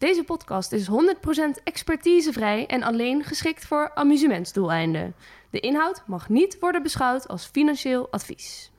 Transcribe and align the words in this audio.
Deze 0.00 0.24
podcast 0.24 0.72
is 0.72 0.88
100% 0.88 0.92
expertisevrij 1.64 2.66
en 2.66 2.82
alleen 2.82 3.24
geschikt 3.24 3.66
voor 3.66 3.90
amusementsdoeleinden. 3.94 5.14
De 5.50 5.60
inhoud 5.60 6.02
mag 6.06 6.28
niet 6.28 6.56
worden 6.60 6.82
beschouwd 6.82 7.28
als 7.28 7.46
financieel 7.46 8.08
advies. 8.10 8.70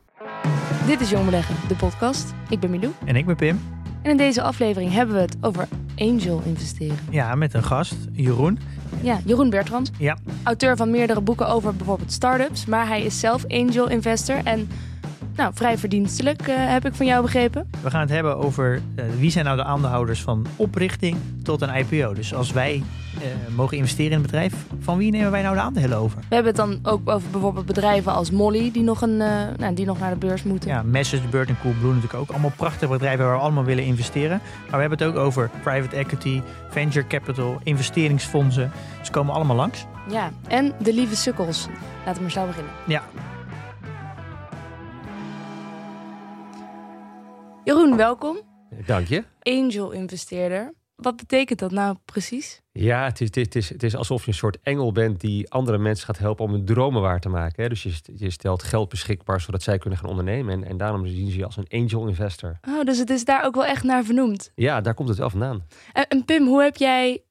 Dit 0.85 1.02
is 1.02 1.09
Jong 1.09 1.25
Beleggen, 1.25 1.55
de 1.67 1.75
podcast. 1.75 2.34
Ik 2.49 2.59
ben 2.59 2.70
Milou. 2.70 2.94
En 3.05 3.16
ik 3.16 3.25
ben 3.25 3.35
Pim. 3.35 3.59
En 4.03 4.11
in 4.11 4.17
deze 4.17 4.41
aflevering 4.41 4.91
hebben 4.91 5.16
we 5.16 5.21
het 5.21 5.38
over 5.41 5.67
angel 5.97 6.41
investeren. 6.45 6.97
Ja, 7.09 7.35
met 7.35 7.53
een 7.53 7.63
gast, 7.63 7.95
Jeroen. 8.11 8.59
Ja, 9.02 9.19
Jeroen 9.25 9.49
Bertrands. 9.49 9.91
Ja. 9.97 10.17
Auteur 10.44 10.77
van 10.77 10.91
meerdere 10.91 11.22
boeken 11.22 11.47
over 11.47 11.75
bijvoorbeeld 11.75 12.11
startups. 12.11 12.66
Maar 12.66 12.88
hij 12.88 13.02
is 13.02 13.19
zelf 13.19 13.45
angel 13.47 13.89
investor 13.89 14.41
en 14.44 14.69
nou, 15.35 15.52
vrij 15.53 15.77
verdienstelijk 15.77 16.41
eh, 16.41 16.55
heb 16.58 16.85
ik 16.85 16.95
van 16.95 17.05
jou 17.05 17.21
begrepen. 17.21 17.70
We 17.81 17.89
gaan 17.89 18.02
het 18.02 18.09
hebben 18.09 18.38
over 18.38 18.81
eh, 18.95 19.05
wie 19.20 19.31
zijn 19.31 19.45
nou 19.45 19.58
de 19.58 19.63
aandeelhouders 19.63 20.22
van 20.22 20.45
oprichting 20.55 21.17
tot 21.44 21.62
een 21.62 21.76
IPO. 21.76 22.13
Dus 22.13 22.34
als 22.34 22.52
wij 22.52 22.83
eh, 23.16 23.55
mogen 23.55 23.78
investeren 23.78 24.11
in 24.11 24.17
een 24.17 24.22
bedrijf, 24.22 24.53
van 24.80 24.97
wie 24.97 25.11
nemen 25.11 25.31
wij 25.31 25.42
nou 25.42 25.55
de 25.55 25.61
aandelen 25.61 25.97
over? 25.97 26.20
We 26.30 26.36
hebben 26.36 26.53
het 26.53 26.61
dan 26.61 26.80
ook 26.83 27.09
over 27.09 27.30
bijvoorbeeld 27.31 27.66
bedrijven 27.66 28.14
als 28.14 28.31
Molly 28.31 28.72
die 28.72 28.83
nog, 28.83 29.02
een, 29.02 29.17
nou, 29.58 29.73
die 29.73 29.86
nog 29.86 30.00
naar 30.00 30.09
de 30.09 30.25
beurs 30.25 30.44
moeten. 30.44 30.70
Ja, 30.70 30.83
Message, 30.83 31.28
Bird 31.28 31.50
en 31.50 31.58
Coolblue 31.61 31.94
natuurlijk 31.94 32.20
ook. 32.22 32.30
Allemaal 32.30 32.53
prachtige 32.55 32.92
bedrijven 32.92 33.25
waar 33.25 33.36
we 33.36 33.42
allemaal 33.42 33.64
willen 33.64 33.83
investeren. 33.83 34.42
Maar 34.61 34.80
we 34.80 34.88
hebben 34.88 34.98
het 34.98 35.08
ook 35.08 35.16
over 35.16 35.50
private 35.64 35.95
equity, 35.95 36.42
venture 36.70 37.08
capital, 37.08 37.59
investeringsfondsen. 37.64 38.72
Ze 39.02 39.11
komen 39.11 39.33
allemaal 39.33 39.55
langs. 39.55 39.86
Ja, 40.09 40.31
en 40.48 40.73
de 40.83 40.94
lieve 40.94 41.16
sukkels. 41.16 41.67
Laten 41.98 42.16
we 42.16 42.22
maar 42.22 42.31
snel 42.31 42.45
beginnen. 42.45 42.72
Ja, 42.88 43.03
Jeroen, 47.64 47.98
welkom. 47.98 48.40
Dank 48.86 49.08
je. 49.08 49.23
Angel 49.42 49.92
investeerder. 49.92 50.73
Wat 50.95 51.16
betekent 51.16 51.59
dat 51.59 51.72
nou 51.72 51.95
precies? 52.06 52.62
Ja, 52.72 53.06
het 53.06 53.22
is, 53.22 53.36
het, 53.36 53.56
is, 53.56 53.70
het 53.70 53.84
is 53.84 53.95
alsof 53.95 54.22
je 54.22 54.28
een 54.28 54.34
soort 54.34 54.58
engel 54.62 54.92
bent 54.92 55.20
die 55.20 55.50
andere 55.50 55.78
mensen 55.78 56.06
gaat 56.06 56.17
helpen 56.17 56.45
om 56.45 56.52
hun 56.52 56.66
dromen 56.66 57.02
waar 57.02 57.20
te 57.20 57.30
maken. 57.30 57.64
Hè? 57.64 57.70
Dus 57.70 57.84
je, 57.84 57.94
je 58.16 58.30
stelt 58.30 58.64
geld 58.64 58.89
beschikbaar 58.89 59.42
zodat 59.42 59.64
zij 59.64 59.78
kunnen 59.78 60.00
gaan 60.00 60.09
ondernemen. 60.09 60.54
En, 60.54 60.64
en 60.64 60.78
daarom 60.78 61.06
zien 61.06 61.32
ze 61.32 61.38
je 61.38 61.45
als 61.45 61.58
een 61.58 61.67
angel 61.70 62.08
investor. 62.08 62.58
Oh, 62.67 62.84
dus 62.84 62.98
het 62.98 63.09
is 63.09 63.26
daar 63.26 63.45
ook 63.45 63.56
wel 63.56 63.66
echt 63.66 63.84
naar 63.84 64.04
vernoemd. 64.04 64.52
Ja, 64.56 64.82
daar 64.82 64.94
komt 64.94 65.09
het 65.09 65.17
wel 65.17 65.30
vandaan. 65.30 65.67
En, 65.94 66.08
en 66.08 66.26
Pim, 66.26 66.48
hoe 66.48 66.62
heb 66.62 66.78
jij, 66.78 67.23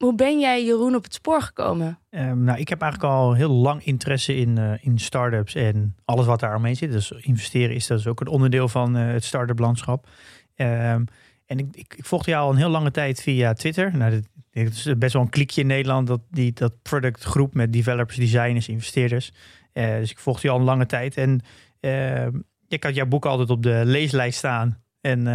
hoe 0.00 0.14
ben 0.14 0.40
jij 0.40 0.64
Jeroen 0.64 0.94
op 0.94 1.02
het 1.02 1.14
spoor 1.14 1.42
gekomen? 1.42 1.98
Ehm, 2.10 2.44
nou, 2.44 2.58
ik 2.58 2.68
heb 2.68 2.80
eigenlijk 2.80 3.12
al 3.12 3.32
heel 3.32 3.50
lang 3.50 3.84
interesse 3.84 4.36
in, 4.36 4.58
eh, 4.58 4.72
in 4.80 4.98
start-ups 4.98 5.54
en 5.54 5.96
alles 6.04 6.26
wat 6.26 6.40
daar 6.40 6.56
omheen 6.56 6.76
zit. 6.76 6.92
Dus 6.92 7.10
investeren 7.10 7.74
is 7.74 7.86
dat 7.86 7.98
is 7.98 8.06
ook 8.06 8.20
een 8.20 8.26
onderdeel 8.28 8.68
van 8.68 8.96
eh, 8.96 9.06
het 9.06 9.24
start-up 9.24 9.58
landschap. 9.58 10.08
Ehm, 10.54 11.04
en 11.46 11.58
ik, 11.58 11.76
ik, 11.76 11.96
volgde 11.98 12.30
jou 12.30 12.44
al 12.44 12.50
een 12.50 12.56
heel 12.56 12.68
lange 12.68 12.90
tijd 12.90 13.22
via 13.22 13.52
Twitter. 13.52 13.96
Nou, 13.96 14.22
dit 14.50 14.72
is 14.72 14.98
best 14.98 15.12
wel 15.12 15.22
een 15.22 15.28
klikje 15.28 15.60
in 15.60 15.66
Nederland, 15.66 16.06
dat, 16.06 16.20
die, 16.30 16.52
dat 16.52 16.82
productgroep 16.82 17.54
met 17.54 17.72
developers, 17.72 18.16
designers, 18.16 18.68
investeerders. 18.68 19.32
Eh, 19.72 19.96
dus 19.96 20.10
ik 20.10 20.18
volgde 20.18 20.46
je 20.46 20.52
al 20.52 20.58
een 20.58 20.64
lange 20.64 20.86
tijd. 20.86 21.16
En 21.16 21.40
ehm, 21.80 22.38
ik 22.68 22.84
had 22.84 22.94
jouw 22.94 23.06
boek 23.06 23.26
altijd 23.26 23.50
op 23.50 23.62
de 23.62 23.82
leeslijst 23.84 24.38
staan. 24.38 24.82
En 25.00 25.26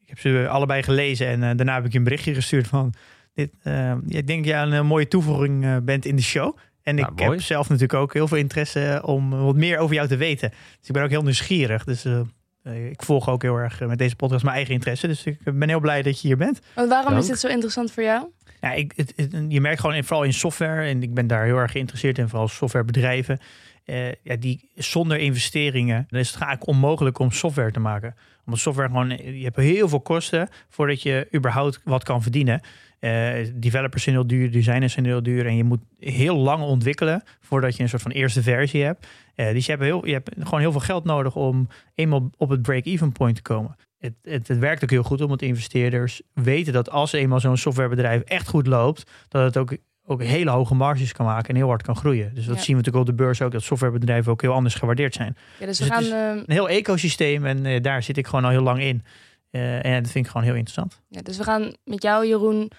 ik 0.00 0.08
heb 0.08 0.18
ze 0.18 0.48
allebei 0.48 0.82
gelezen. 0.82 1.26
En 1.26 1.56
daarna 1.56 1.74
heb 1.74 1.84
ik 1.84 1.92
je 1.92 1.98
een 1.98 2.04
berichtje 2.04 2.34
gestuurd 2.34 2.66
van... 2.66 2.94
Dit, 3.34 3.50
ehm, 3.62 3.98
ik 4.08 4.26
denk 4.26 4.38
dat 4.44 4.52
jij 4.54 4.62
een 4.62 4.72
eh, 4.72 4.82
mooie 4.82 5.08
toevoeging 5.08 5.64
eh, 5.64 5.76
bent 5.82 6.04
in 6.04 6.16
de 6.16 6.22
show. 6.22 6.56
En 6.82 6.94
Nou, 6.94 7.12
ik 7.12 7.18
heb 7.18 7.40
zelf 7.40 7.66
natuurlijk 7.68 7.94
ook 8.00 8.12
heel 8.12 8.28
veel 8.28 8.38
interesse 8.38 9.00
om 9.04 9.30
wat 9.30 9.56
meer 9.56 9.78
over 9.78 9.94
jou 9.94 10.08
te 10.08 10.16
weten. 10.16 10.50
Dus 10.50 10.88
ik 10.88 10.92
ben 10.92 11.02
ook 11.02 11.10
heel 11.10 11.22
nieuwsgierig. 11.22 11.84
Dus 11.84 12.04
eh, 12.04 12.20
eh, 12.62 12.86
ik 12.90 13.02
volg 13.02 13.28
ook 13.28 13.42
heel 13.42 13.56
erg 13.56 13.80
eh, 13.80 13.88
met 13.88 13.98
deze 13.98 14.16
podcast 14.16 14.42
mijn 14.44 14.56
eigen 14.56 14.74
interesse. 14.74 15.06
Dus 15.06 15.24
ik 15.26 15.38
ben 15.58 15.68
heel 15.68 15.80
blij 15.80 16.02
dat 16.02 16.20
je 16.20 16.26
hier 16.28 16.36
bent. 16.36 16.60
Want 16.74 16.88
waarom 16.88 17.16
is 17.16 17.26
dit 17.26 17.40
zo 17.40 17.48
interessant 17.48 17.92
voor 17.92 18.02
jou? 18.02 18.26
Ja, 18.60 18.72
ik, 18.72 18.92
het, 18.96 19.12
het- 19.16 19.44
je 19.48 19.60
merkt 19.60 19.80
gewoon 19.80 19.94
in- 19.96 20.04
vooral 20.04 20.24
in 20.24 20.32
software. 20.32 20.86
En 20.88 21.02
ik 21.02 21.14
ben 21.14 21.26
daar 21.26 21.44
heel 21.44 21.56
erg 21.58 21.70
geïnteresseerd 21.72 22.18
in. 22.18 22.28
Vooral 22.28 22.48
softwarebedrijven. 22.48 23.38
eh, 23.84 24.12
ja, 24.22 24.36
die 24.38 24.68
zonder 24.74 25.18
investeringen. 25.18 26.06
Dan 26.08 26.20
is 26.20 26.30
het 26.30 26.40
eigenlijk 26.40 26.68
onmogelijk 26.70 27.18
om 27.18 27.30
software 27.30 27.70
te 27.72 27.80
maken. 27.80 28.14
Omdat 28.46 28.60
software 28.60 28.88
gewoon. 28.88 29.08
Je 29.08 29.44
hebt 29.44 29.56
heel 29.56 29.88
veel 29.88 30.00
kosten 30.00 30.48
voordat 30.68 31.02
je 31.02 31.28
überhaupt 31.34 31.80
wat 31.84 32.04
kan 32.04 32.22
verdienen. 32.22 32.60
Eh, 33.04 33.46
developers 33.54 34.02
zijn 34.02 34.14
heel 34.14 34.26
duur, 34.26 34.50
designers 34.50 34.92
zijn 34.92 35.04
heel 35.04 35.22
duur. 35.22 35.46
En 35.46 35.56
je 35.56 35.64
moet 35.64 35.80
heel 35.98 36.36
lang 36.36 36.62
ontwikkelen 36.62 37.22
voordat 37.40 37.76
je 37.76 37.82
een 37.82 37.88
soort 37.88 38.02
van 38.02 38.10
eerste 38.10 38.42
versie 38.42 38.82
hebt. 38.82 39.06
Eh, 39.34 39.52
dus 39.52 39.64
je 39.66 39.70
hebt, 39.72 39.84
heel, 39.84 40.06
je 40.06 40.12
hebt 40.12 40.30
gewoon 40.40 40.60
heel 40.60 40.72
veel 40.72 40.80
geld 40.80 41.04
nodig 41.04 41.36
om 41.36 41.68
eenmaal 41.94 42.30
op 42.36 42.48
het 42.48 42.62
break-even 42.62 43.12
point 43.12 43.36
te 43.36 43.42
komen. 43.42 43.76
Het, 43.98 44.12
het, 44.22 44.48
het 44.48 44.58
werkt 44.58 44.82
ook 44.82 44.90
heel 44.90 45.02
goed 45.02 45.20
omdat 45.20 45.42
investeerders 45.42 46.22
weten 46.34 46.72
dat 46.72 46.90
als 46.90 47.12
eenmaal 47.12 47.40
zo'n 47.40 47.56
softwarebedrijf 47.56 48.22
echt 48.22 48.48
goed 48.48 48.66
loopt, 48.66 49.10
dat 49.28 49.44
het 49.44 49.56
ook, 49.56 49.76
ook 50.06 50.22
hele 50.22 50.50
hoge 50.50 50.74
marges 50.74 51.12
kan 51.12 51.26
maken 51.26 51.48
en 51.48 51.56
heel 51.56 51.68
hard 51.68 51.82
kan 51.82 51.96
groeien. 51.96 52.34
Dus 52.34 52.44
dat 52.46 52.56
Ja. 52.56 52.62
zien 52.62 52.76
we 52.76 52.82
natuurlijk 52.82 53.08
op 53.10 53.16
de 53.16 53.22
beurs 53.22 53.42
ook, 53.42 53.52
dat 53.52 53.62
softwarebedrijven 53.62 54.32
ook 54.32 54.42
heel 54.42 54.52
anders 54.52 54.74
gewaardeerd 54.74 55.14
zijn. 55.14 55.36
Ja, 55.58 55.66
dus, 55.66 55.78
Dus 55.78 55.88
we 55.88 55.94
het 55.94 56.04
gaan, 56.04 56.28
is- 56.36 56.36
eh, 56.38 56.42
Een 56.46 56.52
heel 56.54 56.68
ecosysteem 56.68 57.44
en 57.46 57.66
eh, 57.66 57.82
daar 57.82 58.02
zit 58.02 58.16
ik 58.16 58.26
gewoon 58.26 58.44
al 58.44 58.50
heel 58.50 58.62
lang 58.62 58.80
in. 58.82 59.02
En 59.50 60.02
dat 60.02 60.10
vind 60.12 60.24
ik 60.24 60.30
gewoon 60.30 60.46
heel 60.46 60.54
interessant. 60.56 61.02
ja, 61.08 61.22
dus 61.22 61.36
we 61.36 61.44
gaan 61.44 61.74
met 61.84 62.02
jou, 62.02 62.26
Jeroen, 62.26 62.70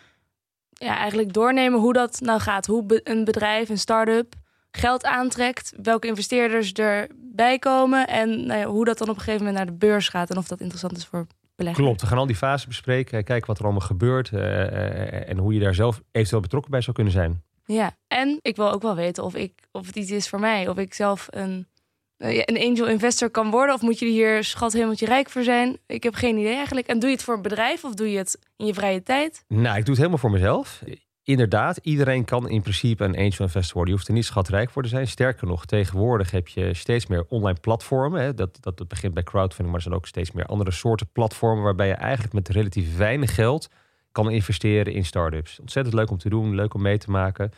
ja, 0.77 0.97
eigenlijk 0.97 1.33
doornemen 1.33 1.79
hoe 1.79 1.93
dat 1.93 2.19
nou 2.21 2.39
gaat. 2.39 2.65
Hoe 2.65 2.83
be- 2.83 3.01
een 3.03 3.23
bedrijf, 3.23 3.69
een 3.69 3.77
start-up, 3.77 4.33
geld 4.71 5.05
aantrekt. 5.05 5.73
Welke 5.81 6.07
investeerders 6.07 6.71
erbij 6.73 7.59
komen. 7.59 8.07
En 8.07 8.45
nou 8.45 8.59
ja, 8.59 8.65
hoe 8.65 8.85
dat 8.85 8.97
dan 8.97 9.09
op 9.09 9.15
een 9.15 9.21
gegeven 9.21 9.45
moment 9.45 9.57
naar 9.63 9.73
de 9.73 9.85
beurs 9.85 10.09
gaat. 10.09 10.29
En 10.29 10.37
of 10.37 10.47
dat 10.47 10.59
interessant 10.59 10.97
is 10.97 11.05
voor 11.05 11.27
beleggers. 11.55 11.85
Klopt, 11.85 12.01
we 12.01 12.07
gaan 12.07 12.17
al 12.17 12.25
die 12.25 12.35
fases 12.35 12.67
bespreken. 12.67 13.23
Kijken 13.23 13.47
wat 13.47 13.57
er 13.57 13.63
allemaal 13.63 13.81
gebeurt. 13.87 14.29
eh, 14.31 14.63
eh, 14.65 15.29
en 15.29 15.37
hoe 15.37 15.53
je 15.53 15.59
daar 15.59 15.75
zelf 15.75 16.01
eventueel 16.11 16.41
betrokken 16.41 16.71
bij 16.71 16.81
zou 16.81 16.95
kunnen 16.95 17.13
zijn. 17.13 17.43
Ja, 17.65 17.91
en 18.07 18.39
ik 18.41 18.55
wil 18.55 18.71
ook 18.71 18.81
wel 18.81 18.95
weten 18.95 19.23
of, 19.23 19.35
ik, 19.35 19.53
of 19.71 19.85
het 19.87 19.95
iets 19.95 20.11
is 20.11 20.29
voor 20.29 20.39
mij. 20.39 20.67
Of 20.67 20.77
ik 20.77 20.93
zelf 20.93 21.27
een, 21.29 21.67
eh, 21.73 21.74
een 22.17 22.69
angel 22.69 22.87
investor 22.87 23.29
kan 23.29 23.51
worden. 23.51 23.75
Of 23.75 23.81
moet 23.81 23.99
je 23.99 24.05
hier 24.05 24.43
schat 24.43 24.73
helemaal 24.73 24.95
rijk 24.95 25.29
voor 25.29 25.43
zijn? 25.43 25.77
Ik 25.87 26.03
heb 26.03 26.15
geen 26.15 26.37
idee 26.37 26.55
eigenlijk. 26.55 26.87
En 26.87 26.99
doe 26.99 27.09
je 27.09 27.15
het 27.15 27.23
voor 27.23 27.35
een 27.35 27.41
bedrijf 27.41 27.83
of 27.83 27.93
doe 27.93 28.11
je 28.11 28.17
het 28.17 28.39
in 28.57 28.65
je 28.65 28.73
vrije 28.73 29.03
tijd? 29.03 29.43
Nou, 29.47 29.77
ik 29.77 29.85
doe 29.85 29.95
het 29.95 29.97
helemaal 29.97 30.17
voor 30.17 30.31
mezelf. 30.31 30.83
Inderdaad, 31.23 31.79
iedereen 31.81 32.25
kan 32.25 32.49
in 32.49 32.61
principe 32.61 33.03
een 33.03 33.15
angel 33.15 33.45
investor 33.45 33.73
worden. 33.73 33.87
Je 33.87 33.91
hoeft 33.91 34.07
er 34.07 34.13
niet 34.13 34.25
schatrijk 34.25 34.69
voor 34.69 34.83
te 34.83 34.89
zijn. 34.89 35.07
Sterker 35.07 35.47
nog, 35.47 35.65
tegenwoordig 35.65 36.31
heb 36.31 36.47
je 36.47 36.73
steeds 36.73 37.07
meer 37.07 37.25
online 37.27 37.59
platformen. 37.59 38.21
Hè. 38.21 38.33
Dat, 38.33 38.57
dat, 38.61 38.77
dat 38.77 38.87
begint 38.87 39.13
bij 39.13 39.23
crowdfunding, 39.23 39.67
maar 39.67 39.75
er 39.75 39.81
zijn 39.81 39.95
ook 39.95 40.07
steeds 40.07 40.31
meer 40.31 40.45
andere 40.45 40.71
soorten 40.71 41.07
platformen... 41.11 41.63
waarbij 41.63 41.87
je 41.87 41.93
eigenlijk 41.93 42.33
met 42.33 42.49
relatief 42.49 42.97
weinig 42.97 43.35
geld 43.35 43.69
kan 44.11 44.29
investeren 44.31 44.93
in 44.93 45.05
start-ups. 45.05 45.59
Ontzettend 45.59 45.95
leuk 45.95 46.09
om 46.09 46.17
te 46.17 46.29
doen, 46.29 46.55
leuk 46.55 46.73
om 46.73 46.81
mee 46.81 46.97
te 46.97 47.11
maken. 47.11 47.51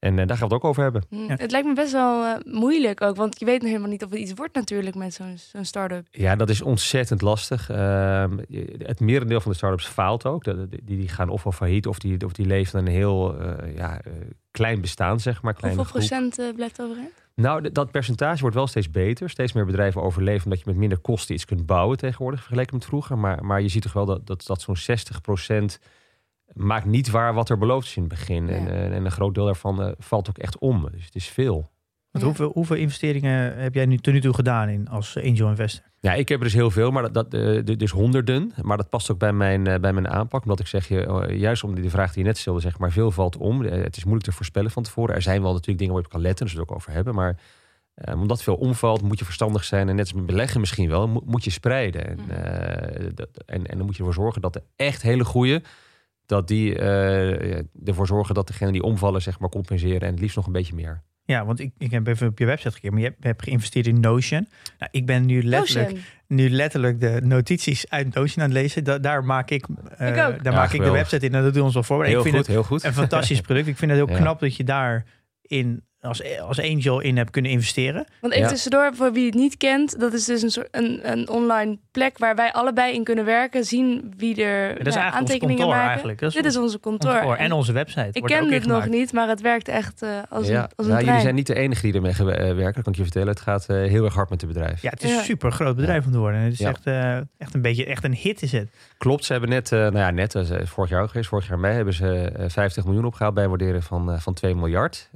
En 0.00 0.18
eh, 0.18 0.26
daar 0.26 0.36
gaan 0.36 0.48
we 0.48 0.54
het 0.54 0.62
ook 0.62 0.70
over 0.70 0.82
hebben. 0.82 1.02
Ja. 1.08 1.34
Het 1.36 1.50
lijkt 1.50 1.66
me 1.66 1.74
best 1.74 1.92
wel 1.92 2.24
eh, 2.24 2.34
moeilijk 2.44 3.00
ook. 3.00 3.16
Want 3.16 3.38
je 3.38 3.44
weet 3.44 3.60
nog 3.60 3.68
helemaal 3.68 3.90
niet 3.90 4.04
of 4.04 4.10
het 4.10 4.18
iets 4.18 4.32
wordt 4.34 4.54
natuurlijk 4.54 4.96
met 4.96 5.14
zo'n 5.14 5.38
zo'n 5.52 5.64
start-up. 5.64 6.06
Ja, 6.10 6.36
dat 6.36 6.48
is 6.48 6.62
ontzettend 6.62 7.22
lastig. 7.22 7.70
Ehm, 7.70 8.38
het 8.78 9.00
merendeel 9.00 9.40
van 9.40 9.50
de 9.50 9.56
start-ups 9.56 9.86
faalt 9.86 10.26
ook. 10.26 10.44
Die, 10.44 10.84
die 10.84 11.08
gaan 11.08 11.28
ofwel 11.28 11.52
failliet 11.52 11.86
of 11.86 11.98
die, 11.98 12.24
of 12.24 12.32
die 12.32 12.46
leven 12.46 12.78
een 12.78 12.86
heel 12.86 13.38
eh, 13.38 13.76
ja, 13.76 14.00
eh, 14.00 14.12
klein 14.50 14.80
bestaan, 14.80 15.20
zeg 15.20 15.42
maar. 15.42 15.54
Kleine 15.54 15.78
Hoeveel 15.78 16.00
groep. 16.00 16.08
procent 16.08 16.54
blijft 16.54 16.80
overeind? 16.80 17.24
Nou, 17.34 17.72
dat 17.72 17.90
percentage 17.90 18.40
wordt 18.40 18.56
wel 18.56 18.66
steeds 18.66 18.90
beter. 18.90 19.30
Steeds 19.30 19.52
meer 19.52 19.66
bedrijven 19.66 20.02
overleven 20.02 20.44
omdat 20.44 20.58
je 20.58 20.64
met 20.66 20.76
minder 20.76 20.98
kosten 20.98 21.34
iets 21.34 21.44
kunt 21.44 21.66
bouwen 21.66 21.96
tegenwoordig, 21.96 22.40
vergeleken 22.40 22.74
met 22.74 22.84
vroeger. 22.84 23.18
Maar, 23.18 23.44
maar 23.44 23.60
je 23.60 23.68
ziet 23.68 23.82
toch 23.82 23.92
wel 23.92 24.04
dat, 24.04 24.26
dat, 24.26 24.46
dat 24.46 24.60
zo'n 24.60 24.76
60% 24.76 25.78
maakt 26.52 26.86
niet 26.86 27.10
waar 27.10 27.34
wat 27.34 27.48
er 27.48 27.58
beloofd 27.58 27.86
is 27.86 27.96
in 27.96 28.02
het 28.02 28.10
begin. 28.10 28.46
Ja. 28.46 28.52
En, 28.52 28.68
eh, 28.68 28.84
en 28.84 29.04
een 29.04 29.10
groot 29.10 29.34
deel 29.34 29.44
daarvan 29.44 29.82
eh, 29.82 29.92
valt 29.98 30.28
ook 30.28 30.38
echt 30.38 30.58
om. 30.58 30.88
Dus 30.92 31.04
het 31.04 31.14
is 31.14 31.28
veel. 31.28 31.70
Ja. 32.12 32.20
hoeveel, 32.20 32.50
hoeveel 32.52 32.76
investeringen 32.76 33.56
heb 33.56 33.74
jij 33.74 33.86
nu 33.86 33.96
tot 33.96 34.12
nu 34.12 34.20
toe 34.20 34.34
gedaan 34.34 34.68
in 34.68 34.88
als 34.88 35.16
angel 35.16 35.48
investor? 35.48 35.90
Ja, 36.00 36.14
ik 36.14 36.28
heb 36.28 36.38
er 36.38 36.44
dus 36.44 36.54
heel 36.54 36.70
veel, 36.70 36.90
maar 36.90 37.12
dat, 37.12 37.14
dat, 37.14 37.34
eh, 37.34 37.76
dus 37.78 37.90
honderden. 37.90 38.52
Maar 38.62 38.76
dat 38.76 38.88
past 38.88 39.10
ook 39.10 39.18
bij 39.18 39.32
mijn, 39.32 39.66
eh, 39.66 39.80
bij 39.80 39.92
mijn 39.92 40.08
aanpak. 40.08 40.42
Omdat 40.42 40.60
ik 40.60 40.66
zeg, 40.66 40.88
je, 40.88 41.06
eh, 41.06 41.38
juist 41.38 41.64
om 41.64 41.74
die 41.74 41.90
vraag 41.90 42.12
die 42.12 42.22
je 42.22 42.28
net 42.28 42.38
stelde, 42.38 42.60
zeg 42.60 42.78
maar, 42.78 42.92
veel 42.92 43.10
valt 43.10 43.36
om. 43.36 43.62
Het 43.62 43.96
is 43.96 44.04
moeilijk 44.04 44.28
te 44.28 44.36
voorspellen 44.36 44.70
van 44.70 44.82
tevoren. 44.82 45.14
Er 45.14 45.22
zijn 45.22 45.42
wel 45.42 45.52
natuurlijk 45.52 45.78
dingen 45.78 45.92
waar 45.92 46.02
je 46.02 46.08
op 46.08 46.12
kan 46.12 46.22
letten, 46.22 46.44
dus 46.46 46.54
we 46.54 46.60
het 46.60 46.70
ook 46.70 46.76
over 46.76 46.92
hebben. 46.92 47.14
Maar 47.14 47.38
Um, 48.08 48.20
omdat 48.20 48.42
veel 48.42 48.54
omvalt, 48.54 49.02
moet 49.02 49.18
je 49.18 49.24
verstandig 49.24 49.64
zijn. 49.64 49.88
En 49.88 49.94
net 49.94 50.04
als 50.04 50.14
met 50.14 50.26
beleggen 50.26 50.60
misschien 50.60 50.88
wel, 50.88 51.08
moet, 51.08 51.26
moet 51.26 51.44
je 51.44 51.50
spreiden. 51.50 52.06
En, 52.06 52.18
dat, 53.14 53.28
en, 53.46 53.66
en 53.66 53.76
dan 53.76 53.86
moet 53.86 53.96
je 53.96 53.98
ervoor 53.98 54.22
zorgen 54.22 54.42
dat 54.42 54.52
de 54.52 54.62
echt 54.76 55.02
hele 55.02 55.24
goede, 55.24 55.62
dat 56.30 56.48
die 56.48 56.78
eh, 56.78 57.50
ja, 57.50 57.62
ervoor 57.84 58.06
zorgen 58.06 58.34
dat 58.34 58.46
degenen 58.46 58.72
die 58.72 58.82
omvallen, 58.82 59.22
zeg 59.22 59.38
maar, 59.38 59.48
compenseren. 59.48 60.00
En 60.00 60.10
het 60.10 60.20
liefst 60.20 60.36
nog 60.36 60.46
een 60.46 60.52
beetje 60.52 60.74
meer. 60.74 61.02
Ja, 61.24 61.44
want 61.44 61.60
ik, 61.60 61.72
ik 61.78 61.90
heb 61.90 62.06
even 62.06 62.28
op 62.28 62.38
je 62.38 62.46
website 62.46 62.70
gekeken, 62.74 62.92
maar 62.92 63.02
je 63.02 63.14
hebt, 63.20 63.42
geïnvesteerd 63.42 63.86
in 63.86 64.00
Notion. 64.00 64.48
Nou, 64.78 64.90
ik 64.92 65.06
ben 65.06 65.26
nu 65.26 65.42
letterlijk, 65.42 65.88
Notion. 65.88 66.04
nu 66.26 66.50
letterlijk 66.50 67.00
de 67.00 67.20
notities 67.24 67.88
uit 67.90 68.14
Notion 68.14 68.44
aan 68.44 68.50
het 68.50 68.58
lezen. 68.60 68.84
Da- 68.84 68.98
daar 68.98 69.24
maak 69.24 69.50
ik, 69.50 69.66
eh, 69.96 70.06
Ik 70.08 70.12
ook. 70.12 70.16
daar 70.16 70.52
Ja, 70.52 70.58
maak 70.58 70.72
ik 70.72 70.82
de 70.82 70.90
website 70.90 71.26
in 71.26 71.34
en 71.34 71.42
dat 71.42 71.52
doen 71.52 71.60
we 71.60 71.66
ons 71.66 71.76
al 71.76 71.82
voor. 71.82 72.04
Heel 72.04 72.16
ik 72.16 72.22
vind 72.22 72.36
goed, 72.36 72.46
heel 72.46 72.62
goed. 72.62 72.82
het 72.82 72.86
een 72.86 72.98
fantastisch 72.98 73.40
product. 73.46 73.66
Ik 73.66 73.76
vind 73.76 73.90
het 73.90 74.00
heel 74.00 74.10
Ja. 74.10 74.16
knap 74.22 74.40
dat 74.40 74.56
je 74.56 74.64
daar 74.64 75.04
in 75.42 75.82
als, 76.00 76.38
als 76.40 76.60
angel 76.60 77.00
in 77.00 77.16
hebt 77.16 77.30
kunnen 77.30 77.50
investeren. 77.50 78.06
Want 78.20 78.32
even 78.32 78.44
Ja. 78.46 78.50
tussendoor, 78.52 78.90
voor 78.94 79.12
wie 79.12 79.26
het 79.26 79.34
niet 79.34 79.56
kent, 79.56 80.00
dat 80.00 80.12
is 80.12 80.24
dus 80.24 80.42
een, 80.42 80.50
soort, 80.50 80.68
een, 80.70 81.10
een 81.10 81.28
online 81.28 81.78
plek 81.90 82.18
waar 82.18 82.34
wij 82.34 82.52
allebei 82.52 82.94
in 82.94 83.04
kunnen 83.04 83.24
werken, 83.24 83.64
zien 83.64 84.12
wie 84.16 84.42
er 84.44 84.68
dat 84.68 84.86
is 84.86 84.94
eigenlijk 84.94 85.04
ons 85.06 85.14
aantekeningen 85.14 85.56
kantoor 85.56 85.74
maken. 85.74 85.88
eigenlijk. 85.90 86.18
Dat 86.20 86.28
is 86.28 86.34
Dit 86.36 86.44
is 86.44 86.56
onze 86.56 86.78
kantoor. 86.80 87.12
kantoor 87.12 87.36
en 87.36 87.52
onze 87.52 87.72
website. 87.72 88.08
ik 88.12 88.22
kende 88.22 88.54
het 88.54 88.66
nog 88.66 88.88
niet, 88.88 89.12
maar 89.12 89.28
het 89.28 89.40
werkt 89.40 89.68
echt 89.68 90.02
eh, 90.02 90.08
als 90.28 90.46
ja, 90.46 90.62
een, 90.62 90.68
als 90.76 90.86
een 90.86 90.92
ja, 90.92 91.00
jullie 91.00 91.20
zijn 91.20 91.34
niet 91.34 91.46
de 91.46 91.54
enige 91.54 91.82
die 91.82 91.94
ermee 91.94 92.12
eh, 92.12 92.24
werken, 92.26 92.64
dat 92.74 92.82
kan 92.82 92.92
ik 92.92 92.98
je 92.98 93.02
vertellen. 93.02 93.28
Het 93.28 93.40
gaat 93.40 93.66
eh, 93.68 93.76
heel 93.76 94.04
erg 94.04 94.14
hard 94.14 94.30
met 94.30 94.40
het 94.40 94.52
bedrijf. 94.52 94.82
Ja, 94.82 94.90
het 94.90 95.02
is 95.02 95.10
Ja. 95.10 95.18
een 95.18 95.24
super 95.24 95.52
groot 95.52 95.76
bedrijf 95.76 96.06
om 96.06 96.12
te 96.12 96.18
worden. 96.18 96.40
Het 96.40 96.52
is 96.52 96.58
Ja. 96.58 96.68
echt, 96.68 96.86
eh, 96.86 97.16
echt 97.16 97.54
een 97.54 97.62
beetje 97.62 97.84
echt 97.86 98.04
een 98.04 98.14
hit 98.14 98.42
is 98.42 98.52
het. 98.52 98.68
Klopt, 98.98 99.24
ze 99.24 99.32
hebben 99.32 99.50
net, 99.50 99.72
eh, 99.72 99.78
nou 99.78 99.98
ja, 99.98 100.10
net, 100.10 100.34
vorig 100.64 100.90
jaar 100.90 101.02
ook 101.02 101.08
geweest, 101.10 101.28
vorig 101.28 101.48
jaar 101.48 101.58
mei 101.58 101.74
hebben 101.74 101.94
ze 101.94 102.32
eh, 102.36 102.48
50 102.48 102.84
miljoen 102.84 103.04
opgehaald 103.04 103.34
bij 103.34 103.42
een 103.44 103.48
waardering 103.50 103.84
van, 103.84 104.12
eh, 104.12 104.18
van 104.20 104.34
2 104.34 104.54
miljard. 104.54 105.10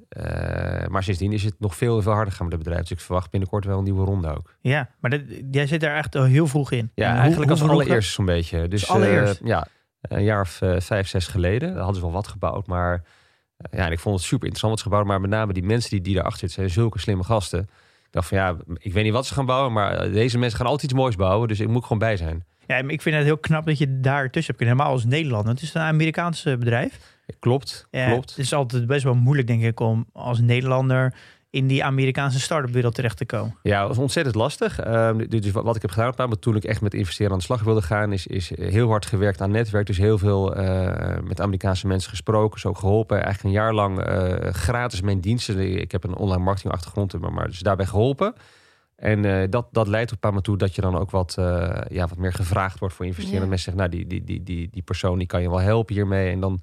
Eh, 0.80 0.88
maar 0.88 1.02
sindsdien 1.02 1.32
is 1.32 1.44
het 1.44 1.54
nog 1.58 1.76
veel, 1.76 2.02
veel 2.02 2.12
harder 2.12 2.32
gaan 2.34 2.44
met 2.44 2.54
het 2.54 2.62
bedrijf. 2.64 2.82
Dus 2.82 2.90
ik 2.98 3.00
verwacht 3.04 3.30
binnenkort 3.30 3.64
wel 3.64 3.78
een 3.78 3.84
nieuwe 3.84 4.04
ronde 4.04 4.28
ook. 4.36 4.54
Ja, 4.60 4.88
maar 5.00 5.10
dat, 5.10 5.20
jij 5.50 5.66
zit 5.66 5.80
daar 5.80 5.96
echt 5.96 6.14
heel 6.14 6.46
vroeg 6.46 6.70
in. 6.72 6.90
Ja, 6.94 7.10
En 7.12 7.16
eigenlijk 7.18 7.50
als 7.50 7.60
hoe 7.60 7.68
vroeg- 7.68 7.80
allereerst 7.82 8.12
zo'n 8.12 8.24
beetje. 8.24 8.68
Dus 8.68 8.88
Als 8.88 8.96
allereerst? 9.02 9.40
eh, 9.40 9.46
ja, 9.46 9.66
een 10.00 10.24
jaar 10.24 10.40
of 10.40 10.60
eh, 10.62 10.80
vijf, 10.80 11.08
zes 11.08 11.26
geleden 11.26 11.76
hadden 11.76 11.94
ze 11.94 12.00
wel 12.00 12.12
wat 12.12 12.28
gebouwd. 12.28 12.66
Maar 12.66 13.04
eh, 13.56 13.78
ja, 13.78 13.86
en 13.86 13.92
ik 13.92 13.98
vond 13.98 14.14
het 14.16 14.24
super 14.24 14.46
interessant 14.48 14.72
wat 14.72 14.78
ze 14.82 14.88
gebouwd. 14.88 15.06
Maar 15.06 15.20
met 15.20 15.30
name 15.30 15.52
die 15.52 15.62
mensen 15.64 15.90
die, 15.90 16.00
die 16.00 16.14
daarachter 16.14 16.40
zitten, 16.40 16.56
zijn 16.56 16.70
zulke 16.74 16.98
slimme 16.98 17.24
gasten. 17.24 17.60
Ik 17.60 18.10
dacht 18.20 18.28
van 18.28 18.38
ja, 18.38 18.56
ik 18.78 18.92
weet 18.92 19.04
niet 19.04 19.12
wat 19.12 19.26
ze 19.26 19.34
gaan 19.34 19.46
bouwen, 19.46 19.72
maar 19.72 19.92
eh, 19.96 20.12
deze 20.12 20.38
mensen 20.38 20.58
gaan 20.58 20.66
altijd 20.66 20.90
iets 20.90 21.00
moois 21.00 21.16
bouwen. 21.16 21.48
Dus 21.48 21.60
ik 21.60 21.68
moet 21.68 21.82
gewoon 21.82 21.98
bij 21.98 22.16
zijn. 22.16 22.44
Ja, 22.66 22.76
ik 22.76 23.02
vind 23.02 23.16
het 23.16 23.24
heel 23.24 23.38
knap 23.38 23.66
dat 23.66 23.78
je 23.78 24.00
daar 24.00 24.30
tussen 24.30 24.54
hebt 24.54 24.56
kunnen. 24.56 24.74
Helemaal 24.76 24.92
als 24.92 25.04
Nederlander. 25.04 25.52
Het 25.52 25.62
is 25.62 25.74
een 25.74 25.80
Amerikaans 25.82 26.44
eh, 26.44 26.56
bedrijf. 26.56 27.13
Klopt, 27.38 27.86
Ja, 27.90 28.06
klopt. 28.10 28.30
Het 28.30 28.38
is 28.38 28.52
altijd 28.52 28.86
best 28.86 29.04
wel 29.04 29.14
moeilijk, 29.14 29.46
denk 29.46 29.62
ik, 29.62 29.80
om 29.80 30.06
als 30.12 30.40
Nederlander 30.40 31.14
in 31.54 31.66
die 31.66 31.84
Amerikaanse 31.84 32.40
start-up 32.40 32.70
wereld 32.70 32.94
terecht 32.94 33.16
te 33.16 33.26
komen. 33.26 33.56
Ja, 33.62 33.78
het 33.78 33.88
was 33.88 33.98
ontzettend 33.98 34.34
lastig. 34.34 34.80
Ehm, 34.80 35.28
dus 35.28 35.50
wat 35.50 35.76
ik 35.76 35.82
heb 35.82 35.90
gedaan 35.90 36.38
toen 36.38 36.56
ik 36.56 36.64
echt 36.64 36.80
met 36.80 36.94
investeren 36.94 37.32
aan 37.32 37.38
de 37.38 37.44
slag 37.44 37.62
wilde 37.62 37.82
gaan, 37.82 38.12
is, 38.12 38.26
is 38.26 38.52
heel 38.56 38.88
hard 38.88 39.06
gewerkt 39.06 39.40
aan 39.40 39.50
netwerk. 39.50 39.86
Dus 39.86 39.96
heel 39.96 40.18
veel 40.18 40.54
eh, 40.54 41.18
met 41.22 41.40
Amerikaanse 41.40 41.86
mensen 41.86 42.10
gesproken, 42.10 42.60
zo 42.60 42.74
geholpen. 42.74 43.22
Eigenlijk 43.22 43.44
een 43.44 43.60
jaar 43.60 43.74
lang 43.74 44.00
eh, 44.00 44.52
gratis 44.52 45.00
mijn 45.00 45.20
diensten. 45.20 45.80
Ik 45.80 45.92
heb 45.92 46.04
een 46.04 46.16
online 46.16 46.42
marketingachtergrond, 46.42 47.20
maar, 47.20 47.32
maar 47.32 47.46
dus 47.46 47.58
daarbij 47.58 47.86
geholpen. 47.86 48.34
En 48.96 49.24
eh, 49.24 49.50
dat, 49.50 49.66
dat 49.70 49.88
leidt 49.88 50.12
op 50.12 50.16
een 50.16 50.28
moment 50.28 50.44
toe 50.44 50.56
dat 50.56 50.74
je 50.74 50.80
dan 50.80 50.98
ook 50.98 51.10
wat, 51.10 51.34
ja, 51.88 52.06
wat 52.06 52.18
meer 52.18 52.32
gevraagd 52.32 52.78
wordt 52.78 52.94
voor 52.94 53.06
investeren. 53.06 53.42
Ja. 53.42 53.48
Mensen 53.48 53.72
zeggen, 53.72 53.90
nou, 53.90 54.04
die, 54.04 54.06
die, 54.06 54.24
die, 54.24 54.42
die, 54.42 54.68
die 54.72 54.82
persoon 54.82 55.18
die 55.18 55.26
kan 55.26 55.42
je 55.42 55.50
wel 55.50 55.60
helpen 55.60 55.94
hiermee. 55.94 56.30
En 56.30 56.40
dan, 56.40 56.60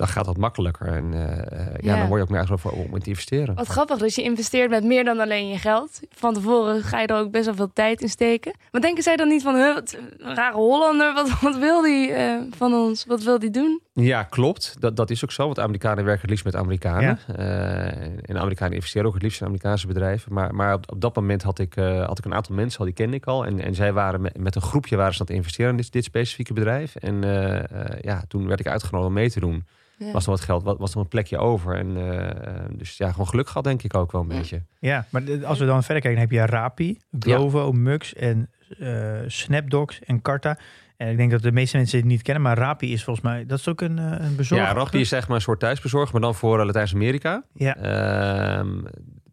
dan 0.00 0.08
gaat 0.08 0.24
dat 0.24 0.36
makkelijker. 0.36 0.86
En 0.86 1.14
eh, 1.14 1.38
eh, 1.60 1.66
ja, 1.80 1.94
Ja. 1.94 1.96
dan 1.98 2.06
word 2.08 2.20
je 2.20 2.26
ook 2.36 2.48
meer 2.48 2.58
voor- 2.58 2.72
om 2.72 2.98
te 2.98 3.08
investeren. 3.08 3.54
Wat 3.54 3.66
grappig, 3.66 3.98
dus 3.98 4.14
je 4.14 4.22
investeert 4.22 4.70
met 4.70 4.84
meer 4.84 5.04
dan 5.04 5.20
alleen 5.20 5.48
je 5.48 5.58
geld. 5.58 6.00
Van 6.10 6.34
tevoren 6.34 6.82
ga 6.82 7.00
je 7.00 7.06
er 7.06 7.16
ook 7.16 7.30
best 7.30 7.44
wel 7.44 7.54
veel 7.54 7.70
tijd 7.72 8.00
in 8.02 8.08
steken. 8.08 8.54
Maar 8.70 8.80
denken 8.80 9.02
zij 9.02 9.16
dan 9.16 9.28
niet 9.28 9.42
van, 9.42 9.54
huh, 9.54 9.74
wat 9.74 9.96
een 10.18 10.34
rare 10.34 10.56
Hollander, 10.56 11.14
wat, 11.14 11.40
wat 11.40 11.56
wil 11.58 11.82
die 11.82 12.12
eh, 12.12 12.36
van 12.56 12.72
ons? 12.74 13.04
Wat 13.06 13.22
wil 13.22 13.38
die 13.38 13.50
doen? 13.50 13.80
Ja, 13.92 14.22
klopt. 14.22 14.76
Dat, 14.78 14.96
dat 14.96 15.10
is 15.10 15.24
ook 15.24 15.32
zo. 15.32 15.44
Want 15.44 15.58
Amerikanen 15.58 16.04
werken 16.04 16.20
het 16.20 16.30
liefst 16.30 16.44
met 16.44 16.56
Amerikanen. 16.56 17.18
Eh, 17.36 18.02
en 18.30 18.38
Amerikanen 18.38 18.74
investeren 18.74 19.06
ook 19.06 19.14
het 19.14 19.22
liefst 19.22 19.40
in 19.40 19.46
Amerikaanse 19.46 19.86
bedrijven. 19.86 20.32
Maar, 20.32 20.54
maar 20.54 20.74
op, 20.74 20.92
op 20.92 21.00
dat 21.00 21.14
moment 21.16 21.42
had 21.42 21.58
ik, 21.58 21.76
eh, 21.76 22.06
had 22.06 22.18
ik 22.18 22.24
een 22.24 22.34
aantal 22.34 22.54
mensen 22.54 22.78
al, 22.78 22.84
die 22.84 22.94
kende 22.94 23.16
ik 23.16 23.24
al. 23.26 23.46
En, 23.46 23.60
en 23.60 23.74
zij 23.74 23.92
waren 23.92 24.20
met, 24.20 24.38
met 24.38 24.54
een 24.54 24.62
groepje 24.62 24.96
waren 24.96 25.14
ze 25.14 25.20
aan 25.20 25.26
het 25.26 25.36
investeren 25.36 25.70
in 25.70 25.76
dit, 25.76 25.92
dit 25.92 26.04
specifieke 26.04 26.52
bedrijf. 26.52 26.96
En 26.96 27.24
eh, 27.24 27.58
eh, 27.58 28.00
ja, 28.00 28.22
toen 28.28 28.46
werd 28.46 28.60
ik 28.60 28.66
uitgenodigd 28.66 29.08
om 29.08 29.14
mee 29.14 29.30
te 29.30 29.40
doen. 29.40 29.64
Ja. 30.06 30.12
Was 30.12 30.24
er 30.24 30.30
wat 30.30 30.40
geld, 30.40 30.62
was, 30.62 30.76
was 30.78 30.94
er 30.94 31.00
een 31.00 31.08
plekje 31.08 31.38
over. 31.38 31.76
En 31.76 31.96
eh, 31.96 32.30
eh, 32.30 32.64
dus 32.72 32.96
ja, 32.96 33.10
gewoon 33.10 33.28
geluk 33.28 33.46
gehad 33.46 33.64
denk 33.64 33.82
ik 33.82 33.94
ook 33.94 34.12
wel 34.12 34.20
een 34.20 34.28
Ja. 34.30 34.36
beetje. 34.36 34.62
Ja, 34.78 35.06
maar 35.10 35.22
als 35.46 35.58
we 35.58 35.66
dan 35.66 35.82
verder 35.82 36.02
kijken, 36.02 36.20
dan 36.20 36.30
heb 36.30 36.30
je 36.30 36.56
Rapi, 36.56 36.98
Glovo, 37.18 37.72
Mux 37.72 38.14
en 38.14 38.50
eh 38.78 39.18
Snapdocs 39.26 40.00
en 40.00 40.22
Carta. 40.22 40.58
En 40.96 41.10
ik 41.10 41.16
denk 41.16 41.30
dat 41.30 41.42
de 41.42 41.52
meeste 41.52 41.76
mensen 41.76 41.98
het 41.98 42.06
niet 42.06 42.22
kennen, 42.22 42.42
maar 42.42 42.58
Rapi 42.58 42.92
is 42.92 43.04
volgens 43.04 43.24
mij, 43.26 43.46
dat 43.46 43.58
is 43.58 43.68
ook 43.68 43.80
een, 43.80 43.98
een 43.98 44.36
bezorger. 44.36 44.66
Ja, 44.66 44.72
Rappi 44.72 45.00
is 45.00 45.08
zeg 45.08 45.26
maar 45.26 45.36
een 45.36 45.42
soort 45.42 45.60
thuisbezorg, 45.60 46.12
maar 46.12 46.20
dan 46.20 46.34
voor 46.34 46.64
Latijns-Amerika. 46.64 47.42
Ja. 47.54 47.76
Ehm, 47.76 48.82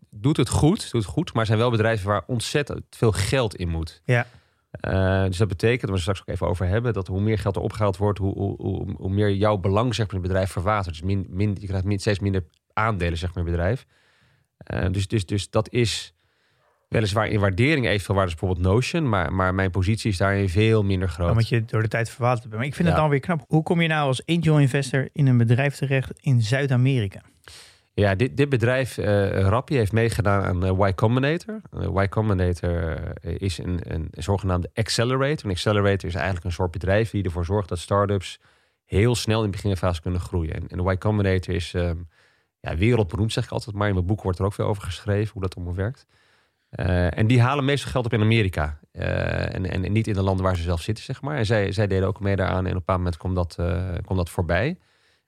doet 0.09 0.37
het 0.37 0.49
goed, 0.49 0.91
doet 0.91 1.01
het 1.03 1.11
goed, 1.11 1.31
maar 1.33 1.41
er 1.41 1.47
zijn 1.47 1.59
wel 1.59 1.71
bedrijven 1.71 2.07
waar 2.07 2.23
ontzettend 2.27 2.83
veel 2.89 3.11
geld 3.11 3.55
in 3.55 3.69
moet. 3.69 4.01
Ja. 4.05 4.25
Eh, 4.79 5.23
dus 5.23 5.37
dat 5.37 5.47
betekent, 5.47 5.81
waar 5.81 5.91
we 5.91 5.99
straks 5.99 6.19
ook 6.19 6.27
even 6.27 6.47
over 6.47 6.67
hebben, 6.67 6.93
dat 6.93 7.07
hoe 7.07 7.21
meer 7.21 7.37
geld 7.37 7.55
er 7.55 7.61
opgehaald 7.61 7.97
wordt, 7.97 8.19
hoe, 8.19 8.33
hoe, 8.33 8.55
hoe, 8.57 8.95
hoe 8.97 9.09
meer 9.09 9.33
jouw 9.33 9.57
belang 9.57 9.95
zeg 9.95 10.05
maar, 10.05 10.15
in 10.15 10.21
het 10.21 10.31
bedrijf 10.31 10.51
verwatert. 10.51 10.95
Dus 10.95 11.03
min, 11.03 11.25
min, 11.29 11.57
je 11.59 11.67
krijgt 11.67 12.01
steeds 12.01 12.19
minder 12.19 12.43
aandelen 12.73 13.17
zeg 13.17 13.33
maar, 13.33 13.45
in 13.45 13.51
het 13.51 13.59
bedrijf. 13.59 13.85
Eh, 14.57 14.91
dus, 14.91 15.07
dus, 15.07 15.25
dus 15.25 15.49
dat 15.49 15.69
is 15.71 16.13
weliswaar 16.87 17.27
in 17.27 17.39
waardering 17.39 17.87
evenveel 17.87 18.15
waard 18.15 18.27
als 18.27 18.39
bijvoorbeeld 18.39 18.73
Notion, 18.73 19.09
maar, 19.09 19.33
maar 19.33 19.55
mijn 19.55 19.71
positie 19.71 20.11
is 20.11 20.17
daarin 20.17 20.49
veel 20.49 20.83
minder 20.83 21.09
groot. 21.09 21.29
Omdat 21.29 21.49
je 21.49 21.65
door 21.65 21.81
de 21.81 21.87
tijd 21.87 22.09
verwaterd 22.09 22.43
bent. 22.43 22.55
Maar 22.55 22.65
ik 22.65 22.75
vind 22.75 22.87
het 22.87 22.97
dan 22.97 23.09
weer 23.09 23.19
knap. 23.19 23.43
Hoe 23.47 23.63
kom 23.63 23.81
je 23.81 23.87
nou 23.87 24.07
als 24.07 24.25
angel 24.25 24.59
investor 24.59 25.09
in 25.11 25.27
een 25.27 25.37
bedrijf 25.37 25.75
terecht 25.75 26.11
in 26.19 26.41
Zuid-Amerika? 26.41 27.21
Ja, 27.99 28.15
dit, 28.15 28.37
dit 28.37 28.49
bedrijf, 28.49 28.95
Rappi, 29.31 29.75
heeft 29.75 29.91
meegedaan 29.91 30.43
aan 30.43 30.65
eh, 30.65 30.87
Y 30.89 30.93
Combinator. 30.93 31.61
Eh, 31.71 32.03
y 32.03 32.07
Combinator 32.07 32.97
is 33.21 33.57
een, 33.57 33.79
een 33.83 34.07
zogenaamde 34.11 34.69
accelerator. 34.73 35.45
Een 35.45 35.51
accelerator 35.51 36.09
is 36.09 36.15
eigenlijk 36.15 36.45
een 36.45 36.51
soort 36.51 36.71
bedrijf 36.71 37.09
die 37.09 37.23
ervoor 37.23 37.45
zorgt 37.45 37.69
dat 37.69 37.79
startups 37.79 38.39
heel 38.85 39.15
snel 39.15 39.39
in 39.43 39.45
de 39.45 39.51
beginfase 39.51 40.01
kunnen 40.01 40.19
groeien. 40.19 40.53
En, 40.53 40.67
en 40.67 40.91
Y 40.91 40.97
Combinator 40.97 41.55
is 41.55 41.73
ehm, 41.73 41.97
ja, 42.59 42.75
wereldberoemd, 42.75 43.33
zeg 43.33 43.43
ik 43.43 43.51
altijd 43.51 43.75
maar. 43.75 43.87
In 43.87 43.93
mijn 43.93 44.05
boek 44.05 44.21
wordt 44.21 44.39
er 44.39 44.45
ook 44.45 44.53
veel 44.53 44.67
over 44.67 44.83
geschreven, 44.83 45.33
hoe 45.33 45.41
dat 45.41 45.55
allemaal 45.55 45.75
werkt. 45.75 46.05
En 46.69 47.27
die 47.27 47.41
halen 47.41 47.65
meestal 47.65 47.91
geld 47.91 48.05
op 48.05 48.13
in 48.13 48.21
Amerika. 48.21 48.79
En, 48.91 49.69
en, 49.69 49.83
en 49.83 49.91
niet 49.91 50.07
in 50.07 50.13
de 50.13 50.23
landen 50.23 50.45
waar 50.45 50.55
ze 50.55 50.61
zelf 50.61 50.81
zitten, 50.81 51.03
zeg 51.03 51.21
maar. 51.21 51.37
En 51.37 51.45
zij, 51.45 51.71
zij 51.71 51.87
deden 51.87 52.07
ook 52.07 52.19
mee 52.19 52.35
daaraan. 52.35 52.65
En 52.65 52.65
op 52.65 52.71
een 52.71 52.77
bepaald 52.77 52.97
moment 52.97 53.17
kwam 53.17 53.33
dat, 53.33 53.53
kwam 54.01 54.17
dat 54.17 54.29
voorbij. 54.29 54.77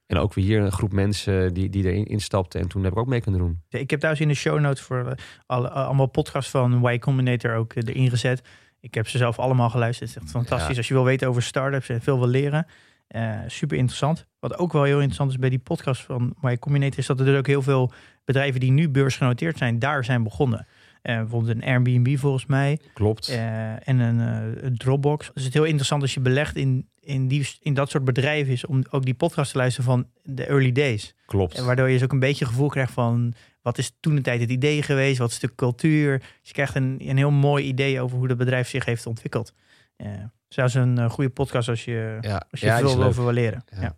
En 0.10 0.18
ook 0.18 0.34
weer 0.34 0.46
hier 0.46 0.62
een 0.62 0.72
groep 0.72 0.92
mensen 0.92 1.54
die, 1.54 1.70
die 1.70 1.84
erin 1.84 2.06
instapten. 2.06 2.62
En 2.62 2.68
toen 2.68 2.84
heb 2.84 2.92
ik 2.92 2.98
ook 2.98 3.08
mee 3.08 3.22
kunnen 3.22 3.42
doen. 3.42 3.62
Ik 3.70 3.90
heb 3.90 4.00
thuis 4.00 4.20
in 4.20 4.28
de 4.28 4.34
show 4.34 4.60
notes 4.60 4.82
voor 4.82 5.08
eh, 5.08 5.14
alle, 5.46 5.70
allemaal 5.70 6.06
podcasts 6.06 6.52
van 6.52 6.90
Y 6.90 7.00
Combinator 7.00 7.56
ook 7.56 7.74
eh, 7.74 7.84
erin 7.88 8.10
gezet. 8.10 8.42
Ik 8.80 8.94
heb 8.94 9.08
ze 9.08 9.18
zelf 9.18 9.40
allemaal 9.40 9.70
geluisterd. 9.70 10.10
Het 10.10 10.18
is 10.18 10.24
echt 10.24 10.34
fantastisch. 10.34 10.72
Ja. 10.72 10.78
Als 10.78 10.88
je 10.88 10.94
wil 10.94 11.04
weten 11.04 11.28
over 11.28 11.42
startups 11.42 11.90
en 11.90 12.02
veel 12.02 12.20
wil 12.20 12.28
leren. 12.28 12.66
Eh, 13.08 13.38
super 13.48 13.78
interessant. 13.78 14.26
Wat 14.40 14.58
ook 14.58 14.74
wel 14.74 14.84
heel 14.84 14.96
interessant 14.96 15.32
is 15.32 15.38
bij 15.38 15.50
die 15.50 15.60
podcast 15.60 16.02
van 16.02 16.36
Y 16.44 16.58
Combinator... 16.58 17.00
is 17.00 17.06
dat 17.06 17.20
er 17.20 17.26
dus 17.26 17.38
ook 17.38 17.48
heel 17.48 17.62
veel 17.62 17.92
bedrijven 18.26 18.60
die 18.60 18.72
nu 18.72 18.90
beursgenoteerd 18.90 19.58
zijn... 19.58 19.80
daar 19.80 20.06
zijn 20.06 20.24
begonnen. 20.24 20.68
Eh, 21.02 21.16
bijvoorbeeld 21.16 21.56
een 21.56 21.64
Airbnb 21.64 22.18
volgens 22.18 22.46
mij. 22.46 22.80
Klopt. 22.94 23.28
Eh, 23.28 23.88
en 23.88 24.00
een, 24.00 24.20
eh, 24.20 24.64
een 24.64 24.78
Dropbox. 24.78 25.26
Dus 25.26 25.44
het 25.44 25.46
is 25.48 25.54
heel 25.54 25.64
interessant 25.64 26.02
als 26.02 26.14
je 26.14 26.20
belegt 26.20 26.56
in, 26.56 26.90
in, 27.10 27.28
die, 27.28 27.50
in 27.62 27.74
dat 27.74 27.90
soort 27.90 28.04
bedrijven... 28.04 28.54
is 28.54 28.66
om 28.66 28.84
ook 28.90 29.06
die 29.06 29.14
podcast 29.14 29.52
te 29.52 29.58
luisteren 29.58 29.86
van 29.86 30.08
de 30.24 30.46
early 30.46 30.72
days. 30.72 31.16
Klopt. 31.26 31.56
En 31.56 31.66
waardoor 31.66 31.88
je 31.88 31.94
dus 31.94 32.04
ook 32.04 32.12
een 32.12 32.20
beetje 32.20 32.46
gevoel 32.46 32.70
krijgt 32.70 32.92
van... 32.94 33.34
wat 33.62 33.78
is 33.78 33.96
toen 34.00 34.16
de 34.16 34.22
tijd 34.22 34.42
het 34.42 34.50
idee 34.50 34.82
geweest? 34.82 35.18
Wat 35.18 35.32
is 35.32 35.40
de 35.40 35.56
cultuur? 35.56 36.20
Dus 36.20 36.28
je 36.42 36.54
krijgt 36.54 36.76
een, 36.76 36.98
een 37.00 37.18
heel 37.18 37.32
mooi 37.32 37.66
idee 37.66 38.02
over 38.02 38.18
hoe 38.18 38.28
dat 38.28 38.38
bedrijf 38.38 38.70
zich 38.70 38.86
heeft 38.86 39.06
ontwikkeld. 39.06 39.54
Uh, 39.98 40.08
zelfs 40.48 40.74
een 40.74 40.98
uh, 40.98 41.10
goede 41.10 41.30
podcast 41.30 41.70
als 41.70 41.86
je, 41.86 42.18
ja. 42.22 42.46
als 42.52 42.60
je 42.60 42.66
ja, 42.66 42.80
veel 42.80 43.04
over 43.04 43.24
wil 43.24 43.34
leren. 43.34 43.64
Ja. 43.82 43.96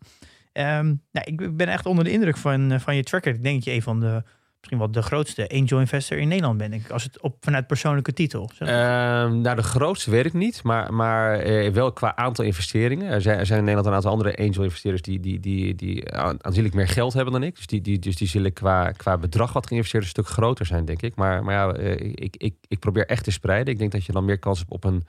Um, 0.80 1.02
nou, 1.12 1.26
ik 1.26 1.58
ben 1.58 1.68
echt 1.68 1.86
onder 1.86 2.04
de 2.04 2.12
indruk 2.12 2.38
van, 2.38 2.72
uh, 2.72 2.80
van 2.80 2.96
je 2.96 3.04
tracker. 3.04 3.34
Ik 3.34 3.44
denk 3.44 3.56
dat 3.56 3.64
je 3.64 3.72
een 3.72 3.82
van 3.82 4.00
de 4.00 4.24
misschien 4.62 4.78
wel 4.78 4.92
de 4.92 5.02
grootste 5.02 5.50
angel 5.50 5.80
investor 5.80 6.18
in 6.18 6.28
Nederland. 6.28 6.60
Denk 6.60 6.74
ik, 6.74 6.90
als 6.90 7.04
het 7.04 7.22
op 7.22 7.36
vanuit 7.40 7.68
persoonlijke 7.68 8.14
titel. 8.14 8.50
Uh, 8.60 8.68
nou, 8.68 9.56
de 9.56 9.64
grootste 9.64 10.12
weet 10.12 10.26
ik 10.26 10.34
niet, 10.34 10.64
maar, 10.64 10.94
maar 10.94 11.48
uh, 11.48 11.70
wel 11.70 11.92
qua 11.92 12.16
aantal 12.16 12.46
investeringen. 12.46 13.12
Er 13.12 13.22
zijn, 13.22 13.40
er 13.40 13.46
zijn 13.46 13.60
in 13.60 13.66
Nederland 13.66 13.90
een 13.90 13.96
aantal 13.96 14.12
andere 14.12 14.38
angel 14.38 14.64
investeerders 14.64 15.02
die, 15.02 15.20
die, 15.20 15.40
die, 15.40 15.76
die 15.76 16.14
aanzienlijk 16.16 16.76
meer 16.76 16.88
geld 16.88 17.14
hebben 17.14 17.34
dan 17.34 17.44
ik. 17.44 17.56
Dus 17.56 17.68
die, 17.68 17.82
die, 17.82 18.00
dus 18.00 18.16
die 18.16 18.28
zullen 18.28 18.54
qua, 18.54 18.92
qua 18.92 19.18
bedrag 19.18 19.54
wat 19.54 19.68
geïnvesteerd 19.68 20.04
een 20.04 20.10
stuk 20.10 20.28
groter 20.28 20.66
zijn, 20.66 20.86
denk 20.86 21.02
ik. 21.02 21.16
Maar, 21.16 21.44
maar 21.44 21.54
ja, 21.54 21.78
uh, 21.80 21.92
ik, 22.00 22.36
ik, 22.38 22.56
ik 22.68 22.80
probeer 22.80 23.06
echt 23.06 23.24
te 23.24 23.32
spreiden. 23.32 23.74
Ik 23.74 23.80
denk 23.80 23.92
dat 23.92 24.06
je 24.06 24.12
dan 24.12 24.26
meer 24.26 24.40
kans 24.40 24.60
hebt 24.60 24.72
op 24.72 24.84
een 24.84 25.04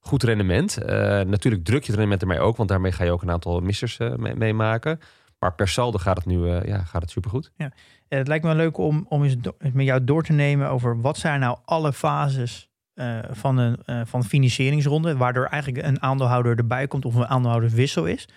goed 0.00 0.22
rendement. 0.22 0.78
Uh, 0.82 0.86
natuurlijk 1.20 1.64
druk 1.64 1.80
je 1.80 1.86
het 1.86 1.96
rendement 1.96 2.22
ermee 2.22 2.40
ook, 2.40 2.56
want 2.56 2.68
daarmee 2.68 2.92
ga 2.92 3.04
je 3.04 3.12
ook 3.12 3.22
een 3.22 3.30
aantal 3.30 3.60
missers 3.60 3.98
uh, 3.98 4.14
mee, 4.14 4.34
mee, 4.34 4.54
maken. 4.54 5.00
Maar 5.38 5.54
per 5.54 5.68
saldo 5.68 5.98
gaat 5.98 6.16
het 6.16 6.26
nu 6.26 6.38
uh, 6.38 6.64
ja, 6.64 6.84
gaat 6.84 7.02
het 7.02 7.10
supergoed. 7.10 7.52
Ja. 7.56 7.72
het 8.08 8.28
lijkt 8.28 8.44
me 8.44 8.54
leuk 8.54 8.78
om, 8.78 9.06
om 9.08 9.24
eens 9.24 9.36
met 9.72 9.86
jou 9.86 10.04
door 10.04 10.22
te 10.22 10.32
nemen 10.32 10.68
over 10.68 11.00
wat 11.00 11.18
zijn 11.18 11.40
nou 11.40 11.58
alle 11.64 11.92
fases 11.92 12.70
uh, 12.94 13.18
van 13.30 13.58
een 13.58 13.78
uh, 13.86 14.00
van 14.04 14.24
financieringsronde, 14.24 15.16
waardoor 15.16 15.44
eigenlijk 15.44 15.86
een 15.86 16.02
aandeelhouder 16.02 16.56
erbij 16.56 16.86
komt 16.86 17.04
of 17.04 17.14
een 17.14 17.26
aandeelhouderswissel 17.26 18.06
is, 18.06 18.28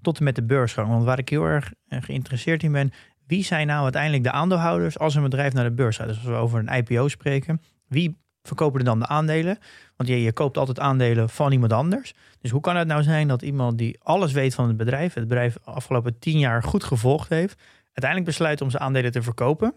tot 0.00 0.18
en 0.18 0.24
met 0.24 0.34
de 0.34 0.42
beursgang. 0.42 0.88
Want 0.88 1.04
waar 1.04 1.18
ik 1.18 1.28
heel 1.28 1.44
erg 1.44 1.72
geïnteresseerd 1.88 2.62
in 2.62 2.72
ben, 2.72 2.92
wie 3.26 3.44
zijn 3.44 3.66
nou 3.66 3.82
uiteindelijk 3.82 4.22
de 4.22 4.30
aandeelhouders 4.30 4.98
als 4.98 5.14
een 5.14 5.22
bedrijf 5.22 5.52
naar 5.52 5.64
de 5.64 5.74
beurs 5.74 5.96
gaat? 5.96 6.06
Dus 6.06 6.16
als 6.16 6.26
we 6.26 6.32
over 6.32 6.58
een 6.58 6.76
IPO 6.76 7.08
spreken, 7.08 7.60
wie 7.88 8.23
verkopen 8.46 8.78
er 8.78 8.84
dan 8.84 8.98
de 8.98 9.06
aandelen? 9.06 9.58
Want 9.96 10.08
je, 10.08 10.22
je 10.22 10.32
koopt 10.32 10.58
altijd 10.58 10.80
aandelen 10.80 11.28
van 11.28 11.52
iemand 11.52 11.72
anders. 11.72 12.14
Dus 12.40 12.50
hoe 12.50 12.60
kan 12.60 12.76
het 12.76 12.88
nou 12.88 13.02
zijn 13.02 13.28
dat 13.28 13.42
iemand 13.42 13.78
die 13.78 13.98
alles 14.02 14.32
weet 14.32 14.54
van 14.54 14.68
het 14.68 14.76
bedrijf, 14.76 15.14
het 15.14 15.28
bedrijf 15.28 15.56
afgelopen 15.64 16.18
tien 16.18 16.38
jaar 16.38 16.62
goed 16.62 16.84
gevolgd 16.84 17.28
heeft, 17.28 17.62
uiteindelijk 17.84 18.24
besluit 18.24 18.60
om 18.60 18.70
zijn 18.70 18.82
aandelen 18.82 19.12
te 19.12 19.22
verkopen, 19.22 19.74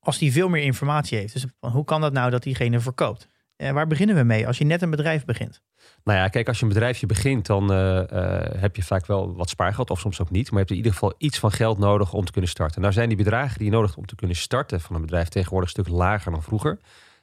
als 0.00 0.18
die 0.18 0.32
veel 0.32 0.48
meer 0.48 0.62
informatie 0.62 1.18
heeft? 1.18 1.32
Dus 1.32 1.46
hoe 1.60 1.84
kan 1.84 2.00
dat 2.00 2.12
nou 2.12 2.30
dat 2.30 2.42
diegene 2.42 2.80
verkoopt? 2.80 3.28
En 3.56 3.74
waar 3.74 3.86
beginnen 3.86 4.16
we 4.16 4.22
mee 4.22 4.46
als 4.46 4.58
je 4.58 4.64
net 4.64 4.82
een 4.82 4.90
bedrijf 4.90 5.24
begint? 5.24 5.62
Nou 6.04 6.18
ja, 6.18 6.28
kijk, 6.28 6.48
als 6.48 6.58
je 6.58 6.62
een 6.62 6.72
bedrijfje 6.72 7.06
begint, 7.06 7.46
dan 7.46 7.72
uh, 7.72 7.78
uh, 7.78 8.40
heb 8.56 8.76
je 8.76 8.82
vaak 8.82 9.06
wel 9.06 9.34
wat 9.34 9.48
spaargeld, 9.48 9.90
of 9.90 10.00
soms 10.00 10.20
ook 10.20 10.30
niet. 10.30 10.44
Maar 10.44 10.52
je 10.52 10.58
hebt 10.58 10.70
in 10.70 10.76
ieder 10.76 10.92
geval 10.92 11.14
iets 11.18 11.38
van 11.38 11.52
geld 11.52 11.78
nodig 11.78 12.12
om 12.12 12.24
te 12.24 12.32
kunnen 12.32 12.50
starten. 12.50 12.80
Nou 12.80 12.92
zijn 12.92 13.08
die 13.08 13.16
bedragen 13.16 13.58
die 13.58 13.66
je 13.66 13.72
nodig 13.72 13.88
hebt 13.88 14.00
om 14.00 14.06
te 14.06 14.14
kunnen 14.14 14.36
starten 14.36 14.80
van 14.80 14.94
een 14.94 15.00
bedrijf 15.00 15.28
tegenwoordig 15.28 15.74
een 15.74 15.84
stuk 15.84 15.94
lager 15.94 16.32
dan 16.32 16.42
vroeger. 16.42 16.78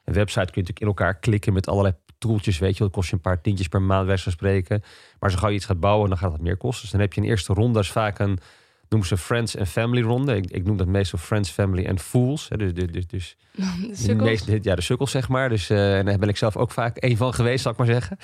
Een 0.06 0.14
website 0.14 0.52
kun 0.52 0.62
je 0.62 0.68
natuurlijk 0.68 0.80
in 0.80 0.88
elkaar 0.88 1.16
klikken 1.20 1.54
met 1.54 1.68
allerlei 1.68 1.96
toeltjes, 2.18 2.58
weet 2.58 2.78
je. 2.78 2.84
Dat 2.84 2.92
kost 2.92 3.10
je 3.10 3.16
een 3.16 3.22
paar 3.22 3.42
tientjes 3.42 3.68
per 3.68 3.82
maand, 3.82 4.08
weg 4.08 4.20
spreken. 4.20 4.84
Maar 5.20 5.32
zo 5.32 5.38
gauw 5.38 5.50
je 5.50 5.56
iets 5.56 5.66
gaat 5.66 5.80
bouwen, 5.80 6.10
dan 6.10 6.18
gaat 6.18 6.32
het 6.32 6.42
meer 6.42 6.58
kosten. 6.58 6.82
Dus 6.82 6.92
dan 6.92 7.00
heb 7.00 7.14
je 7.14 7.22
een 7.22 7.28
eerste 7.28 7.54
ronde, 7.54 7.74
dat 7.74 7.84
is 7.84 7.92
vaak 7.92 8.20
een, 8.20 8.40
noemen 8.90 9.08
ze 9.08 9.18
Friends 9.18 9.58
and 9.58 9.68
Family 9.68 10.02
ronde. 10.02 10.36
Ik, 10.36 10.52
ik 10.52 10.64
noem 10.64 10.78
dat 10.78 10.88
meestal 10.88 11.20
Friends, 11.20 11.50
Family 11.50 11.88
and 11.88 12.02
Fools. 12.02 12.48
Dus, 12.56 12.74
dus, 12.74 12.92
dus, 12.92 13.08
dus 13.08 13.38
de, 14.06 14.16
meeste, 14.16 14.60
ja, 14.62 14.76
de 14.76 14.82
sukkels, 14.82 15.12
zeg 15.12 15.30
maar. 15.30 15.50
Dus 15.50 15.70
uh, 15.70 15.98
en 15.98 16.06
daar 16.06 16.18
ben 16.18 16.30
ik 16.30 16.38
zelf 16.38 16.58
ook 16.58 16.72
vaak 16.72 16.98
een 17.00 17.18
van 17.18 17.34
geweest, 17.34 17.62
zal 17.62 17.72
ik 17.72 17.78
maar 17.78 17.88
zeggen. 17.88 18.18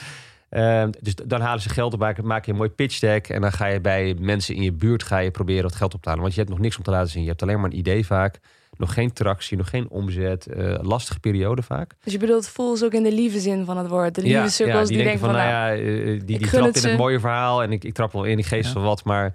Uh, 0.51 0.87
dus 0.99 1.15
dan 1.15 1.41
halen 1.41 1.61
ze 1.61 1.69
geld 1.69 1.93
op, 1.93 2.21
maak 2.23 2.45
je 2.45 2.51
een 2.51 2.57
mooi 2.57 2.69
pitch 2.69 2.99
deck. 2.99 3.29
En 3.29 3.41
dan 3.41 3.51
ga 3.51 3.65
je 3.65 3.81
bij 3.81 4.15
mensen 4.19 4.55
in 4.55 4.63
je 4.63 4.71
buurt 4.71 5.03
ga 5.03 5.17
je 5.17 5.31
proberen 5.31 5.63
wat 5.63 5.75
geld 5.75 5.93
op 5.93 6.01
te 6.01 6.07
halen. 6.07 6.23
Want 6.23 6.35
je 6.35 6.39
hebt 6.41 6.51
nog 6.51 6.61
niks 6.61 6.77
om 6.77 6.83
te 6.83 6.91
laten 6.91 7.09
zien. 7.09 7.21
Je 7.21 7.29
hebt 7.29 7.41
alleen 7.41 7.59
maar 7.59 7.69
een 7.69 7.77
idee 7.77 8.05
vaak. 8.05 8.39
Nog 8.81 8.93
geen 8.93 9.13
tractie, 9.13 9.57
nog 9.57 9.69
geen 9.69 9.89
omzet. 9.89 10.47
Uh, 10.57 10.75
lastige 10.81 11.19
periode 11.19 11.61
vaak. 11.61 11.93
Dus 12.03 12.13
je 12.13 12.19
bedoelt 12.19 12.47
fools 12.47 12.83
ook 12.83 12.93
in 12.93 13.03
de 13.03 13.11
lieve 13.11 13.39
zin 13.39 13.65
van 13.65 13.77
het 13.77 13.87
woord. 13.87 14.15
De 14.15 14.21
lieve 14.21 14.37
ja, 14.37 14.47
cirkels 14.47 14.89
ja, 14.89 14.95
die, 14.95 15.03
denken 15.03 15.19
van, 15.19 15.31
nou 15.31 15.47
ja, 15.49 15.75
uh, 15.75 16.05
die, 16.05 16.37
die 16.37 16.47
trapt 16.47 16.83
in 16.83 16.89
het 16.89 16.97
mooie 16.97 17.19
verhaal. 17.19 17.63
En 17.63 17.71
ik, 17.71 17.83
ik 17.83 17.93
trap 17.93 18.11
wel 18.11 18.23
in, 18.23 18.35
die 18.35 18.45
geest 18.45 18.73
ja. 18.73 18.79
wat. 18.79 19.03
Maar 19.03 19.33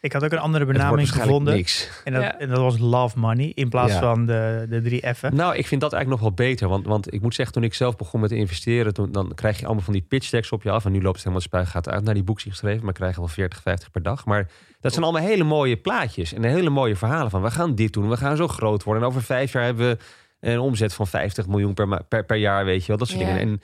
ik 0.00 0.12
had 0.12 0.24
ook 0.24 0.32
een 0.32 0.38
andere 0.38 0.64
benaming 0.64 1.12
gevonden. 1.12 1.64
En 2.04 2.12
dat, 2.12 2.34
en 2.38 2.48
dat, 2.48 2.58
was 2.58 2.78
love 2.78 3.18
money 3.18 3.52
in 3.54 3.68
plaats 3.68 3.94
van 3.94 4.26
de, 4.26 4.66
de 4.68 4.80
drie 4.80 5.14
F'en. 5.14 5.34
Nou, 5.34 5.56
ik 5.56 5.66
vind 5.66 5.80
dat 5.80 5.92
eigenlijk 5.92 6.22
nog 6.22 6.30
wel 6.36 6.46
beter. 6.46 6.68
Want, 6.68 6.86
want 6.86 7.12
ik 7.14 7.22
moet 7.22 7.34
zeggen, 7.34 7.54
toen 7.54 7.64
ik 7.64 7.74
zelf 7.74 7.96
begon 7.96 8.20
met 8.20 8.30
investeren, 8.30 8.94
toen, 8.94 9.12
dan 9.12 9.32
krijg 9.34 9.58
je 9.58 9.64
allemaal 9.64 9.84
van 9.84 9.92
die 9.92 10.04
pitch 10.08 10.30
decks 10.30 10.52
op 10.52 10.62
je 10.62 10.70
af. 10.70 10.84
En 10.84 10.92
nu 10.92 11.02
loopt 11.02 11.14
het 11.14 11.18
helemaal 11.18 11.40
spuig 11.40 11.70
gaat 11.70 11.88
uit 11.88 12.04
naar 12.04 12.14
die 12.14 12.22
boekjes 12.22 12.52
geschreven. 12.52 12.84
Maar 12.84 12.92
krijgen 12.92 13.18
wel 13.18 13.28
40, 13.28 13.62
50 13.62 13.90
per 13.90 14.02
dag. 14.02 14.24
Maar 14.24 14.48
dat 14.80 14.92
zijn 14.92 15.04
allemaal 15.04 15.22
hele 15.22 15.44
mooie 15.44 15.76
plaatjes 15.76 16.32
en 16.32 16.44
hele 16.44 16.70
mooie 16.70 16.96
verhalen 16.96 17.30
van 17.30 17.42
we 17.42 17.50
gaan 17.50 17.74
dit 17.74 17.92
doen, 17.92 18.08
we 18.08 18.16
gaan 18.16 18.36
zo 18.36 18.48
groot 18.48 18.82
worden. 18.82 19.02
En 19.02 19.08
over 19.08 19.22
vijf 19.22 19.52
jaar 19.52 19.64
hebben 19.64 19.88
we 19.88 19.98
een 20.40 20.58
omzet 20.58 20.94
van 20.94 21.06
50 21.06 21.46
miljoen 21.46 21.74
per, 21.74 22.04
per, 22.04 22.24
per 22.24 22.36
jaar, 22.36 22.64
weet 22.64 22.80
je 22.80 22.86
wel. 22.86 22.96
Dat 22.96 23.08
soort 23.08 23.20
dingen. 23.20 23.38
En 23.38 23.60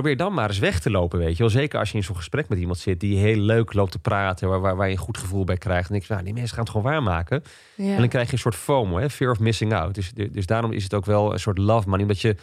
probeer 0.00 0.16
dan 0.16 0.34
maar 0.34 0.48
eens 0.48 0.58
weg 0.58 0.80
te 0.80 0.90
lopen, 0.90 1.18
weet 1.18 1.36
je 1.36 1.42
wel. 1.42 1.50
Zeker 1.50 1.78
als 1.78 1.90
je 1.90 1.96
in 1.96 2.04
zo'n 2.04 2.16
gesprek 2.16 2.48
met 2.48 2.58
iemand 2.58 2.78
zit 2.78 3.00
die 3.00 3.18
heel 3.18 3.36
leuk 3.36 3.72
loopt 3.72 3.92
te 3.92 3.98
praten, 3.98 4.48
waar, 4.48 4.60
waar, 4.60 4.76
waar 4.76 4.86
je 4.86 4.92
een 4.92 4.98
goed 4.98 5.18
gevoel 5.18 5.44
bij 5.44 5.56
krijgt. 5.56 5.90
En 5.90 5.94
ik 5.94 6.08
nou, 6.08 6.22
die 6.22 6.32
mensen 6.32 6.54
gaan 6.54 6.64
het 6.64 6.72
gewoon 6.72 6.92
waarmaken. 6.92 7.42
Ja. 7.74 7.92
En 7.92 7.98
dan 7.98 8.08
krijg 8.08 8.26
je 8.26 8.32
een 8.32 8.38
soort 8.38 8.54
FOMO, 8.54 8.96
hè, 8.96 9.10
fear 9.10 9.30
of 9.30 9.40
missing 9.40 9.74
out. 9.74 9.94
Dus, 9.94 10.12
dus 10.12 10.46
daarom 10.46 10.72
is 10.72 10.82
het 10.82 10.94
ook 10.94 11.04
wel 11.04 11.32
een 11.32 11.40
soort 11.40 11.58
love 11.58 11.88
money, 11.88 12.02
omdat 12.02 12.20
je 12.20 12.36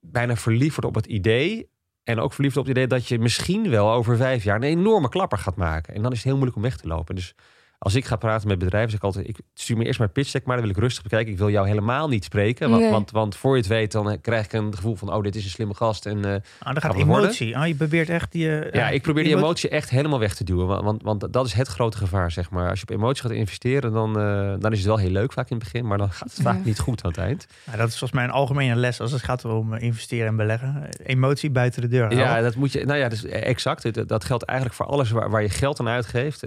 bijna 0.00 0.36
verliefd 0.36 0.76
wordt 0.76 0.86
op 0.86 0.94
het 0.94 1.06
idee. 1.06 1.70
En 2.04 2.20
ook 2.20 2.32
verliefd 2.32 2.56
op 2.56 2.62
het 2.62 2.76
idee 2.76 2.86
dat 2.86 3.08
je 3.08 3.18
misschien 3.18 3.70
wel 3.70 3.90
over 3.92 4.16
vijf 4.16 4.44
jaar 4.44 4.56
een 4.56 4.62
enorme 4.62 5.08
klapper 5.08 5.38
gaat 5.38 5.56
maken. 5.56 5.94
En 5.94 6.02
dan 6.02 6.10
is 6.10 6.16
het 6.16 6.26
heel 6.26 6.36
moeilijk 6.36 6.56
om 6.56 6.62
weg 6.62 6.76
te 6.76 6.88
lopen. 6.88 7.14
Dus 7.14 7.34
als 7.78 7.94
ik 7.94 8.04
ga 8.04 8.16
praten 8.16 8.48
met 8.48 8.58
bedrijven, 8.58 8.90
zeg 8.90 8.98
ik 8.98 9.04
altijd: 9.04 9.28
ik 9.28 9.38
stuur 9.54 9.76
me 9.76 9.84
eerst 9.84 9.98
maar 9.98 10.08
pitch 10.08 10.30
deck, 10.30 10.44
maar 10.44 10.56
dan 10.56 10.64
wil 10.64 10.74
ik 10.74 10.80
rustig 10.80 11.02
bekijken. 11.02 11.32
Ik 11.32 11.38
wil 11.38 11.50
jou 11.50 11.68
helemaal 11.68 12.08
niet 12.08 12.24
spreken, 12.24 12.70
want, 12.70 12.90
want, 12.90 13.10
want, 13.10 13.36
voor 13.36 13.52
je 13.54 13.58
het 13.58 13.70
weet, 13.70 13.92
dan 13.92 14.20
krijg 14.20 14.44
ik 14.44 14.52
een 14.52 14.74
gevoel 14.74 14.96
van: 14.96 15.12
oh, 15.12 15.22
dit 15.22 15.36
is 15.36 15.44
een 15.44 15.50
slimme 15.50 15.74
gast. 15.74 16.06
En 16.06 16.18
uh, 16.18 16.34
ah, 16.58 16.72
dan 16.72 16.80
gaat 16.80 16.94
emotie. 16.94 17.56
Ah, 17.56 17.66
je 17.66 17.74
probeert 17.74 18.08
echt 18.08 18.32
die. 18.32 18.46
Uh, 18.46 18.72
ja, 18.72 18.88
ik 18.88 19.02
probeer 19.02 19.24
die 19.24 19.36
emotie 19.36 19.68
echt 19.68 19.90
helemaal 19.90 20.18
weg 20.18 20.34
te 20.34 20.44
duwen, 20.44 20.66
want, 20.66 20.82
want, 20.82 21.02
want, 21.02 21.32
dat 21.32 21.46
is 21.46 21.52
het 21.52 21.68
grote 21.68 21.96
gevaar, 21.96 22.30
zeg 22.30 22.50
maar. 22.50 22.70
Als 22.70 22.80
je 22.80 22.86
op 22.88 22.96
emotie 22.96 23.22
gaat 23.22 23.32
investeren, 23.32 23.92
dan, 23.92 24.18
uh, 24.18 24.54
dan 24.58 24.72
is 24.72 24.78
het 24.78 24.86
wel 24.86 24.96
heel 24.96 25.10
leuk 25.10 25.32
vaak 25.32 25.50
in 25.50 25.56
het 25.56 25.64
begin, 25.64 25.86
maar 25.86 25.98
dan 25.98 26.12
gaat 26.12 26.30
het 26.30 26.42
vaak 26.42 26.64
niet 26.64 26.78
goed 26.78 27.04
aan 27.04 27.10
het 27.10 27.20
eind. 27.20 27.46
Ja, 27.64 27.76
dat 27.76 27.88
is 27.88 27.98
volgens 27.98 28.12
mij 28.12 28.24
een 28.24 28.30
algemene 28.30 28.76
les 28.76 29.00
als 29.00 29.12
het 29.12 29.22
gaat 29.22 29.44
om 29.44 29.74
investeren 29.74 30.26
en 30.26 30.36
beleggen. 30.36 30.88
Emotie 31.02 31.50
buiten 31.50 31.82
de 31.82 31.88
deur. 31.88 32.14
Ja, 32.14 32.40
dat 32.40 32.54
moet 32.54 32.72
je. 32.72 32.84
Nou 32.84 32.98
ja, 32.98 33.08
dus 33.08 33.24
exact. 33.24 34.08
Dat 34.08 34.24
geldt 34.24 34.44
eigenlijk 34.44 34.78
voor 34.78 34.86
alles 34.86 35.10
waar, 35.10 35.30
waar 35.30 35.42
je 35.42 35.48
geld 35.48 35.80
aan 35.80 35.88
uitgeeft 35.88 36.42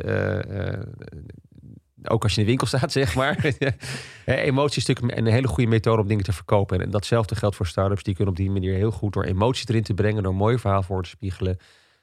ook 2.04 2.24
als 2.24 2.34
je 2.34 2.40
in 2.40 2.44
de 2.44 2.50
winkel 2.50 2.68
staat, 2.68 2.92
zeg 2.92 3.16
maar. 3.16 3.46
Emotie 4.26 4.82
is 4.82 4.86
natuurlijk 4.86 5.18
een 5.18 5.26
hele 5.26 5.48
goede 5.48 5.70
methode 5.70 6.02
om 6.02 6.08
dingen 6.08 6.24
te 6.24 6.34
verkopen. 6.34 6.82
En 6.82 6.90
datzelfde 6.90 7.36
geldt 7.36 7.56
voor 7.56 7.68
startups. 7.68 8.04
Die 8.04 8.16
kunnen 8.16 8.34
op 8.34 8.40
die 8.40 8.52
manier 8.52 8.76
heel 8.76 8.92
goed 8.92 9.14
door 9.14 9.24
emotie 9.24 9.70
erin 9.70 9.84
te 9.84 9.94
brengen, 9.94 10.24
door 10.24 10.32
een 10.32 10.38
mooi 10.38 10.60
verhaal 10.60 10.84
voor 10.84 11.04
te 11.04 11.10
spiegelen, 11.10 11.58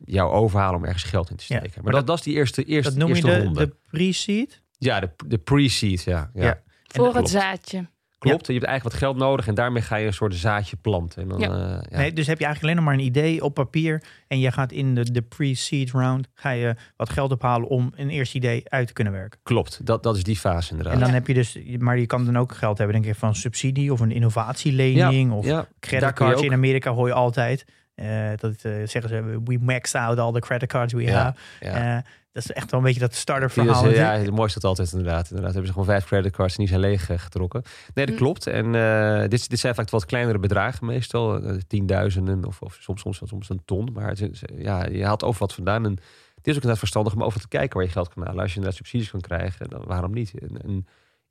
jou 0.04 0.32
overhalen 0.32 0.76
om 0.76 0.84
ergens 0.84 1.02
geld 1.02 1.30
in 1.30 1.36
te 1.36 1.44
steken. 1.44 1.70
maar, 1.74 1.84
maar 1.84 1.92
dat, 1.92 2.06
dat, 2.06 2.18
is 2.18 2.24
die 2.24 2.34
eerste, 2.34 2.64
eerste, 2.64 2.90
dat 2.90 2.98
noem 2.98 3.08
eerste 3.08 3.26
je 3.26 3.34
de, 3.34 3.42
ronde. 3.42 3.66
de 3.66 3.74
pre-seed? 3.90 4.62
Ja, 4.78 5.00
de, 5.00 5.10
de 5.26 5.38
pre-seed, 5.38 6.02
ja. 6.02 6.30
ja. 6.34 6.44
ja. 6.44 6.62
Voor 6.86 7.14
het 7.14 7.28
zaadje. 7.28 7.86
Klopt, 8.18 8.46
je 8.46 8.52
hebt 8.52 8.64
eigenlijk 8.64 8.94
wat 8.94 9.08
geld 9.08 9.16
nodig 9.16 9.46
en 9.46 9.54
daarmee 9.54 9.82
ga 9.82 9.96
je 9.96 10.06
een 10.06 10.12
soort 10.12 10.34
zaadje 10.34 10.76
planten. 10.76 11.22
En 11.22 11.28
dan, 11.28 11.38
ja. 11.38 11.48
Uh, 11.48 11.78
ja. 11.90 11.98
Nee, 11.98 12.12
dus 12.12 12.26
heb 12.26 12.38
je 12.38 12.44
eigenlijk 12.44 12.62
alleen 12.62 12.76
nog 12.76 12.84
maar 12.84 12.94
een 12.94 13.10
idee 13.10 13.44
op 13.44 13.54
papier 13.54 14.02
en 14.26 14.38
je 14.38 14.52
gaat 14.52 14.72
in 14.72 14.94
de, 14.94 15.12
de 15.12 15.22
pre-seed 15.22 15.90
round, 15.90 16.28
ga 16.34 16.50
je 16.50 16.74
wat 16.96 17.10
geld 17.10 17.32
ophalen 17.32 17.68
om 17.68 17.92
een 17.96 18.10
eerste 18.10 18.36
idee 18.36 18.62
uit 18.64 18.86
te 18.86 18.92
kunnen 18.92 19.12
werken. 19.12 19.40
Klopt, 19.42 19.86
dat, 19.86 20.02
dat 20.02 20.16
is 20.16 20.22
die 20.22 20.36
fase 20.36 20.70
inderdaad. 20.70 20.94
En 20.94 21.00
dan 21.00 21.10
heb 21.10 21.26
je 21.26 21.34
dus, 21.34 21.58
maar 21.78 21.98
je 21.98 22.06
kan 22.06 22.24
dan 22.24 22.38
ook 22.38 22.54
geld 22.54 22.78
hebben, 22.78 23.02
denk 23.02 23.14
ik, 23.14 23.18
van 23.18 23.34
subsidie 23.34 23.92
of 23.92 24.00
een 24.00 24.12
innovatielening 24.12 25.32
of 25.32 25.66
creditcards. 25.80 26.42
In 26.42 26.52
Amerika 26.52 26.90
hoor 26.90 27.06
je 27.06 27.14
altijd. 27.14 27.64
Uh, 28.00 28.30
dat 28.36 28.52
uh, 28.62 28.86
zeggen 28.86 29.08
ze, 29.08 29.40
we 29.44 29.58
maxed 29.60 29.94
out 29.94 30.18
all 30.18 30.32
the 30.32 30.40
credit 30.40 30.68
cards 30.68 30.92
we 30.92 31.10
have. 31.10 31.38
Ja. 31.60 32.04
Dat 32.32 32.48
is 32.48 32.52
echt 32.52 32.70
wel 32.70 32.80
een 32.80 32.86
beetje 32.86 33.00
dat 33.00 33.14
starter 33.14 33.50
verhaal. 33.50 33.82
Dus, 33.82 33.96
ja, 33.96 34.12
het 34.12 34.30
mooiste 34.30 34.60
dat 34.60 34.68
altijd 34.68 34.92
inderdaad. 34.92 35.28
Inderdaad 35.28 35.52
hebben 35.52 35.66
ze 35.66 35.72
gewoon 35.72 35.88
vijf 35.88 36.04
creditcards 36.04 36.52
en 36.52 36.58
die 36.58 36.68
zijn 36.68 36.80
leeg 36.80 37.06
getrokken. 37.06 37.62
Nee, 37.94 38.06
dat 38.06 38.14
mm. 38.14 38.20
klopt. 38.20 38.46
En 38.46 38.74
uh, 38.74 39.20
dit, 39.20 39.48
dit 39.48 39.58
zijn 39.58 39.74
vaak 39.74 39.90
wat 39.90 40.04
kleinere 40.04 40.38
bedragen 40.38 40.86
meestal. 40.86 41.42
Uh, 41.42 41.60
tienduizenden 41.66 42.44
of, 42.44 42.62
of 42.62 42.78
soms, 42.80 43.00
soms, 43.00 43.20
soms 43.24 43.48
een 43.48 43.62
ton. 43.64 43.88
Maar 43.92 44.08
het, 44.08 44.42
ja, 44.56 44.86
je 44.86 45.04
haalt 45.04 45.24
over 45.24 45.40
wat 45.40 45.54
vandaan. 45.54 45.84
En 45.84 45.90
het 45.90 46.46
is 46.46 46.48
ook 46.48 46.54
inderdaad 46.54 46.78
verstandig 46.78 47.14
om 47.14 47.22
over 47.22 47.40
te 47.40 47.48
kijken 47.48 47.76
waar 47.76 47.86
je 47.86 47.92
geld 47.92 48.14
kan 48.14 48.22
halen. 48.22 48.40
Als 48.40 48.50
je 48.50 48.56
inderdaad 48.56 48.78
subsidies 48.78 49.10
kan 49.10 49.20
krijgen, 49.20 49.68
dan 49.68 49.84
waarom 49.86 50.12
niet? 50.12 50.32
En, 50.40 50.62
en 50.62 50.86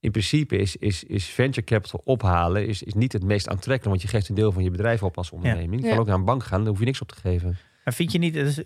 in 0.08 0.14
principe 0.14 0.58
is, 0.58 0.76
is, 0.76 1.04
is 1.04 1.26
venture 1.26 1.66
capital 1.66 2.02
ophalen 2.04 2.68
is, 2.68 2.84
is 2.84 2.94
niet 2.94 3.14
het 3.14 3.24
meest 3.24 3.48
aantrekkelijk. 3.48 3.86
Want 3.86 4.02
je 4.02 4.08
geeft 4.08 4.30
een 4.30 4.36
deel 4.36 4.52
van 4.52 4.64
je 4.64 4.72
bedrijf 4.72 5.04
op 5.04 5.18
als 5.18 5.32
onderneming. 5.32 5.82
Je 5.82 5.90
kan 5.90 5.98
ook 5.98 6.06
naar 6.06 6.16
een 6.16 6.26
bank 6.26 6.44
gaan, 6.44 6.60
dan 6.60 6.68
hoef 6.68 6.80
je 6.80 6.86
niks 6.86 7.02
op 7.02 7.08
te 7.08 7.16
geven. 7.16 7.58
Maar 7.84 7.94
vind 7.94 8.12
je 8.12 8.18
niet, 8.18 8.36
het, 8.36 8.48
is, 8.48 8.64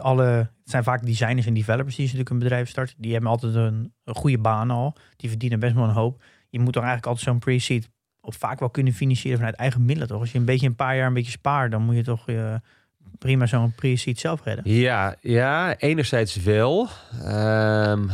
alle, 0.00 0.24
het 0.24 0.48
zijn 0.64 0.84
vaak 0.84 1.06
designers 1.06 1.46
en 1.46 1.54
developers 1.54 1.94
die 1.94 2.04
natuurlijk 2.04 2.30
een 2.30 2.38
bedrijf 2.38 2.68
starten. 2.68 2.94
Die 2.98 3.12
hebben 3.12 3.30
altijd 3.30 3.54
een, 3.54 3.92
een 4.04 4.14
goede 4.14 4.38
baan 4.38 4.70
al. 4.70 4.96
Die 5.16 5.28
verdienen 5.28 5.60
best 5.60 5.74
wel 5.74 5.84
een 5.84 5.90
hoop. 5.90 6.22
Je 6.48 6.58
moet 6.58 6.72
toch 6.72 6.82
eigenlijk 6.82 7.06
altijd 7.06 7.26
zo'n 7.26 7.38
pre-seed 7.38 7.90
op 8.20 8.34
vaak 8.34 8.58
wel 8.58 8.70
kunnen 8.70 8.92
financieren 8.92 9.38
vanuit 9.38 9.56
eigen 9.56 9.84
middelen. 9.84 10.08
Toch? 10.08 10.20
Als 10.20 10.32
je 10.32 10.38
een 10.38 10.44
beetje 10.44 10.66
een 10.66 10.74
paar 10.74 10.96
jaar 10.96 11.06
een 11.06 11.14
beetje 11.14 11.30
spaart, 11.30 11.70
dan 11.70 11.82
moet 11.82 11.96
je 11.96 12.02
toch 12.02 12.28
uh, 12.28 12.54
prima 13.18 13.46
zo'n 13.46 13.74
pre-seed 13.74 14.18
zelf 14.18 14.44
redden. 14.44 14.72
Ja, 14.72 15.16
ja, 15.20 15.76
enerzijds 15.76 16.36
wel. 16.36 16.88
Um, 17.24 18.10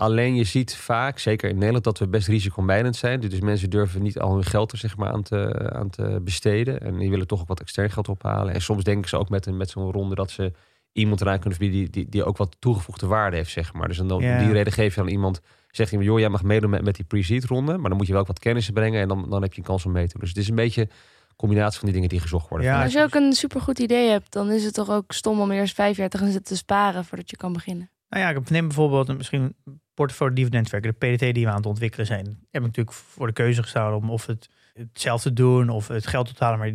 Alleen 0.00 0.34
je 0.34 0.44
ziet 0.44 0.76
vaak, 0.76 1.18
zeker 1.18 1.48
in 1.48 1.54
Nederland, 1.54 1.84
dat 1.84 1.98
we 1.98 2.08
best 2.08 2.28
risicomijdend 2.28 2.96
zijn. 2.96 3.20
Dus 3.20 3.40
mensen 3.40 3.70
durven 3.70 4.02
niet 4.02 4.18
al 4.18 4.34
hun 4.34 4.44
geld 4.44 4.72
er 4.72 4.78
zeg 4.78 4.96
maar, 4.96 5.12
aan, 5.12 5.22
te, 5.22 5.70
aan 5.72 5.90
te 5.90 6.20
besteden. 6.22 6.80
En 6.80 6.98
die 6.98 7.10
willen 7.10 7.26
toch 7.26 7.40
ook 7.40 7.48
wat 7.48 7.60
extern 7.60 7.90
geld 7.90 8.08
ophalen. 8.08 8.54
En 8.54 8.62
soms 8.62 8.84
denken 8.84 9.08
ze 9.08 9.16
ook 9.16 9.28
met, 9.28 9.46
een, 9.46 9.56
met 9.56 9.70
zo'n 9.70 9.92
ronde 9.92 10.14
dat 10.14 10.30
ze 10.30 10.52
iemand 10.92 11.20
eraan 11.20 11.38
kunnen 11.38 11.58
verbieden 11.58 11.92
die, 11.92 12.02
die, 12.02 12.10
die 12.10 12.24
ook 12.24 12.36
wat 12.36 12.56
toegevoegde 12.58 13.06
waarde 13.06 13.36
heeft, 13.36 13.50
zeg 13.50 13.72
maar. 13.72 13.88
Dus 13.88 13.96
dan, 13.96 14.18
die 14.18 14.52
reden 14.52 14.72
geef 14.72 14.94
je 14.94 15.00
aan 15.00 15.08
iemand, 15.08 15.40
zegt 15.70 15.90
iemand, 15.90 16.10
joh, 16.10 16.18
jij 16.18 16.28
mag 16.28 16.42
meedoen 16.42 16.70
met, 16.70 16.82
met 16.82 16.94
die 16.94 17.04
pre-seed 17.04 17.44
ronde. 17.44 17.78
Maar 17.78 17.88
dan 17.88 17.98
moet 17.98 18.06
je 18.06 18.12
wel 18.12 18.20
ook 18.20 18.28
wat 18.28 18.38
kennis 18.38 18.70
brengen 18.70 19.00
en 19.00 19.08
dan, 19.08 19.30
dan 19.30 19.42
heb 19.42 19.52
je 19.52 19.58
een 19.58 19.66
kans 19.66 19.86
om 19.86 19.92
mee 19.92 20.06
te 20.06 20.12
doen. 20.12 20.20
Dus 20.20 20.28
het 20.28 20.38
is 20.38 20.48
een 20.48 20.54
beetje 20.54 20.88
combinatie 21.36 21.78
van 21.78 21.84
die 21.84 21.94
dingen 21.94 22.08
die 22.08 22.20
gezocht 22.20 22.48
worden. 22.48 22.66
Ja, 22.66 22.82
als 22.82 22.92
je 22.92 23.02
ook 23.02 23.14
een 23.14 23.32
supergoed 23.32 23.78
idee 23.78 24.10
hebt, 24.10 24.32
dan 24.32 24.50
is 24.50 24.64
het 24.64 24.74
toch 24.74 24.90
ook 24.90 25.12
stom 25.12 25.40
om 25.40 25.50
eerst 25.50 25.74
vijf 25.74 25.96
jaar 25.96 26.08
te 26.08 26.18
gaan 26.18 26.30
zitten 26.30 26.52
te 26.52 26.56
sparen 26.56 27.04
voordat 27.04 27.30
je 27.30 27.36
kan 27.36 27.52
beginnen. 27.52 27.90
Nou 28.10 28.22
ja, 28.22 28.30
ik 28.30 28.50
neem 28.50 28.66
bijvoorbeeld 28.66 29.16
misschien 29.16 29.54
portfolio 30.00 30.34
dividendwerken, 30.34 30.94
de 30.98 31.06
PDT 31.06 31.34
die 31.34 31.44
we 31.44 31.50
aan 31.50 31.56
het 31.56 31.66
ontwikkelen 31.66 32.06
zijn, 32.06 32.24
heb 32.26 32.60
ik 32.62 32.66
natuurlijk 32.66 32.96
voor 32.96 33.26
de 33.26 33.32
keuze 33.32 33.62
gestaan 33.62 33.94
om 33.94 34.10
of 34.10 34.26
het 34.26 34.48
hetzelfde 34.74 35.32
doen 35.32 35.68
of 35.68 35.88
het 35.88 36.06
geld 36.06 36.36
te 36.36 36.44
halen. 36.44 36.58
Maar 36.58 36.68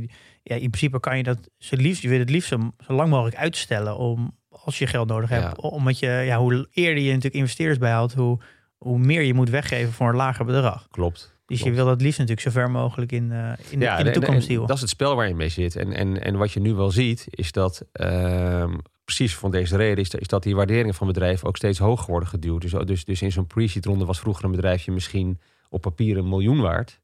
ja, 0.44 0.56
in 0.56 0.70
principe 0.70 1.00
kan 1.00 1.18
je 1.18 1.24
dat 1.24 1.50
zo 1.58 1.76
liefst, 1.76 2.02
je 2.02 2.10
wil 2.10 2.20
het 2.20 2.30
liefst 2.30 2.50
zo, 2.50 2.72
lang 2.88 3.10
mogelijk 3.10 3.36
uitstellen 3.38 3.98
om 3.98 4.38
als 4.50 4.78
je 4.80 4.88
geld 4.88 5.08
nodig 5.08 5.30
hebt. 5.30 5.44
Ja. 5.62 5.70
Omdat 5.70 6.00
je, 6.00 6.08
ja, 6.08 6.38
hoe 6.38 6.68
eerder 6.72 7.04
je 7.04 7.08
natuurlijk 7.10 7.36
investeerders 7.36 7.80
bijhoudt, 7.80 8.14
hoe, 8.14 8.40
hoe 8.78 8.98
meer 9.00 9.22
je 9.22 9.34
moet 9.34 9.50
weggeven 9.50 9.94
voor 9.94 10.10
een 10.10 10.16
lager 10.16 10.46
bedrag. 10.46 10.88
Klopt. 10.92 11.34
Dus 11.46 11.62
je 11.62 11.72
wil 11.72 11.86
dat 11.86 12.02
liefst 12.02 12.20
natuurlijk 12.20 12.48
zo 12.48 12.54
ver 12.60 12.72
mogelijk 12.72 13.12
in, 13.12 13.32
eh, 13.32 13.38
in, 13.48 13.54
de- 13.58 13.70
in 13.70 13.80
de 13.80 13.86
en- 13.86 14.14
toekomst 14.14 14.42
en 14.48 14.48
duwen. 14.54 14.68
Dat 14.68 14.76
is 14.76 14.82
het 14.82 14.90
spel 14.92 15.16
waar 15.16 15.28
je 15.28 15.36
mee 15.36 15.50
zit. 15.50 15.76
En, 15.76 15.94
en, 15.94 16.24
en 16.24 16.38
wat 16.38 16.52
je 16.52 16.60
nu 16.60 16.74
wel 16.74 16.92
ziet, 16.92 17.26
is 17.30 17.52
dat 17.52 17.86
ehm, 17.92 18.74
precies 19.06 19.36
van 19.36 19.52
deze 19.52 19.78
reden, 19.78 20.04
is, 20.20 20.28
dat 20.28 20.44
die 20.44 20.56
waarderingen 20.56 20.94
van 20.94 21.08
bedrijven 21.08 21.48
ook 21.48 21.58
steeds 21.58 21.80
hoger 21.80 22.10
worden 22.10 22.30
geduwd. 22.30 22.62
Dus, 22.62 22.72
dus, 22.72 23.06
dus 23.06 23.22
in 23.22 23.32
zo'n 23.32 23.48
pre-seed 23.48 23.86
ronde 23.86 24.06
was 24.06 24.20
vroeger 24.20 24.46
een 24.46 24.52
bedrijfje 24.52 24.92
misschien 24.92 25.40
op 25.70 25.82
papier 25.82 26.18
een 26.18 26.30
miljoen 26.30 26.62
waard. 26.62 27.00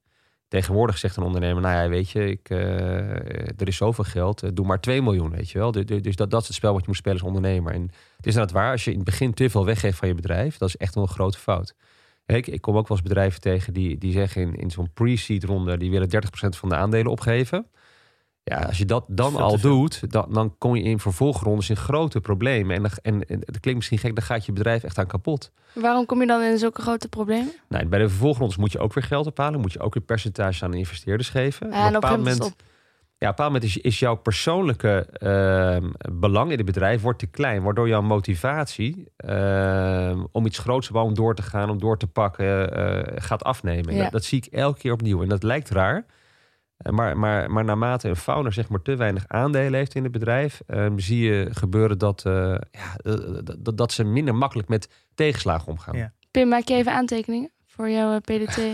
Tegenwoordig 0.48 0.98
zegt 0.98 1.16
een 1.16 1.24
ondernemer, 1.24 1.62
nou 1.62 1.84
ja, 1.84 1.90
weet 1.90 2.10
je, 2.10 2.30
ik, 2.30 2.50
eh, 2.50 2.60
er 3.60 3.68
is 3.68 3.76
zoveel 3.76 4.04
geld, 4.04 4.44
eh, 4.44 4.50
doe 4.54 4.66
maar 4.66 4.80
2 4.80 5.02
miljoen, 5.02 5.30
weet 5.30 5.50
je 5.50 5.58
wel. 5.58 5.72
Dus, 5.72 5.86
dus 5.86 6.16
dat, 6.16 6.32
dat 6.32 6.42
is 6.42 6.48
het 6.48 6.56
spel 6.56 6.72
wat 6.72 6.82
je 6.82 6.88
moet 6.88 6.98
spelen 6.98 7.18
als 7.18 7.28
ondernemer. 7.28 7.74
En 7.74 7.82
het 8.18 8.26
is 8.26 8.34
inderdaad 8.34 8.52
waar, 8.52 8.72
als 8.72 8.84
je 8.84 8.92
in 8.92 8.96
het 8.96 9.06
begin 9.06 9.34
te 9.34 9.50
veel 9.50 9.66
weggeeft 9.66 9.98
van 9.98 10.08
je 10.08 10.16
bedrijf, 10.16 10.58
dat 10.58 10.70
is 10.70 10.78
echt 10.78 10.96
wel 10.96 11.04
een 11.04 11.10
grote 11.10 11.38
fout. 11.38 11.76
Ik, 12.26 12.48
ik 12.48 12.62
kom 12.62 12.78
ook 12.78 12.88
wel 12.88 12.98
eens 12.98 13.08
bedrijven 13.08 13.42
tegen 13.42 13.74
die, 13.74 13.98
die 13.98 14.12
zeggen 14.12 14.42
in, 14.42 14.56
in 14.56 14.72
zo'n 14.72 14.94
pre-seed 14.94 15.44
ronde, 15.44 15.78
die 15.78 15.92
willen 15.92 16.10
30% 16.10 16.20
van 16.50 16.70
de 16.70 16.76
aandelen 16.76 17.12
opgeven. 17.12 17.68
Ja, 18.52 18.66
als 18.66 18.78
je 18.78 18.86
dat 18.86 19.06
dan 19.08 19.36
al 19.36 19.60
doet, 19.60 20.12
dan, 20.12 20.26
dan 20.30 20.56
kom 20.58 20.76
je 20.76 20.84
in 20.84 21.00
vervolgrondes 21.00 21.70
in 21.70 21.76
grote 21.76 22.22
problemen. 22.22 22.76
En, 22.76 22.92
en, 23.02 23.26
klinkt 23.60 23.76
misschien 23.76 23.98
gek, 23.98 24.16
dan 24.16 24.24
gaat 24.24 24.46
je 24.46 24.52
bedrijf 24.52 24.84
echt 24.84 24.98
aan 24.98 25.08
kapot. 25.08 25.52
Waarom 25.74 26.06
kom 26.06 26.22
je 26.22 26.28
dan 26.28 26.42
in 26.42 26.58
zulke 26.58 26.82
grote 26.82 27.08
problemen? 27.08 27.52
Nou, 27.68 27.86
bij 27.86 28.00
de 28.00 28.10
vervolgrondes 28.10 28.58
moet 28.58 28.72
je 28.72 28.80
ook 28.80 28.94
weer 28.94 29.04
geld 29.04 29.28
ophalen. 29.28 29.60
Moet 29.60 29.74
je 29.74 29.80
ook 29.80 29.94
weer 29.94 30.04
percentage 30.04 30.64
aan 30.64 30.72
de 30.72 30.78
investeerders 30.78 31.30
geven. 31.30 31.70
Ja, 31.70 31.88
en 31.88 31.96
op 31.96 32.04
een 32.04 32.10
gegeven 32.10 32.32
moment 32.32 32.56
ja, 33.22 33.30
op 33.30 33.40
een 33.40 33.46
bepaald 33.46 33.54
moment 33.54 33.64
is, 33.64 33.78
is 33.78 34.00
jouw 34.00 34.16
persoonlijke 34.16 35.08
ehm, 35.12 35.90
belang 36.20 36.52
in 36.52 36.58
het 36.58 36.66
bedrijf 36.66 37.02
wordt 37.02 37.20
te 37.20 37.28
klein. 37.28 37.64
Waardoor 37.64 37.88
jouw 37.88 38.02
motivatie 38.02 39.12
ehm, 39.18 40.24
om 40.32 40.46
iets 40.46 40.58
groots 40.58 40.88
te 40.88 40.94
bouwen, 40.94 41.14
om 41.14 41.24
door 41.24 41.36
te 41.36 41.42
gaan, 41.42 41.70
om 41.70 41.80
door 41.80 41.98
te 41.98 42.08
pakken, 42.08 42.76
eh, 42.76 43.22
gaat 43.24 43.44
afnemen. 43.44 43.90
En 43.90 43.96
Ja. 43.96 44.04
Dat, 44.04 44.12
dat 44.12 44.24
zie 44.24 44.44
ik 44.44 44.54
elke 44.54 44.80
keer 44.80 44.92
opnieuw. 44.92 45.22
En 45.22 45.30
dat 45.30 45.44
lijkt 45.44 45.70
raar. 45.70 46.06
Eh, 46.84 46.92
Maar, 46.92 47.18
maar, 47.18 47.52
maar 47.52 47.64
naarmate 47.64 48.10
een 48.10 48.16
founder 48.16 48.54
zeg 48.54 48.70
maar 48.70 48.82
te 48.82 48.96
weinig 48.96 49.24
aandelen 49.28 49.74
heeft 49.74 49.96
in 49.96 50.04
het 50.04 50.12
bedrijf, 50.12 50.62
ehm, 50.68 50.98
zie 51.00 51.20
je 51.24 51.48
gebeuren 51.52 51.98
dat, 51.98 52.26
eh, 52.26 52.34
ja, 52.72 52.96
eh, 53.04 53.14
dat, 53.60 53.78
dat 53.78 53.92
ze 53.92 54.04
minder 54.04 54.36
makkelijk 54.36 54.68
met 54.68 54.90
tegenslagen 55.16 55.68
omgaan. 55.68 55.98
Ja. 55.98 56.14
Pim, 56.32 56.48
maak 56.48 56.68
je 56.68 56.74
even 56.76 56.94
aantekeningen 56.94 57.52
voor 57.66 57.90
jouw 57.90 58.20
PDT? 58.20 58.58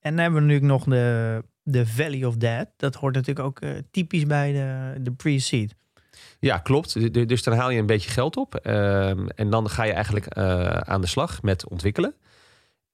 En 0.00 0.10
dan 0.16 0.18
hebben 0.24 0.40
we 0.42 0.46
natuurlijk 0.46 0.72
nog 0.72 0.84
de, 0.84 1.42
de 1.62 1.86
Valley 1.86 2.24
of 2.24 2.36
Dead. 2.36 2.66
Dat 2.76 2.94
hoort 2.94 3.14
natuurlijk 3.14 3.46
ook 3.46 3.60
eh, 3.60 3.70
typisch 3.90 4.26
bij 4.26 4.52
de, 4.52 5.00
de 5.02 5.12
pre-seed. 5.12 5.74
Ja, 6.38 6.58
klopt. 6.58 6.92
Du- 6.94 7.10
du- 7.10 7.24
Dus 7.26 7.42
dan 7.42 7.54
haal 7.56 7.70
je 7.70 7.78
een 7.78 7.86
beetje 7.86 8.10
geld 8.10 8.36
op. 8.36 8.54
ehm, 8.54 9.26
en 9.34 9.50
dan 9.50 9.68
ga 9.70 9.84
je 9.84 9.92
eigenlijk 9.92 10.26
eh, 10.26 10.66
aan 10.66 11.00
de 11.00 11.06
slag 11.06 11.42
met 11.42 11.68
ontwikkelen. 11.68 12.14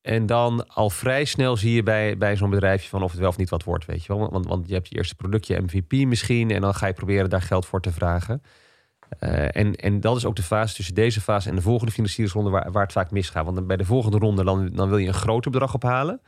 En 0.07 0.27
dan 0.27 0.69
al 0.69 0.91
vrij 0.91 1.25
snel 1.25 1.57
zie 1.57 1.75
je 1.75 1.83
bij, 1.83 2.17
bij 2.17 2.37
zo'n 2.37 2.51
bedrijfje 2.51 2.89
van 2.89 3.03
of 3.03 3.11
het 3.11 3.21
wel 3.21 3.29
of 3.29 3.37
niet 3.37 3.51
wat 3.51 3.65
wordt, 3.65 3.85
weet 3.85 4.05
je 4.05 4.17
wel. 4.17 4.31
Want, 4.31 4.47
want 4.47 4.69
je 4.69 4.75
hebt 4.75 4.89
je 4.89 4.97
eerste 4.97 5.15
productje 5.15 5.61
MVP 5.61 5.93
misschien 5.93 6.51
en 6.51 6.61
dan 6.61 6.75
ga 6.75 6.87
je 6.87 6.93
proberen 6.93 7.31
daar 7.31 7.43
geld 7.43 7.67
voor 7.67 7.81
te 7.81 7.93
vragen. 7.93 8.43
Eh, 9.19 9.57
en, 9.57 9.75
en 9.75 10.01
dat 10.01 10.17
is 10.17 10.25
ook 10.25 10.37
de 10.37 10.43
fase 10.43 10.75
tussen 10.75 10.95
deze 10.95 11.21
fase 11.21 11.49
en 11.49 11.55
de 11.55 11.63
volgende 11.63 11.93
financieringsronde 11.93 12.51
waar, 12.51 12.73
waar 12.73 12.83
het 12.83 12.93
vaak 12.93 13.11
misgaat. 13.11 13.45
Want 13.45 13.67
bij 13.67 13.77
de 13.77 13.85
volgende 13.85 14.19
ronde 14.19 14.45
dan, 14.45 14.71
dan 14.73 14.89
wil 14.89 14.99
je 14.99 15.09
een 15.09 15.15
groter 15.15 15.51
bedrag 15.51 15.75
ophalen. 15.75 16.21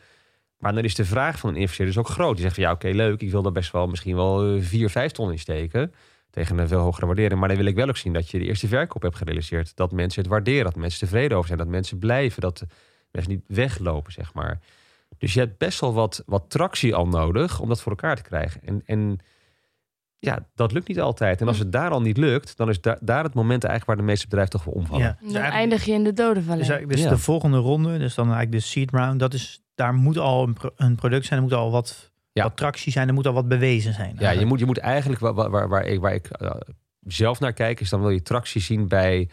Maar 0.58 0.74
dan 0.74 0.84
is 0.84 0.94
de 0.94 1.04
vraag 1.04 1.38
van 1.38 1.50
een 1.50 1.56
investeerder 1.56 1.94
dus 1.94 2.04
ook 2.04 2.10
groot. 2.10 2.34
Die 2.34 2.42
zegt 2.42 2.54
van 2.54 2.64
ja, 2.64 2.72
oké, 2.72 2.88
leuk. 2.88 3.20
Ik 3.20 3.30
wil 3.30 3.42
daar 3.42 3.52
best 3.52 3.72
wel 3.72 3.86
misschien 3.86 4.16
wel 4.16 4.54
eh, 4.54 4.62
4, 4.62 4.90
5 4.90 5.12
ton 5.12 5.30
in 5.32 5.38
steken. 5.38 5.92
Tegen 6.30 6.58
een 6.58 6.68
veel 6.68 6.80
hogere 6.80 7.06
waardering. 7.06 7.40
Maar 7.40 7.48
dan 7.48 7.58
wil 7.58 7.66
ik 7.66 7.74
wel 7.74 7.88
ook 7.88 7.96
zien 7.96 8.12
dat 8.12 8.30
je 8.30 8.38
de 8.38 8.44
eerste 8.44 8.68
verkoop 8.68 9.02
hebt 9.02 9.16
gerealiseerd. 9.16 9.76
Dat 9.76 9.92
mensen 9.92 10.22
het 10.22 10.30
waarderen. 10.30 10.64
Dat 10.64 10.76
mensen 10.76 11.00
tevreden 11.00 11.36
over 11.36 11.46
zijn. 11.46 11.58
Dat 11.58 11.68
mensen 11.68 11.98
blijven. 11.98 12.40
Dat 12.40 12.64
mensen 13.10 13.32
niet 13.32 13.44
weglopen, 13.46 14.12
zeg 14.12 14.34
maar. 14.34 14.60
Dus 15.18 15.34
je 15.34 15.40
hebt 15.40 15.58
best 15.58 15.80
wel 15.80 15.92
wat, 15.94 16.22
wat 16.26 16.44
tractie 16.48 16.94
al 16.94 17.06
nodig 17.06 17.60
om 17.60 17.68
dat 17.68 17.80
voor 17.80 17.92
elkaar 17.92 18.16
te 18.16 18.22
krijgen. 18.22 18.60
En, 18.64 18.82
en 18.86 19.18
ja, 20.18 20.46
dat 20.54 20.72
lukt 20.72 20.88
niet 20.88 21.00
altijd. 21.00 21.40
En 21.40 21.48
als 21.48 21.58
het 21.58 21.72
daar 21.72 21.90
al 21.90 22.00
niet 22.00 22.16
lukt, 22.16 22.56
dan 22.56 22.68
is 22.68 22.80
da- 22.80 22.98
daar 23.00 23.24
het 23.24 23.34
moment 23.34 23.64
eigenlijk 23.64 23.84
waar 23.86 23.96
de 24.06 24.12
meeste 24.12 24.26
bedrijven 24.26 24.52
toch 24.52 24.64
wel 24.64 24.74
omvallen. 24.74 25.04
Ja, 25.04 25.16
dus 25.20 25.32
dan 25.32 25.42
eindig 25.42 25.84
je 25.84 25.92
in 25.92 26.04
de. 26.04 26.12
Dus, 26.12 26.46
eigenlijk- 26.46 26.88
dus 26.88 27.02
Ja. 27.02 27.08
de 27.08 27.18
volgende 27.18 27.56
ronde, 27.58 27.98
dus 27.98 28.14
dan 28.14 28.24
eigenlijk 28.26 28.56
de 28.56 28.68
seed 28.68 28.90
round, 28.90 29.20
dat 29.20 29.34
is, 29.34 29.62
daar 29.74 29.94
moet 29.94 30.18
al 30.18 30.42
een, 30.46 30.52
pro- 30.52 30.72
een 30.76 30.94
product 30.94 31.26
zijn, 31.26 31.38
er 31.38 31.44
moet 31.44 31.54
al 31.54 31.70
wat, 31.70 32.10
Ja. 32.32 32.42
wat 32.42 32.56
tractie 32.56 32.92
zijn, 32.92 33.08
er 33.08 33.14
moet 33.14 33.26
al 33.26 33.32
wat 33.32 33.48
bewezen 33.48 33.94
zijn. 33.94 34.16
Ja, 34.18 34.30
je 34.30 34.46
moet, 34.46 34.58
je 34.58 34.66
moet 34.66 34.78
eigenlijk, 34.78 35.20
waar, 35.20 35.34
waar, 35.34 35.50
waar, 35.50 35.68
waar 35.68 35.84
ik, 35.86 36.00
waar 36.00 36.14
ik 36.14 36.26
eh, 36.26 36.50
zelf 37.00 37.40
naar 37.40 37.52
kijk, 37.52 37.80
is 37.80 37.88
dan 37.90 38.00
wil 38.00 38.10
je 38.10 38.22
tractie 38.22 38.60
zien 38.60 38.88
bij 38.88 39.28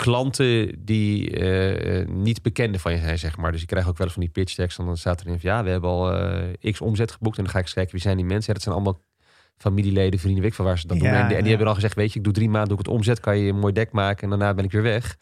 klanten 0.00 0.84
die 0.84 1.30
eh, 1.30 2.06
niet 2.08 2.42
bekende 2.42 2.78
van 2.78 2.92
je 2.92 2.98
zijn, 2.98 3.18
zeg 3.18 3.36
maar. 3.36 3.52
Dus 3.52 3.60
je 3.60 3.66
krijgt 3.66 3.88
ook 3.88 3.96
wel 3.96 4.06
eens 4.06 4.14
van 4.14 4.24
die 4.24 4.32
pitch 4.32 4.54
decks, 4.54 4.78
en 4.78 4.84
dan 4.84 4.96
staat 4.96 5.20
erin 5.20 5.40
van 5.40 5.50
ja, 5.50 5.64
we 5.64 5.70
hebben 5.70 5.90
al 5.90 6.12
eh, 6.12 6.72
x 6.72 6.80
omzet 6.80 7.12
geboekt. 7.12 7.36
En 7.36 7.42
dan 7.42 7.52
ga 7.52 7.58
ik 7.58 7.64
eens 7.64 7.74
kijken, 7.74 7.92
wie 7.92 8.02
zijn 8.02 8.16
die 8.16 8.26
mensen? 8.26 8.46
Ja, 8.46 8.52
dat 8.52 8.62
zijn 8.62 8.74
allemaal 8.74 9.00
familieleden, 9.56 10.20
vrienden, 10.20 10.42
weet 10.42 10.50
ik 10.50 10.56
van 10.56 10.64
waar 10.64 10.78
ze 10.78 10.86
dat 10.86 10.98
doen. 10.98 11.08
Ja, 11.08 11.20
En, 11.20 11.26
die, 11.26 11.36
en 11.36 11.40
die 11.40 11.48
hebben 11.48 11.66
dan 11.66 11.74
gezegd, 11.74 11.94
weet 11.94 12.12
je, 12.12 12.18
ik 12.18 12.24
doe 12.24 12.32
drie 12.32 12.48
maanden, 12.48 12.68
doe 12.68 12.78
ik 12.78 12.84
het 12.84 12.94
omzet, 12.94 13.20
kan 13.20 13.38
je 13.38 13.48
een 13.48 13.58
mooi 13.58 13.72
deck 13.72 13.92
maken 13.92 14.22
en 14.22 14.28
daarna 14.28 14.54
ben 14.54 14.64
ik 14.64 14.72
weer 14.72 14.82
weg. 14.82 15.16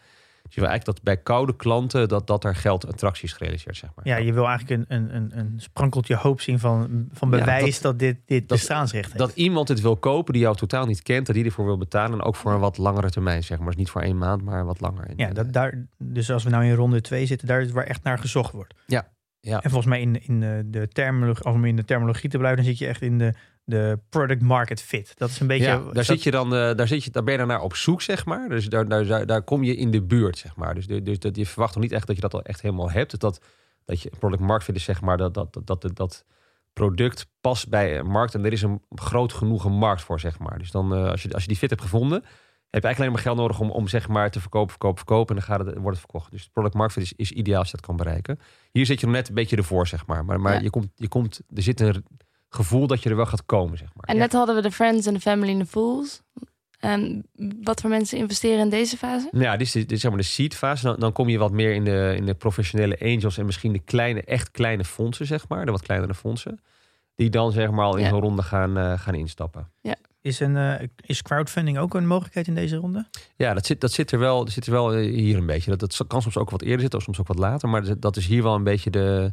Dus 0.49 0.57
je 0.57 0.61
wil 0.63 0.71
eigenlijk 0.71 0.99
dat 0.99 1.15
bij 1.15 1.23
koude 1.23 1.57
klanten, 1.57 2.09
dat, 2.09 2.27
dat 2.27 2.45
er 2.45 2.55
geld 2.55 2.85
en 2.85 2.97
tractie 2.97 3.25
is 3.25 3.33
gerealiseerd, 3.33 3.77
zeg 3.77 3.91
maar. 3.95 4.07
Ja, 4.07 4.17
je 4.17 4.33
wil 4.33 4.47
eigenlijk 4.49 4.81
een, 4.91 4.97
een, 4.97 5.15
een, 5.17 5.39
een 5.39 5.53
sprankeltje 5.61 6.15
hoop 6.17 6.41
zien 6.41 6.59
van, 6.59 7.09
van 7.13 7.31
Ja, 7.31 7.39
bewijs 7.39 7.81
dat, 7.81 7.99
dit, 7.99 8.17
dit 8.27 8.49
dat- 8.49 8.59
bestaansrecht 8.59 9.05
heeft. 9.07 9.19
Dat 9.19 9.33
iemand 9.37 9.69
het 9.69 9.81
wil 9.81 9.97
kopen 9.97 10.33
die 10.33 10.43
jou 10.43 10.57
totaal 10.57 10.87
niet 10.87 11.03
kent, 11.03 11.27
dat 11.27 11.35
die 11.35 11.45
ervoor 11.45 11.65
wil 11.65 11.79
betalen. 11.79 12.19
En 12.19 12.25
ook 12.25 12.37
voor 12.37 12.53
een 12.53 12.61
wat 12.61 12.79
langere 12.79 13.11
termijn, 13.11 13.45
zeg 13.45 13.59
maar. 13.59 13.67
Dus 13.67 13.77
niet 13.77 13.91
voor 13.91 14.03
één 14.03 14.19
maand, 14.19 14.43
maar 14.43 14.65
wat 14.65 14.81
langer. 14.81 15.07
Ja, 15.17 15.31
dat, 15.33 15.53
daar, 15.53 15.87
dus 15.99 16.31
als 16.31 16.45
we 16.45 16.51
nou 16.51 16.65
in 16.65 16.75
ronde 16.75 17.01
2 17.01 17.27
zitten, 17.27 17.49
daar 17.49 17.61
is 17.61 17.71
waar 17.71 17.85
echt 17.85 18.03
naar 18.03 18.19
gezocht 18.19 18.53
wordt. 18.53 18.75
Ja, 18.87 19.09
ja. 19.41 19.63
En 19.63 19.71
volgens 19.71 19.87
mij 19.91 20.01
in, 20.01 20.27
in 20.27 20.41
de, 20.41 20.63
de 20.67 20.89
terminologie, 20.89 21.45
om 21.45 21.65
in 21.65 21.77
de 21.77 21.85
terminologie 21.85 22.31
te 22.31 22.39
blijven, 22.39 22.59
dan 22.59 22.67
zit 22.67 22.79
je 22.79 22.87
echt 22.87 23.03
in 23.03 23.19
de, 23.19 23.35
de 23.69 23.99
product 24.09 24.43
market 24.43 24.83
fit. 24.83 25.13
Dat 25.17 25.29
is 25.31 25.41
een 25.41 25.47
beetje. 25.47 25.65
ja, 25.67 25.77
daar, 25.79 25.93
dat- 25.95 26.05
zit 26.05 26.23
je 26.23 26.31
dan, 26.31 26.55
eh, 26.55 26.75
daar, 26.75 26.87
zit 26.89 27.05
je, 27.05 27.11
daar 27.11 27.23
ben 27.23 27.33
je 27.33 27.39
dan 27.39 27.49
naar 27.49 27.61
op 27.61 27.75
zoek, 27.75 28.03
zeg 28.03 28.25
maar. 28.25 28.49
Dus 28.49 28.67
daar, 28.69 28.89
daar, 28.89 29.27
daar, 29.27 29.43
kom 29.43 29.63
je 29.63 29.77
in 29.77 29.91
de 29.91 30.03
buurt, 30.03 30.39
zeg 30.39 30.57
maar. 30.57 30.75
Dus, 30.75 30.87
de- 30.87 31.03
dus 31.03 31.19
dat, 31.19 31.37
je 31.37 31.47
verwacht 31.47 31.75
nog 31.75 31.83
niet 31.83 31.93
echt 31.93 32.07
dat 32.07 32.17
je 32.17 32.23
dat 32.23 32.35
al 32.35 32.43
echt 32.43 32.61
helemaal 32.61 32.91
hebt. 32.91 33.21
Dat, 33.21 33.41
dat 33.85 34.03
je 34.03 34.11
product 34.19 34.43
market 34.43 34.65
fit 34.65 34.77
is, 34.77 34.85
zeg 34.85 35.01
maar, 35.01 35.17
dat, 35.17 35.35
dat, 35.35 35.53
dat, 35.65 35.81
dat, 35.83 35.97
dat 35.97 36.25
product 36.73 37.27
past 37.41 37.69
bij 37.69 37.99
een 37.99 38.07
markt. 38.07 38.35
En 38.35 38.45
er 38.45 38.53
is 38.53 38.63
een 38.63 38.83
groot 38.95 39.33
genoeg 39.33 39.65
een 39.65 39.73
markt 39.79 40.03
voor, 40.03 40.21
zeg 40.21 40.39
maar. 40.39 40.59
Dus 40.59 40.71
dan, 40.71 40.95
eh, 40.95 41.11
als, 41.11 41.23
je, 41.23 41.33
als 41.33 41.43
je 41.43 41.49
die 41.49 41.57
fit 41.57 41.71
hebt 41.71 41.83
gevonden, 41.83 42.19
heb 42.71 42.83
je 42.83 42.89
eigenlijk 42.89 42.99
alleen 42.99 43.13
maar 43.13 43.23
geld 43.23 43.37
nodig 43.37 43.61
om, 43.61 43.71
om 43.83 43.89
zeg 43.89 44.09
maar 44.09 44.31
te 44.31 44.41
verkopen, 44.41 44.71
verkopen, 44.71 44.97
verkopen. 44.99 45.37
En 45.37 45.43
dan 45.47 45.57
gaat 45.57 45.67
het, 45.67 45.75
wordt 45.75 45.99
het 45.99 46.07
verkocht. 46.11 46.31
Dus 46.31 46.49
product 46.49 46.75
market 46.75 46.93
fit 46.95 47.03
is, 47.03 47.13
is 47.13 47.33
ideaal 47.33 47.59
als 47.59 47.71
je 47.71 47.77
dat 47.77 47.87
kan 47.87 47.97
bereiken. 47.97 48.39
Hier 48.73 48.87
zit 48.87 49.01
je 49.01 49.07
nog 49.07 49.15
net 49.15 49.29
een 49.29 49.35
beetje 49.35 49.57
ervoor, 49.57 49.87
zeg 49.87 50.07
maar. 50.07 50.25
Maar, 50.25 50.41
maar 50.41 50.55
Ja. 50.55 50.61
je 50.61 50.71
komt, 50.71 50.89
je 50.95 51.09
komt, 51.09 51.41
er 51.55 51.63
zit 51.63 51.81
een 51.81 52.05
gevoel 52.49 52.87
dat 52.87 53.03
je 53.03 53.11
er 53.11 53.17
wel 53.17 53.27
gaat 53.27 53.47
komen, 53.47 53.79
zeg 53.79 53.89
maar. 53.95 54.05
En 54.05 54.17
net 54.17 54.33
hadden 54.33 54.55
we 54.55 54.63
de 54.63 54.71
Friends 54.71 55.07
en 55.07 55.15
de 55.15 55.21
Family 55.21 55.51
en 55.53 55.59
de 55.59 55.67
Fools. 55.67 56.23
En 56.79 57.27
wat 57.63 57.81
voor 57.81 57.91
mensen 57.91 58.19
investeren 58.19 58.59
in 58.59 58.69
deze 58.69 58.97
fase? 58.97 59.29
Nou 59.33 59.45
ja, 59.45 59.57
dit 59.57 59.67
is, 59.67 59.73
dit 59.73 59.93
is 59.93 60.01
zeg 60.01 60.11
maar 60.11 60.21
de 60.21 60.27
seed 60.27 60.55
fase. 60.55 60.85
Dan, 60.85 60.97
dan 60.99 61.13
kom 61.13 61.29
je 61.29 61.39
wat 61.39 61.53
meer 61.53 61.75
in 61.75 61.85
de, 61.85 62.15
in 62.17 62.27
de 62.27 62.35
professionele 62.35 62.99
angels 63.01 63.39
en 63.39 63.47
misschien 63.47 63.73
de 63.73 63.79
kleine, 63.79 64.23
echt 64.23 64.51
kleine 64.51 64.85
fondsen, 64.85 65.27
zeg 65.27 65.49
maar. 65.49 65.65
De 65.67 65.71
wat 65.73 65.83
kleinere 65.83 66.15
fondsen. 66.15 66.61
Die 67.15 67.31
dan 67.31 67.53
zeg 67.53 67.71
maar 67.71 67.85
al 67.85 67.97
in 67.97 68.03
Ja. 68.05 68.09
zo'n 68.09 68.21
ronde 68.21 68.43
gaan, 68.43 68.77
eh, 68.77 68.99
gaan 68.99 69.15
instappen. 69.15 69.71
is, 70.21 70.41
een, 70.41 70.57
eh, 70.57 70.87
is 71.01 71.23
crowdfunding 71.23 71.79
ook 71.79 71.95
een 71.95 72.07
mogelijkheid 72.07 72.47
in 72.47 72.55
deze 72.55 72.77
ronde? 72.77 73.07
Ja, 73.37 73.55
dat 73.55 73.67
zit, 73.67 73.81
dat 73.81 73.93
zit 73.93 74.11
er 74.11 74.19
wel, 74.19 74.45
dat 74.45 74.53
zit 74.53 74.67
er 74.67 74.73
wel 74.73 74.95
eh, 74.95 75.15
hier 75.15 75.37
een 75.37 75.47
beetje. 75.47 75.77
Dat, 75.77 75.81
dat 75.97 76.07
kan 76.07 76.23
soms 76.23 76.37
ook 76.37 76.51
wat 76.51 76.63
eerder 76.63 76.81
zitten, 76.81 76.99
of 76.99 77.05
soms 77.05 77.21
ook 77.21 77.27
wat 77.27 77.39
later. 77.39 77.69
Maar 77.69 78.01
dat 78.01 78.17
is 78.17 78.27
hier 78.27 78.43
wel 78.43 78.55
een 78.55 78.63
beetje 78.65 78.91
de, 78.91 79.33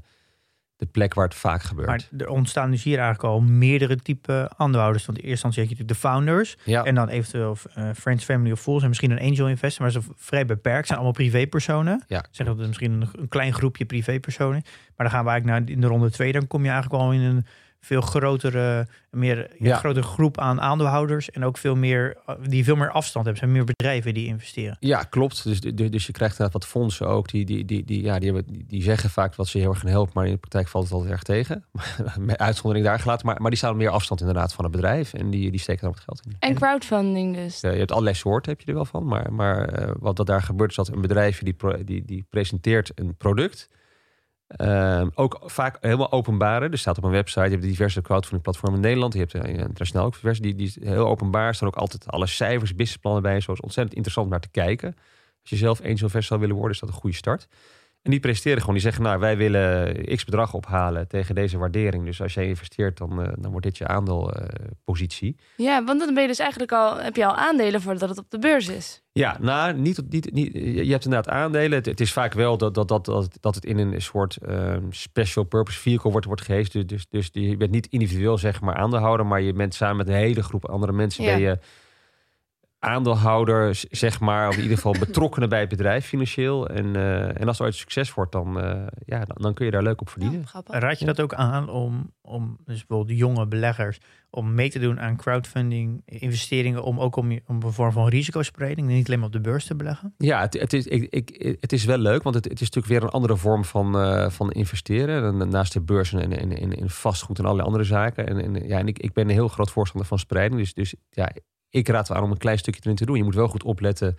de 0.77 0.85
plek 0.85 1.13
waar 1.13 1.25
het 1.25 1.35
vaak 1.35 1.61
gebeurt. 1.61 1.87
Maar 1.87 2.07
er 2.17 2.29
ontstaan 2.29 2.71
dus 2.71 2.83
hier 2.83 2.99
eigenlijk 2.99 3.23
al 3.23 3.41
meerdere 3.41 3.95
type 3.95 4.51
aandeelhouders. 4.57 5.05
Want 5.05 5.17
in 5.17 5.23
eerste 5.23 5.45
instantie 5.45 5.61
heb 5.61 5.77
je 5.77 5.83
natuurlijk 5.83 6.01
de 6.01 6.07
founders. 6.09 6.57
ja, 6.63 6.83
En 6.83 6.95
dan 6.95 7.07
eventueel 7.09 7.57
eh, 7.73 7.89
Friends, 7.95 8.23
Family 8.23 8.51
of 8.51 8.59
Fools. 8.61 8.81
En 8.81 8.87
misschien 8.87 9.11
een 9.11 9.19
angel 9.19 9.47
investor. 9.47 9.81
Maar 9.81 9.91
ze 9.91 9.99
vrij 10.15 10.45
beperkt. 10.45 10.85
zijn 10.87 10.99
allemaal 10.99 11.15
privépersonen. 11.17 12.03
Ja. 12.07 12.25
Zeg 12.31 12.47
dat 12.47 12.57
het 12.57 12.67
misschien 12.67 12.91
een, 12.91 13.09
een 13.19 13.27
klein 13.27 13.53
groepje 13.53 13.85
privépersonen. 13.85 14.61
Maar 14.95 15.07
dan 15.07 15.09
gaan 15.09 15.23
we 15.25 15.29
eigenlijk 15.29 15.59
naar 15.59 15.75
in 15.75 15.81
de 15.81 15.87
ronde 15.87 16.11
twee. 16.11 16.31
Dan 16.31 16.47
kom 16.47 16.63
je 16.63 16.69
eigenlijk 16.69 17.03
al 17.03 17.11
in 17.13 17.21
een 17.21 17.45
veel 17.85 18.01
grotere, 18.01 18.87
meer 19.11 19.37
ja, 19.37 19.45
Ja. 19.67 19.77
grotere 19.77 20.05
groep 20.05 20.39
aan 20.39 20.61
aandeelhouders. 20.61 21.29
En 21.31 21.45
ook 21.45 21.57
veel 21.57 21.75
meer, 21.75 22.17
eh, 22.25 22.35
die 22.47 22.63
veel 22.63 22.75
meer 22.75 22.89
afstand 22.91 23.25
hebben. 23.25 23.33
Er 23.33 23.37
zijn 23.49 23.51
meer 23.51 23.63
bedrijven 23.75 24.13
die 24.13 24.25
investeren. 24.27 24.77
ja, 24.79 25.03
klopt. 25.03 25.43
Dus, 25.43 25.59
dus, 25.61 25.91
dus 25.91 26.05
je 26.05 26.11
krijgt 26.11 26.37
inderdaad 26.39 26.61
wat 26.61 26.71
fondsen 26.71 27.07
ook. 27.07 27.29
Die, 27.29 27.45
die, 27.45 27.65
die, 27.65 27.83
die, 27.85 28.01
ja, 28.03 28.19
die, 28.19 28.33
hebben, 28.33 28.63
die, 28.67 28.83
zeggen 28.83 29.09
vaak 29.09 29.35
wat 29.35 29.47
ze 29.47 29.57
heel 29.57 29.69
erg 29.69 29.79
gaan 29.79 29.89
helpen. 29.89 30.11
Maar 30.15 30.25
in 30.25 30.31
de 30.31 30.37
praktijk 30.37 30.67
valt 30.67 30.83
het 30.83 30.93
altijd 30.93 31.11
erg 31.11 31.23
tegen. 31.23 31.65
Met 32.19 32.37
uitzondering 32.37 32.85
daar 32.87 32.99
gelaten. 32.99 33.25
Maar, 33.25 33.41
maar 33.41 33.49
die 33.49 33.59
staan 33.59 33.77
meer 33.77 33.89
afstand 33.89 34.19
inderdaad 34.19 34.53
van 34.53 34.63
het 34.63 34.73
bedrijf. 34.73 35.13
En 35.13 35.29
die, 35.29 35.51
die 35.51 35.59
steken 35.59 35.81
daar 35.81 35.91
wat 35.91 36.03
geld 36.03 36.21
in. 36.25 36.35
En 36.39 36.55
crowdfunding 36.55 37.35
dus. 37.35 37.61
Eh, 37.63 37.71
je 37.71 37.77
hebt 37.77 37.91
allerlei 37.91 38.15
soorten, 38.15 38.51
heb 38.51 38.61
je 38.61 38.67
er 38.67 38.73
wel 38.73 38.85
van. 38.85 39.05
Maar, 39.07 39.33
maar 39.33 39.67
eh, 39.67 39.91
wat 39.99 40.15
dat 40.15 40.25
daar 40.25 40.41
gebeurt 40.41 40.69
is 40.69 40.75
dat 40.75 40.87
een 40.91 41.01
bedrijfje 41.01 41.43
die, 41.45 41.53
pro- 41.53 41.83
die, 41.83 42.05
die 42.05 42.25
presenteert 42.29 42.91
een 42.95 43.15
product. 43.15 43.69
Ehm, 44.47 45.09
ook 45.13 45.41
vaak 45.43 45.77
helemaal 45.81 46.11
openbare. 46.11 46.69
Er 46.69 46.77
staat 46.77 46.97
op 46.97 47.03
een 47.03 47.11
website, 47.11 47.45
je 47.45 47.49
hebt 47.49 47.61
diverse 47.61 48.01
crowdfunding 48.01 48.43
platformen 48.43 48.79
in 48.79 48.85
Nederland. 48.85 49.13
Je 49.13 49.19
hebt 49.19 49.33
uh, 49.33 49.43
internationaal 49.43 50.05
ook 50.05 50.13
diverse, 50.13 50.41
die, 50.41 50.55
die 50.55 50.67
is 50.67 50.79
heel 50.83 51.07
openbaar. 51.07 51.47
Er 51.47 51.55
staan 51.55 51.67
ook 51.67 51.75
altijd 51.75 52.07
alle 52.07 52.27
cijfers, 52.27 52.75
businessplannen 52.75 53.21
bij. 53.21 53.39
Zo 53.39 53.51
is 53.51 53.59
ontzettend 53.59 53.95
interessant 53.95 54.25
om 54.25 54.31
naar 54.31 54.41
te 54.41 54.49
kijken. 54.51 54.95
Als 55.41 55.49
je 55.49 55.55
zelf 55.55 55.79
angel 55.79 55.91
investor 55.91 56.23
zou 56.23 56.39
willen 56.39 56.55
worden, 56.55 56.73
is 56.73 56.79
dat 56.79 56.89
een 56.89 56.95
goede 56.95 57.15
start. 57.15 57.47
En 58.05 58.11
die 58.11 58.19
presteren 58.19 58.59
gewoon. 58.59 58.73
Die 58.73 58.83
zeggen, 58.83 59.03
nou, 59.03 59.19
wij 59.19 59.37
willen 59.37 60.05
x 60.15 60.23
bedrag 60.23 60.53
ophalen 60.53 61.07
tegen 61.07 61.35
deze 61.35 61.57
waardering. 61.57 62.05
Dus 62.05 62.21
als 62.21 62.33
jij 62.33 62.47
investeert, 62.47 62.97
dan, 62.97 63.21
uh, 63.21 63.27
dan 63.37 63.51
wordt 63.51 63.65
dit 63.65 63.77
je 63.77 63.87
aandeelpositie. 63.87 65.35
Uh, 65.57 65.65
ja, 65.65 65.83
want 65.83 65.99
dan 65.99 66.13
ben 66.13 66.21
je 66.21 66.29
dus 66.29 66.39
eigenlijk 66.39 66.71
al, 66.71 66.97
heb 66.97 67.15
je 67.15 67.25
al 67.25 67.35
aandelen 67.35 67.81
voordat 67.81 68.09
het 68.09 68.17
op 68.17 68.29
de 68.29 68.39
beurs 68.39 68.67
is. 68.67 69.03
Ja, 69.11 69.37
nou, 69.41 69.73
niet, 69.73 70.01
niet, 70.09 70.33
niet, 70.33 70.53
je 70.53 70.91
hebt 70.91 71.05
inderdaad 71.05 71.29
aandelen. 71.29 71.77
Het, 71.77 71.85
het 71.85 71.99
is 71.99 72.13
vaak 72.13 72.33
wel 72.33 72.57
dat, 72.57 72.73
dat, 72.73 72.87
dat, 72.87 73.05
dat, 73.05 73.37
dat 73.39 73.55
het 73.55 73.65
in 73.65 73.77
een 73.77 74.01
soort 74.01 74.37
um, 74.49 74.93
special 74.93 75.43
purpose 75.43 75.79
vehicle 75.79 76.11
wordt, 76.11 76.25
wordt 76.25 76.41
geheest. 76.41 76.71
Dus, 76.71 76.85
dus, 76.85 77.07
dus 77.09 77.29
je 77.31 77.57
bent 77.57 77.71
niet 77.71 77.87
individueel, 77.87 78.37
zeg 78.37 78.61
maar, 78.61 78.75
aandeelhouder. 78.75 79.25
Maar 79.25 79.41
je 79.41 79.53
bent 79.53 79.73
samen 79.73 79.97
met 79.97 80.07
een 80.07 80.13
hele 80.13 80.43
groep 80.43 80.65
andere 80.65 80.91
mensen... 80.91 81.23
Ja. 81.23 81.31
Ben 81.31 81.41
je 81.41 81.59
aandeelhouder, 82.85 83.83
zeg 83.89 84.19
maar, 84.19 84.47
of 84.47 84.55
in 84.55 84.61
ieder 84.61 84.77
geval 84.77 84.95
betrokkenen 84.99 85.49
bij 85.49 85.59
het 85.59 85.69
bedrijf 85.69 86.05
financieel. 86.05 86.67
En, 86.67 86.85
uh, 86.85 87.41
en 87.41 87.47
als 87.47 87.57
het 87.57 87.67
ooit 87.67 87.75
succes 87.75 88.13
wordt, 88.13 88.31
dan, 88.31 88.57
uh, 88.57 88.81
ja, 89.05 89.25
dan, 89.25 89.37
dan, 89.41 89.53
kun 89.53 89.65
je 89.65 89.71
daar 89.71 89.83
leuk 89.83 90.01
op 90.01 90.09
verdienen. 90.09 90.43
Ja, 90.53 90.79
Raad 90.79 90.99
je 90.99 91.05
dat 91.05 91.21
ook 91.21 91.33
aan 91.33 91.69
om, 91.69 92.13
om 92.21 92.57
dus 92.65 92.85
bijvoorbeeld 92.85 93.17
jonge 93.17 93.47
beleggers 93.47 93.99
om 94.29 94.53
mee 94.53 94.69
te 94.69 94.79
doen 94.79 94.99
aan 94.99 95.17
crowdfunding 95.17 96.01
investeringen, 96.05 96.83
om 96.83 96.99
ook 96.99 97.15
om, 97.15 97.39
om 97.45 97.63
een 97.63 97.71
vorm 97.71 97.91
van 97.91 98.07
risicospreiding, 98.07 98.87
niet 98.87 99.07
alleen 99.07 99.19
maar 99.19 99.27
op 99.27 99.33
de 99.33 99.41
beurs 99.41 99.65
te 99.65 99.75
beleggen? 99.75 100.13
Ja, 100.17 100.41
het, 100.41 100.59
het, 100.59 100.73
is, 100.73 100.87
ik, 100.87 101.07
ik, 101.09 101.57
het 101.59 101.73
is 101.73 101.85
wel 101.85 101.97
leuk, 101.97 102.23
want 102.23 102.35
het, 102.35 102.43
het 102.43 102.61
is 102.61 102.69
natuurlijk 102.69 102.93
weer 102.93 103.03
een 103.03 103.15
andere 103.15 103.37
vorm 103.37 103.65
van, 103.65 104.01
uh, 104.01 104.29
van 104.29 104.51
investeren. 104.51 105.49
Naast 105.49 105.73
de 105.73 105.81
beurs 105.81 106.13
en 106.13 106.31
in, 106.31 106.51
in, 106.51 106.71
in 106.71 106.89
vastgoed 106.89 107.37
en 107.37 107.43
allerlei 107.43 107.67
andere 107.67 107.83
zaken. 107.83 108.27
En, 108.27 108.39
en, 108.39 108.67
ja, 108.67 108.79
en 108.79 108.87
ik, 108.87 108.99
ik 108.99 109.13
ben 109.13 109.23
een 109.23 109.33
heel 109.33 109.47
groot 109.47 109.71
voorstander 109.71 110.07
van 110.07 110.19
spreiding. 110.19 110.61
Dus, 110.61 110.73
dus 110.73 110.95
ja, 111.09 111.31
ik 111.75 111.87
raad 111.87 112.07
wel 112.07 112.17
aan 112.17 112.23
om 112.23 112.31
een 112.31 112.37
klein 112.37 112.57
stukje 112.57 112.81
erin 112.83 112.95
te 112.95 113.05
doen. 113.05 113.17
Je 113.17 113.23
moet 113.23 113.35
wel 113.35 113.47
goed 113.47 113.63
opletten 113.63 114.17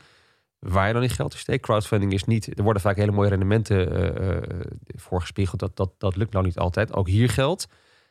waar 0.58 0.86
je 0.86 0.92
dan 0.92 1.02
in 1.02 1.10
geld 1.10 1.32
in 1.32 1.38
steekt. 1.38 1.62
Crowdfunding 1.62 2.12
is 2.12 2.24
niet... 2.24 2.58
Er 2.58 2.62
worden 2.62 2.82
vaak 2.82 2.96
hele 2.96 3.12
mooie 3.12 3.28
rendementen 3.28 3.92
uh, 3.92 4.28
uh, 4.28 4.40
voorgespiegeld. 4.86 5.60
Dat, 5.60 5.76
dat, 5.76 5.90
dat 5.98 6.16
lukt 6.16 6.32
nou 6.32 6.44
niet 6.44 6.58
altijd. 6.58 6.92
Ook 6.92 7.08
hier 7.08 7.30
geldt. 7.30 7.68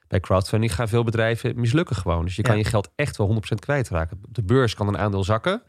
Bij 0.07 0.19
crowdfunding 0.19 0.75
gaan 0.75 0.87
veel 0.87 1.03
bedrijven 1.03 1.59
mislukken 1.59 1.95
gewoon. 1.95 2.25
Dus 2.25 2.35
je 2.35 2.41
kan 2.41 2.57
je 2.57 2.63
geld 2.63 2.89
echt 2.95 3.17
wel 3.17 3.33
100% 3.33 3.39
kwijtraken. 3.59 4.19
Op 4.27 4.33
de 4.33 4.43
beurs 4.43 4.73
kan 4.73 4.87
een 4.87 4.97
aandeel 4.97 5.23
zakken. 5.23 5.63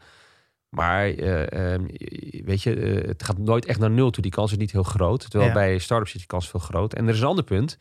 Maar 0.69 1.09
uh, 1.09 1.73
um, 1.73 1.85
weet 2.45 2.63
je, 2.63 2.69
het 3.07 3.23
gaat 3.23 3.37
nooit 3.37 3.65
echt 3.65 3.79
naar 3.79 3.89
nul 3.89 4.09
toe. 4.09 4.23
Die 4.23 4.31
kans 4.31 4.51
is 4.51 4.57
niet 4.57 4.71
heel 4.71 4.83
groot. 4.83 5.29
Terwijl 5.29 5.51
ja. 5.51 5.57
bij 5.57 5.77
startups 5.77 6.13
is 6.13 6.17
die 6.17 6.27
kans 6.27 6.49
veel 6.49 6.59
groot. 6.59 6.93
En 6.93 7.07
er 7.07 7.13
is 7.13 7.21
een 7.21 7.27
ander 7.27 7.43
punt 7.43 7.77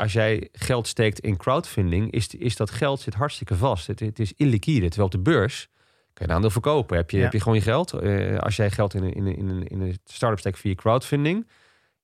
als 0.00 0.12
jij 0.12 0.48
geld 0.52 0.86
steekt 0.86 1.20
in 1.20 1.36
crowdfunding, 1.36 2.10
is, 2.10 2.26
is 2.34 2.56
dat 2.56 2.70
geld 2.70 3.00
zit 3.00 3.14
hartstikke 3.14 3.56
vast. 3.56 3.86
Het, 3.86 4.00
het 4.00 4.18
is 4.18 4.32
illiquide. 4.32 4.88
Terwijl 4.88 5.04
op 5.04 5.10
de 5.10 5.30
beurs 5.30 5.68
kan 6.12 6.12
je 6.14 6.24
een 6.24 6.30
aandeel 6.30 6.50
verkopen. 6.50 6.96
Heb 6.96 7.10
je, 7.10 7.16
ja. 7.16 7.22
heb 7.22 7.32
je 7.32 7.40
gewoon 7.40 7.54
je 7.54 7.62
geld. 7.64 8.02
Uh, 8.02 8.38
als 8.38 8.56
jij 8.56 8.70
geld 8.70 8.94
in, 8.94 9.12
in, 9.12 9.26
in, 9.26 9.66
in 9.66 9.80
een 9.80 9.98
start-up 10.04 10.38
steekt 10.38 10.58
via 10.58 10.74
crowdfunding, 10.74 11.48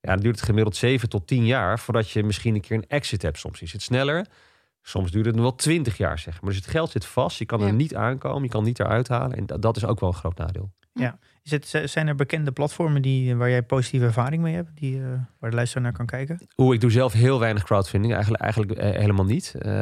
ja, 0.00 0.12
dan 0.12 0.20
duurt 0.20 0.36
het 0.36 0.44
gemiddeld 0.44 0.76
7 0.76 1.08
tot 1.08 1.26
10 1.26 1.46
jaar 1.46 1.78
voordat 1.78 2.10
je 2.10 2.22
misschien 2.22 2.54
een 2.54 2.60
keer 2.60 2.76
een 2.76 2.88
exit 2.88 3.22
hebt. 3.22 3.38
Soms 3.38 3.62
is 3.62 3.72
het 3.72 3.82
sneller. 3.82 4.26
Soms 4.82 5.10
duurt 5.10 5.26
het 5.26 5.34
nog 5.34 5.44
wel 5.44 5.54
20 5.54 5.96
jaar, 5.96 6.18
zeg 6.18 6.40
maar. 6.40 6.50
Dus 6.50 6.60
het 6.60 6.70
geld 6.70 6.90
zit 6.90 7.06
vast. 7.06 7.38
Je 7.38 7.44
kan 7.44 7.62
er 7.62 7.72
niet 7.72 7.94
aankomen. 7.94 8.42
Je 8.42 8.48
kan 8.48 8.64
niet 8.64 8.80
eruit 8.80 9.08
halen. 9.08 9.36
En 9.36 9.46
dat, 9.46 9.62
dat 9.62 9.76
is 9.76 9.84
ook 9.84 10.00
wel 10.00 10.08
een 10.08 10.14
groot 10.14 10.38
nadeel. 10.38 10.70
Ja. 10.92 11.18
Zijn 11.84 12.08
er 12.08 12.14
bekende 12.14 12.52
platformen 12.52 13.02
die, 13.02 13.36
waar 13.36 13.50
jij 13.50 13.62
positieve 13.62 14.04
ervaring 14.04 14.42
mee 14.42 14.54
hebt, 14.54 14.70
die, 14.74 14.96
uh, 14.96 15.06
waar 15.38 15.50
de 15.50 15.56
luisteraar 15.56 15.84
naar 15.84 15.92
kan 15.92 16.06
kijken? 16.06 16.40
Oeh, 16.56 16.74
ik 16.74 16.80
doe 16.80 16.90
zelf 16.90 17.12
heel 17.12 17.38
weinig 17.38 17.64
crowdfunding, 17.64 18.12
eigenlijk, 18.12 18.42
eigenlijk 18.42 18.80
uh, 18.80 18.90
helemaal 18.90 19.24
niet. 19.24 19.54
Uh, 19.58 19.72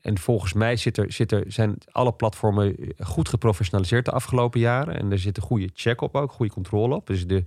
en 0.00 0.18
volgens 0.18 0.52
mij 0.52 0.76
zit 0.76 0.98
er, 0.98 1.12
zit 1.12 1.32
er, 1.32 1.44
zijn 1.46 1.76
alle 1.90 2.12
platformen 2.12 2.76
goed 2.98 3.28
geprofessionaliseerd 3.28 4.04
de 4.04 4.10
afgelopen 4.10 4.60
jaren. 4.60 4.98
En 4.98 5.12
er 5.12 5.18
zit 5.18 5.36
een 5.36 5.42
goede 5.42 5.70
check 5.74 6.00
op 6.00 6.14
ook, 6.14 6.32
goede 6.32 6.52
controle 6.52 6.94
op. 6.94 7.06
Dus 7.06 7.26
de, 7.26 7.44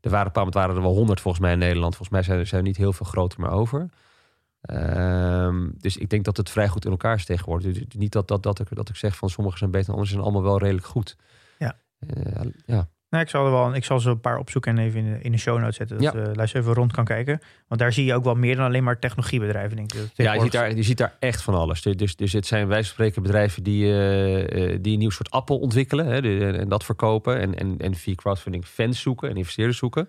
er 0.00 0.10
waren 0.10 0.50
waren 0.50 0.76
er 0.76 0.82
wel 0.82 0.94
honderd 0.94 1.20
volgens 1.20 1.42
mij 1.42 1.52
in 1.52 1.58
Nederland. 1.58 1.96
Volgens 1.96 2.16
mij 2.16 2.22
zijn 2.22 2.38
er, 2.38 2.46
zijn 2.46 2.60
er 2.60 2.66
niet 2.66 2.76
heel 2.76 2.92
veel 2.92 3.06
groter 3.06 3.40
meer 3.40 3.50
over. 3.50 3.88
Um, 4.70 5.74
dus 5.78 5.96
ik 5.96 6.10
denk 6.10 6.24
dat 6.24 6.36
het 6.36 6.50
vrij 6.50 6.68
goed 6.68 6.84
in 6.84 6.90
elkaar 6.90 7.14
is 7.14 7.24
tegenwoordig. 7.24 7.72
Dus 7.72 7.84
niet 7.98 8.12
dat, 8.12 8.28
dat, 8.28 8.42
dat, 8.42 8.60
ik, 8.60 8.66
dat 8.70 8.88
ik 8.88 8.96
zeg 8.96 9.16
van 9.16 9.30
sommigen 9.30 9.58
zijn 9.58 9.70
beter 9.70 9.86
dan 9.86 9.94
anderen, 9.94 10.14
zijn 10.16 10.24
allemaal 10.24 10.50
wel 10.50 10.58
redelijk 10.58 10.86
goed. 10.86 11.16
Ja. 12.06 12.44
Uh, 12.44 12.50
ja. 12.66 12.88
Nou, 13.14 13.26
ik 13.26 13.32
zal 13.32 13.44
er 13.44 13.52
wel, 13.52 13.74
ik 13.74 13.84
zal 13.84 14.00
ze 14.00 14.10
een 14.10 14.20
paar 14.20 14.38
opzoeken 14.38 14.78
en 14.78 14.84
even 14.84 15.00
in 15.00 15.12
de, 15.12 15.18
in 15.20 15.32
de 15.32 15.38
show 15.38 15.58
notes 15.58 15.76
zetten. 15.76 15.98
Dat 15.98 16.12
ja. 16.12 16.20
uh, 16.20 16.34
luister 16.34 16.60
even 16.60 16.74
rond 16.74 16.92
kan 16.92 17.04
kijken. 17.04 17.40
Want 17.68 17.80
daar 17.80 17.92
zie 17.92 18.04
je 18.04 18.14
ook 18.14 18.24
wel 18.24 18.34
meer 18.34 18.56
dan 18.56 18.64
alleen 18.64 18.84
maar 18.84 18.98
technologiebedrijven, 18.98 19.76
denk 19.76 19.92
ik. 19.92 20.10
Ja, 20.14 20.32
je 20.32 20.40
ziet, 20.40 20.52
daar, 20.52 20.74
je 20.74 20.82
ziet 20.82 20.98
daar 20.98 21.16
echt 21.18 21.42
van 21.42 21.54
alles. 21.54 21.82
Dus, 21.82 22.16
dus 22.16 22.32
het 22.32 22.46
zijn 22.46 22.68
wij 22.68 22.82
spreken 22.82 23.22
bedrijven 23.22 23.62
die, 23.62 23.84
uh, 23.84 24.78
die 24.80 24.92
een 24.92 24.98
nieuw 24.98 25.10
soort 25.10 25.30
appel 25.30 25.58
ontwikkelen 25.58 26.06
hè, 26.06 26.48
en 26.58 26.68
dat 26.68 26.84
verkopen. 26.84 27.40
En, 27.40 27.54
en, 27.54 27.78
en 27.78 27.94
via 27.94 28.14
crowdfunding 28.14 28.66
fans 28.66 29.00
zoeken 29.00 29.30
en 29.30 29.36
investeerders 29.36 29.78
zoeken. 29.78 30.08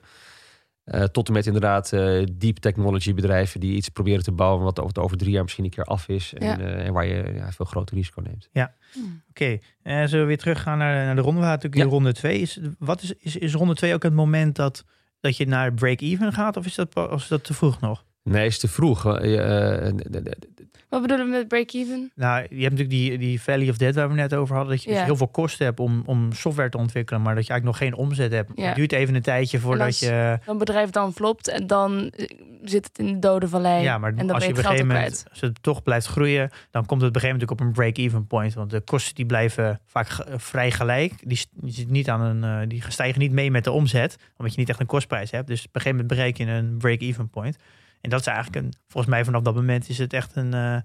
Uh, 0.85 1.03
tot 1.03 1.27
en 1.27 1.33
met 1.33 1.45
inderdaad 1.45 1.91
uh, 1.91 2.23
deep 2.31 2.57
technology 2.57 3.13
bedrijven 3.13 3.59
die 3.59 3.75
iets 3.75 3.89
proberen 3.89 4.23
te 4.23 4.31
bouwen 4.31 4.63
wat 4.63 4.79
over, 4.79 5.01
over 5.01 5.17
drie 5.17 5.31
jaar 5.31 5.43
misschien 5.43 5.63
een 5.63 5.69
keer 5.69 5.83
af 5.83 6.07
is. 6.07 6.33
En, 6.33 6.47
ja. 6.47 6.59
uh, 6.59 6.85
en 6.85 6.93
waar 6.93 7.05
je 7.05 7.33
ja, 7.35 7.51
veel 7.51 7.65
groter 7.65 7.95
risico 7.95 8.21
neemt. 8.21 8.49
Ja, 8.51 8.75
hmm. 8.93 9.23
oké. 9.29 9.59
Okay. 9.83 10.07
zullen 10.07 10.19
we 10.19 10.27
weer 10.27 10.37
teruggaan 10.37 10.77
naar, 10.77 11.05
naar 11.05 11.15
de 11.15 11.21
ronde? 11.21 11.39
We 11.39 11.45
natuurlijk 11.45 11.83
ja. 11.83 11.89
ronde 11.89 12.13
2. 12.13 12.39
Is, 12.39 12.59
wat 12.79 13.01
is, 13.01 13.13
is, 13.13 13.37
is 13.37 13.53
ronde 13.53 13.75
2 13.75 13.93
ook 13.93 14.03
het 14.03 14.13
moment 14.13 14.55
dat, 14.55 14.83
dat 15.19 15.37
je 15.37 15.47
naar 15.47 15.73
break-even 15.73 16.33
gaat? 16.33 16.57
Of 16.57 16.65
is 16.65 16.75
dat, 16.75 16.95
of 16.95 17.21
is 17.21 17.27
dat 17.27 17.43
te 17.43 17.53
vroeg 17.53 17.79
nog? 17.79 18.05
Nee, 18.29 18.45
is 18.45 18.59
te 18.59 18.67
vroeg. 18.67 19.05
Uh, 19.05 19.89
Wat 20.89 21.01
bedoelen 21.01 21.25
we 21.25 21.31
met 21.31 21.47
break-even? 21.47 22.11
Nou, 22.15 22.41
je 22.49 22.61
hebt 22.63 22.77
natuurlijk 22.77 22.89
die, 22.89 23.17
die 23.17 23.41
Valley 23.41 23.69
of 23.69 23.77
Dead 23.77 23.95
waar 23.95 24.07
we 24.09 24.13
net 24.15 24.33
over 24.35 24.55
hadden. 24.55 24.73
Dat 24.75 24.83
je 24.83 24.89
Ja. 24.89 24.95
dus 24.95 25.05
heel 25.05 25.15
veel 25.15 25.27
kosten 25.27 25.65
hebt 25.65 25.79
om, 25.79 26.03
om 26.05 26.31
software 26.33 26.69
te 26.69 26.77
ontwikkelen, 26.77 27.21
maar 27.21 27.35
dat 27.35 27.45
je 27.45 27.51
eigenlijk 27.51 27.79
nog 27.79 27.89
geen 27.89 27.99
omzet 28.07 28.31
hebt. 28.31 28.51
Ja. 28.55 28.65
Het 28.65 28.75
duurt 28.75 28.91
even 28.91 29.15
een 29.15 29.21
tijdje 29.21 29.59
voordat 29.59 29.85
als- 29.87 29.99
je. 29.99 30.39
Dan 30.45 30.57
bedrijf 30.57 30.89
dan 30.89 31.13
flopt 31.13 31.47
en 31.47 31.67
dan 31.67 32.09
eh, 32.09 32.25
zit 32.63 32.85
het 32.85 32.97
in 32.99 33.05
de 33.13 33.19
dode 33.19 33.47
vallei. 33.47 33.83
Ja, 33.83 33.97
maar 33.97 34.13
en 34.15 34.27
dan 34.27 34.35
als 34.35 34.43
je 34.45 34.49
op 34.51 34.57
een 34.57 34.63
gegeven 34.63 34.87
moment 34.87 35.25
als 35.29 35.41
het 35.41 35.63
toch 35.63 35.83
blijft 35.83 36.05
groeien, 36.07 36.49
dan 36.71 36.85
komt 36.85 37.01
het 37.01 37.09
op 37.09 37.15
een 37.15 37.21
gegeven 37.21 37.47
moment 37.47 37.51
op 37.51 37.59
een 37.59 37.71
break-even 37.71 38.27
point. 38.27 38.53
Want 38.53 38.69
de 38.69 38.81
kosten 38.81 39.15
die 39.15 39.25
blijven 39.25 39.79
vaak 39.85 40.07
vrij 40.35 40.71
gelijk. 40.71 41.13
Die, 41.21 41.39
niet 41.87 42.09
aan 42.09 42.21
een, 42.21 42.43
eh, 42.61 42.67
die 42.69 42.83
stijgen 42.87 43.19
niet 43.19 43.31
mee 43.31 43.51
met 43.51 43.63
de 43.63 43.71
omzet, 43.71 44.15
omdat 44.37 44.53
je 44.53 44.59
niet 44.59 44.69
echt 44.69 44.79
een 44.79 44.85
kostprijs 44.85 45.31
hebt. 45.31 45.47
Dus 45.47 45.59
op 45.65 45.75
een 45.75 45.81
gegeven 45.81 45.97
moment 45.97 46.17
bereik 46.17 46.37
je 46.37 46.45
een 46.45 46.77
break-even 46.77 47.29
point. 47.29 47.57
En 48.05 48.11
dat 48.11 48.19
is 48.19 48.27
eigenlijk 48.27 48.65
een, 48.65 48.73
volgens 48.87 49.13
mij 49.13 49.25
vanaf 49.25 49.41
dat 49.41 49.55
moment 49.55 49.89
is 49.89 49.97
het 49.97 50.13
echt 50.13 50.35
een, 50.35 50.53
eh, 50.53 50.77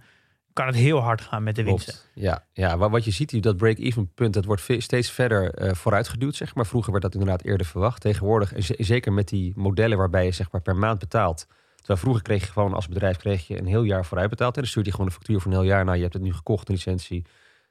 kan 0.53 0.67
het 0.67 0.75
heel 0.75 0.99
hard 0.99 1.21
gaan 1.21 1.43
met 1.43 1.55
de 1.57 1.63
winsten. 1.65 1.95
Ja, 2.15 2.45
ja 2.53 2.77
wat, 2.79 2.91
wat 2.91 3.05
je 3.05 3.11
ziet, 3.11 3.43
dat 3.43 3.57
break-even 3.57 4.13
punt, 4.15 4.35
dat 4.35 4.45
wordt 4.45 4.63
steeds 4.79 5.11
verder 5.11 5.55
eh 5.55 5.75
vooruitgeduwd. 5.75 6.35
Zeg 6.35 6.55
maar. 6.55 6.67
Vroeger 6.67 6.91
werd 6.91 7.03
dat 7.05 7.15
inderdaad 7.15 7.43
eerder 7.45 7.67
verwacht. 7.67 8.01
Tegenwoordig, 8.01 8.53
en 8.53 8.63
ze- 8.63 8.75
zeker 8.79 9.13
met 9.13 9.29
die 9.29 9.53
modellen 9.57 9.99
waarbij 9.99 10.25
je 10.25 10.31
zeg 10.31 10.51
maar, 10.53 10.61
per 10.61 10.77
maand 10.77 10.99
betaalt. 10.99 11.47
Terwijl 11.77 11.99
vroeger 11.99 12.23
kreeg 12.23 12.47
je 12.47 12.53
gewoon 12.53 12.75
als 12.75 12.89
bedrijf 12.89 13.17
kreeg 13.17 13.47
je 13.47 13.59
een 13.59 13.67
heel 13.67 13.83
jaar 13.83 14.05
vooruit 14.05 14.31
betaald. 14.31 14.55
En 14.55 14.61
dan 14.61 14.71
stuurde 14.71 14.89
je 14.89 14.95
gewoon 14.95 15.11
een 15.11 15.17
factuur 15.17 15.41
voor 15.41 15.51
een 15.53 15.59
heel 15.59 15.67
jaar. 15.67 15.85
Nou, 15.85 15.97
je 15.97 16.03
hebt 16.03 16.15
het 16.15 16.23
nu 16.23 16.33
gekocht, 16.35 16.69
een 16.69 16.75
licentie. 16.75 17.25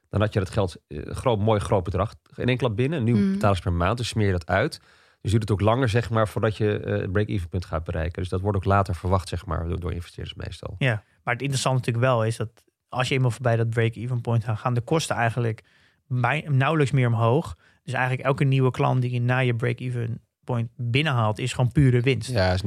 Dan 0.09 0.21
had 0.21 0.33
je 0.33 0.39
dat 0.39 0.49
geld, 0.49 0.75
eh, 0.87 0.97
een 1.03 1.15
groot, 1.15 1.39
mooi 1.39 1.59
groot 1.59 1.83
bedrag 1.83 2.13
in 2.35 2.47
één 2.47 2.57
klap 2.57 2.75
binnen. 2.75 2.99
En 2.99 3.05
nu 3.05 3.13
Mm. 3.15 3.31
betalen 3.31 3.55
ze 3.55 3.61
per 3.61 3.73
maand, 3.73 3.97
dus 3.97 4.07
smeer 4.07 4.25
je 4.25 4.31
dat 4.31 4.47
uit. 4.47 4.81
Dus 5.21 5.31
duurt 5.31 5.43
het 5.43 5.51
ook 5.51 5.61
langer, 5.61 5.89
zeg 5.89 6.09
maar, 6.09 6.27
voordat 6.27 6.57
je 6.57 6.79
eh, 6.79 6.99
het 7.01 7.11
break-even 7.11 7.49
punt 7.49 7.65
gaat 7.65 7.83
bereiken. 7.83 8.21
Dus 8.21 8.29
dat 8.31 8.41
wordt 8.41 8.57
ook 8.57 8.65
later 8.65 8.95
verwacht, 8.95 9.27
zeg 9.27 9.45
maar, 9.45 9.67
door, 9.67 9.79
door 9.79 9.93
investeerders 9.93 10.35
meestal. 10.37 10.75
Ja, 10.77 11.03
maar 11.23 11.33
het 11.33 11.41
interessante 11.43 11.77
natuurlijk 11.77 12.05
wel 12.05 12.25
is 12.25 12.37
dat 12.37 12.49
als 12.89 13.07
je 13.07 13.15
eenmaal 13.15 13.31
voorbij 13.31 13.55
dat 13.55 13.69
break-even 13.69 14.21
point 14.21 14.43
gaat, 14.43 14.59
gaan 14.59 14.73
de 14.73 14.81
kosten 14.81 15.15
eigenlijk 15.15 15.63
bij, 16.07 16.45
nauwelijks 16.49 16.91
meer 16.91 17.07
omhoog. 17.07 17.55
Dus 17.83 17.93
eigenlijk 17.93 18.27
elke 18.27 18.43
nieuwe 18.43 18.71
klant 18.71 19.01
die 19.01 19.11
je 19.11 19.21
na 19.21 19.37
je 19.39 19.55
break-even 19.55 20.21
point 20.43 20.69
binnenhaalt, 20.75 21.39
is 21.39 21.53
gewoon 21.53 21.71
pure 21.71 22.01
winst. 22.01 22.29
Ja, 22.29 22.53
is 22.53 22.61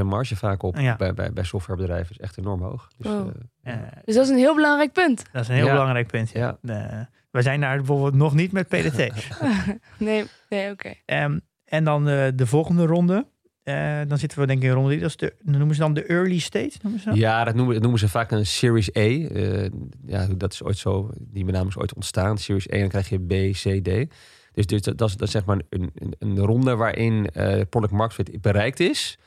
90% 0.00 0.04
marge 0.04 0.36
vaak 0.36 0.62
op 0.62 0.76
Ja. 0.78 0.96
bij, 0.96 1.14
bij, 1.14 1.32
bij 1.32 1.44
softwarebedrijven. 1.44 2.10
is 2.10 2.18
echt 2.18 2.38
enorm 2.38 2.62
hoog. 2.62 2.88
Dus, 2.96 3.06
Oh. 3.12 3.28
eh, 3.62 3.74
Dus 4.04 4.14
dat 4.14 4.24
is 4.24 4.30
een 4.30 4.36
heel 4.36 4.54
belangrijk 4.54 4.92
punt. 4.92 5.24
dat 5.32 5.42
is 5.42 5.48
een 5.48 5.54
heel 5.54 5.66
Ja. 5.66 5.72
belangrijk 5.72 6.06
punt. 6.06 6.30
Ja. 6.30 6.58
ja. 6.62 7.08
We 7.30 7.42
zijn 7.42 7.60
daar 7.60 7.76
bijvoorbeeld 7.76 8.14
nog 8.14 8.34
niet 8.34 8.52
met 8.52 8.68
PDT. 8.68 9.10
Nee, 9.98 10.24
nee 10.48 10.70
oké. 10.72 10.94
Ehm, 11.04 11.38
en 11.68 11.84
dan 11.84 12.08
eh, 12.08 12.26
de 12.34 12.46
volgende 12.46 12.86
ronde. 12.86 13.26
Eh, 13.62 14.00
dan 14.06 14.18
zitten 14.18 14.38
we 14.38 14.46
denk 14.46 14.62
ik 14.62 14.68
in 14.68 14.74
ronde 14.74 14.88
drie. 14.88 15.00
Dat 15.00 15.08
is 15.10 15.16
de, 15.16 15.34
noemen 15.42 15.74
ze 15.74 15.80
dan 15.80 15.94
de 15.94 16.04
early 16.04 16.38
stage. 16.38 16.72
Noemen 16.82 17.00
ze? 17.00 17.14
Ja, 17.14 17.44
dat 17.44 17.54
noemen, 17.54 17.72
dat 17.72 17.82
noemen 17.82 18.00
ze 18.00 18.08
vaak 18.08 18.30
een 18.30 18.46
Series 18.46 18.96
A. 18.96 19.00
Eh, 19.00 19.70
ja, 20.06 20.26
dat 20.36 20.52
is 20.52 20.62
ooit 20.62 20.78
zo, 20.78 21.10
die 21.18 21.44
benaming 21.44 21.70
is 21.70 21.78
ooit 21.78 21.94
ontstaan. 21.94 22.38
Series 22.38 22.72
A, 22.72 22.78
dan 22.78 22.88
krijg 22.88 23.08
je 23.08 23.18
B, 23.18 23.52
C, 23.52 23.84
D. 23.84 24.14
Dus, 24.52 24.66
dus 24.66 24.82
dat, 24.82 25.08
is, 25.08 25.16
dat 25.16 25.22
is 25.22 25.30
zeg 25.30 25.44
maar 25.44 25.60
een, 25.68 25.90
een, 25.94 26.14
een 26.18 26.38
ronde 26.38 26.76
waarin 26.76 27.30
product 27.68 27.92
market 27.92 28.14
fit 28.14 28.40
bereikt 28.40 28.80
is. 28.80 29.18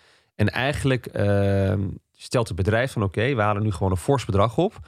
En 0.42 0.50
eigenlijk 0.50 1.06
eh, 1.06 1.74
stelt 2.12 2.48
het 2.48 2.58
bedrijf 2.58 2.92
van 2.92 3.04
oké, 3.04 3.36
we 3.36 3.42
halen 3.42 3.64
nu 3.64 3.72
gewoon 3.72 3.92
een 3.92 3.98
fors 3.98 4.26
bedrag 4.26 4.58
op. 4.58 4.80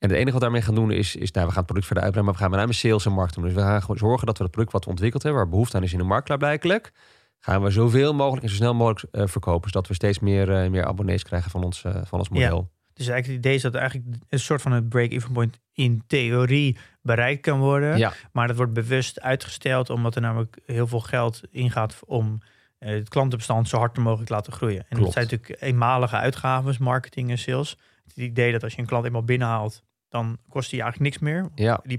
En 0.00 0.08
het 0.08 0.18
enige 0.18 0.32
wat 0.32 0.40
daarmee 0.40 0.62
gaan 0.62 0.74
doen 0.74 0.90
is, 0.90 1.16
is 1.16 1.30
nou, 1.30 1.46
we 1.46 1.52
gaan 1.52 1.62
het 1.62 1.66
product 1.66 1.86
verder 1.86 2.04
uitbreiden, 2.04 2.24
maar 2.24 2.32
we 2.32 2.38
gaan 2.40 2.50
met 2.50 2.60
name 2.60 2.72
sales 2.72 3.06
en 3.06 3.12
markt 3.12 3.34
doen. 3.34 3.44
Dus 3.44 3.52
we 3.52 3.60
gaan 3.60 3.80
gewoon 3.80 3.96
zorgen 3.96 4.26
dat 4.26 4.38
we 4.38 4.42
het 4.42 4.52
product 4.52 4.72
wat 4.72 4.84
we 4.84 4.90
ontwikkeld 4.90 5.22
hebben, 5.22 5.40
waar 5.40 5.50
behoefte 5.50 5.76
aan 5.76 5.82
is 5.82 5.92
in 5.92 5.98
de 5.98 6.04
markt 6.04 6.24
klaarblijkelijk, 6.24 6.92
gaan 7.38 7.62
we 7.62 7.70
zoveel 7.70 8.14
mogelijk 8.14 8.42
en 8.42 8.48
zo 8.48 8.54
snel 8.54 8.74
mogelijk 8.74 9.14
eh, 9.14 9.26
verkopen. 9.26 9.70
Zodat 9.70 9.88
we 9.88 9.94
steeds 9.94 10.18
meer, 10.18 10.52
eh, 10.52 10.70
meer 10.70 10.84
abonnees 10.84 11.22
krijgen 11.22 11.50
van 11.50 11.64
ons, 11.64 11.84
eh, 11.84 12.00
van 12.04 12.18
ons 12.18 12.28
model. 12.28 12.70
Dus 12.92 13.08
eigenlijk 13.08 13.26
het 13.26 13.46
idee 13.46 13.54
is 13.54 13.62
dat 13.62 13.74
eigenlijk 13.74 14.16
een 14.28 14.38
soort 14.38 14.62
van 14.62 14.72
het 14.72 14.88
break-even 14.88 15.32
point 15.32 15.60
in 15.72 16.02
theorie 16.06 16.78
bereikt 17.02 17.42
kan 17.42 17.58
worden. 17.58 17.98
Ja, 17.98 18.12
Maar 18.32 18.46
dat 18.46 18.56
wordt 18.56 18.72
bewust 18.72 19.20
uitgesteld 19.20 19.90
omdat 19.90 20.14
er 20.14 20.20
namelijk 20.20 20.58
heel 20.66 20.86
veel 20.86 21.00
geld 21.00 21.40
ingaat 21.50 21.98
om 22.06 22.38
het 22.78 23.08
klantenbestand 23.08 23.68
zo 23.68 23.78
hard 23.78 23.98
mogelijk 23.98 24.26
te 24.28 24.34
laten 24.34 24.52
groeien. 24.52 24.78
En 24.78 24.86
dat 24.88 24.98
Klopt. 24.98 25.12
zijn 25.12 25.24
natuurlijk 25.30 25.62
eenmalige 25.62 26.16
uitgaven, 26.16 26.74
marketing 26.78 27.30
en 27.30 27.38
sales. 27.38 27.76
Het 28.06 28.16
idee 28.16 28.52
dat 28.52 28.62
als 28.62 28.74
je 28.74 28.80
een 28.80 28.86
klant 28.86 29.04
eenmaal 29.04 29.24
binnenhaalt, 29.24 29.82
dan 30.10 30.38
kost 30.48 30.70
die 30.70 30.82
eigenlijk 30.82 31.10
niks 31.12 31.22
meer. 31.22 31.48
ja, 31.54 31.80
Die, 31.84 31.98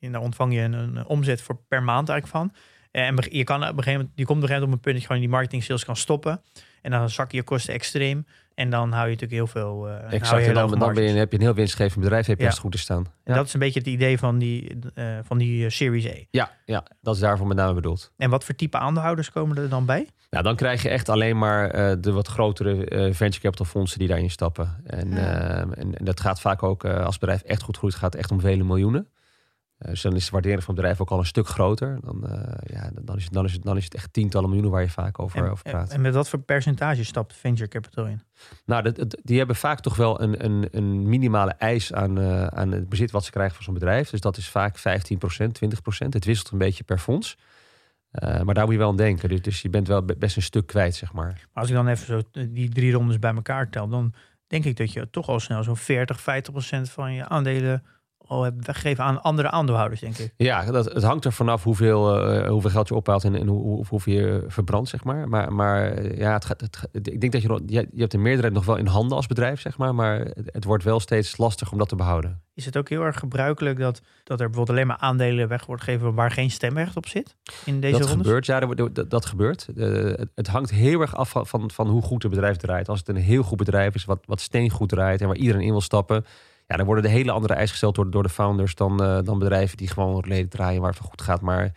en 0.00 0.12
daar 0.12 0.20
ontvang 0.20 0.54
je 0.54 0.60
een, 0.60 0.72
een 0.72 1.06
omzet 1.06 1.42
voor 1.42 1.56
per 1.68 1.82
maand 1.82 2.08
eigenlijk 2.08 2.38
van. 2.38 2.54
En 2.90 3.14
be- 3.14 3.26
je, 3.36 3.44
kan 3.44 3.56
op 3.62 3.68
een 3.68 3.74
gegeven 3.74 3.92
moment, 3.92 4.10
je 4.14 4.24
komt 4.24 4.36
op 4.38 4.42
een 4.42 4.48
gegeven 4.48 4.60
moment 4.68 4.72
op 4.72 4.72
een 4.72 4.80
punt 4.80 4.92
dat 4.94 5.00
je 5.00 5.06
gewoon 5.06 5.20
die 5.22 5.30
marketing 5.30 5.62
sales 5.64 5.84
kan 5.84 5.96
stoppen. 5.96 6.42
En 6.82 6.90
dan 6.90 7.10
zakken 7.10 7.38
je 7.38 7.44
kosten 7.44 7.74
extreem. 7.74 8.26
En 8.54 8.70
dan 8.70 8.92
hou 8.92 9.04
je 9.08 9.12
natuurlijk 9.12 9.32
heel 9.32 9.46
veel. 9.46 9.88
eh, 9.88 10.12
exact. 10.12 10.46
En 10.46 10.54
dan, 10.54 10.94
ben 10.94 11.02
je, 11.02 11.10
heb 11.10 11.30
je 11.32 11.36
een 11.38 11.44
heel 11.44 11.54
winstgevend 11.54 12.00
bedrijf, 12.02 12.26
heb 12.26 12.36
je 12.36 12.42
Ja. 12.42 12.48
als 12.48 12.56
het 12.58 12.64
goed 12.64 12.74
is 12.74 12.80
staan. 12.80 13.04
Ja. 13.24 13.34
dat 13.34 13.46
is 13.46 13.54
een 13.54 13.60
beetje 13.60 13.78
het 13.78 13.88
idee 13.88 14.18
van 14.18 14.38
die, 14.38 14.78
eh, 14.94 15.04
van 15.22 15.38
die 15.38 15.64
eh, 15.64 15.70
Series 15.70 16.06
A. 16.06 16.14
Ja, 16.30 16.50
ja, 16.64 16.84
dat 17.00 17.14
is 17.14 17.20
daarvoor 17.20 17.46
met 17.46 17.56
name 17.56 17.74
bedoeld. 17.74 18.12
En 18.16 18.30
wat 18.30 18.44
voor 18.44 18.54
type 18.54 18.78
aandeelhouders 18.78 19.30
komen 19.30 19.56
er 19.56 19.68
dan 19.68 19.86
bij? 19.86 20.08
Nou, 20.30 20.44
dan 20.44 20.56
krijg 20.56 20.82
je 20.82 20.88
echt 20.88 21.08
alleen 21.08 21.38
maar 21.38 21.70
eh, 21.70 21.92
de 22.00 22.12
wat 22.12 22.28
grotere 22.28 22.84
eh, 22.86 23.12
venture 23.12 23.40
capital 23.42 23.66
fondsen 23.66 23.98
die 23.98 24.08
daarin 24.08 24.30
stappen. 24.30 24.76
En, 24.86 25.10
Ja. 25.10 25.16
eh, 25.16 25.58
en, 25.60 25.74
en 25.98 26.04
dat 26.04 26.20
gaat 26.20 26.40
vaak 26.40 26.62
ook, 26.62 26.84
eh, 26.84 26.96
als 26.96 27.10
het 27.10 27.20
bedrijf 27.20 27.42
echt 27.42 27.62
goed 27.62 27.76
groeit, 27.76 27.94
gaat 27.94 28.12
het 28.12 28.20
echt 28.22 28.30
om 28.30 28.40
vele 28.40 28.64
miljoenen. 28.64 29.08
Eh, 29.84 29.90
dus 29.90 30.02
dan 30.02 30.14
is 30.16 30.24
de 30.24 30.30
waardering 30.30 30.62
van 30.64 30.74
het 30.74 30.82
bedrijf 30.82 31.00
ook 31.00 31.10
al 31.10 31.18
een 31.18 31.26
stuk 31.26 31.48
groter. 31.48 31.98
Dan, 32.00 32.26
eh, 32.28 32.76
ja, 32.76 32.90
dan, 33.02 33.16
is 33.16 33.24
het, 33.24 33.32
dan, 33.32 33.44
is 33.44 33.52
het, 33.52 33.62
dan 33.62 33.76
is 33.76 33.84
het 33.84 33.94
echt 33.94 34.12
tientallen 34.12 34.46
miljoenen 34.48 34.72
waar 34.74 34.82
je 34.82 34.90
vaak 34.90 35.18
over, 35.18 35.44
En, 35.44 35.50
over 35.50 35.62
praat. 35.70 35.90
en 35.92 36.00
met 36.00 36.14
wat 36.14 36.28
voor 36.28 36.38
percentage 36.38 37.04
stapt 37.04 37.34
venture 37.34 37.68
capital 37.68 38.06
in? 38.06 38.20
Nou, 38.64 38.82
dat, 38.82 38.96
dat- 38.96 39.16
die 39.22 39.38
hebben 39.38 39.56
vaak 39.56 39.80
toch 39.80 39.96
wel 39.96 40.20
een, 40.20 40.44
een, 40.44 40.68
een 40.70 41.08
minimale 41.08 41.50
eis 41.52 41.92
aan, 41.92 42.18
eh, 42.18 42.46
aan 42.46 42.72
het 42.72 42.88
bezit 42.88 43.10
wat 43.10 43.24
ze 43.24 43.30
krijgen 43.30 43.54
van 43.54 43.64
zo'n 43.64 43.74
bedrijf. 43.74 44.10
Dus 44.10 44.20
dat 44.20 44.36
is 44.36 44.48
vaak 44.48 44.78
15%, 44.78 44.82
20%. 45.52 46.12
Het 46.12 46.24
wisselt 46.24 46.50
een 46.50 46.58
beetje 46.58 46.84
per 46.84 46.98
fonds. 46.98 47.36
Maar 48.44 48.54
daar 48.54 48.64
moet 48.64 48.72
je 48.72 48.78
wel 48.78 48.88
aan 48.88 48.96
denken. 48.96 49.28
Dus, 49.28 49.42
dus 49.42 49.62
je 49.62 49.70
bent 49.70 49.88
wel 49.88 50.04
be- 50.04 50.16
best 50.16 50.36
een 50.36 50.42
stuk 50.42 50.66
kwijt, 50.66 50.94
zeg 50.94 51.12
maar. 51.12 51.24
Maar 51.26 51.48
als 51.52 51.68
ik 51.68 51.74
dan 51.74 51.88
even 51.88 52.06
zo 52.06 52.22
die 52.48 52.68
drie 52.68 52.92
rondes 52.92 53.18
bij 53.18 53.34
elkaar 53.34 53.70
tel, 53.70 53.88
dan 53.88 54.12
denk 54.46 54.64
ik 54.64 54.76
dat 54.76 54.92
je 54.92 55.10
toch 55.10 55.28
al 55.28 55.40
snel 55.40 55.62
zo'n 55.62 55.76
40, 55.76 56.20
50 56.20 56.52
procent 56.52 56.90
van 56.90 57.12
je 57.12 57.28
aandelen 57.28 57.82
al 58.26 58.42
hebt 58.42 58.66
weggegeven 58.66 59.04
aan 59.04 59.22
andere 59.22 59.50
aandeelhouders, 59.50 60.00
denk 60.00 60.16
ik. 60.16 60.34
Ja, 60.36 60.64
dat, 60.64 60.84
het 60.84 61.02
hangt 61.02 61.24
er 61.24 61.32
vanaf 61.32 61.62
hoeveel, 61.62 62.20
eh, 62.20 62.48
hoeveel 62.48 62.70
geld 62.70 62.88
je 62.88 62.94
ophaalt 62.94 63.24
en, 63.24 63.34
en 63.34 63.46
hoe, 63.46 63.62
hoe, 63.62 63.84
hoeveel 63.88 64.14
je 64.14 64.44
verbrandt, 64.48 64.88
zeg 64.88 65.04
maar. 65.04 65.28
Maar, 65.28 65.52
maar 65.52 65.92
eh, 65.92 66.18
ja, 66.18 66.32
het 66.32 66.44
gaat, 66.44 66.60
het, 66.60 66.88
ik 66.92 67.20
denk 67.20 67.32
dat 67.32 67.42
je, 67.42 67.62
je, 67.66 67.88
je 67.92 68.00
hebt 68.00 68.12
de 68.12 68.18
meerderheid 68.18 68.54
nog 68.54 68.64
wel 68.64 68.76
in 68.76 68.86
handen 68.86 69.16
als 69.16 69.26
bedrijf, 69.26 69.60
zeg 69.60 69.76
maar. 69.78 69.94
Maar 69.94 70.18
het, 70.20 70.48
het 70.52 70.64
wordt 70.64 70.84
wel 70.84 71.00
steeds 71.00 71.36
lastiger 71.36 71.72
om 71.72 71.78
dat 71.78 71.88
te 71.88 71.96
behouden. 71.96 72.42
Is 72.54 72.64
het 72.64 72.76
ook 72.76 72.88
heel 72.88 73.02
erg 73.02 73.18
gebruikelijk 73.18 73.78
dat, 73.78 74.00
dat 74.24 74.40
er 74.40 74.46
bijvoorbeeld 74.46 74.76
alleen 74.76 74.86
maar 74.86 74.98
aandelen 74.98 75.48
weg 75.48 75.66
wordt 75.66 75.82
gegeven 75.82 76.14
waar 76.14 76.30
geen 76.30 76.50
stemrecht 76.50 76.96
op 76.96 77.06
zit? 77.06 77.36
In 77.64 77.80
deze 77.80 77.98
dat 77.98 78.08
rondes? 78.08 78.26
gebeurt, 78.26 78.46
ja, 78.46 78.60
dat, 79.08 79.26
gebeurt. 79.26 79.68
Eh, 79.76 79.86
het, 79.92 80.30
het 80.34 80.46
hangt 80.46 80.70
heel 80.70 81.00
erg 81.00 81.16
af 81.16 81.30
van, 81.30 81.46
van, 81.46 81.70
van 81.70 81.88
hoe 81.88 82.02
goed 82.02 82.22
het 82.22 82.32
bedrijf 82.32 82.56
draait. 82.56 82.88
Als 82.88 82.98
het 82.98 83.08
een 83.08 83.16
heel 83.16 83.42
goed 83.42 83.58
bedrijf 83.58 83.94
is, 83.94 84.04
wat, 84.04 84.18
wat 84.26 84.40
steengoed 84.40 84.88
draait 84.88 85.20
en 85.20 85.26
waar 85.26 85.36
iedereen 85.36 85.62
in 85.62 85.70
wil 85.70 85.80
stappen... 85.80 86.24
Ja, 86.66 86.76
dan 86.76 86.86
worden 86.86 87.04
de 87.04 87.10
hele 87.10 87.30
andere 87.30 87.52
eisen 87.52 87.70
gesteld 87.70 87.94
door, 87.94 88.10
door 88.10 88.22
de 88.22 88.28
founders 88.28 88.74
dan, 88.74 89.02
eh, 89.02 89.18
dan 89.22 89.38
bedrijven 89.38 89.76
die 89.76 89.88
gewoon 89.88 90.24
leden 90.28 90.48
draaien 90.48 90.80
waar 90.80 90.90
het 90.90 91.00
goed 91.00 91.22
gaat. 91.22 91.40
Maar 91.40 91.72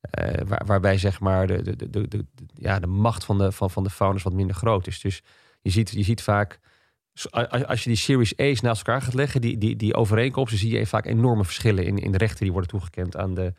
eh, 0.00 0.40
waar, 0.46 0.62
waarbij 0.66 0.98
zeg 0.98 1.20
maar 1.20 1.46
de, 1.46 1.62
de, 1.62 1.76
de, 1.76 1.90
de, 1.90 2.08
de- 2.08 2.26
ja, 2.54 2.78
de 2.78 2.86
macht 2.86 3.24
van 3.24 3.38
de, 3.38 3.52
van, 3.52 3.70
van 3.70 3.82
de 3.82 3.90
founders 3.90 4.24
wat 4.24 4.32
minder 4.32 4.56
groot 4.56 4.86
is. 4.86 5.00
Dus 5.00 5.22
je 5.60 5.70
ziet, 5.70 5.90
je 5.90 6.02
ziet 6.02 6.22
vaak, 6.22 6.58
als 7.30 7.64
als 7.66 7.82
je 7.82 7.88
die 7.88 7.98
Series 7.98 8.36
A's 8.36 8.60
naast 8.60 8.86
elkaar 8.86 9.02
gaat 9.02 9.14
leggen, 9.14 9.40
die, 9.40 9.58
die, 9.58 9.76
die 9.76 9.94
overeenkomsten, 9.94 10.58
zie 10.58 10.78
je 10.78 10.86
vaak 10.86 11.06
enorme 11.06 11.44
verschillen 11.44 11.84
in, 11.84 11.98
in 11.98 12.12
de 12.12 12.18
rechten 12.18 12.40
die 12.42 12.52
worden 12.52 12.70
toegekend 12.70 13.16
aan 13.16 13.34
de, 13.34 13.52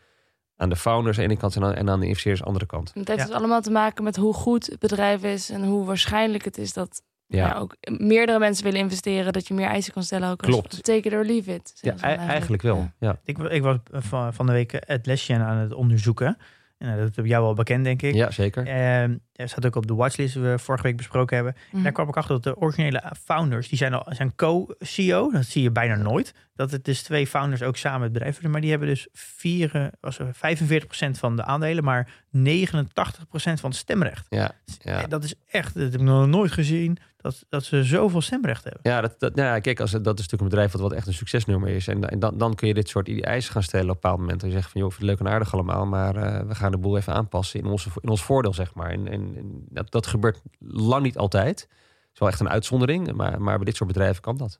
aan 0.56 0.70
de 0.70 0.76
founders 0.76 1.18
aan 1.18 1.24
de 1.24 1.30
ene 1.30 1.40
kant 1.40 1.56
en 1.56 1.64
aan, 1.64 1.74
en 1.74 1.90
aan 1.90 2.00
de 2.00 2.06
investeerders 2.08 2.46
aan 2.46 2.54
de 2.54 2.60
andere 2.60 2.78
kant. 2.78 2.94
Het 2.94 3.08
heeft 3.08 3.20
Ja. 3.20 3.26
dus 3.26 3.36
allemaal 3.36 3.62
te 3.62 3.72
maken 3.72 4.04
met 4.04 4.16
hoe 4.16 4.34
goed 4.34 4.66
het 4.66 4.80
bedrijf 4.80 5.24
is 5.24 5.50
en 5.50 5.64
hoe 5.64 5.86
waarschijnlijk 5.86 6.44
het 6.46 6.58
is 6.58 6.74
dat 6.74 7.02
Ja, 7.28 7.48
ja. 7.48 7.54
ook 7.58 7.76
meerdere 7.98 8.40
mensen 8.40 8.64
willen 8.64 8.80
investeren, 8.80 9.34
dat 9.34 9.48
je 9.48 9.54
meer 9.54 9.68
eisen 9.68 9.94
kan 9.94 10.04
stellen. 10.04 10.30
Ook 10.30 10.42
als 10.42 10.52
Klopt. 10.52 10.84
Take 10.84 11.08
it 11.08 11.14
or 11.14 11.26
leave 11.26 11.54
it. 11.54 11.74
ja 11.82 11.96
eigenlijk 12.18 12.62
wel. 12.62 12.90
Ja. 13.00 13.20
Ik, 13.24 13.38
ik 13.38 13.62
was 13.62 13.78
eh, 13.92 14.02
van, 14.02 14.34
van 14.34 14.46
de 14.46 14.52
week 14.52 14.72
het 14.86 15.06
lesje 15.06 15.36
aan 15.36 15.58
het 15.58 15.74
onderzoeken. 15.74 16.38
En 16.84 16.90
eh, 16.90 16.98
dat 16.98 17.16
heb 17.16 17.26
jou 17.26 17.44
wel 17.44 17.54
bekend, 17.54 17.84
denk 17.84 18.02
ik. 18.02 18.14
Ja, 18.14 18.32
zeker. 18.32 18.68
Ehm, 18.68 19.18
er 19.34 19.50
staat 19.50 19.66
ook 19.66 19.76
op 19.76 19.88
de 19.88 19.94
watchlist 19.94 20.34
die 20.34 20.44
we 20.44 20.60
vorige 20.60 20.84
week 20.84 20.98
besproken 20.98 21.36
hebben. 21.36 21.56
Mhm. 21.72 21.84
Daar 21.84 21.92
kwam 21.92 22.08
ik 22.08 22.18
achter 22.18 22.34
dat 22.34 22.44
de 22.44 22.62
originele 22.62 23.12
founders, 23.24 23.70
die 23.70 23.78
zijn, 23.78 23.94
al, 23.94 24.06
zijn 24.14 24.36
co-CEO. 24.36 25.32
Dat 25.32 25.46
zie 25.46 25.62
je 25.62 25.72
bijna 25.72 25.96
nooit. 25.96 26.34
Dat 26.56 26.72
het 26.72 26.86
dus 26.86 27.02
twee 27.02 27.28
founders 27.28 27.62
ook 27.62 27.78
samen 27.78 28.02
het 28.02 28.14
bedrijf 28.14 28.40
doen. 28.40 28.52
Maar 28.52 28.62
die 28.62 28.70
hebben 28.70 28.88
dus 28.88 29.08
vier, 29.14 29.76
eh, 29.76 29.86
was 30.00 30.20
er 30.20 30.34
45% 30.34 31.20
van 31.20 31.36
de 31.36 31.44
aandelen, 31.44 31.84
maar 31.84 32.10
89% 32.30 33.60
van 33.60 33.70
het 33.70 33.80
stemrecht. 33.80 34.26
Ja, 34.30 34.52
ja. 34.80 35.04
En 35.04 35.10
Dat 35.10 35.24
is 35.24 35.34
echt, 35.50 35.74
dat 35.74 35.84
heb 35.84 35.94
ik 35.94 36.02
nog 36.02 36.28
nooit 36.28 36.52
gezien, 36.52 36.98
dat, 37.24 37.46
dat 37.50 37.64
ze 37.64 37.84
zoveel 37.84 38.22
stemrecht 38.22 38.64
hebben. 38.64 38.82
Ja, 38.84 39.02
dat, 39.02 39.20
dat, 39.20 39.36
nou 39.36 39.48
ja, 39.48 39.60
kijk, 39.60 39.80
als, 39.80 39.92
dat 39.92 40.02
is 40.02 40.06
natuurlijk 40.06 40.42
een 40.42 40.50
bedrijf 40.50 40.72
wat, 40.72 40.82
wat 40.82 40.94
echt 40.94 41.08
een 41.08 41.14
succesnummer 41.14 41.70
is. 41.70 41.88
En, 41.88 42.10
en 42.10 42.20
dan, 42.20 42.38
dan 42.38 42.56
kun 42.56 42.68
je 42.68 42.74
dit 42.74 42.90
soort 42.90 43.22
eisen 43.22 43.52
gaan 43.52 43.64
stellen 43.64 43.90
op 43.90 43.96
een 43.96 44.02
bepaald 44.02 44.20
moment. 44.20 44.42
En 44.42 44.48
je 44.48 44.54
zegt 44.54 44.72
van, 44.72 44.82
joh, 44.82 44.90
vind 44.90 45.02
het 45.02 45.10
leuk 45.10 45.20
en 45.20 45.34
aardig 45.34 45.54
allemaal, 45.54 45.86
maar 45.86 46.16
eh, 46.16 46.48
we 46.48 46.56
gaan 46.56 46.72
de 46.72 46.78
boel 46.78 46.98
even 46.98 47.14
aanpassen 47.14 47.60
in, 47.60 47.66
onze, 47.66 47.90
in 48.02 48.10
ons 48.10 48.24
voordeel, 48.24 48.54
zeg 48.54 48.74
maar. 48.74 48.90
En, 48.90 49.08
en, 49.08 49.34
en 49.36 49.66
dat, 49.70 49.92
dat 49.92 50.08
gebeurt 50.08 50.42
lang 50.60 51.04
niet 51.04 51.18
altijd. 51.18 51.60
Het 51.60 52.12
is 52.14 52.20
wel 52.20 52.30
echt 52.30 52.40
een 52.40 52.50
uitzondering, 52.50 53.14
maar, 53.14 53.42
maar 53.42 53.56
bij 53.56 53.66
dit 53.66 53.76
soort 53.76 53.92
bedrijven 53.92 54.22
kan 54.22 54.38
dat. 54.38 54.60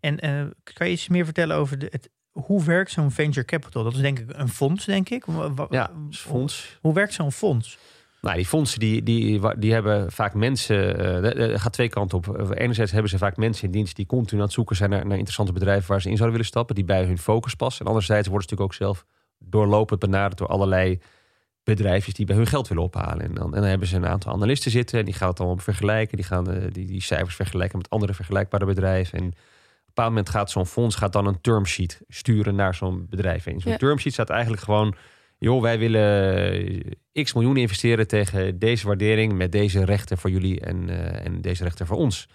En 0.00 0.20
eh, 0.20 0.44
kan 0.62 0.86
je 0.86 0.92
iets 0.92 1.08
meer 1.08 1.24
vertellen 1.24 1.56
over 1.56 1.78
de, 1.78 1.86
het, 1.90 2.10
hoe 2.30 2.64
werkt 2.64 2.90
zo'n 2.90 3.10
venture 3.10 3.46
capital? 3.46 3.84
Dat 3.84 3.94
is 3.94 4.00
denk 4.00 4.18
ik 4.18 4.30
een 4.32 4.48
fonds, 4.48 4.84
denk 4.84 5.08
ik. 5.08 5.24
Ja, 5.70 5.90
fonds. 6.10 6.78
Hoe 6.80 6.94
werkt 6.94 7.12
zo'n 7.12 7.32
fonds? 7.32 7.78
Nou, 8.24 8.36
die 8.36 8.46
fondsen 8.46 8.80
die, 8.80 9.02
die, 9.02 9.40
die 9.58 9.72
hebben 9.72 10.12
vaak 10.12 10.34
mensen. 10.34 10.98
er 11.38 11.60
gaat 11.60 11.72
twee 11.72 11.88
kanten 11.88 12.18
op. 12.18 12.38
Eh, 12.38 12.48
Enerzijds 12.62 12.92
hebben 12.92 13.10
ze 13.10 13.18
vaak 13.18 13.36
mensen 13.36 13.64
in 13.64 13.70
dienst 13.70 13.96
die 13.96 14.06
continu 14.06 14.38
aan 14.40 14.46
het 14.46 14.54
zoeken 14.54 14.76
zijn 14.76 14.90
naar, 14.90 15.06
naar 15.06 15.12
interessante 15.14 15.52
bedrijven 15.52 15.88
waar 15.90 16.00
ze 16.00 16.08
in 16.08 16.16
zouden 16.16 16.32
willen 16.36 16.50
stappen, 16.50 16.74
die 16.74 16.84
bij 16.84 17.04
hun 17.04 17.18
focus 17.18 17.54
passen. 17.54 17.80
En 17.80 17.86
anderzijds 17.86 18.28
worden 18.28 18.48
ze 18.48 18.54
natuurlijk 18.54 18.80
ook 18.82 18.86
zelf 18.88 19.06
doorlopend 19.38 20.00
benaderd 20.00 20.38
door 20.38 20.48
allerlei 20.48 20.98
bedrijfjes 21.64 22.14
die 22.14 22.26
bij 22.26 22.36
hun 22.36 22.46
geld 22.46 22.68
willen 22.68 22.82
ophalen. 22.82 23.20
En 23.20 23.34
dan, 23.34 23.54
en 23.54 23.60
dan 23.60 23.70
hebben 23.70 23.88
ze 23.88 23.96
een 23.96 24.06
aantal 24.06 24.32
analisten 24.32 24.70
zitten 24.70 24.98
en 24.98 25.04
die 25.04 25.14
gaan 25.14 25.28
het 25.28 25.38
allemaal 25.38 25.58
vergelijken. 25.58 26.16
Die 26.16 26.26
gaan 26.26 26.50
eh, 26.50 26.62
die, 26.72 26.86
die 26.86 27.02
cijfers 27.02 27.34
vergelijken 27.34 27.78
met 27.78 27.90
andere 27.90 28.14
vergelijkbare 28.14 28.64
bedrijven. 28.64 29.18
En 29.18 29.24
op 29.26 29.32
een 29.32 29.84
bepaald 29.86 30.08
moment 30.08 30.28
gaat 30.28 30.50
zo'n 30.50 30.66
fonds 30.66 30.96
gaat 30.96 31.12
dan 31.12 31.26
een 31.26 31.40
term 31.40 31.66
sheet 31.66 32.00
sturen 32.08 32.54
naar 32.54 32.74
zo'n 32.74 33.06
bedrijf. 33.10 33.46
En 33.46 33.60
zo'n 33.60 33.72
Ja. 33.72 33.78
term 33.78 33.98
sheet 33.98 34.12
staat 34.12 34.30
eigenlijk 34.30 34.62
gewoon 34.62 34.94
joh, 35.44 35.62
wij 35.62 35.78
willen 35.78 36.96
x 37.12 37.32
miljoen 37.32 37.56
investeren 37.56 38.06
tegen 38.06 38.58
deze 38.58 38.86
waardering 38.86 39.32
met 39.32 39.52
deze 39.52 39.84
rechten 39.84 40.18
voor 40.18 40.30
jullie 40.30 40.60
en, 40.60 40.88
eh, 40.88 41.26
en 41.26 41.40
deze 41.40 41.62
rechten 41.64 41.86
voor 41.86 41.96
ons. 41.96 42.28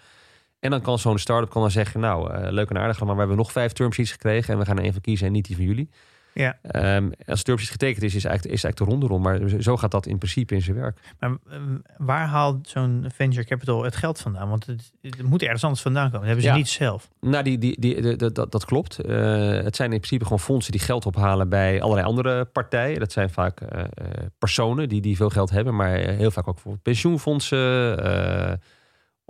En 0.58 0.70
dan 0.70 0.80
kan 0.80 0.98
zo'n 0.98 1.18
start-up 1.18 1.50
kan 1.50 1.62
dan 1.62 1.70
zeggen, 1.70 2.00
nou, 2.00 2.32
eh, 2.32 2.52
leuk 2.52 2.70
en 2.70 2.78
aardig, 2.78 3.00
maar 3.00 3.12
we 3.12 3.18
hebben 3.18 3.36
nog 3.36 3.52
vijf 3.52 3.72
term 3.72 3.92
sheets 3.92 4.12
gekregen 4.12 4.52
en 4.52 4.58
we 4.58 4.64
gaan 4.64 4.76
er 4.76 4.82
één 4.82 4.92
van 4.92 5.00
kiezen 5.00 5.26
en 5.26 5.32
niet 5.32 5.46
die 5.46 5.56
van 5.56 5.64
jullie. 5.64 5.90
Ja. 6.34 6.58
Ehm, 6.62 7.10
als 7.26 7.40
sheet 7.44 7.60
getekend 7.60 8.02
is, 8.04 8.14
is 8.14 8.24
eigenlijk, 8.24 8.54
is 8.56 8.64
eigenlijk 8.64 8.76
de 8.76 8.84
ronde 8.84 9.06
rond, 9.06 9.22
maar 9.24 9.62
zo 9.62 9.76
gaat 9.76 9.90
dat 9.90 10.06
in 10.06 10.18
principe 10.18 10.54
in 10.54 10.62
zijn 10.62 10.76
werk. 10.76 10.98
Maar 11.18 11.30
eh, 11.50 11.58
waar 11.96 12.26
haalt 12.26 12.68
zo'n 12.68 13.04
venture 13.14 13.44
capital 13.44 13.82
het 13.84 13.96
geld 13.96 14.20
vandaan? 14.20 14.48
Want 14.48 14.66
het, 14.66 14.92
het 15.00 15.22
moet 15.22 15.42
ergens 15.42 15.64
anders 15.64 15.82
vandaan 15.82 16.04
komen. 16.10 16.18
Dat 16.18 16.26
hebben 16.26 16.44
ze 16.44 16.50
Ja. 16.50 16.56
niet 16.56 16.68
zelf. 16.68 17.08
Nou, 17.20 17.44
die, 17.44 17.58
die, 17.58 17.80
die, 17.80 18.00
de- 18.02 18.16
de- 18.16 18.32
dat, 18.32 18.52
dat 18.52 18.64
klopt. 18.64 18.98
Eh, 18.98 19.16
het 19.62 19.76
zijn 19.76 19.92
in 19.92 19.96
principe 19.98 20.24
gewoon 20.24 20.40
fondsen 20.40 20.72
die 20.72 20.80
geld 20.80 21.06
ophalen 21.06 21.48
bij 21.48 21.82
allerlei 21.82 22.06
andere 22.06 22.44
partijen. 22.44 22.98
Dat 22.98 23.12
zijn 23.12 23.30
vaak 23.30 23.60
eh, 23.60 23.80
eh, 23.80 23.86
personen 24.38 24.88
die, 24.88 25.00
die 25.00 25.16
veel 25.16 25.30
geld 25.30 25.50
hebben, 25.50 25.76
maar 25.76 25.90
heel 25.98 26.30
vaak 26.30 26.48
ook 26.48 26.54
bijvoorbeeld 26.54 26.82
pensioenfondsen. 26.82 28.58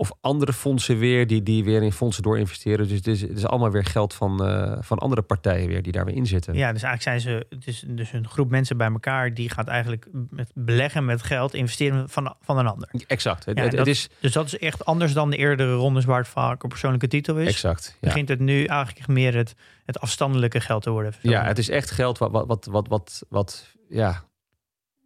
Of 0.01 0.11
andere 0.21 0.53
fondsen 0.53 0.97
weer, 0.97 1.27
die, 1.27 1.43
die 1.43 1.63
weer 1.63 1.83
in 1.83 1.91
fondsen 1.91 2.23
doorinvesteren. 2.23 2.87
Dus 2.87 2.97
het 2.97 3.07
is, 3.07 3.21
het 3.21 3.37
is 3.37 3.45
allemaal 3.45 3.71
weer 3.71 3.85
geld 3.85 4.13
van, 4.13 4.45
eh, 4.45 4.77
van 4.79 4.97
andere 4.97 5.21
partijen 5.21 5.67
weer 5.67 5.81
die 5.81 5.91
daar 5.91 6.05
weer 6.05 6.15
in 6.15 6.25
zitten. 6.25 6.53
Ja, 6.53 6.71
dus 6.73 6.83
eigenlijk 6.83 7.01
zijn 7.01 7.19
ze, 7.19 7.45
het 7.49 7.67
is 7.67 7.83
dus 7.87 8.13
een 8.13 8.27
groep 8.27 8.49
mensen 8.49 8.77
bij 8.77 8.87
elkaar 8.91 9.33
die 9.33 9.49
gaat 9.49 9.67
eigenlijk 9.67 10.07
met 10.29 10.51
beleggen 10.53 11.05
met 11.05 11.23
geld, 11.23 11.53
investeren 11.53 12.09
van, 12.09 12.35
van 12.41 12.57
een 12.57 12.67
ander. 12.67 12.89
Exact. 13.07 13.45
Het, 13.45 13.57
Ja, 13.57 13.63
het, 13.63 13.71
dat- 13.71 13.79
het 13.79 13.95
is 13.95 14.09
Dus 14.19 14.31
dat 14.31 14.45
is 14.45 14.57
echt 14.57 14.85
anders 14.85 15.13
dan 15.13 15.29
de 15.29 15.37
eerdere 15.37 15.73
rondes 15.73 16.05
waar 16.05 16.19
het 16.19 16.27
vaak 16.27 16.63
een 16.63 16.69
persoonlijke 16.69 17.07
titel 17.07 17.37
is. 17.37 17.47
exact. 17.47 17.97
Ja. 18.01 18.07
Begint 18.07 18.29
het 18.29 18.39
nu 18.39 18.63
eigenlijk 18.65 19.07
meer 19.07 19.35
het, 19.35 19.55
het 19.85 19.99
afstandelijke 19.99 20.59
geld 20.59 20.83
te 20.83 20.89
worden. 20.89 21.13
Ja, 21.21 21.43
het 21.45 21.57
is 21.57 21.69
echt 21.69 21.91
geld 21.91 22.17
wat, 22.17 22.31
wat, 22.31 22.45
wat, 22.47 22.65
wat, 22.71 22.87
wat, 22.87 23.23
wat 23.29 23.75
ja, 23.89 24.23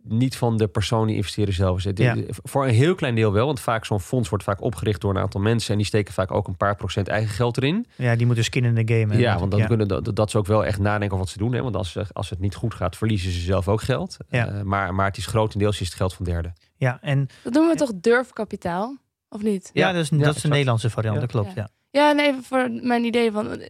niet 0.07 0.37
van 0.37 0.57
de 0.57 0.67
persoon 0.67 1.07
die 1.07 1.15
investeren 1.15 1.53
zelf 1.53 1.85
is. 1.85 1.91
Ja. 1.95 2.15
Voor 2.27 2.63
een 2.65 2.73
heel 2.73 2.95
klein 2.95 3.15
deel 3.15 3.31
wel, 3.31 3.45
want 3.45 3.59
vaak 3.59 3.85
zo'n 3.85 3.99
fonds 3.99 4.29
wordt 4.29 4.43
vaak 4.43 4.61
opgericht 4.61 5.01
door 5.01 5.09
een 5.15 5.21
aantal 5.21 5.41
mensen 5.41 5.71
en 5.71 5.77
die 5.77 5.85
steken 5.85 6.13
vaak 6.13 6.31
ook 6.31 6.47
een 6.47 6.57
paar 6.57 6.75
procent 6.75 7.07
eigen 7.07 7.29
geld 7.29 7.57
erin. 7.57 7.85
Ja, 7.95 8.15
die 8.15 8.25
moeten 8.25 8.43
skin 8.43 8.65
in 8.65 8.75
de 8.75 8.81
game 8.85 8.99
hebben. 8.99 9.19
Ja, 9.19 9.39
want 9.39 9.51
dan 9.51 9.59
Ja. 9.59 9.65
kunnen 9.67 9.87
dat, 9.87 10.15
dat 10.15 10.31
ze 10.31 10.37
ook 10.37 10.45
wel 10.47 10.65
echt 10.65 10.79
nadenken 10.79 11.05
over 11.07 11.17
wat 11.17 11.29
ze 11.29 11.37
doen. 11.37 11.53
Hè? 11.53 11.61
Want 11.61 11.75
als, 11.75 11.91
ze- 11.91 12.05
als 12.13 12.29
het 12.29 12.39
niet 12.39 12.55
goed 12.55 12.73
gaat, 12.73 12.97
verliezen 12.97 13.31
ze 13.31 13.39
zelf 13.39 13.67
ook 13.67 13.81
geld. 13.81 14.17
Ja. 14.29 14.47
Eh, 14.47 14.61
maar, 14.61 14.93
maar 14.95 15.05
het 15.05 15.17
is 15.17 15.25
grotendeels 15.25 15.81
is 15.81 15.87
het 15.87 15.95
geld 15.95 16.13
van 16.13 16.25
derden. 16.25 16.53
Ja, 16.77 16.97
en 17.01 17.27
Dat 17.43 17.53
noemen 17.53 17.71
we 17.71 17.77
toch 17.77 17.91
durfkapitaal? 17.95 18.97
Of 19.29 19.41
niet? 19.41 19.69
ja, 19.73 19.87
Ja, 19.87 19.93
dat 19.93 20.01
is, 20.03 20.09
ja, 20.09 20.17
dat 20.17 20.27
is 20.27 20.33
exact. 20.33 20.49
Nederlandse 20.53 20.89
variant, 20.89 21.15
Ja. 21.15 21.21
dat 21.21 21.31
klopt. 21.31 21.53
Ja. 21.55 21.61
Ja. 21.61 21.69
Ja, 22.01 22.11
nee, 22.11 22.33
voor 22.41 22.69
mijn 22.81 23.03
idee 23.03 23.31
van... 23.31 23.51
eh, 23.59 23.67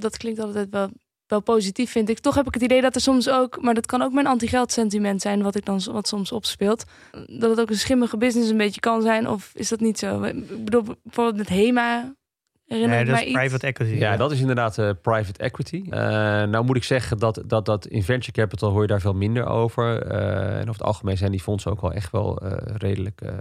Dat 0.00 0.16
klinkt 0.16 0.40
altijd 0.40 0.68
wel, 0.70 0.88
wel 1.28 1.40
positief, 1.40 1.90
vind 1.90 2.08
ik. 2.08 2.18
Toch 2.18 2.34
heb 2.34 2.46
ik 2.46 2.54
het 2.54 2.62
idee 2.62 2.80
dat 2.80 2.94
er 2.94 3.00
soms 3.00 3.28
ook... 3.28 3.62
Maar 3.62 3.74
dat 3.74 3.86
kan 3.86 4.02
ook 4.02 4.12
mijn 4.12 4.26
anti-geld 4.26 4.72
sentiment 4.72 5.22
zijn... 5.22 5.42
wat 5.42 5.56
ik 5.56 5.64
dan 5.64 5.80
wat 5.92 6.08
soms 6.08 6.32
opspeelt. 6.32 6.84
Dat 7.26 7.50
het 7.50 7.60
ook 7.60 7.70
een 7.70 7.76
schimmige 7.76 8.16
business 8.16 8.50
een 8.50 8.56
beetje 8.56 8.80
kan 8.80 9.02
zijn. 9.02 9.28
Of 9.28 9.50
is 9.54 9.68
dat 9.68 9.80
niet 9.80 9.98
zo? 9.98 10.22
Ik 10.22 10.64
bedoel, 10.64 10.82
bijvoorbeeld 11.02 11.36
met 11.36 11.48
HEMA... 11.48 12.14
Herinner 12.66 12.96
Nee, 12.96 13.04
dat 13.04 13.14
mij 13.14 13.22
is 13.22 13.28
iets. 13.28 13.38
private 13.38 13.66
equity. 13.66 13.92
Ja, 13.92 14.16
dat 14.16 14.32
is 14.32 14.40
inderdaad 14.40 14.78
eh, 14.78 14.90
private 15.02 15.42
equity. 15.42 15.84
Eh, 15.90 16.00
nou 16.42 16.64
moet 16.64 16.76
ik 16.76 16.84
zeggen 16.84 17.18
dat, 17.18 17.42
dat, 17.46 17.64
dat 17.64 17.86
in 17.86 18.02
venture 18.02 18.32
capital 18.32 18.70
hoor 18.70 18.80
je 18.80 18.86
daar 18.86 19.00
veel 19.00 19.12
minder 19.12 19.46
over. 19.46 20.02
Eh, 20.02 20.54
en 20.54 20.60
over 20.60 20.72
het 20.72 20.82
algemeen 20.82 21.16
zijn 21.16 21.30
die 21.30 21.40
fondsen 21.40 21.70
ook 21.70 21.80
wel 21.80 21.92
echt 21.92 22.10
wel 22.12 22.38
eh, 22.38 22.76
redelijk 22.76 23.20
eh, 23.20 23.32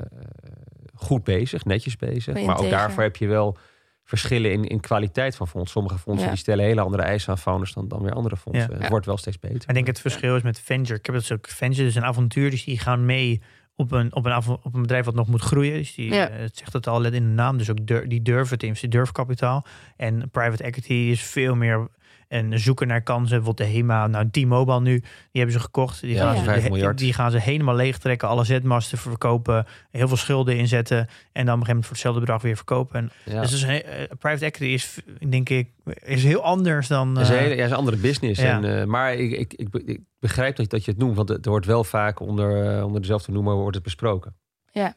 goed 0.94 1.24
bezig, 1.24 1.66
netjes 1.66 1.96
bezig. 1.96 2.46
Maar 2.46 2.60
ook 2.60 2.70
daarvoor 2.70 3.04
heb 3.04 3.16
je 3.16 3.28
wel 3.28 3.58
verschillen 4.06 4.52
in, 4.52 4.64
in 4.64 4.80
kwaliteit 4.80 5.36
van 5.36 5.48
fondsen. 5.48 5.72
Sommige 5.72 5.98
fondsen 5.98 6.26
Ja. 6.26 6.32
die 6.34 6.40
stellen 6.42 6.66
hele 6.66 6.82
andere 6.82 7.04
eisen 7.04 7.30
aan 7.30 7.38
founders 7.38 7.74
dan, 7.74 7.88
dan 7.88 8.02
weer 8.02 8.14
andere 8.14 8.38
fondsen. 8.38 8.68
Ja. 8.68 8.74
Het 8.74 8.84
Ja. 8.84 8.90
wordt 8.90 9.06
wel 9.06 9.18
steeds 9.18 9.40
beter. 9.40 9.70
Ik 9.70 9.74
denk 9.74 9.88
het 9.88 10.02
verschil 10.02 10.36
is 10.36 10.42
met 10.42 10.60
venture. 10.60 11.00
Ik 11.00 11.06
heb 11.06 11.16
het 11.16 11.32
ook 11.32 11.48
venture, 11.48 11.84
dus 11.84 11.96
een 11.96 12.06
avontuur. 12.06 12.50
Dus 12.50 12.64
die 12.64 12.80
gaan 12.80 13.06
mee 13.06 13.42
op 13.76 13.92
een, 13.92 14.16
op 14.16 14.26
een, 14.26 14.38
op 14.64 14.74
een 14.74 14.82
bedrijf 14.82 15.06
wat 15.06 15.16
nog 15.16 15.28
moet 15.28 15.42
groeien. 15.42 15.74
Dus 15.74 15.96
die, 15.96 16.14
Ja. 16.14 16.30
eh, 16.30 16.40
het 16.40 16.58
zegt 16.58 16.74
het 16.74 16.88
al 16.88 17.00
net 17.00 17.14
in 17.14 17.24
de 17.24 17.30
naam. 17.34 17.58
Dus 17.58 17.70
ook 17.70 17.86
dur- 17.88 18.08
die 18.10 18.22
durven 18.22 18.58
te 18.58 18.66
investeren, 18.66 18.96
durfkapitaal. 18.96 19.66
En 19.98 20.30
private 20.32 20.64
equity 20.64 20.94
is 20.94 21.22
veel 21.24 21.56
meer 21.56 21.88
en 22.28 22.60
zoeken 22.60 22.88
naar 22.88 23.02
kansen. 23.02 23.36
Bijvoorbeeld 23.38 23.70
de 23.70 23.74
HEMA, 23.78 24.08
nou 24.08 24.30
T-Mobile 24.32 24.82
nu, 24.82 25.00
die 25.00 25.08
hebben 25.32 25.52
ze 25.54 25.60
gekocht. 25.60 26.02
Die, 26.02 26.14
Ja, 26.16 26.26
gaan, 26.34 26.38
ze, 26.38 26.44
5 26.44 26.64
de- 26.64 26.70
miljard. 26.70 26.98
die 26.98 27.14
gaan 27.14 27.32
ze 27.32 27.40
helemaal 27.40 27.76
leegtrekken. 27.76 28.28
Alle 28.28 28.44
zetmasten 28.44 28.98
verkopen. 28.98 29.66
Heel 29.92 30.08
veel 30.08 30.18
schulden 30.18 30.58
inzetten. 30.58 30.98
En 30.98 31.06
dan 31.06 31.14
op 31.34 31.38
een 31.46 31.46
gegeven 31.46 31.68
moment 31.68 31.84
voor 31.86 31.94
hetzelfde 31.94 32.20
bedrag 32.20 32.42
weer 32.42 32.56
verkopen. 32.56 33.00
En 33.00 33.34
Ja. 33.34 33.42
Dus 33.42 33.64
eh, 33.64 33.80
private 34.20 34.46
equity 34.46 34.74
is, 34.74 35.00
denk 35.30 35.50
ik, 35.50 35.70
is 36.04 36.24
heel 36.24 36.42
anders 36.44 36.88
dan... 36.88 37.14
Dat 37.14 37.24
is 37.24 37.30
een, 37.30 37.36
eh, 37.36 37.42
hele- 37.42 37.56
ja, 37.56 37.64
is 37.66 37.72
een 37.72 37.78
andere 37.78 37.98
business. 37.98 38.42
ja. 38.42 38.62
En, 38.62 38.80
eh, 38.80 38.86
maar 38.86 39.14
ik, 39.14 39.32
ik, 39.32 39.54
ik, 39.54 39.68
ik 39.86 40.00
begrijp 40.20 40.56
dat, 40.56 40.70
dat 40.70 40.86
je 40.86 40.92
het 40.92 41.00
noemt, 41.00 41.16
want 41.16 41.30
het 41.30 41.46
wordt 41.46 41.66
wel 41.66 41.84
vaak 41.84 42.20
onder, 42.20 42.84
onder 42.84 43.02
dezelfde 43.02 43.32
noemer 43.32 43.54
wordt 43.54 43.76
het 43.76 43.84
besproken. 43.84 44.36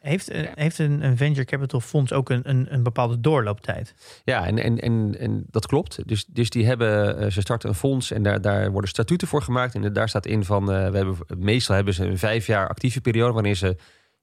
Heeft, 0.01 0.29
eh, 0.29 0.47
heeft 0.53 0.79
een, 0.79 1.03
een 1.03 1.17
venture 1.17 1.45
capital 1.45 1.79
fonds 1.79 2.13
ook 2.13 2.29
een, 2.29 2.49
een, 2.49 2.73
een 2.73 2.83
bepaalde 2.83 3.19
doorlooptijd? 3.19 3.93
Ja, 4.23 4.45
en, 4.45 4.57
en, 4.57 4.79
en, 4.79 5.15
en 5.19 5.45
dat 5.49 5.67
klopt. 5.67 6.07
Dus, 6.07 6.25
dus 6.25 6.49
die 6.49 6.65
hebben, 6.65 7.17
eh, 7.17 7.31
ze 7.31 7.41
starten 7.41 7.69
een 7.69 7.75
fonds 7.75 8.11
en 8.11 8.23
daar, 8.23 8.41
daar 8.41 8.71
worden 8.71 8.89
statuten 8.89 9.27
voor 9.27 9.41
gemaakt. 9.41 9.75
En 9.75 9.93
daar 9.93 10.09
staat 10.09 10.25
in 10.25 10.45
van, 10.45 10.71
eh, 10.71 10.89
we 10.89 10.97
hebben, 10.97 11.17
meestal 11.37 11.75
hebben 11.75 11.93
ze 11.93 12.05
een 12.05 12.17
vijf 12.17 12.47
jaar 12.47 12.67
actieve 12.67 13.01
periode 13.01 13.33
waarin 13.33 13.55
ze 13.55 13.75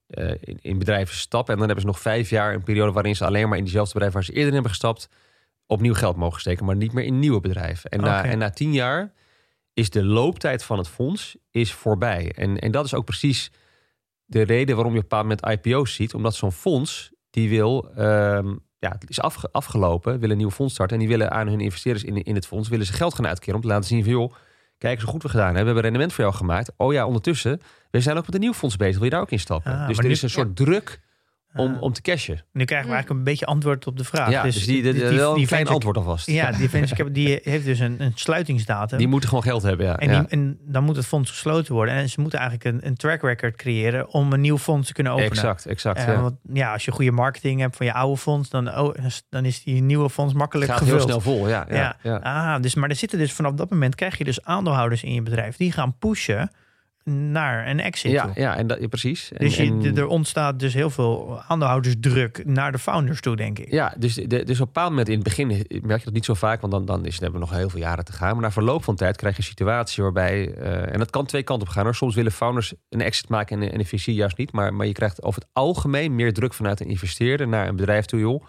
eh, 0.06 0.30
in, 0.40 0.58
in 0.60 0.78
bedrijven 0.78 1.16
stappen. 1.16 1.52
En 1.52 1.58
dan 1.58 1.68
hebben 1.68 1.84
ze 1.84 1.90
nog 1.90 2.00
vijf 2.00 2.30
jaar 2.30 2.54
een 2.54 2.62
periode 2.62 2.92
waarin 2.92 3.16
ze 3.16 3.24
alleen 3.24 3.48
maar 3.48 3.58
in 3.58 3.64
diezelfde 3.64 3.92
bedrijf 3.92 4.12
waar 4.12 4.24
ze 4.24 4.32
eerder 4.32 4.46
in 4.46 4.52
hebben 4.52 4.70
gestapt, 4.70 5.08
opnieuw 5.66 5.94
geld 5.94 6.16
mogen 6.16 6.40
steken, 6.40 6.64
maar 6.64 6.76
niet 6.76 6.92
meer 6.92 7.04
in 7.04 7.18
nieuwe 7.18 7.40
bedrijven. 7.40 7.90
En, 7.90 8.00
na, 8.00 8.24
en 8.24 8.38
na 8.38 8.50
tien 8.50 8.72
jaar 8.72 9.12
is 9.72 9.90
de 9.90 10.04
looptijd 10.04 10.64
van 10.64 10.78
het 10.78 10.88
fonds 10.88 11.36
is 11.50 11.72
voorbij. 11.72 12.32
En, 12.34 12.58
en 12.58 12.70
dat 12.70 12.84
is 12.84 12.94
ook 12.94 13.04
precies 13.04 13.50
de 14.26 14.42
reden 14.42 14.74
waarom 14.76 14.92
je 14.94 14.98
op 15.00 15.12
een 15.12 15.18
bepaald 15.18 15.40
moment 15.44 15.66
IPO's 15.66 15.94
ziet. 15.94 16.14
Omdat 16.14 16.34
zo'n 16.34 16.52
fonds, 16.52 17.10
die 17.30 17.48
wil, 17.48 17.90
ehm, 17.96 18.46
ja, 18.78 18.96
het 18.98 19.10
is 19.10 19.20
afge- 19.20 19.48
afgelopen, 19.52 20.18
wil 20.18 20.30
een 20.30 20.36
nieuw 20.36 20.50
fonds 20.50 20.72
starten. 20.74 20.96
En 20.96 21.02
die 21.02 21.16
willen 21.16 21.30
aan 21.30 21.46
hun 21.48 21.60
investeerders 21.60 22.04
in, 22.04 22.22
in 22.22 22.34
het 22.34 22.46
fonds, 22.46 22.68
willen 22.68 22.86
ze 22.86 22.92
geld 22.92 23.14
gaan 23.14 23.26
uitkeren 23.26 23.54
om 23.54 23.60
te 23.60 23.66
laten 23.68 23.84
zien 23.84 24.02
van, 24.02 24.12
joh, 24.12 24.32
kijk 24.78 24.94
eens 24.94 25.02
hoe 25.02 25.12
goed 25.12 25.22
we 25.22 25.28
gedaan 25.28 25.44
hebben. 25.54 25.62
We 25.64 25.66
hebben 25.72 25.82
rendement 25.82 26.12
voor 26.12 26.24
jou 26.24 26.36
gemaakt. 26.36 26.70
Oh 26.76 26.92
ja, 26.92 27.06
ondertussen, 27.06 27.60
we 27.90 28.00
zijn 28.00 28.16
ook 28.16 28.24
met 28.26 28.34
een 28.34 28.40
nieuw 28.40 28.52
fonds 28.52 28.76
bezig. 28.76 28.94
Wil 28.94 29.04
je 29.04 29.10
daar 29.10 29.20
ook 29.20 29.30
in 29.30 29.40
stappen? 29.40 29.72
Ah, 29.72 29.86
dus 29.88 29.98
er 29.98 30.04
nu- 30.04 30.10
is 30.10 30.22
een 30.22 30.30
soort 30.30 30.56
druk 30.56 31.00
om, 31.56 31.76
om 31.80 31.92
te 31.92 32.00
cashen. 32.00 32.44
Nu 32.52 32.64
krijgen 32.64 32.88
we 32.88 32.94
eigenlijk 32.94 33.08
een 33.08 33.24
beetje 33.32 33.46
antwoord 33.46 33.86
op 33.86 33.96
de 33.96 34.04
vraag. 34.04 34.30
ja, 34.30 34.42
dus, 34.42 34.64
die, 34.66 34.82
die, 34.82 34.92
wel 34.92 35.02
een 35.08 35.34
klein 35.34 35.46
venture- 35.46 35.72
antwoord 35.74 35.96
alvast. 35.96 36.26
Ja, 36.26 36.50
die 36.50 36.68
venture 36.68 37.10
die 37.10 37.40
heeft 37.42 37.64
dus 37.64 37.78
een, 37.78 37.96
een 37.98 38.12
sluitingsdatum. 38.14 38.98
Die 38.98 39.08
moeten 39.08 39.28
gewoon 39.28 39.44
geld 39.44 39.62
hebben, 39.62 39.86
ja. 39.86 39.96
en, 39.98 40.10
ja. 40.10 40.20
die, 40.20 40.28
en 40.28 40.58
dan 40.60 40.84
moet 40.84 40.96
het 40.96 41.06
fonds 41.06 41.30
gesloten 41.30 41.74
worden. 41.74 41.94
En 41.94 42.08
ze 42.08 42.20
moeten 42.20 42.38
eigenlijk 42.38 42.76
een, 42.76 42.86
een 42.86 42.96
track 42.96 43.22
record 43.22 43.56
creëren 43.56 44.08
om 44.08 44.32
een 44.32 44.40
nieuw 44.40 44.58
fonds 44.58 44.86
te 44.86 44.92
kunnen 44.92 45.12
openen. 45.12 45.30
Exact, 45.30 45.66
exact. 45.66 45.98
Eh, 45.98 46.06
ja. 46.06 46.20
want 46.20 46.34
ja, 46.52 46.72
als 46.72 46.84
je 46.84 46.90
goede 46.90 47.10
marketing 47.10 47.60
hebt 47.60 47.76
van 47.76 47.86
je 47.86 47.92
oude 47.92 48.16
fonds, 48.16 48.48
dan, 48.48 48.78
oh, 48.78 48.94
dan 49.28 49.44
is 49.44 49.62
die 49.62 49.82
nieuwe 49.82 50.10
fonds 50.10 50.34
makkelijk 50.34 50.70
gaat 50.70 50.78
gevuld. 50.78 50.98
heel 50.98 51.08
snel 51.08 51.20
vol, 51.20 51.48
ja. 51.48 51.66
ja, 51.68 51.76
Ja. 51.76 51.96
ja. 52.02 52.16
Ah, 52.16 52.62
dus, 52.62 52.74
maar 52.74 52.88
er 52.88 52.96
zitten 52.96 53.18
dus 53.18 53.32
vanaf 53.32 53.52
dat 53.52 53.70
moment 53.70 53.94
krijg 53.94 54.18
je 54.18 54.24
dus 54.24 54.44
aandeelhouders 54.44 55.02
in 55.02 55.12
je 55.12 55.22
bedrijf 55.22 55.56
die 55.56 55.72
gaan 55.72 55.98
pushen 55.98 56.50
naar 57.10 57.68
een 57.68 57.80
exit. 57.80 58.10
Ja, 58.10 58.22
toe. 58.22 58.32
ja, 58.34 58.56
en 58.56 58.66
dat, 58.66 58.88
precies. 58.88 59.32
En, 59.32 59.44
Dus 59.44 59.56
je, 59.56 59.92
er 59.94 60.06
ontstaat 60.06 60.60
dus 60.60 60.74
heel 60.74 60.90
veel 60.90 61.42
aandeelhoudersdruk 61.48 62.42
naar 62.44 62.72
de 62.72 62.78
founders 62.78 63.20
toe, 63.20 63.36
denk 63.36 63.58
ik. 63.58 63.70
Ja, 63.70 63.94
dus, 63.98 64.14
de, 64.14 64.26
dus 64.26 64.40
op 64.40 64.66
een 64.66 64.72
bepaald 64.72 64.90
moment 64.90 65.08
in 65.08 65.14
het 65.14 65.24
begin 65.24 65.46
merk 65.82 65.98
je 65.98 66.04
dat 66.04 66.12
niet 66.12 66.24
zo 66.24 66.34
vaak, 66.34 66.60
want 66.60 66.72
dan, 66.72 66.84
dan 66.84 67.04
is, 67.04 67.14
dan 67.14 67.22
hebben 67.22 67.40
we 67.40 67.46
nog 67.46 67.56
heel 67.56 67.68
veel 67.68 67.80
jaren 67.80 68.04
te 68.04 68.12
gaan. 68.12 68.32
Maar 68.32 68.42
na 68.42 68.50
verloop 68.50 68.84
van 68.84 68.96
tijd 68.96 69.16
krijg 69.16 69.36
je 69.36 69.42
een 69.42 69.48
situatie 69.48 70.02
waarbij, 70.02 70.54
eh, 70.54 70.92
en 70.92 70.98
dat 70.98 71.10
kan 71.10 71.26
twee 71.26 71.42
kanten 71.42 71.68
op 71.68 71.72
gaan 71.74 71.84
hoor. 71.84 71.94
Soms 71.94 72.14
willen 72.14 72.32
founders 72.32 72.74
een 72.88 73.00
exit 73.00 73.28
maken 73.28 73.62
en, 73.62 73.72
en 73.72 73.78
een 73.78 73.86
VC 73.86 74.06
juist 74.06 74.36
niet. 74.36 74.52
Maar, 74.52 74.74
maar 74.74 74.86
je 74.86 74.92
krijgt 74.92 75.22
over 75.22 75.40
het 75.40 75.50
algemeen 75.52 76.14
meer 76.14 76.32
druk 76.32 76.54
vanuit 76.54 76.80
een 76.80 76.88
investeerder 76.88 77.48
naar 77.48 77.68
een 77.68 77.76
bedrijf 77.76 78.04
toe, 78.04 78.20
joh. 78.20 78.44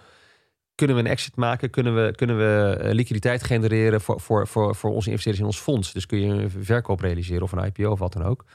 Kunnen 0.78 0.96
we 0.96 1.02
een 1.02 1.08
exit 1.10 1.36
maken? 1.36 1.70
Kunnen 1.70 1.96
we, 1.96 2.16
kunnen 2.16 2.38
we 2.38 2.78
eh, 2.82 2.94
liquiditeit 2.94 3.44
genereren 3.44 4.02
voor, 4.02 4.20
voor, 4.22 4.48
voor, 4.48 4.76
voor 4.76 4.92
onze 4.92 5.10
investeerders 5.10 5.44
in 5.44 5.50
ons 5.50 5.60
fonds? 5.60 5.94
Dus 5.94 6.06
kun 6.06 6.20
je 6.22 6.28
een 6.44 6.50
verkoop 6.64 7.00
realiseren 7.00 7.44
of 7.44 7.52
een 7.52 7.64
IPO 7.66 7.92
of 7.92 8.00
wat 8.00 8.14
dan 8.14 8.24
ook. 8.24 8.46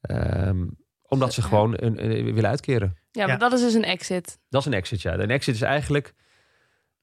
Ehm, 0.00 0.66
omdat 1.08 1.32
ze 1.32 1.40
Ja. 1.40 1.46
gewoon 1.46 1.72
een, 1.76 2.04
een- 2.10 2.34
willen 2.34 2.50
uitkeren. 2.50 2.96
Ja, 3.10 3.22
maar 3.22 3.32
Ja. 3.32 3.36
dat 3.38 3.52
is 3.52 3.60
dus 3.60 3.74
een 3.74 3.84
exit. 3.84 4.38
Dat 4.48 4.60
is 4.60 4.66
een 4.66 4.72
exit, 4.74 5.02
ja. 5.02 5.18
Een 5.18 5.30
exit 5.30 5.54
is 5.54 5.62
eigenlijk 5.62 6.14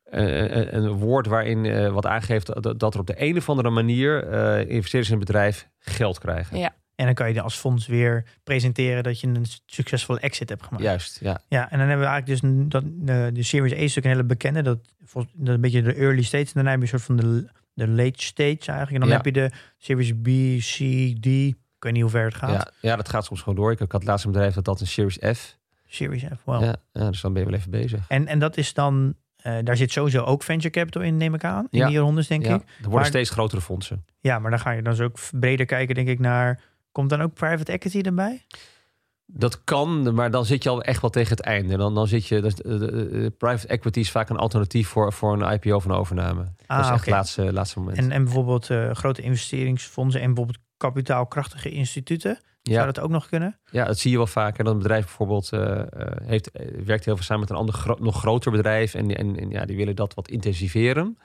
eh, 0.03 0.23
een, 0.55 0.75
een 0.75 0.91
woord 0.91 1.27
waarin 1.27 1.65
eh, 1.65 1.93
wat 1.93 2.05
aangeeft 2.05 2.61
dat, 2.61 2.79
dat 2.79 2.93
er 2.93 2.99
op 2.99 3.07
de 3.07 3.13
een 3.21 3.37
of 3.37 3.49
andere 3.49 3.69
manier 3.69 4.23
eh, 4.27 4.59
investeerders 4.69 5.07
in 5.07 5.13
een 5.13 5.25
bedrijf 5.25 5.67
geld 5.79 6.19
krijgen. 6.19 6.57
Ja. 6.57 6.73
En 7.01 7.07
dan 7.07 7.15
kan 7.15 7.33
je 7.33 7.41
als 7.41 7.55
fonds 7.55 7.87
weer 7.87 8.23
presenteren 8.43 9.03
dat 9.03 9.19
je 9.19 9.27
een 9.27 9.45
succesvolle 9.65 10.19
exit 10.19 10.49
hebt 10.49 10.63
gemaakt. 10.63 10.83
Juist, 10.83 11.19
ja. 11.21 11.41
Ja, 11.47 11.71
en 11.71 11.77
dan 11.79 11.87
hebben 11.87 12.05
we 12.05 12.11
eigenlijk 12.11 12.41
dus 12.41 12.49
een- 12.51 12.69
dat, 12.69 12.83
de, 12.85 13.29
de 13.33 13.43
Series 13.43 13.71
A 13.71 13.75
is 13.75 13.79
natuurlijk 13.79 14.05
een 14.05 14.11
hele 14.11 14.23
bekende. 14.23 14.61
Dat, 14.61 14.79
dat 15.13 15.25
is 15.47 15.53
een 15.53 15.61
beetje 15.61 15.81
de 15.81 15.93
early 15.93 16.21
stage. 16.21 16.43
En 16.45 16.51
daarna 16.53 16.69
heb 16.69 16.79
je 16.79 16.83
een 16.93 16.99
soort 16.99 17.03
van 17.03 17.15
de, 17.15 17.47
de 17.73 17.87
late 17.87 18.21
stage 18.23 18.47
eigenlijk. 18.71 18.91
En 18.91 18.99
dan 18.99 19.09
Ja. 19.09 19.15
heb 19.15 19.25
je 19.25 19.31
de 19.31 19.51
Series 19.77 20.11
B, 20.11 20.25
C, 20.59 20.75
D. 21.21 21.25
Ik 21.25 21.83
weet 21.87 21.93
niet 21.93 22.01
hoe 22.01 22.11
ver 22.11 22.23
het 22.25 22.35
gaat. 22.35 22.51
Ja, 22.51 22.89
ja, 22.89 22.95
dat 22.95 23.09
gaat 23.09 23.25
soms 23.25 23.39
gewoon 23.39 23.55
door. 23.55 23.71
Ik 23.71 23.79
had 23.79 23.91
het 23.91 24.03
laatste 24.03 24.27
bedrijf 24.27 24.53
dat 24.53 24.65
dat 24.65 24.81
een 24.81 24.87
Series 24.87 25.17
F. 25.37 25.57
Series 25.87 26.23
F, 26.23 26.41
wow. 26.45 26.63
Ja, 26.63 26.75
ja, 26.93 27.09
dus 27.09 27.21
dan 27.21 27.33
ben 27.33 27.43
je 27.43 27.49
wel 27.49 27.57
even 27.57 27.71
bezig. 27.71 28.05
En, 28.07 28.27
en 28.27 28.39
dat 28.39 28.57
is 28.57 28.73
dan, 28.73 29.15
eh, 29.35 29.57
daar 29.63 29.77
zit 29.77 29.91
sowieso 29.91 30.23
ook 30.23 30.43
venture 30.43 30.69
capital 30.69 31.01
in, 31.01 31.17
neem 31.17 31.33
ik 31.33 31.43
aan. 31.43 31.67
In 31.69 31.79
Ja. 31.79 31.87
die 31.87 31.97
rondes, 31.97 32.27
denk 32.27 32.45
Ja, 32.45 32.55
ik. 32.55 32.61
er 32.61 32.67
worden 32.77 32.91
Maar- 32.99 33.05
steeds 33.05 33.29
grotere 33.29 33.61
fondsen. 33.61 34.05
Ja, 34.19 34.39
maar 34.39 34.51
dan 34.51 34.59
ga 34.59 34.71
je 34.71 34.81
dan 34.81 34.93
dus 34.93 35.01
ook 35.05 35.17
breder 35.31 35.65
kijken, 35.65 35.95
denk 35.95 36.07
ik, 36.07 36.19
naar... 36.19 36.59
Komt 36.91 37.09
dan 37.09 37.21
ook 37.21 37.33
private 37.33 37.71
equity 37.71 37.99
erbij? 38.01 38.45
Dat 39.25 39.63
kan, 39.63 40.13
maar 40.13 40.31
dan 40.31 40.45
zit 40.45 40.63
je 40.63 40.69
al 40.69 40.81
echt 40.83 41.01
wel 41.01 41.09
tegen 41.09 41.29
het 41.37 41.45
einde. 41.45 41.77
Dan, 41.77 41.95
dan 41.95 42.07
zit 42.07 42.27
je, 42.27 42.37
is- 42.37 42.61
eh, 42.61 43.27
private 43.37 43.67
equity 43.67 43.99
is 43.99 44.11
vaak 44.11 44.29
een 44.29 44.37
alternatief 44.37 44.87
voor, 44.87 45.13
voor 45.13 45.33
een 45.41 45.53
IPO 45.53 45.75
of 45.75 45.85
een 45.85 45.91
overname. 45.91 46.43
dat 46.43 46.53
is 46.57 46.65
Ah, 46.67 46.91
echt 46.91 46.99
het 47.05 47.09
laatste, 47.13 47.53
laatste 47.53 47.79
moment. 47.79 47.97
En, 47.97 48.11
en 48.11 48.23
bijvoorbeeld 48.23 48.69
eh, 48.69 48.91
grote 48.91 49.21
investeringsfondsen 49.21 50.21
en 50.21 50.27
bijvoorbeeld 50.27 50.57
kapitaalkrachtige 50.77 51.69
instituten. 51.69 52.39
ja. 52.61 52.73
Zou 52.73 52.85
dat 52.85 52.99
ook 52.99 53.09
nog 53.09 53.27
kunnen? 53.27 53.59
Ja, 53.71 53.85
dat 53.85 53.97
zie 53.99 54.11
je 54.11 54.17
wel 54.17 54.27
vaker. 54.27 54.63
Dat 54.63 54.73
een 54.73 54.79
bedrijf 54.79 55.05
bijvoorbeeld 55.05 55.51
eh, 55.51 55.81
heeft, 56.23 56.49
werkt 56.85 57.05
heel 57.05 57.15
veel 57.15 57.23
samen 57.25 57.39
met 57.41 57.49
een 57.49 57.55
ander 57.55 57.75
gro- 57.75 57.97
nog 57.99 58.19
groter 58.19 58.51
bedrijf. 58.51 58.93
En, 58.93 59.15
en, 59.15 59.39
en 59.39 59.49
ja, 59.49 59.65
die 59.65 59.77
willen 59.77 59.95
dat 59.95 60.13
wat 60.13 60.27
intensiveren. 60.29 61.17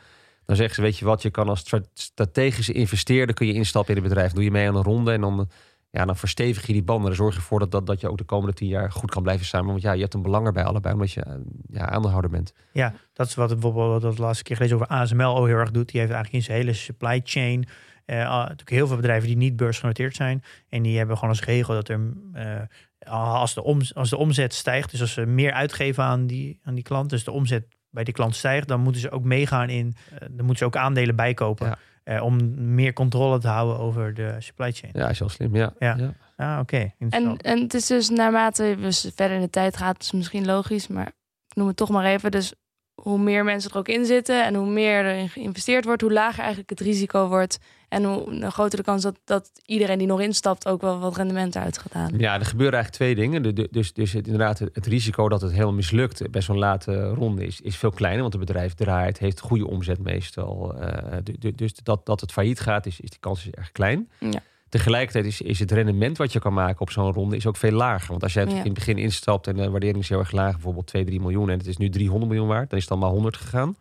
Dan 0.47 0.57
zeggen 0.57 0.75
ze, 0.75 0.83
weet 0.83 0.99
je 0.99 1.05
wat, 1.05 1.23
je 1.23 1.31
kan 1.31 1.49
als 1.49 1.61
stra- 1.61 1.83
strategische 1.95 2.73
investeerder 2.73 3.35
kun 3.35 3.47
je 3.47 3.53
instappen 3.53 3.95
in 3.95 4.01
het 4.01 4.09
bedrijf. 4.09 4.33
Doe 4.33 4.45
je 4.45 4.51
mee 4.51 4.69
aan 4.69 4.77
een 4.77 4.83
ronde 4.83 5.13
en 5.13 5.21
dan, 5.21 5.49
ja, 5.91 6.05
dan 6.05 6.17
verstevig 6.17 6.67
je 6.67 6.73
die 6.73 6.83
banden. 6.83 7.07
Dan 7.07 7.17
zorg 7.17 7.35
je 7.35 7.41
ervoor 7.41 7.59
dat, 7.59 7.71
dat, 7.71 7.87
dat 7.87 8.01
je 8.01 8.11
ook 8.11 8.19
de 8.19 8.25
komende 8.25 8.55
tien 8.55 8.69
jaar 8.69 8.93
goed 8.93 9.11
kan 9.11 9.23
blijven 9.23 9.47
samen. 9.47 9.71
Want 9.71 9.83
ja, 9.83 9.93
je 9.93 10.01
hebt 10.01 10.15
een 10.15 10.23
belang 10.23 10.47
erbij 10.47 10.65
allebei, 10.65 10.95
omdat 10.95 11.13
je 11.13 11.43
ja, 11.71 11.89
aandeelhouder 11.89 12.31
bent. 12.31 12.53
Ja, 12.73 12.95
dat 13.13 13.27
is 13.27 13.35
wat 13.35 13.61
bijvoorbeeld 13.61 14.17
de 14.17 14.23
laatste 14.23 14.45
keer 14.45 14.57
gelezen 14.57 14.77
over 14.77 14.89
ASML 14.89 15.37
ook 15.37 15.47
heel 15.47 15.57
erg 15.57 15.71
doet. 15.71 15.89
Die 15.89 16.01
heeft 16.01 16.13
eigenlijk 16.13 16.45
in 16.45 16.51
zijn 16.51 16.59
hele 16.59 16.73
supply 16.73 17.21
chain 17.25 17.67
eh, 18.07 18.17
natuurlijk 18.17 18.71
heel 18.71 18.87
veel 18.87 18.97
bedrijven 18.97 19.29
die 19.29 19.37
niet 19.37 19.57
beursgenoteerd 19.57 20.17
zijn. 20.17 20.43
En 20.69 20.83
die 20.83 20.97
hebben 20.97 21.17
gewoon 21.17 21.31
als 21.31 21.45
regel 21.45 21.75
dat 21.75 21.89
er 21.89 22.01
eh, 22.33 22.61
als, 23.09 23.55
de 23.55 23.63
om, 23.63 23.81
als 23.95 24.11
de 24.11 24.17
omzet 24.17 24.55
stijgt, 24.55 24.91
dus 24.91 25.01
als 25.01 25.13
ze 25.13 25.27
meer 25.27 25.53
uitgeven 25.53 26.05
aan 26.05 26.27
die, 26.27 26.61
aan 26.63 26.75
die 26.75 26.85
klant, 26.85 27.11
dus 27.11 27.25
de 27.25 27.31
omzet 27.31 27.76
bij 27.97 28.05
die 28.05 28.15
klant 28.15 28.37
stijgt, 28.37 28.69
dan 28.69 28.81
moeten 28.81 29.01
ze 29.01 29.11
ook 29.11 29.25
meegaan 29.25 29.69
in, 29.69 29.95
eh, 30.11 30.19
dan 30.21 30.37
moeten 30.37 30.57
ze 30.57 30.65
ook 30.65 30.77
aandelen 30.77 31.17
bijkopen. 31.17 31.67
Ja. 31.67 31.79
eh, 32.05 32.23
om 32.23 32.55
meer 32.75 32.93
controle 32.93 33.39
te 33.39 33.49
houden 33.49 33.79
over 33.79 34.15
de 34.15 34.35
supply 34.39 34.73
chain. 34.73 34.93
Ja, 34.97 35.09
is 35.09 35.19
wel 35.19 35.29
slim. 35.29 35.57
Ja. 35.57 35.73
Ja. 35.79 35.97
ja. 35.97 36.15
Ah, 36.37 36.59
oké. 36.61 36.93
En, 36.99 37.37
en 37.37 37.61
het 37.61 37.75
is 37.75 37.87
dus 37.87 38.09
naarmate 38.09 38.77
we 38.77 39.13
verder 39.15 39.37
in 39.37 39.43
de 39.43 39.51
tijd 39.51 39.77
gaat, 39.77 40.03
is 40.03 40.13
misschien 40.13 40.45
logisch, 40.45 40.89
maar 40.89 41.07
ik 41.49 41.55
noem 41.55 41.67
het 41.67 41.77
toch 41.77 41.89
maar 41.89 42.05
even. 42.05 42.31
Dus 42.31 42.55
hoe 43.03 43.19
meer 43.19 43.45
mensen 43.45 43.71
er 43.71 43.77
ook 43.77 43.89
in 43.89 44.05
zitten 44.05 44.45
en 44.45 44.55
hoe 44.55 44.67
meer 44.69 45.05
erin 45.07 45.29
geïnvesteerd 45.29 45.85
wordt, 45.85 46.03
hoe 46.03 46.13
lager 46.13 46.39
eigenlijk 46.39 46.71
het 46.71 46.81
risico 46.81 47.29
wordt. 47.29 47.59
En 47.89 48.05
hoe 48.05 48.51
groter 48.51 48.79
de 48.79 48.85
kans 48.85 49.03
dat, 49.03 49.19
dat 49.25 49.51
iedereen 49.67 49.99
die 49.99 50.07
nog 50.07 50.21
instapt 50.21 50.69
ook 50.69 50.81
wel 50.81 50.99
wat 50.99 51.17
rendement 51.17 51.57
uit 51.57 51.79
gaat 51.79 51.93
halen. 51.93 52.19
Ja, 52.19 52.35
er 52.35 52.45
gebeuren 52.47 52.75
eigenlijk 52.75 53.03
twee 53.05 53.15
dingen. 53.25 53.55
De- 53.55 53.69
Dus, 53.71 53.93
dus 53.93 54.13
het, 54.13 54.27
inderdaad, 54.27 54.59
het 54.59 54.87
risico 54.87 55.29
dat 55.29 55.41
het 55.41 55.53
helemaal 55.53 55.73
mislukt 55.73 56.31
bij 56.31 56.41
zo'n 56.41 56.59
late 56.59 57.09
ronde 57.09 57.47
is, 57.47 57.61
is 57.61 57.77
veel 57.77 57.91
kleiner. 57.91 58.21
Want 58.23 58.33
het 58.35 58.45
bedrijf 58.47 58.75
draait, 58.75 59.19
heeft 59.19 59.41
goede 59.41 59.67
omzet 59.67 59.99
meestal. 60.03 60.75
Eh, 60.81 61.17
du- 61.23 61.37
du- 61.39 61.55
dus 61.55 61.75
dat, 61.75 62.07
dat 62.07 62.21
het 62.21 62.33
failliet 62.33 62.61
gaat, 62.61 62.87
is, 62.87 63.01
is 63.01 63.11
die 63.11 63.21
kans 63.21 63.47
is 63.47 63.51
erg 63.53 63.73
klein. 63.73 64.09
Ja. 64.19 64.41
Tegelijkertijd 64.69 65.25
is, 65.25 65.41
is 65.41 65.59
het 65.59 65.71
rendement 65.71 66.17
wat 66.17 66.33
je 66.33 66.39
kan 66.39 66.53
maken 66.55 66.81
op 66.81 66.91
zo'n 66.91 67.13
ronde 67.13 67.37
is 67.37 67.47
ook 67.47 67.57
veel 67.57 67.71
lager. 67.73 68.09
Want 68.11 68.23
als 68.23 68.33
jij 68.33 68.45
Ja. 68.45 68.51
in 68.51 68.57
het 68.65 68.73
begin 68.75 68.99
instapt 68.99 69.47
en 69.47 69.57
de 69.57 69.71
waardering 69.71 69.99
is 70.03 70.09
heel 70.09 70.19
erg 70.19 70.31
laag, 70.33 70.53
bijvoorbeeld 70.53 70.87
2, 70.87 71.05
3 71.05 71.21
miljoen 71.21 71.51
en 71.51 71.59
het 71.59 71.67
is 71.67 71.77
nu 71.77 71.89
300 71.89 72.31
miljoen 72.31 72.49
waard, 72.49 72.71
dan 72.71 72.79
is 72.79 72.85
het 72.85 72.93
dan 72.93 72.99
maar 73.03 73.11
100 73.11 73.37
gegaan. 73.37 73.77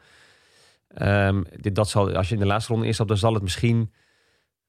Ehm, 0.87 1.43
dit, 1.59 1.75
dat 1.75 1.89
zal, 1.89 2.15
als 2.15 2.27
je 2.27 2.33
in 2.33 2.39
de 2.39 2.45
laatste 2.47 2.71
ronde 2.71 2.87
instapt, 2.87 3.09
dan 3.09 3.17
zal 3.17 3.33
het 3.33 3.43
misschien 3.43 3.93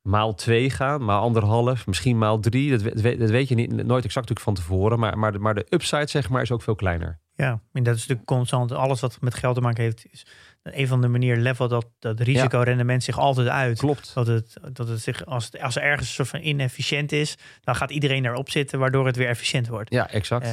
maal 0.02 0.34
2 0.34 0.70
gaan, 0.70 1.04
maal 1.04 1.22
anderhalf, 1.22 1.86
misschien 1.86 2.18
maal 2.18 2.38
3. 2.40 2.70
Dat, 2.70 2.82
dat, 2.82 3.00
weet- 3.00 3.18
dat 3.18 3.30
weet 3.30 3.48
je 3.48 3.54
niet, 3.54 3.70
nooit 3.70 4.04
exact 4.04 4.28
natuurlijk 4.28 4.40
van 4.40 4.54
tevoren. 4.54 4.98
Maar, 4.98 5.18
maar, 5.18 5.32
de, 5.32 5.38
maar 5.38 5.54
de 5.54 5.66
upside 5.68 6.06
zeg 6.08 6.28
maar, 6.28 6.42
is 6.42 6.52
ook 6.52 6.62
veel 6.62 6.74
kleiner. 6.74 7.18
Ja, 7.34 7.60
en 7.72 7.82
dat 7.82 7.94
is 7.94 8.00
natuurlijk 8.00 8.26
constant. 8.28 8.72
Alles 8.72 9.00
wat 9.00 9.18
met 9.20 9.34
geld 9.34 9.54
te 9.54 9.60
maken 9.60 9.82
heeft, 9.82 10.06
is 10.10 10.26
een 10.70 10.86
van 10.86 11.00
de 11.00 11.08
manieren 11.08 11.42
level 11.42 11.68
dat 11.68 11.86
dat 11.98 12.20
risicorendement 12.20 13.02
zich 13.02 13.18
altijd 13.18 13.48
uit. 13.48 13.78
Klopt. 13.78 14.10
Dat 14.14 14.26
het, 14.26 14.56
dat 14.72 14.88
het 14.88 15.00
zich, 15.00 15.26
als, 15.26 15.44
het, 15.44 15.60
als 15.60 15.76
er 15.76 15.82
ergens 15.82 16.08
een 16.08 16.14
soort 16.14 16.28
van 16.28 16.40
inefficiënt 16.40 17.12
is, 17.12 17.36
dan 17.60 17.74
gaat 17.76 17.90
iedereen 17.90 18.22
daarop 18.22 18.50
zitten, 18.50 18.78
waardoor 18.78 19.06
het 19.06 19.16
weer 19.16 19.28
efficiënt 19.28 19.68
wordt. 19.68 19.90
Ja, 19.92 20.10
exact. 20.10 20.46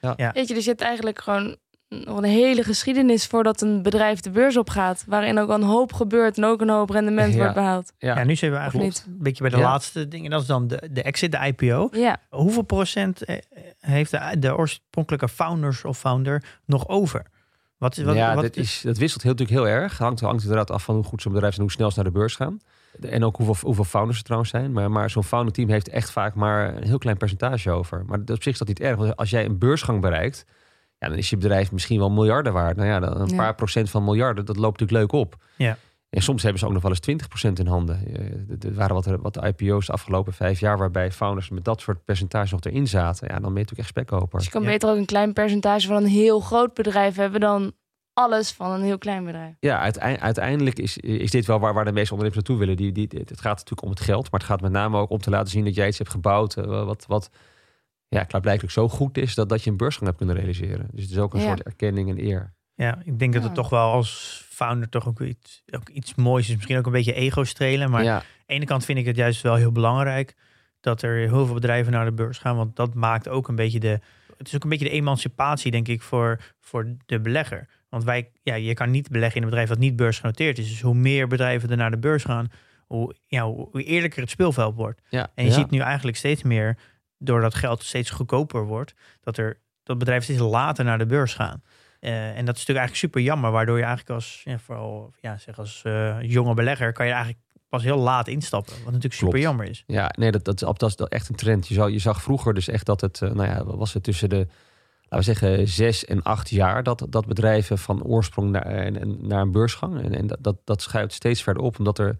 Eh, 0.00 0.28
Weet 0.32 0.48
je, 0.48 0.54
er 0.54 0.62
zit 0.62 0.80
eigenlijk 0.80 1.20
gewoon 1.20 1.56
nog 1.88 2.16
een 2.18 2.24
hele 2.24 2.62
geschiedenis 2.62 3.26
voordat 3.26 3.60
een 3.60 3.82
bedrijf 3.82 4.20
de 4.20 4.30
beurs 4.30 4.56
opgaat. 4.56 5.04
Waarin 5.06 5.38
ook 5.38 5.48
een 5.48 5.62
hoop 5.62 5.92
gebeurt 5.92 6.36
en 6.36 6.44
ook 6.44 6.60
een 6.60 6.68
hoop 6.68 6.90
rendement 6.90 7.32
Ja. 7.32 7.38
wordt 7.38 7.54
behaald. 7.54 7.92
ja. 7.98 8.18
ja. 8.18 8.24
nu 8.24 8.36
zijn 8.36 8.50
we 8.50 8.56
eigenlijk 8.56 8.88
niet? 8.88 9.04
een 9.06 9.22
beetje 9.22 9.42
bij 9.42 9.50
de 9.52 9.56
Ja. 9.56 9.62
laatste 9.62 10.08
dingen. 10.08 10.30
Dat 10.30 10.40
is 10.40 10.46
dan 10.46 10.66
de, 10.68 10.88
de 10.90 11.02
exit, 11.02 11.32
de 11.32 11.38
IPO. 11.56 11.88
Ja, 11.92 12.16
Hoeveel 12.28 12.62
procent 12.62 13.24
eh, 13.24 13.36
heeft 13.80 14.10
de, 14.10 14.38
de 14.38 14.56
oorspronkelijke 14.56 15.28
founders 15.28 15.84
of 15.84 15.98
founder 15.98 16.44
nog 16.66 16.88
over? 16.88 17.26
Wat 17.80 17.96
wat? 17.96 18.14
ja, 18.14 18.34
wat 18.34 18.42
dat, 18.44 18.56
is, 18.56 18.80
dat 18.84 18.98
wisselt 18.98 19.22
heel, 19.22 19.30
natuurlijk 19.32 19.58
heel 19.58 19.68
erg. 19.68 19.98
Hangt, 19.98 20.20
hangt 20.20 20.42
inderdaad 20.42 20.70
af 20.70 20.82
van 20.84 20.94
hoe 20.94 21.04
goed 21.04 21.22
zo'n 21.22 21.32
bedrijf 21.32 21.52
is 21.52 21.58
en 21.58 21.64
hoe 21.64 21.72
snel 21.72 21.90
ze 21.90 21.96
naar 22.02 22.12
de 22.12 22.18
beurs 22.18 22.36
gaan. 22.36 22.60
En 23.00 23.24
ook 23.24 23.36
hoeveel, 23.36 23.56
hoeveel 23.60 23.84
founders 23.84 24.18
er 24.18 24.24
trouwens 24.24 24.50
zijn. 24.50 24.72
Maar, 24.72 24.90
maar 24.90 25.10
zo'n 25.10 25.24
founder 25.24 25.52
team 25.52 25.68
heeft 25.68 25.88
echt 25.88 26.10
vaak 26.10 26.34
maar 26.34 26.76
een 26.76 26.86
heel 26.86 26.98
klein 26.98 27.16
percentage 27.16 27.70
over. 27.70 28.04
Maar 28.06 28.18
op 28.18 28.42
zich 28.42 28.52
is 28.52 28.58
dat 28.58 28.68
niet 28.68 28.80
erg. 28.80 28.96
Want 28.96 29.16
als 29.16 29.30
jij 29.30 29.44
een 29.44 29.58
beursgang 29.58 30.00
bereikt, 30.00 30.44
ja, 30.98 31.08
dan 31.08 31.16
is 31.18 31.30
je 31.30 31.36
bedrijf 31.36 31.72
misschien 31.72 31.98
wel 31.98 32.10
miljarden 32.10 32.52
waard. 32.52 32.76
Nou 32.76 32.88
ja, 32.88 33.00
dan 33.00 33.20
een 33.20 33.28
Ja. 33.28 33.36
paar 33.36 33.54
procent 33.54 33.90
van 33.90 34.04
miljarden, 34.04 34.44
dat 34.44 34.56
loopt 34.56 34.80
natuurlijk 34.80 35.12
leuk 35.12 35.20
op. 35.20 35.36
Ja. 35.56 35.76
En 36.10 36.22
soms 36.22 36.42
hebben 36.42 36.60
ze 36.60 36.66
ook 36.66 36.72
nog 36.72 36.82
wel 36.82 36.90
eens 36.90 37.00
20% 37.48 37.52
in 37.52 37.66
handen. 37.66 38.06
Eh, 38.06 38.68
Er 38.68 38.74
waren 38.74 38.94
wat, 38.94 39.06
wat 39.06 39.44
IPO's 39.44 39.86
de 39.86 39.92
afgelopen 39.92 40.32
vijf 40.32 40.60
jaar 40.60 40.78
waarbij 40.78 41.12
founders 41.12 41.50
met 41.50 41.64
dat 41.64 41.80
soort 41.80 42.04
percentage 42.04 42.52
nog 42.54 42.60
erin 42.64 42.88
zaten. 42.88 43.26
Ja, 43.28 43.32
dan 43.32 43.42
ben 43.42 43.52
je 43.52 43.58
natuurlijk 43.58 43.78
echt 43.78 43.88
spekkoper. 43.88 44.36
dus 44.38 44.44
je 44.46 44.52
kan 44.52 44.62
Ja. 44.62 44.68
beter 44.68 44.90
ook 44.90 44.96
een 44.96 45.04
klein 45.04 45.32
percentage 45.32 45.86
van 45.86 45.96
een 45.96 46.06
heel 46.08 46.40
groot 46.40 46.74
bedrijf 46.74 47.16
hebben 47.16 47.40
dan 47.40 47.72
alles 48.12 48.52
van 48.52 48.70
een 48.70 48.82
heel 48.82 48.98
klein 48.98 49.24
bedrijf. 49.24 49.54
Ja, 49.60 49.80
uiteind- 49.80 50.20
uiteindelijk 50.20 50.78
is, 50.78 50.98
is 50.98 51.30
dit 51.30 51.46
wel 51.46 51.58
waar, 51.60 51.74
waar 51.74 51.84
de 51.84 51.92
meeste 51.92 52.14
ondernemers 52.14 52.46
naartoe 52.46 52.66
willen. 52.66 52.76
Die, 52.76 52.92
die, 53.08 53.20
het 53.24 53.40
gaat 53.40 53.56
natuurlijk 53.56 53.82
om 53.82 53.90
het 53.90 54.00
geld, 54.00 54.30
maar 54.30 54.40
het 54.40 54.48
gaat 54.48 54.60
met 54.60 54.72
name 54.72 54.98
ook 54.98 55.10
om 55.10 55.18
te 55.18 55.30
laten 55.30 55.50
zien 55.50 55.64
dat 55.64 55.74
jij 55.74 55.88
iets 55.88 55.98
hebt 55.98 56.10
gebouwd. 56.10 56.56
eh, 56.56 56.64
wat, 56.84 57.04
wat 57.08 57.30
ja, 58.08 58.24
klaarblijkelijk 58.24 58.72
zo 58.72 58.88
goed 58.88 59.18
is 59.18 59.34
dat, 59.34 59.48
dat 59.48 59.62
je 59.64 59.70
een 59.70 59.76
beursgang 59.76 60.06
hebt 60.06 60.16
kunnen 60.18 60.36
realiseren. 60.36 60.88
Dus 60.92 61.02
het 61.02 61.10
is 61.12 61.18
ook 61.18 61.34
een 61.34 61.40
Ja. 61.40 61.46
soort 61.46 61.62
erkenning 61.62 62.08
en 62.10 62.24
eer. 62.24 62.54
Ja, 62.82 62.98
ik 63.04 63.18
denk 63.18 63.32
dat 63.32 63.42
het 63.42 63.54
toch 63.54 63.68
wel 63.68 63.92
als 63.92 64.42
founder 64.48 64.88
toch 64.88 65.08
ook 65.08 65.20
iets, 65.20 65.62
ook 65.70 65.88
iets 65.88 66.14
moois 66.14 66.48
is. 66.48 66.54
Misschien 66.54 66.78
ook 66.78 66.86
een 66.86 66.92
beetje 66.92 67.12
ego 67.12 67.44
strelen. 67.44 67.90
Maar 67.90 68.04
ja, 68.04 68.14
aan 68.14 68.22
de 68.46 68.52
ene 68.54 68.64
kant 68.64 68.84
vind 68.84 68.98
ik 68.98 69.06
het 69.06 69.16
juist 69.16 69.42
wel 69.42 69.54
heel 69.54 69.72
belangrijk 69.72 70.36
dat 70.80 71.02
er 71.02 71.16
heel 71.16 71.46
veel 71.46 71.54
bedrijven 71.54 71.92
naar 71.92 72.04
de 72.04 72.12
beurs 72.12 72.38
gaan. 72.38 72.56
Want 72.56 72.76
dat 72.76 72.94
maakt 72.94 73.28
ook 73.28 73.48
een 73.48 73.54
beetje 73.54 73.80
de. 73.80 74.00
Het 74.36 74.48
is 74.48 74.54
ook 74.54 74.62
een 74.62 74.68
beetje 74.68 74.84
de 74.84 74.90
emancipatie, 74.90 75.70
denk 75.70 75.88
ik, 75.88 76.02
voor, 76.02 76.40
voor 76.60 76.96
de 77.06 77.20
belegger. 77.20 77.68
Want 77.88 78.04
wij, 78.04 78.30
ja, 78.42 78.54
je 78.54 78.74
kan 78.74 78.90
niet 78.90 79.08
beleggen 79.08 79.36
in 79.36 79.42
een 79.42 79.48
bedrijf 79.48 79.68
dat 79.68 79.78
niet 79.78 79.96
beursgenoteerd 79.96 80.58
is. 80.58 80.68
Dus 80.68 80.80
hoe 80.80 80.94
meer 80.94 81.26
bedrijven 81.26 81.70
er 81.70 81.76
naar 81.76 81.90
de 81.90 81.98
beurs 81.98 82.24
gaan, 82.24 82.50
hoe, 82.86 83.14
ja, 83.26 83.44
hoe 83.44 83.82
eerlijker 83.82 84.20
het 84.20 84.30
speelveld 84.30 84.74
wordt. 84.74 85.00
ja, 85.08 85.30
En 85.34 85.44
je 85.44 85.50
ja. 85.50 85.56
ziet 85.56 85.70
nu 85.70 85.78
eigenlijk 85.78 86.16
steeds 86.16 86.42
meer, 86.42 86.78
doordat 87.18 87.54
geld 87.54 87.82
steeds 87.82 88.10
goedkoper 88.10 88.64
wordt, 88.64 88.94
dat 89.20 89.36
er 89.36 89.60
dat 89.82 89.98
bedrijven 89.98 90.24
steeds 90.24 90.50
later 90.50 90.84
naar 90.84 90.98
de 90.98 91.06
beurs 91.06 91.34
gaan. 91.34 91.62
Eh, 92.00 92.12
en 92.12 92.44
dat 92.44 92.56
is 92.56 92.66
natuurlijk 92.66 92.78
eigenlijk 92.78 92.96
super 92.96 93.20
jammer, 93.20 93.50
waardoor 93.50 93.76
je 93.76 93.84
eigenlijk 93.84 94.14
als, 94.14 94.40
ja, 94.44 94.58
vooral 94.58 95.12
ja, 95.20 95.38
zeg 95.38 95.58
als 95.58 95.82
eh, 95.84 96.16
jonge 96.20 96.54
belegger, 96.54 96.92
kan 96.92 97.06
je 97.06 97.12
eigenlijk 97.12 97.42
pas 97.68 97.82
heel 97.82 97.98
laat 97.98 98.28
instappen. 98.28 98.72
Wat 98.72 98.84
natuurlijk 98.84 99.14
super 99.14 99.28
Klopt. 99.28 99.44
jammer 99.44 99.66
is. 99.66 99.84
Ja, 99.86 100.12
nee, 100.18 100.30
dat, 100.30 100.44
dat, 100.44 100.58
dat 100.58 100.82
is 100.82 100.94
echt 100.94 101.28
een 101.28 101.34
trend. 101.34 101.68
Je, 101.68 101.74
zou, 101.74 101.90
je 101.90 101.98
zag 101.98 102.22
vroeger 102.22 102.54
dus 102.54 102.68
echt 102.68 102.86
dat 102.86 103.00
het, 103.00 103.22
eh, 103.22 103.30
nou 103.30 103.48
ja, 103.48 103.64
was 103.64 103.92
het 103.92 104.02
tussen 104.02 104.28
de, 104.28 104.46
laten 105.08 105.18
we 105.18 105.22
zeggen, 105.22 105.68
zes 105.68 106.04
en 106.04 106.22
acht 106.22 106.48
jaar, 106.48 106.82
dat, 106.82 107.06
dat 107.08 107.26
bedrijven 107.26 107.78
van 107.78 108.02
oorsprong 108.02 108.50
naar, 108.50 108.92
naar 109.18 109.40
een 109.40 109.52
beursgang. 109.52 110.02
En, 110.02 110.14
en 110.14 110.26
dat, 110.26 110.38
dat, 110.40 110.56
dat 110.64 110.82
schuift 110.82 111.12
steeds 111.12 111.42
verder 111.42 111.62
op, 111.62 111.78
omdat 111.78 111.98
er, 111.98 112.16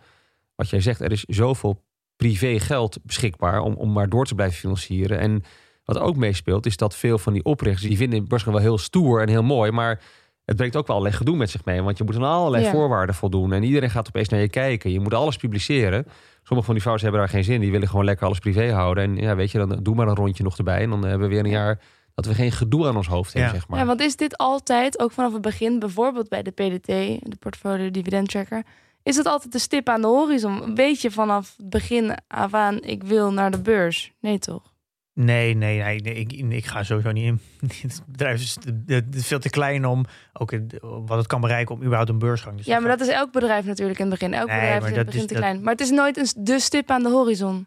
wat 0.54 0.68
jij 0.68 0.80
zegt, 0.80 1.00
er 1.00 1.12
is 1.12 1.24
zoveel 1.24 1.82
privé 2.16 2.58
geld 2.58 2.98
beschikbaar 3.02 3.60
om, 3.60 3.74
om 3.74 3.92
maar 3.92 4.08
door 4.08 4.26
te 4.26 4.34
blijven 4.34 4.58
financieren. 4.58 5.18
En 5.18 5.44
wat 5.92 6.02
ook 6.02 6.16
meespeelt, 6.16 6.66
is 6.66 6.76
dat 6.76 6.96
veel 6.96 7.18
van 7.18 7.32
die 7.32 7.44
oprichters, 7.44 7.88
die 7.88 7.96
vinden 7.96 8.28
beursgang 8.28 8.54
wel 8.56 8.64
heel 8.64 8.78
stoer 8.78 9.20
en 9.22 9.28
heel 9.28 9.42
mooi, 9.42 9.70
maar 9.70 10.00
het 10.44 10.56
brengt 10.56 10.76
ook 10.76 10.86
wel 10.86 10.96
allerlei 10.96 11.18
gedoe 11.18 11.36
met 11.36 11.50
zich 11.50 11.64
mee. 11.64 11.82
Want 11.82 11.98
je 11.98 12.04
moet 12.04 12.16
aan 12.16 12.22
allerlei 12.22 12.64
Ja. 12.64 12.70
voorwaarden 12.70 13.14
voldoen. 13.14 13.52
En 13.52 13.62
iedereen 13.62 13.90
gaat 13.90 14.08
opeens 14.08 14.28
naar 14.28 14.40
je 14.40 14.48
kijken. 14.48 14.92
Je 14.92 15.00
moet 15.00 15.14
alles 15.14 15.36
publiceren. 15.36 16.04
Sommige 16.42 16.64
van 16.64 16.74
die 16.74 16.80
founders 16.82 17.02
hebben 17.02 17.20
daar 17.20 17.28
geen 17.30 17.44
zin. 17.44 17.54
in. 17.54 17.60
Die 17.60 17.70
willen 17.70 17.88
gewoon 17.88 18.04
lekker 18.04 18.26
alles 18.26 18.38
privé 18.38 18.72
houden. 18.72 19.04
En 19.04 19.16
ja, 19.16 19.36
weet 19.36 19.50
je, 19.50 19.58
dan 19.58 19.78
doe 19.82 19.94
maar 19.94 20.08
een 20.08 20.14
rondje 20.14 20.42
nog 20.42 20.58
erbij. 20.58 20.80
En 20.82 20.90
dan 20.90 21.02
hebben 21.04 21.28
we 21.28 21.34
weer 21.34 21.44
een 21.44 21.50
jaar 21.50 21.80
dat 22.14 22.26
we 22.26 22.34
geen 22.34 22.52
gedoe 22.52 22.86
aan 22.88 22.96
ons 22.96 23.06
hoofd 23.06 23.32
hebben, 23.32 23.52
Ja. 23.52 23.58
zeg 23.58 23.68
maar. 23.68 23.78
Ja, 23.78 23.86
want 23.86 24.00
is 24.00 24.16
dit 24.16 24.36
altijd, 24.36 25.00
ook 25.00 25.12
vanaf 25.12 25.32
het 25.32 25.42
begin, 25.42 25.78
bijvoorbeeld 25.78 26.28
bij 26.28 26.42
de 26.42 26.50
PDT, 26.50 26.86
de 27.30 27.36
Portfolio 27.38 27.90
Dividend 27.90 28.28
Tracker, 28.28 28.62
is 29.02 29.16
het 29.16 29.26
altijd 29.26 29.52
de 29.52 29.58
stip 29.58 29.88
aan 29.88 30.00
de 30.00 30.06
horizon? 30.06 30.74
Weet 30.74 31.00
je 31.00 31.10
vanaf 31.10 31.54
het 31.56 31.70
begin 31.70 32.14
af 32.28 32.54
aan, 32.54 32.82
ik 32.82 33.02
wil 33.04 33.32
naar 33.32 33.50
de 33.50 33.60
beurs? 33.60 34.12
Nee, 34.20 34.38
toch? 34.38 34.69
Nee, 35.12 35.54
nee, 35.54 35.82
nee, 35.82 36.00
nee, 36.00 36.14
ik, 36.14 36.32
ik 36.32 36.66
ga 36.66 36.82
sowieso 36.82 37.10
niet 37.12 37.24
in. 37.24 37.40
Het 37.82 38.02
bedrijf 38.06 38.40
is, 38.40 38.56
het 38.86 39.14
is 39.14 39.26
veel 39.26 39.38
te 39.38 39.50
klein 39.50 39.86
om 39.86 40.04
ook 40.32 40.52
wat 40.80 41.18
het 41.18 41.26
kan 41.26 41.40
bereiken 41.40 41.74
om 41.74 41.80
überhaupt 41.80 42.10
een 42.10 42.18
beursgang. 42.18 42.56
Dus 42.56 42.66
Ja, 42.66 42.78
maar 42.78 42.88
dat 42.96 43.00
is 43.08 43.08
elk 43.14 43.32
bedrijf 43.32 43.64
natuurlijk 43.64 43.98
in 43.98 44.10
het 44.10 44.18
begin. 44.18 44.34
Elk 44.34 44.48
Nee, 44.48 44.56
bedrijf 44.60 44.82
is 44.84 44.90
in 44.90 44.96
het 44.96 45.06
begin 45.06 45.20
is- 45.20 45.26
te 45.26 45.32
dat- 45.34 45.42
klein. 45.42 45.62
Maar 45.62 45.72
het 45.72 45.80
is 45.82 45.90
nooit 45.90 46.16
een, 46.16 46.44
de 46.44 46.60
stip 46.60 46.90
aan 46.90 47.02
de 47.02 47.08
horizon. 47.10 47.66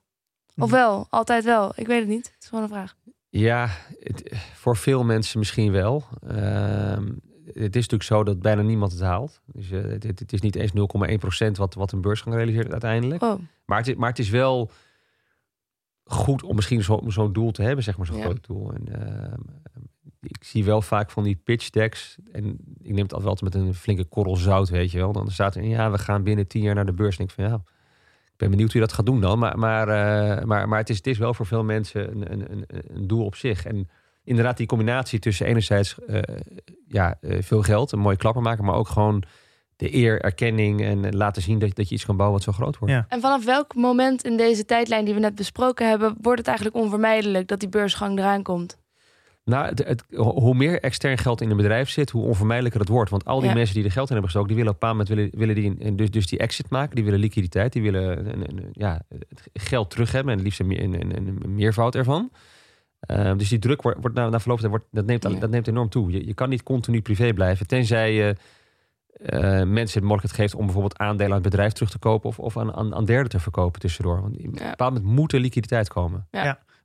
Of 0.55 0.69
Hm. 0.69 0.75
wel? 0.75 1.07
Altijd 1.09 1.43
wel? 1.43 1.71
Ik 1.75 1.87
weet 1.87 1.99
het 1.99 2.07
niet. 2.09 2.25
Het 2.33 2.43
is 2.43 2.47
gewoon 2.47 2.63
een 2.63 2.69
vraag. 2.69 2.95
Ja, 3.29 3.69
het- 3.99 4.31
voor 4.53 4.77
veel 4.77 5.03
mensen 5.03 5.39
misschien 5.39 5.71
wel. 5.71 6.03
Ehm, 6.27 7.05
het 7.45 7.55
is 7.75 7.81
natuurlijk 7.81 8.03
zo 8.03 8.23
dat 8.23 8.41
bijna 8.41 8.61
niemand 8.61 8.91
het 8.91 9.01
haalt. 9.01 9.41
Dus 9.45 9.71
eh, 9.71 9.81
het, 9.83 10.33
is 10.33 10.41
niet 10.41 10.55
eens 10.55 10.71
0,1% 10.73 11.57
wat, 11.57 11.73
wat 11.73 11.91
een 11.91 12.01
beursgang 12.01 12.35
realiseert 12.35 12.71
uiteindelijk. 12.71 13.23
Oh, 13.23 13.39
Maar 13.65 13.83
het, 13.85 13.97
maar 13.97 14.09
het 14.09 14.19
is 14.19 14.29
wel 14.29 14.71
goed 16.13 16.43
om 16.43 16.55
misschien 16.55 16.83
zo- 16.83 17.01
zo'n 17.07 17.33
doel 17.33 17.51
te 17.51 17.61
hebben, 17.63 17.83
zeg 17.83 17.97
maar, 17.97 18.05
zo'n 18.05 18.17
Ja. 18.17 18.23
groot 18.23 18.45
doel. 18.47 18.73
En, 18.73 18.87
ehm, 19.01 19.39
ik 20.21 20.43
zie 20.43 20.63
wel 20.63 20.81
vaak 20.81 21.11
van 21.11 21.23
die 21.23 21.35
pitch 21.43 21.69
decks. 21.69 22.17
En 22.31 22.45
ik 22.81 22.91
neem 22.93 23.03
het 23.03 23.13
altijd 23.13 23.39
wel 23.41 23.49
met 23.51 23.55
een 23.55 23.73
flinke 23.73 24.03
korrel 24.05 24.35
zout, 24.35 24.69
weet 24.69 24.91
je 24.91 24.97
wel. 24.97 25.11
Dan 25.11 25.31
staat 25.31 25.55
er, 25.55 25.63
ja, 25.63 25.91
we 25.91 25.97
gaan 25.97 26.23
binnen 26.23 26.47
tien 26.47 26.61
jaar 26.61 26.75
naar 26.75 26.85
de 26.85 26.93
beurs. 26.93 27.17
En 27.17 27.23
ik 27.23 27.29
van, 27.31 27.43
ja, 27.43 27.53
ik 28.25 28.37
ben 28.37 28.49
benieuwd 28.49 28.71
hoe 28.71 28.81
je 28.81 28.87
dat 28.87 28.95
gaat 28.95 29.05
doen 29.05 29.21
dan. 29.21 29.39
Maar, 29.39 29.57
maar, 29.59 29.87
eh, 29.87 30.43
maar, 30.45 30.67
maar 30.67 30.79
het, 30.79 30.89
is, 30.89 30.97
het 30.97 31.07
is 31.07 31.17
wel 31.17 31.33
voor 31.33 31.45
veel 31.45 31.63
mensen 31.63 32.11
een, 32.11 32.31
een, 32.31 32.51
een, 32.51 32.65
een 32.67 33.07
doel 33.07 33.25
op 33.25 33.35
zich. 33.35 33.65
En 33.65 33.89
inderdaad 34.23 34.57
die 34.57 34.67
combinatie 34.67 35.19
tussen 35.19 35.45
enerzijds 35.45 35.99
eh, 35.99 36.21
ja, 36.87 37.17
eh, 37.21 37.41
veel 37.41 37.61
geld, 37.61 37.91
een 37.91 37.99
mooie 37.99 38.17
klapper 38.17 38.41
maken, 38.41 38.65
maar 38.65 38.75
ook 38.75 38.87
gewoon 38.87 39.23
de 39.83 39.95
eer, 39.95 40.21
erkenning 40.21 40.81
en 40.81 41.15
laten 41.15 41.41
zien 41.41 41.59
dat, 41.59 41.75
dat 41.75 41.89
je 41.89 41.95
iets 41.95 42.05
kan 42.05 42.17
bouwen 42.17 42.37
wat 42.39 42.47
zo 42.55 42.61
groot 42.61 42.77
wordt. 42.77 42.93
Ja. 42.93 43.05
En 43.09 43.21
vanaf 43.21 43.45
welk 43.45 43.75
moment 43.75 44.23
in 44.23 44.37
deze 44.37 44.65
tijdlijn 44.65 45.05
die 45.05 45.13
we 45.13 45.19
net 45.19 45.35
besproken 45.35 45.89
hebben, 45.89 46.15
wordt 46.21 46.37
het 46.39 46.47
eigenlijk 46.47 46.77
onvermijdelijk 46.77 47.47
dat 47.47 47.59
die 47.59 47.69
beursgang 47.69 48.17
eraan 48.19 48.43
komt? 48.43 48.77
Nou, 49.45 49.65
het, 49.65 49.83
het- 49.85 50.03
hoe 50.15 50.55
meer 50.55 50.79
extern 50.81 51.17
geld 51.17 51.41
in 51.41 51.49
een 51.49 51.57
bedrijf 51.57 51.89
zit, 51.89 52.09
hoe 52.09 52.23
onvermijdelijker 52.25 52.79
het 52.79 52.89
wordt. 52.89 53.09
Want 53.09 53.25
al 53.25 53.39
die 53.39 53.49
Ja. 53.49 53.55
mensen 53.55 53.75
die 53.75 53.83
er 53.83 53.91
geld 53.91 54.09
in 54.09 54.13
hebben 54.13 54.31
gestoken, 54.31 54.55
die 54.55 54.63
willen 54.63 54.73
op 54.73 54.83
een 54.83 54.89
bepaald 54.97 55.09
moment 55.09 55.31
willen, 55.33 55.55
willen 55.55 55.79
die, 55.79 55.95
dus, 55.95 56.09
dus 56.11 56.27
die 56.27 56.39
exit 56.39 56.69
maken. 56.69 56.95
Die 56.95 57.03
willen 57.03 57.19
liquiditeit, 57.19 57.73
die 57.73 57.81
willen 57.81 58.17
een, 58.19 58.27
een- 58.27 58.57
een- 58.57 58.69
ja, 58.71 59.01
het 59.09 59.49
geld 59.53 59.89
terug 59.89 60.11
hebben 60.11 60.31
en 60.31 60.37
het 60.37 60.45
liefst 60.45 60.59
een, 60.59 60.67
meer- 60.67 60.83
een, 60.83 60.93
een, 61.17 61.27
een 61.43 61.55
meervoud 61.55 61.95
ervan. 61.95 62.31
Ehm, 62.99 63.37
dus 63.37 63.49
die 63.49 63.59
druk 63.59 63.81
wordt, 63.81 63.97
wordt 64.01 64.15
na, 64.15 64.29
na 64.29 64.39
verloop 64.39 64.59
van 64.59 64.69
tijd 64.69 64.83
dat, 64.91 65.05
neemt, 65.05 65.23
Ja. 65.23 65.29
dat 65.39 65.49
neemt 65.49 65.67
enorm 65.67 65.89
toe. 65.89 66.11
Je, 66.11 66.25
je 66.25 66.33
kan 66.33 66.49
niet 66.49 66.63
continu 66.63 67.01
privé 67.01 67.33
blijven, 67.33 67.67
tenzij 67.67 68.13
je 68.13 68.35
eh, 69.13 69.63
mensen 69.63 70.01
de 70.01 70.07
mogelijkheid 70.07 70.41
geeft 70.41 70.55
om 70.55 70.63
bijvoorbeeld 70.65 70.97
aandelen 70.97 71.27
aan 71.27 71.41
het 71.41 71.49
bedrijf 71.49 71.71
terug 71.71 71.89
te 71.89 71.99
kopen 71.99 72.29
of, 72.29 72.39
of 72.39 72.57
aan, 72.57 72.73
aan, 72.73 72.95
aan 72.95 73.05
derden 73.05 73.29
te 73.29 73.39
verkopen 73.39 73.81
tussendoor. 73.81 74.21
Want 74.21 74.35
op 74.37 74.43
een 74.43 74.51
bepaald 74.51 74.93
moment 74.93 75.15
moet 75.15 75.33
er 75.33 75.39
liquiditeit 75.39 75.89
komen. 75.89 76.27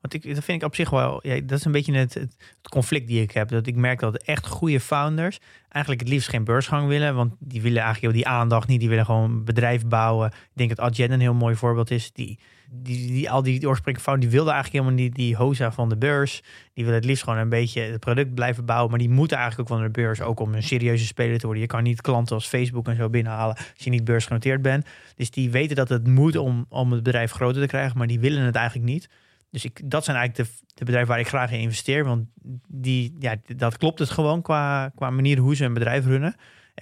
Want 0.01 0.14
ik, 0.14 0.35
dat 0.35 0.45
vind 0.45 0.62
ik 0.62 0.68
op 0.68 0.74
zich 0.74 0.91
wel, 0.91 1.20
ja, 1.22 1.41
dat 1.41 1.59
is 1.59 1.64
een 1.64 1.72
beetje 1.72 1.93
het, 1.93 2.14
het, 2.14 2.37
conflict 2.70 3.07
die 3.07 3.22
ik 3.22 3.31
heb. 3.31 3.49
Dat 3.49 3.66
ik 3.66 3.76
merk 3.76 4.01
dat 4.01 4.16
echt 4.16 4.47
goede 4.47 4.81
founders 4.81 5.41
eigenlijk 5.68 6.03
het 6.05 6.12
liefst 6.12 6.29
geen 6.29 6.45
beursgang 6.45 6.89
willen. 6.89 7.14
Want 7.14 7.35
die 7.39 7.62
willen 7.62 7.83
eigenlijk 7.83 8.14
die 8.14 8.26
aandacht 8.26 8.68
niet. 8.68 8.81
Die 8.81 8.89
willen 8.89 9.05
gewoon 9.05 9.31
een 9.31 9.45
bedrijf 9.45 9.87
bouwen. 9.87 10.26
Ik 10.29 10.51
denk 10.53 10.68
dat 10.68 10.81
Adyen 10.81 11.12
een 11.12 11.20
heel 11.20 11.35
mooi 11.35 11.55
voorbeeld 11.55 11.91
is. 11.91 12.12
Die, 12.12 12.39
die, 12.71 13.31
al 13.31 13.43
die, 13.43 13.59
die 13.59 13.69
oorspronkelijke 13.69 14.21
die 14.21 14.31
wilden 14.31 14.53
eigenlijk 14.53 14.85
helemaal 14.85 15.05
niet 15.05 15.14
die 15.14 15.37
hoza 15.37 15.73
van 15.73 15.89
de 15.89 15.97
beurs. 15.97 16.43
Die 16.75 16.85
willen 16.85 16.99
het 16.99 17.09
liefst 17.09 17.23
gewoon 17.23 17.39
een 17.39 17.49
beetje 17.49 17.81
het 17.81 18.01
product 18.01 18.35
blijven 18.35 18.64
bouwen. 18.64 18.91
Maar 18.91 18.99
die 18.99 19.09
moeten 19.09 19.37
eigenlijk 19.37 19.71
ook 19.71 19.77
van 19.77 19.87
de 19.87 19.93
beurs. 19.93 20.21
Ook 20.21 20.41
om 20.41 20.55
een 20.55 20.62
serieuze 20.62 21.07
speler 21.07 21.39
te 21.39 21.45
worden. 21.45 21.62
Je 21.62 21.69
kan 21.69 21.83
niet 21.83 22.01
klanten 22.01 22.35
als 22.35 22.47
Facebook 22.47 22.89
en 22.89 22.97
zo 22.97 23.09
binnenhalen 23.09 23.57
als 23.57 23.85
je 23.85 23.91
niet 23.91 24.05
beursgenoteerd 24.05 24.62
bent. 24.62 24.87
Dus 25.16 25.31
die 25.31 25.51
weten 25.51 25.77
dat 25.77 25.89
het 25.89 26.07
moet 26.07 26.37
om, 26.37 26.66
om 26.69 26.93
het 26.93 27.03
bedrijf 27.03 27.33
groter 27.33 27.62
te 27.62 27.69
krijgen. 27.69 27.99
Maar 27.99 28.07
die 28.07 28.21
willen 28.21 28.43
het 28.43 28.57
eigenlijk 28.57 28.89
niet. 28.89 29.09
Dus 29.51 29.64
ik, 29.64 29.81
dat 29.91 30.05
zijn 30.05 30.16
eigenlijk 30.16 30.49
de, 30.49 30.64
de 30.75 30.85
bedrijven 30.85 31.11
waar 31.11 31.21
ik 31.21 31.29
graag 31.29 31.53
in 31.53 31.61
investeer. 31.61 32.05
Want 32.05 32.27
die, 32.69 33.16
ja, 33.19 33.37
dat 33.57 33.77
klopt 33.77 33.99
het 33.99 34.11
gewoon 34.11 34.43
qua, 34.43 34.91
qua 34.95 35.11
manier 35.11 35.39
hoe 35.39 35.57
ze 35.57 35.64
een 35.64 35.75
bedrijf 35.75 36.05
runnen. 36.05 36.35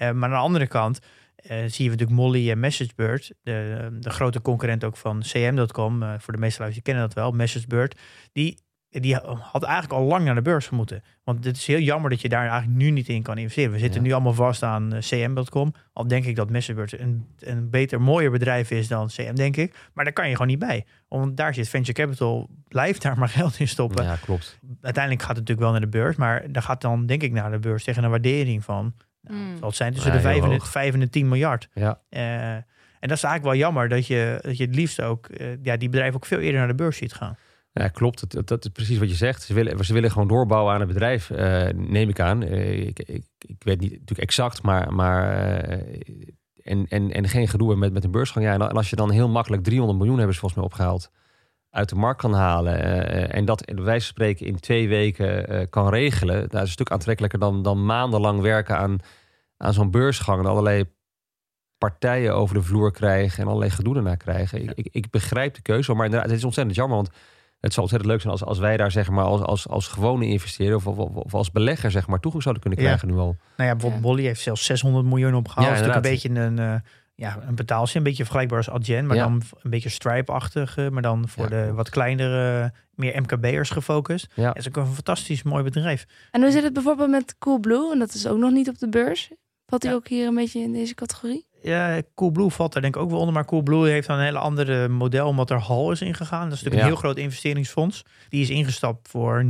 Uh, 0.03 0.11
maar 0.11 0.28
aan 0.28 0.34
de 0.34 0.43
andere 0.43 0.66
kant 0.66 1.01
zie 1.49 1.84
je 1.84 1.90
natuurlijk 1.90 2.18
Molly 2.18 2.51
en 2.51 2.61
MessageBird. 2.61 3.34
De, 3.42 3.88
de 4.01 4.11
grote 4.11 4.42
concurrent 4.42 4.84
ook 4.84 4.97
van 4.97 5.20
CM.com. 5.20 6.03
Eh, 6.03 6.14
voor 6.18 6.32
de 6.32 6.38
meeste 6.38 6.61
luisteraars 6.61 6.82
kennen 6.82 7.03
dat 7.03 7.14
wel. 7.14 7.30
MessageBird. 7.30 8.01
Die 8.32 8.64
die 9.01 9.14
had 9.40 9.62
eigenlijk 9.62 9.92
al 10.01 10.07
lang 10.07 10.24
naar 10.24 10.34
de 10.34 10.42
beurs 10.42 10.70
moeten. 10.70 11.03
Want 11.24 11.44
het 11.44 11.57
is 11.57 11.66
heel 11.66 11.78
jammer 11.78 12.11
dat 12.11 12.20
je 12.20 12.28
daar 12.28 12.49
eigenlijk 12.49 12.78
nu 12.78 12.90
niet 12.90 13.09
in 13.09 13.22
kan 13.22 13.38
investeren. 13.38 13.72
We 13.72 13.78
zitten 13.78 14.03
nu 14.03 14.12
allemaal 14.12 14.32
vast 14.32 14.62
aan 14.62 14.92
eh, 14.92 15.01
cm.com. 15.01 15.74
Al 15.92 16.07
denk 16.07 16.24
ik 16.24 16.36
dat 16.36 16.51
Messenger 16.51 17.01
een, 17.01 17.26
een 17.38 17.70
beter, 17.70 18.01
mooier 18.01 18.30
bedrijf 18.30 18.70
is 18.70 18.88
dan 18.88 19.07
CM, 19.07 19.34
denk 19.34 19.57
ik. 19.57 19.90
Maar 19.92 20.05
daar 20.05 20.12
kan 20.12 20.26
je 20.26 20.32
gewoon 20.32 20.47
niet 20.47 20.59
bij. 20.59 20.84
Want 21.09 21.36
daar 21.36 21.55
zit 21.55 21.68
venture 21.68 21.92
capital, 21.92 22.49
blijft 22.68 23.03
daar 23.03 23.18
maar 23.18 23.28
geld 23.28 23.59
in 23.59 23.68
stoppen. 23.68 24.05
Ja, 24.05 24.16
klopt. 24.16 24.59
Uiteindelijk 24.80 25.24
gaat 25.24 25.36
het 25.36 25.49
natuurlijk 25.49 25.61
wel 25.61 25.70
naar 25.70 25.90
de 25.90 25.99
beurs. 25.99 26.16
Maar 26.16 26.53
daar 26.53 26.62
gaat 26.62 26.80
dan, 26.80 27.07
denk 27.07 27.22
ik, 27.22 27.32
naar 27.32 27.51
de 27.51 27.59
beurs 27.59 27.84
tegen 27.84 28.05
een 28.05 28.11
waardering 28.11 28.64
van... 28.64 28.94
Nou, 29.29 29.41
mm. 29.41 29.59
zal 29.59 29.68
het 29.68 29.77
zijn 29.77 29.93
tussen 29.93 30.12
de 30.12 30.20
5 30.20 30.43
en, 30.43 30.51
de, 30.51 30.61
5 30.61 30.95
en 30.95 31.01
de 31.01 31.11
10 31.11 31.29
miljard. 31.29 31.68
Ja. 31.72 32.01
Uh, 32.11 32.55
en 33.01 33.09
dat 33.09 33.16
is 33.16 33.22
eigenlijk 33.22 33.45
wel 33.45 33.55
jammer 33.55 33.89
dat 33.89 34.07
je, 34.07 34.39
dat 34.43 34.57
je 34.57 34.64
het 34.64 34.74
liefst 34.74 35.01
ook 35.01 35.29
uh, 35.29 35.47
ja, 35.62 35.77
die 35.77 35.89
bedrijven 35.89 36.16
ook 36.16 36.27
veel 36.27 36.39
eerder 36.39 36.59
naar 36.59 36.68
de 36.68 36.74
beurs 36.74 36.97
ziet 36.97 37.12
gaan. 37.12 37.37
Ja, 37.72 37.89
klopt. 37.89 38.33
Dat, 38.33 38.49
dat, 38.49 38.64
is 38.64 38.70
precies 38.70 38.99
wat 38.99 39.09
je 39.09 39.14
zegt. 39.14 39.43
Ze 39.43 39.55
willen, 39.55 39.85
ze 39.85 39.93
willen 39.93 40.11
gewoon 40.11 40.29
doorbouwen 40.29 40.72
aan 40.74 40.81
het 40.81 40.89
bedrijf, 40.89 41.31
uh, 41.31 41.68
neem 41.74 42.09
ik 42.09 42.20
aan. 42.20 42.43
Uh, 42.43 42.87
ik, 42.87 42.99
ik, 42.99 43.24
ik, 43.39 43.57
weet 43.59 43.81
niet 43.81 43.91
natuurlijk 43.91 44.20
exact, 44.20 44.62
maar. 44.62 44.93
maar 44.93 45.45
uh, 45.68 45.97
en, 46.62 46.87
en, 46.89 47.12
en 47.12 47.29
geen 47.29 47.49
gedoe 47.49 47.77
met, 47.77 47.93
met 47.93 48.05
een 48.05 48.11
beursgang. 48.11 48.45
Ja, 48.45 48.53
en 48.53 48.61
als 48.61 48.91
je 48.91 48.97
dan 48.97 49.11
heel 49.11 49.29
makkelijk 49.29 49.62
300 49.62 49.99
miljoen 49.99 50.16
hebben 50.16 50.35
ze 50.35 50.41
volgens 50.41 50.61
mij 50.61 50.70
opgehaald. 50.70 51.11
Uit 51.77 51.89
de 51.89 51.95
markt 51.95 52.20
kan 52.20 52.33
halen. 52.33 52.79
en 53.31 53.45
dat 53.45 53.64
bij 53.64 53.85
wijze 53.85 54.05
van 54.05 54.14
spreken 54.14 54.47
in 54.47 54.61
twee 54.61 54.89
weken 54.89 55.68
kan 55.68 55.89
regelen. 55.89 56.41
Dat 56.41 56.55
is 56.55 56.61
een 56.61 56.68
stuk 56.68 56.91
aantrekkelijker 56.91 57.39
dan, 57.39 57.62
dan 57.62 57.85
maandenlang 57.85 58.41
werken 58.41 58.79
aan, 58.79 58.99
aan 59.57 59.72
zo'n 59.72 59.91
beursgang. 59.91 60.41
En 60.41 60.47
allerlei 60.47 60.85
partijen 61.79 62.35
over 62.35 62.55
de 62.55 62.62
vloer 62.62 62.93
krijgen. 62.93 63.43
en 63.43 63.47
allerlei 63.47 63.70
gedoe 63.70 63.97
ernaar 63.97 64.16
krijgen. 64.16 64.62
Ik, 64.62 64.72
ik, 64.74 64.89
ik 64.91 65.11
begrijp 65.11 65.55
de 65.55 65.62
keuze, 65.62 65.95
maar 65.95 66.05
inderdaad, 66.05 66.29
het 66.29 66.39
is 66.39 66.45
ontzettend 66.45 66.77
jammer. 66.77 66.97
Want 66.97 67.11
het 67.61 67.72
zou 67.72 67.81
ontzettend 67.81 68.11
leuk 68.11 68.20
zijn 68.20 68.33
als, 68.33 68.45
als 68.45 68.59
wij 68.59 68.77
daar 68.77 68.91
zeg 68.91 69.11
maar 69.11 69.24
als, 69.24 69.41
als, 69.41 69.68
als 69.68 69.89
gewone 69.89 70.27
investeerder 70.27 70.77
of, 70.77 70.87
of, 70.87 70.99
of 70.99 71.35
als 71.35 71.51
belegger 71.51 71.91
zeg 71.91 72.07
maar 72.07 72.20
toegang 72.20 72.43
zouden 72.43 72.62
kunnen 72.62 72.85
krijgen 72.85 73.09
nu 73.09 73.14
al. 73.14 73.37
Nou 73.57 73.68
ja, 73.68 73.72
bijvoorbeeld 73.72 74.03
Bolly 74.03 74.22
heeft 74.22 74.41
zelfs 74.41 74.64
600 74.64 75.07
miljoen 75.07 75.35
opgehaald. 75.35 75.79
Ja, 75.79 75.81
dat 75.81 75.89
is 75.89 75.95
een 75.95 76.03
beetje 76.03 76.29
een, 76.29 76.61
uh, 76.61 76.74
ja, 77.16 77.38
een 77.46 77.54
betaalsje, 77.54 77.98
een 77.98 78.02
beetje 78.02 78.22
vergelijkbaar 78.22 78.58
als 78.58 78.70
Adyen, 78.70 79.06
maar 79.06 79.16
dan 79.16 79.42
een 79.62 79.70
beetje 79.70 79.88
Stripe-achtig, 79.88 80.90
maar 80.90 81.02
dan 81.02 81.28
voor 81.28 81.48
de 81.48 81.72
wat 81.72 81.90
kleinere, 81.90 82.72
meer 82.94 83.20
MKB'ers 83.20 83.70
gefocust. 83.70 84.26
Ja. 84.34 84.48
Het 84.48 84.56
is 84.56 84.68
ook 84.68 84.76
een 84.76 84.86
fantastisch 84.86 85.42
mooi 85.42 85.62
bedrijf. 85.62 86.06
En 86.30 86.42
hoe 86.42 86.50
zit 86.50 86.62
het 86.62 86.72
bijvoorbeeld 86.72 87.10
met 87.10 87.38
Coolblue? 87.38 87.92
En 87.92 87.98
dat 87.98 88.14
is 88.14 88.26
ook 88.26 88.38
nog 88.38 88.50
niet 88.50 88.68
op 88.68 88.78
de 88.78 88.88
beurs. 88.88 89.30
Valt 89.66 89.82
hij 89.82 89.94
ook 89.94 90.08
hier 90.08 90.26
een 90.26 90.34
beetje 90.34 90.60
in 90.60 90.72
deze 90.72 90.94
categorie? 90.94 91.46
Ja, 91.62 92.02
Coolblue 92.14 92.50
valt 92.50 92.72
daar 92.72 92.82
denk 92.82 92.96
ik 92.96 93.02
ook 93.02 93.10
wel 93.10 93.18
onder. 93.18 93.34
Maar 93.34 93.44
Coolblue 93.44 93.88
heeft 93.88 94.06
dan 94.06 94.18
een 94.18 94.24
hele 94.24 94.38
andere 94.38 94.88
model 94.88 95.28
omdat 95.28 95.50
er 95.50 95.58
Hal 95.58 95.90
is 95.90 96.00
ingegaan. 96.00 96.48
Dat 96.48 96.52
is 96.52 96.62
natuurlijk 96.62 96.82
een 96.82 96.88
heel 96.88 97.00
groot 97.00 97.16
investeringsfonds. 97.16 98.02
Die 98.28 98.42
is 98.42 98.50
ingestapt 98.50 99.08
voor 99.08 99.44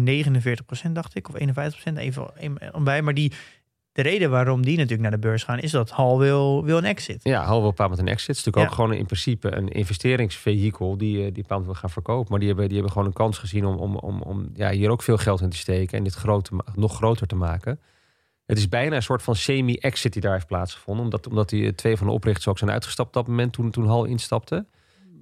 49% 0.89 0.93
dacht 0.93 1.15
ik. 1.15 1.29
Of 1.29 1.35
51%, 1.91 1.93
even 1.97 2.27
bij. 2.85 3.03
Maar 3.03 3.15
die, 3.15 3.33
de 3.97 4.03
reden 4.03 4.31
waarom 4.31 4.63
die 4.63 4.75
natuurlijk 4.75 5.03
naar 5.03 5.11
de 5.11 5.27
beurs 5.27 5.45
gaan... 5.45 5.59
is 5.59 5.71
dat 5.71 5.91
Hal 5.91 6.19
wil, 6.19 6.65
wil 6.65 6.79
een 6.79 6.85
exit. 6.85 7.21
Ja, 7.23 7.45
Hal 7.45 7.61
wil 7.61 7.71
bepaald 7.71 7.91
met 7.91 7.99
een 7.99 8.09
exit. 8.09 8.27
Het 8.27 8.37
is 8.37 8.45
natuurlijk 8.45 8.73
ook 8.73 8.79
gewoon 8.79 8.99
in 8.99 9.07
principe 9.07 9.57
een 9.57 9.69
investeringsvehikel... 9.69 10.97
die, 10.97 11.17
eh, 11.17 11.23
die 11.23 11.43
bepaald 11.43 11.65
wil 11.65 11.75
gaan 11.75 11.91
verkopen. 11.91 12.27
Maar 12.31 12.39
die 12.39 12.49
hebben, 12.49 12.67
die 12.67 12.75
hebben 12.75 12.93
gewoon 12.93 13.09
een 13.09 13.15
kans 13.15 13.39
gezien 13.39 13.65
om, 13.65 13.77
om, 13.77 13.97
om, 13.97 14.23
om 14.23 14.51
ja, 14.55 14.71
hier 14.71 14.91
ook 14.91 15.03
veel 15.03 15.17
geld 15.17 15.41
in 15.41 15.51
te 15.51 15.57
steken... 15.57 15.99
en 15.99 16.05
dit 16.05 16.15
groot, 16.15 16.51
nog 16.75 16.95
groter 16.95 17.27
te 17.27 17.37
maken... 17.37 17.81
Het 18.47 18.59
is 18.59 18.69
bijna 18.69 18.97
een 18.97 19.03
soort 19.03 19.23
van 19.23 19.37
semi-exit 19.37 20.13
die 20.13 20.23
daar 20.23 20.33
heeft 20.33 20.47
plaatsgevonden. 20.47 21.05
Omdat, 21.05 21.27
omdat 21.27 21.49
die 21.49 21.75
twee 21.75 21.97
van 21.97 22.07
de 22.07 22.13
oprichters 22.13 22.49
ook 22.49 22.59
zijn 22.59 22.71
uitgestapt 22.71 23.09
op 23.09 23.15
dat 23.15 23.27
moment 23.27 23.53
toen, 23.53 23.71
toen 23.71 23.87
Hal 23.87 24.05
instapte. 24.05 24.67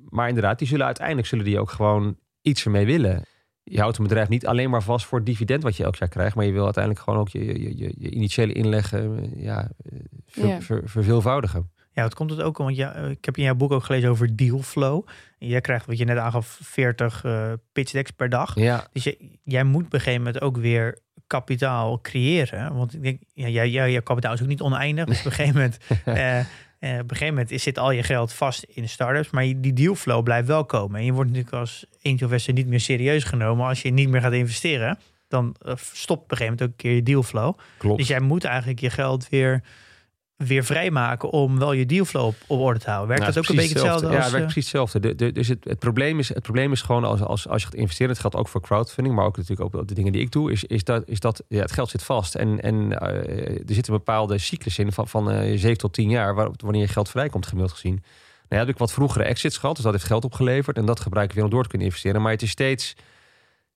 Maar 0.08 0.28
inderdaad, 0.28 0.58
die 0.58 0.68
zullen 0.68 0.86
uiteindelijk 0.86 1.26
zullen 1.26 1.44
die 1.44 1.60
ook 1.60 1.70
gewoon 1.70 2.16
iets 2.42 2.64
ermee 2.64 2.86
willen. 2.86 3.24
Je 3.64 3.80
houdt 3.80 3.98
een 3.98 4.02
bedrijf 4.02 4.28
niet 4.28 4.46
alleen 4.46 4.70
maar 4.70 4.82
vast 4.82 5.06
voor 5.06 5.18
het 5.18 5.26
dividend 5.26 5.62
wat 5.62 5.76
je 5.76 5.84
elk 5.84 5.96
jaar 5.96 6.08
krijgt. 6.08 6.36
Maar 6.36 6.44
je 6.44 6.52
wil 6.52 6.64
uiteindelijk 6.64 7.04
gewoon 7.04 7.20
ook 7.20 7.28
je, 7.28 7.44
je, 7.44 7.78
je, 7.78 7.94
je 7.98 8.10
initiële 8.10 8.52
inleggen 8.52 9.32
ja, 9.36 9.70
ver, 10.26 10.82
verveelvoudigen. 10.84 11.72
Ja, 11.94 12.02
het 12.02 12.14
komt 12.14 12.30
het 12.30 12.40
ook 12.40 12.58
om? 12.58 12.64
Want 12.64 12.76
ja, 12.76 12.94
ik 12.94 13.24
heb 13.24 13.36
in 13.36 13.44
jouw 13.44 13.54
boek 13.54 13.72
ook 13.72 13.84
gelezen 13.84 14.10
over 14.10 14.36
dealflow. 14.36 15.06
Jij 15.38 15.60
krijgt 15.60 15.86
wat 15.86 15.98
je 15.98 16.04
net 16.04 16.18
aangaf, 16.18 16.58
40 16.62 17.24
uh, 17.24 17.52
pitch 17.72 17.92
decks 17.92 18.10
per 18.10 18.28
dag. 18.28 18.54
Ja. 18.54 18.86
Dus 18.92 19.04
je, 19.04 19.38
jij 19.44 19.64
moet 19.64 19.84
op 19.84 19.92
een 19.92 20.00
gegeven 20.00 20.22
moment 20.24 20.42
ook 20.42 20.56
weer 20.56 20.98
kapitaal 21.26 22.00
creëren. 22.00 22.74
Want 22.74 22.94
ik 22.94 23.02
denk, 23.02 23.20
ja, 23.32 23.48
jij, 23.48 23.70
jij, 23.70 24.02
kapitaal 24.02 24.32
is 24.32 24.42
ook 24.42 24.48
niet 24.48 24.60
oneindig. 24.60 25.04
Dus 25.04 25.18
op 25.18 25.24
een 25.24 25.32
gegeven 25.32 25.54
moment, 25.54 25.78
uh, 26.06 26.38
op 26.92 27.10
een 27.10 27.16
gegeven 27.16 27.34
moment 27.34 27.60
zit 27.60 27.78
al 27.78 27.90
je 27.90 28.02
geld 28.02 28.32
vast 28.32 28.62
in 28.62 28.88
startups. 28.88 29.30
Maar 29.30 29.44
die 29.56 29.72
dealflow 29.72 30.22
blijft 30.22 30.48
wel 30.48 30.64
komen. 30.64 30.98
En 30.98 31.04
je 31.04 31.12
wordt 31.12 31.30
natuurlijk 31.30 31.56
als 31.56 31.86
angel 32.02 32.24
investor 32.24 32.54
niet 32.54 32.66
meer 32.66 32.80
serieus 32.80 33.24
genomen 33.24 33.66
als 33.66 33.82
je 33.82 33.90
niet 33.90 34.08
meer 34.08 34.20
gaat 34.20 34.32
investeren. 34.32 34.98
Dan 35.28 35.56
uh, 35.66 35.72
stopt 35.76 36.22
op 36.22 36.30
een 36.30 36.36
gegeven 36.36 36.44
moment 36.44 36.62
ook 36.62 36.68
een 36.68 36.76
keer 36.76 36.94
je 36.94 37.02
dealflow. 37.02 37.58
Klopt. 37.78 37.98
Dus 37.98 38.08
jij 38.08 38.20
moet 38.20 38.44
eigenlijk 38.44 38.80
je 38.80 38.90
geld 38.90 39.28
weer 39.28 39.62
weer 40.36 40.64
vrijmaken 40.64 41.30
om 41.30 41.58
wel 41.58 41.72
je 41.72 41.86
dealflow 41.86 42.26
op, 42.26 42.34
op 42.46 42.60
orde 42.60 42.78
te 42.78 42.86
houden. 42.90 43.08
Werkt 43.08 43.22
nou, 43.22 43.34
dat 43.34 43.44
ook 43.44 43.50
een 43.50 43.56
beetje 43.56 43.78
hetzelfde? 43.78 44.06
ja, 44.06 44.22
het 44.22 44.30
werkt 44.30 44.46
precies 44.46 44.72
hetzelfde. 44.72 45.14
De, 45.14 45.32
dus 45.32 45.48
het, 45.48 45.64
het, 45.64 45.78
probleem 45.78 46.18
is, 46.18 46.28
het 46.28 46.42
probleem 46.42 46.72
is 46.72 46.82
gewoon 46.82 47.04
als, 47.04 47.20
als, 47.20 47.48
als 47.48 47.62
je 47.62 47.68
gaat 47.68 47.76
investeren, 47.76 48.12
het 48.12 48.20
geldt 48.20 48.36
ook 48.36 48.48
voor 48.48 48.60
crowdfunding, 48.60 49.14
maar 49.16 49.24
ook 49.24 49.36
natuurlijk 49.36 49.74
ook 49.74 49.88
de 49.88 49.94
dingen 49.94 50.12
die 50.12 50.20
ik 50.20 50.32
doe, 50.32 50.52
is, 50.52 50.64
is 50.64 50.84
dat, 50.84 51.08
is 51.08 51.20
dat 51.20 51.42
ja, 51.48 51.60
het 51.60 51.72
geld 51.72 51.90
zit 51.90 52.02
vast. 52.02 52.34
En, 52.34 52.60
en 52.60 52.74
uh, 52.74 52.98
er 53.48 53.74
zit 53.74 53.88
een 53.88 53.94
bepaalde 53.94 54.38
cyclus 54.38 54.78
in 54.78 54.92
van, 54.92 55.08
van 55.08 55.32
uh, 55.32 55.58
7 55.58 55.78
tot 55.78 55.92
10 55.92 56.10
jaar, 56.10 56.34
waar, 56.34 56.48
wanneer 56.56 56.80
je 56.80 56.88
geld 56.88 57.10
vrijkomt, 57.10 57.46
gemiddeld 57.46 57.74
gezien. 57.74 58.02
Nou, 58.48 58.62
heb 58.66 58.74
ik 58.74 58.78
wat 58.78 58.92
vroegere 58.92 59.24
exits 59.24 59.58
gehad, 59.58 59.74
dus 59.74 59.84
dat 59.84 59.92
heeft 59.92 60.04
geld 60.04 60.24
opgeleverd 60.24 60.76
en 60.76 60.86
dat 60.86 61.00
gebruik 61.00 61.28
ik 61.28 61.34
weer 61.34 61.44
om 61.44 61.50
door 61.50 61.62
te 61.62 61.68
kunnen 61.68 61.86
investeren. 61.86 62.22
Maar 62.22 62.32
het 62.32 62.42
is 62.42 62.50
steeds 62.50 62.94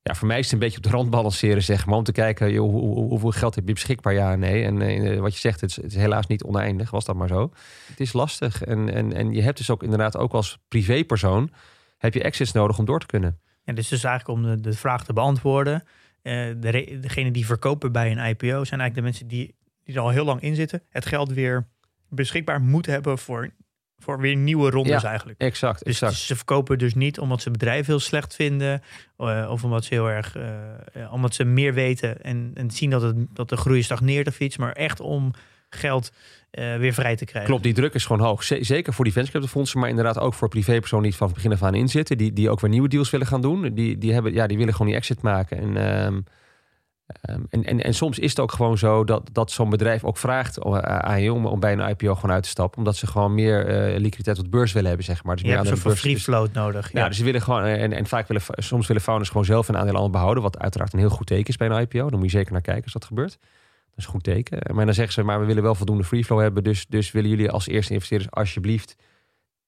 ja, 0.09 0.14
voor 0.14 0.28
mij 0.28 0.38
is 0.38 0.44
het 0.44 0.52
een 0.52 0.59
beetje 0.59 0.76
op 0.76 0.82
de 0.82 0.90
rand 0.90 1.11
balanceren, 1.11 1.62
zeg 1.62 1.86
maar. 1.86 1.96
Om 1.96 2.04
te 2.04 2.12
kijken, 2.12 2.56
hoe, 2.56 2.94
hoeveel 2.94 3.30
geld 3.30 3.54
heb 3.54 3.66
je 3.66 3.72
beschikbaar, 3.72 4.12
ja 4.12 4.32
en 4.32 4.38
nee. 4.38 4.64
En 4.64 4.80
uh, 4.80 5.20
wat 5.20 5.32
je 5.32 5.38
zegt, 5.38 5.61
het 5.61 5.78
is, 5.82 5.94
helaas 5.94 6.26
niet 6.26 6.42
oneindig, 6.42 6.90
was 6.90 7.04
dat 7.04 7.16
maar 7.16 7.28
zo. 7.28 7.52
Het 7.86 8.00
is 8.00 8.12
lastig. 8.12 8.64
En, 8.64 8.94
en, 8.94 9.12
en 9.12 9.32
je 9.32 9.42
hebt 9.42 9.59
dus 9.59 9.70
ook 9.70 9.82
inderdaad 9.82 10.16
ook 10.16 10.32
als 10.32 10.59
privépersoon... 10.68 11.50
heb 11.98 12.14
je 12.14 12.24
access 12.24 12.52
nodig 12.52 12.78
om 12.78 12.84
door 12.84 13.00
te 13.00 13.06
kunnen. 13.06 13.38
Ja, 13.64 13.72
dus, 13.72 13.88
dus 13.88 14.04
eigenlijk 14.04 14.38
om 14.38 14.46
de, 14.46 14.61
de 14.61 14.76
vraag 14.76 15.04
te 15.04 15.12
beantwoorden... 15.12 15.82
Uh, 16.22 16.54
de, 16.61 16.98
degene 17.00 17.30
die 17.30 17.46
verkopen 17.46 17.92
bij 17.92 18.11
een 18.11 18.28
IPO... 18.28 18.64
zijn 18.64 18.80
eigenlijk 18.80 18.94
de 18.94 19.02
mensen 19.02 19.28
die, 19.28 19.54
die 19.84 19.94
er 19.94 20.00
al 20.00 20.11
heel 20.11 20.24
lang 20.24 20.40
in 20.40 20.54
zitten... 20.54 20.82
het 20.90 21.06
geld 21.06 21.32
weer 21.32 21.68
beschikbaar 22.09 22.61
moeten 22.61 22.92
hebben 22.92 23.18
voor 23.18 23.50
voor 23.99 24.20
weer 24.20 24.36
nieuwe 24.36 24.70
rondes 24.70 25.03
ja, 25.03 25.09
eigenlijk. 25.09 25.40
Exact, 25.40 25.84
dus 25.84 25.92
exact. 25.92 26.14
ze 26.14 26.36
verkopen 26.36 26.78
dus 26.78 26.94
niet 26.94 27.18
omdat 27.18 27.42
ze 27.42 27.49
het 27.49 27.59
bedrijf 27.59 27.86
heel 27.86 28.01
slecht 28.01 28.34
vinden. 28.34 28.82
Uh, 29.18 29.49
of 29.51 29.64
omdat 29.64 29.84
ze 29.84 29.94
heel 29.94 30.11
erg 30.11 30.36
uh, 30.36 31.12
omdat 31.12 31.34
ze 31.34 31.44
meer 31.44 31.74
weten 31.74 32.22
en, 32.22 32.51
en 32.55 32.70
zien 32.70 32.90
dat, 32.90 33.03
het, 33.03 33.16
dat 33.32 33.49
de 33.49 33.57
groei 33.57 33.82
stagneert 33.82 34.26
of 34.26 34.40
iets. 34.40 34.57
Maar 34.57 34.72
echt 34.72 35.01
om 35.01 35.32
geld 35.70 36.12
uh, 36.53 36.76
weer 36.76 36.92
vrij 36.92 37.16
te 37.16 37.24
krijgen. 37.24 37.51
Klopt, 37.51 37.64
die 37.64 37.74
druk 37.74 37.94
is 37.94 38.07
gewoon 38.07 38.26
hoog. 38.26 38.44
zeker 38.44 38.92
voor 38.92 39.05
die 39.05 39.12
venture 39.12 39.49
fondsen, 39.49 39.80
maar 39.80 39.88
inderdaad 39.88 40.18
ook 40.18 40.34
voor 40.34 40.49
privépersonen 40.49 41.05
die 41.05 41.14
van 41.14 41.26
het 41.26 41.36
begin 41.36 41.53
af 41.53 41.62
aan 41.62 41.74
inzitten. 41.74 42.18
Die, 42.18 42.32
die 42.32 42.51
ook 42.51 42.61
weer 42.61 42.70
nieuwe 42.70 42.88
deals 42.88 43.11
willen 43.11 43.26
gaan 43.26 43.40
doen. 43.40 43.74
Die, 43.74 43.99
die, 43.99 44.12
hebben, 44.12 44.32
ja, 44.32 44.46
die 44.46 44.59
willen 44.59 44.72
gewoon 44.72 44.88
die 44.88 44.96
exit 44.96 45.22
maken. 45.22 45.76
En 45.76 46.24
Ehm, 47.09 47.40
en, 47.50 47.64
en, 47.64 47.82
en 47.82 47.94
soms 47.94 48.18
is 48.18 48.30
het 48.30 48.40
ook 48.40 48.52
gewoon 48.52 48.78
zo 48.78 49.04
dat, 49.04 49.30
dat 49.32 49.50
zo'n 49.50 49.70
bedrijf 49.70 50.04
ook 50.04 50.16
vraagt 50.16 50.62
aan 50.82 51.22
je 51.22 51.32
om, 51.32 51.46
om 51.46 51.61
bij 51.61 51.72
een 51.72 51.88
IPO 51.88 52.14
gewoon 52.14 52.30
uit 52.30 52.42
te 52.42 52.48
stappen. 52.48 52.78
Omdat 52.78 52.96
ze 52.96 53.06
gewoon 53.06 53.34
meer 53.34 53.68
uh, 53.68 53.98
liquiditeit 53.98 54.38
op 54.38 54.44
de 54.44 54.50
beurs 54.50 54.72
willen 54.72 54.88
hebben, 54.88 55.06
zeg 55.06 55.24
maar. 55.24 55.36
Dus 55.36 55.44
je 55.44 55.50
hebt 55.50 55.84
een 55.84 55.96
free 55.96 56.18
float 56.18 56.52
nodig. 56.52 56.92
Ja, 56.92 57.09
dus 57.09 57.16
ze 57.16 57.24
willen 57.24 57.42
gewoon, 57.42 57.62
en, 57.62 57.92
en 57.92 58.06
vaak 58.06 58.28
willen, 58.28 58.42
soms 58.56 58.86
willen 58.86 59.02
founders 59.02 59.28
gewoon 59.28 59.44
zelf 59.44 59.68
een 59.68 59.76
aandeel 59.76 59.92
allemaal 59.92 60.11
behouden. 60.11 60.42
Wat 60.42 60.59
uiteraard 60.59 60.92
een 60.92 60.98
heel 60.98 61.09
goed 61.09 61.26
teken 61.26 61.48
is 61.48 61.56
bij 61.56 61.68
een 61.68 61.80
IPO. 61.80 62.11
Dan 62.11 62.18
moet 62.18 62.30
je 62.30 62.36
zeker 62.36 62.52
naar 62.52 62.61
kijken 62.61 62.84
als 62.84 62.92
dat 62.92 63.04
gebeurt. 63.04 63.38
Dat 63.40 63.96
is 63.96 64.04
een 64.04 64.11
goed 64.11 64.24
teken. 64.24 64.74
Maar 64.74 64.84
dan 64.84 64.94
zeggen 64.94 65.14
ze, 65.14 65.22
maar 65.22 65.40
we 65.40 65.46
willen 65.46 65.62
wel 65.62 65.74
voldoende 65.74 66.04
free 66.04 66.24
flow 66.24 66.40
hebben. 66.40 66.64
Dus, 66.64 66.86
dus 66.88 67.11
willen 67.11 67.30
jullie 67.30 67.50
als 67.50 67.66
eerste 67.66 67.92
investeerders 67.92 68.30
alsjeblieft 68.30 68.96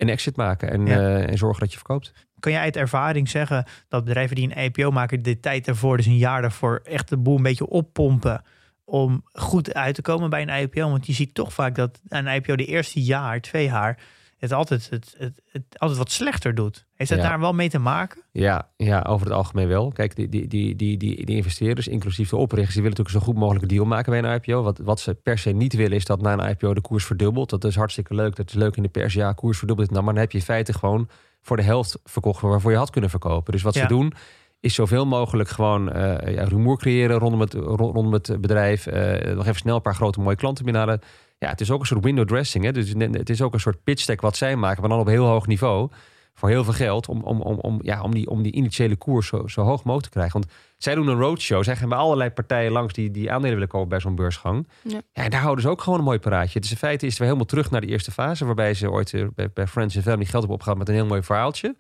een 0.01 0.09
exit 0.09 0.36
maken 0.36 0.70
en, 0.70 0.86
Ja. 0.86 0.98
eh, 0.98 1.28
en 1.30 1.38
zorgen 1.38 1.61
dat 1.61 1.70
je 1.70 1.76
verkoopt. 1.76 2.12
Kan 2.38 2.53
jij 2.53 2.61
uit 2.61 2.76
ervaring 2.76 3.28
zeggen 3.28 3.64
dat 3.88 4.05
bedrijven 4.05 4.36
die 4.36 4.51
een 4.57 4.64
IPO 4.64 4.90
maken, 4.90 5.22
de 5.22 5.40
tijd 5.40 5.68
ervoor, 5.68 5.96
dus 5.96 6.07
een 6.07 6.16
jaar 6.16 6.40
daarvoor, 6.42 6.80
echt 6.84 7.09
de 7.09 7.16
boel 7.16 7.36
een 7.36 7.42
beetje 7.42 7.66
oppompen 7.68 8.42
om 8.84 9.24
goed 9.32 9.74
uit 9.74 9.94
te 9.94 10.03
komen 10.03 10.30
bij 10.30 10.42
een 10.42 10.62
IPO? 10.62 10.90
Want 10.90 11.07
je 11.07 11.12
ziet 11.12 11.34
toch 11.34 11.53
vaak 11.53 11.74
dat 11.74 12.01
een 12.09 12.26
IPO 12.26 12.57
de 12.57 12.64
eerste 12.64 13.03
jaar, 13.03 13.40
twee 13.40 13.64
jaar, 13.64 13.98
het 14.41 14.53
altijd, 14.53 14.91
het, 14.91 15.14
het, 15.18 15.41
het 15.53 15.62
altijd 15.78 15.99
wat 15.99 16.11
slechter 16.11 16.55
doet. 16.55 16.86
Heeft 16.95 17.11
dat 17.11 17.20
Ja. 17.20 17.28
daar 17.28 17.41
wel 17.41 17.53
mee 17.53 17.68
te 17.70 17.78
maken? 17.78 18.22
Ja, 18.32 18.68
ja, 18.76 19.01
over 19.09 19.26
het 19.26 19.34
algemeen 19.36 19.68
wel. 19.68 19.93
Kijk, 19.93 20.16
die, 20.16 20.28
die, 20.28 20.47
die, 20.47 20.76
die, 20.76 20.97
die, 20.97 21.24
die 21.26 21.36
investeerders, 21.36 21.88
inclusief 21.88 22.28
de 22.28 22.36
oprichters, 22.36 22.74
die 22.74 22.82
willen 22.82 22.97
natuurlijk 22.99 23.24
zo 23.24 23.32
goed 23.32 23.41
mogelijk 23.41 23.62
een 23.62 23.76
deal 23.76 23.84
maken 23.86 24.11
bij 24.20 24.22
een 24.30 24.41
IPO. 24.43 24.62
Wat, 24.62 24.78
wat 24.78 25.01
ze 25.01 25.14
per 25.14 25.38
se 25.38 25.51
niet 25.51 25.72
willen, 25.74 25.97
is 25.97 26.05
dat 26.05 26.20
na 26.22 26.32
een 26.32 26.49
IPO 26.51 26.74
de 26.74 26.80
koers 26.80 27.05
verdubbelt. 27.05 27.51
Dat 27.51 27.64
is 27.64 27.76
hartstikke 27.76 28.14
leuk. 28.14 28.36
Dat 28.36 28.49
is 28.49 28.55
leuk 28.55 28.76
in 28.76 28.82
de 28.82 28.88
pers. 28.88 29.14
Ja, 29.14 29.32
koers 29.32 29.59
verdubbelt. 29.59 29.91
Nou, 29.91 30.05
maar 30.05 30.12
dan 30.12 30.22
heb 30.22 30.32
je 30.32 30.38
in 30.38 30.45
feite 30.45 30.72
gewoon 30.72 31.09
voor 31.43 31.57
de 31.57 31.62
helft 31.62 31.99
verkocht 32.05 32.41
waarvoor 32.41 32.70
je 32.70 32.76
had 32.76 32.91
kunnen 32.91 33.11
verkopen. 33.11 33.53
Dus 33.53 33.62
wat 33.62 33.74
Ja. 33.74 33.80
ze 33.80 33.86
doen, 33.88 34.12
is 34.61 34.74
zoveel 34.74 35.07
mogelijk 35.07 35.49
gewoon 35.49 35.84
ja, 35.84 36.45
rumoer 36.45 36.78
creëren 36.78 37.18
rondom 37.18 37.41
het, 37.41 37.55
ro- 37.55 37.74
rondom 37.91 38.12
het 38.12 38.41
bedrijf. 38.41 38.86
Eh, 38.86 39.34
nog 39.34 39.43
even 39.47 39.55
snel 39.61 39.76
een 39.76 39.82
paar 39.82 39.95
grote 39.95 40.20
mooie 40.20 40.36
klanten 40.36 40.64
binnenhalen. 40.64 41.01
Ja, 41.41 41.49
het 41.49 41.61
is 41.61 41.70
ook 41.70 41.80
een 41.80 41.86
soort 41.86 42.05
window 42.05 42.26
dressing. 42.26 42.64
Hè? 42.64 42.72
Dus 42.72 42.93
het 42.97 43.30
is 43.30 43.43
ook 43.43 43.55
een 43.55 43.61
soort 43.61 43.84
pitch 43.84 44.05
deck 44.05 44.20
wat 44.20 44.36
zij 44.36 44.57
maken, 44.57 44.80
maar 44.80 44.91
dan 44.91 44.99
op 44.99 45.07
heel 45.07 45.26
hoog 45.26 45.47
niveau. 45.47 45.91
Voor 46.34 46.49
heel 46.49 46.64
veel 46.64 46.72
geld. 46.72 47.09
Om, 47.09 47.22
om, 47.22 47.41
om, 47.41 47.59
om, 47.59 47.78
ja, 47.82 48.03
om, 48.03 48.14
die, 48.14 48.30
om 48.30 48.43
die 48.43 48.53
initiële 48.53 48.97
koers 48.97 49.26
zo, 49.26 49.47
zo 49.47 49.62
hoog 49.62 49.84
mogelijk 49.84 50.03
te 50.03 50.11
krijgen. 50.11 50.41
Want 50.41 50.53
zij 50.78 50.95
doen 50.95 51.09
een 51.09 51.18
roadshow. 51.18 51.64
Zij 51.64 51.76
gaan 51.76 51.88
bij 51.88 51.99
allerlei 51.99 52.30
partijen 52.30 52.72
langs 52.72 52.93
die, 52.93 53.11
die 53.11 53.32
aandelen 53.32 53.55
willen 53.55 53.68
kopen 53.68 53.88
bij 53.88 54.01
zo'n 54.01 54.14
beursgang. 54.14 54.68
Ja. 54.82 54.91
Ja. 54.93 55.22
en 55.24 55.30
daar 55.30 55.41
houden 55.41 55.62
ze 55.62 55.70
ook 55.70 55.82
gewoon 55.82 55.99
een 55.99 56.05
mooi 56.05 56.18
paraatje. 56.18 56.61
Dus 56.61 56.70
in 56.70 56.76
feite 56.76 57.05
is 57.05 57.11
het 57.11 57.18
weer 57.18 57.28
helemaal 57.28 57.49
terug 57.49 57.70
naar 57.70 57.80
de 57.80 57.86
eerste 57.86 58.11
fase. 58.11 58.45
Waarbij 58.45 58.74
ze 58.74 58.91
ooit 58.91 59.14
eh, 59.14 59.26
bij, 59.34 59.51
bij 59.55 59.66
Friends 59.66 59.95
and 59.95 60.05
Family 60.05 60.24
geld 60.24 60.38
hebben 60.38 60.55
opgehaald 60.55 60.78
met 60.78 60.88
een 60.88 60.95
heel 60.95 61.07
mooi 61.07 61.22
verhaaltje. 61.22 61.76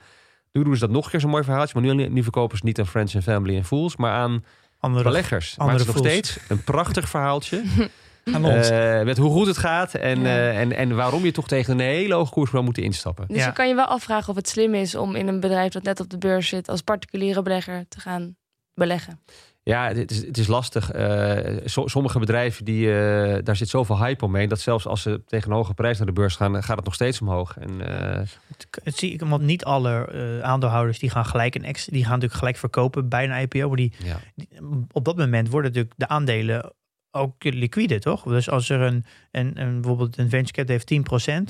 Nu 0.52 0.64
doen 0.64 0.74
ze 0.74 0.80
dat 0.80 0.90
nog 0.90 1.04
een 1.04 1.10
keer 1.10 1.20
zo'n 1.20 1.30
mooi 1.30 1.44
verhaaltje. 1.44 1.80
Maar 1.80 1.94
nu, 1.94 2.08
nu 2.08 2.22
verkopen 2.22 2.58
ze 2.58 2.64
niet 2.64 2.78
aan 2.78 2.86
Friends 2.86 3.14
and 3.14 3.24
Family 3.24 3.56
en 3.56 3.64
Fools. 3.64 3.96
Maar 3.96 4.12
aan 4.12 4.44
Andere, 4.80 5.04
beleggers. 5.04 5.56
Maar 5.56 5.66
andere 5.66 5.84
het 5.84 5.96
is 5.96 6.02
nog 6.02 6.12
steeds 6.12 6.38
een 6.48 6.64
prachtig 6.64 7.08
verhaaltje. 7.08 7.62
aan 8.24 8.44
ons. 8.44 8.68
Eh, 8.70 9.02
met 9.02 9.16
hoe 9.16 9.30
goed 9.30 9.46
het 9.46 9.58
gaat 9.58 9.94
en, 9.94 10.20
Ja. 10.20 10.26
eh, 10.26 10.60
en, 10.60 10.72
en 10.72 10.96
waarom 10.96 11.24
je 11.24 11.32
toch 11.32 11.48
tegen 11.48 11.72
een 11.72 11.80
hele 11.80 12.14
hoge 12.14 12.32
koers 12.32 12.50
wel 12.50 12.62
moet 12.62 12.78
instappen. 12.78 13.28
Dus 13.28 13.36
Ja. 13.36 13.46
je 13.46 13.52
kan 13.52 13.68
je 13.68 13.74
wel 13.74 13.84
afvragen 13.86 14.28
of 14.28 14.36
het 14.36 14.48
slim 14.48 14.74
is 14.74 14.94
om 14.94 15.14
in 15.16 15.28
een 15.28 15.40
bedrijf 15.40 15.72
dat 15.72 15.82
net 15.82 16.00
op 16.00 16.10
de 16.10 16.18
beurs 16.18 16.48
zit 16.48 16.68
als 16.68 16.80
particuliere 16.82 17.42
belegger 17.42 17.84
te 17.88 18.00
gaan 18.00 18.36
beleggen. 18.74 19.20
Ja, 19.62 19.88
het 19.94 20.10
is, 20.10 20.26
het 20.26 20.38
is 20.38 20.46
lastig. 20.46 20.90
Eh, 20.92 21.56
so- 21.64 21.86
sommige 21.86 22.18
bedrijven, 22.18 22.64
die, 22.64 22.86
eh, 22.92 23.38
daar 23.44 23.56
zit 23.56 23.68
zoveel 23.68 23.98
hype 23.98 24.24
omheen... 24.24 24.48
dat 24.48 24.60
zelfs 24.60 24.86
als 24.86 25.02
ze 25.02 25.22
tegen 25.26 25.50
een 25.50 25.56
hoge 25.56 25.74
prijs 25.74 25.96
naar 25.98 26.06
de 26.06 26.12
beurs 26.12 26.36
gaan... 26.36 26.62
gaat 26.62 26.76
het 26.76 26.84
nog 26.84 26.94
steeds 26.94 27.20
omhoog. 27.20 27.56
En, 27.58 27.80
eh, 28.14 28.20
Het 28.84 28.98
zie 28.98 29.12
ik, 29.12 29.20
want 29.20 29.42
niet 29.42 29.64
alle 29.64 30.06
eh, 30.06 30.40
aandeelhouders 30.48 30.98
die 30.98 31.10
gaan 31.10 31.24
gelijk 31.24 31.54
een 31.54 31.64
ex, 31.64 31.84
die 31.84 32.02
gaan 32.02 32.10
natuurlijk 32.12 32.38
gelijk 32.38 32.56
verkopen 32.56 33.08
bij 33.08 33.24
een 33.24 33.40
IPO. 33.42 33.66
Maar 33.68 33.76
die, 33.76 33.92
ja. 34.04 34.16
die- 34.34 34.48
op 34.92 35.04
dat 35.04 35.16
moment 35.16 35.48
worden 35.48 35.70
natuurlijk 35.70 35.98
de 35.98 36.08
aandelen 36.08 36.72
ook 37.10 37.44
liquide, 37.44 37.98
toch? 37.98 38.22
Dus 38.22 38.50
als 38.50 38.68
er 38.68 38.80
een, 38.80 39.04
een, 39.30 39.60
een 39.60 39.74
bijvoorbeeld 39.80 40.18
een 40.18 40.28
venture 40.28 40.52
cap 40.52 40.68
heeft 40.68 40.92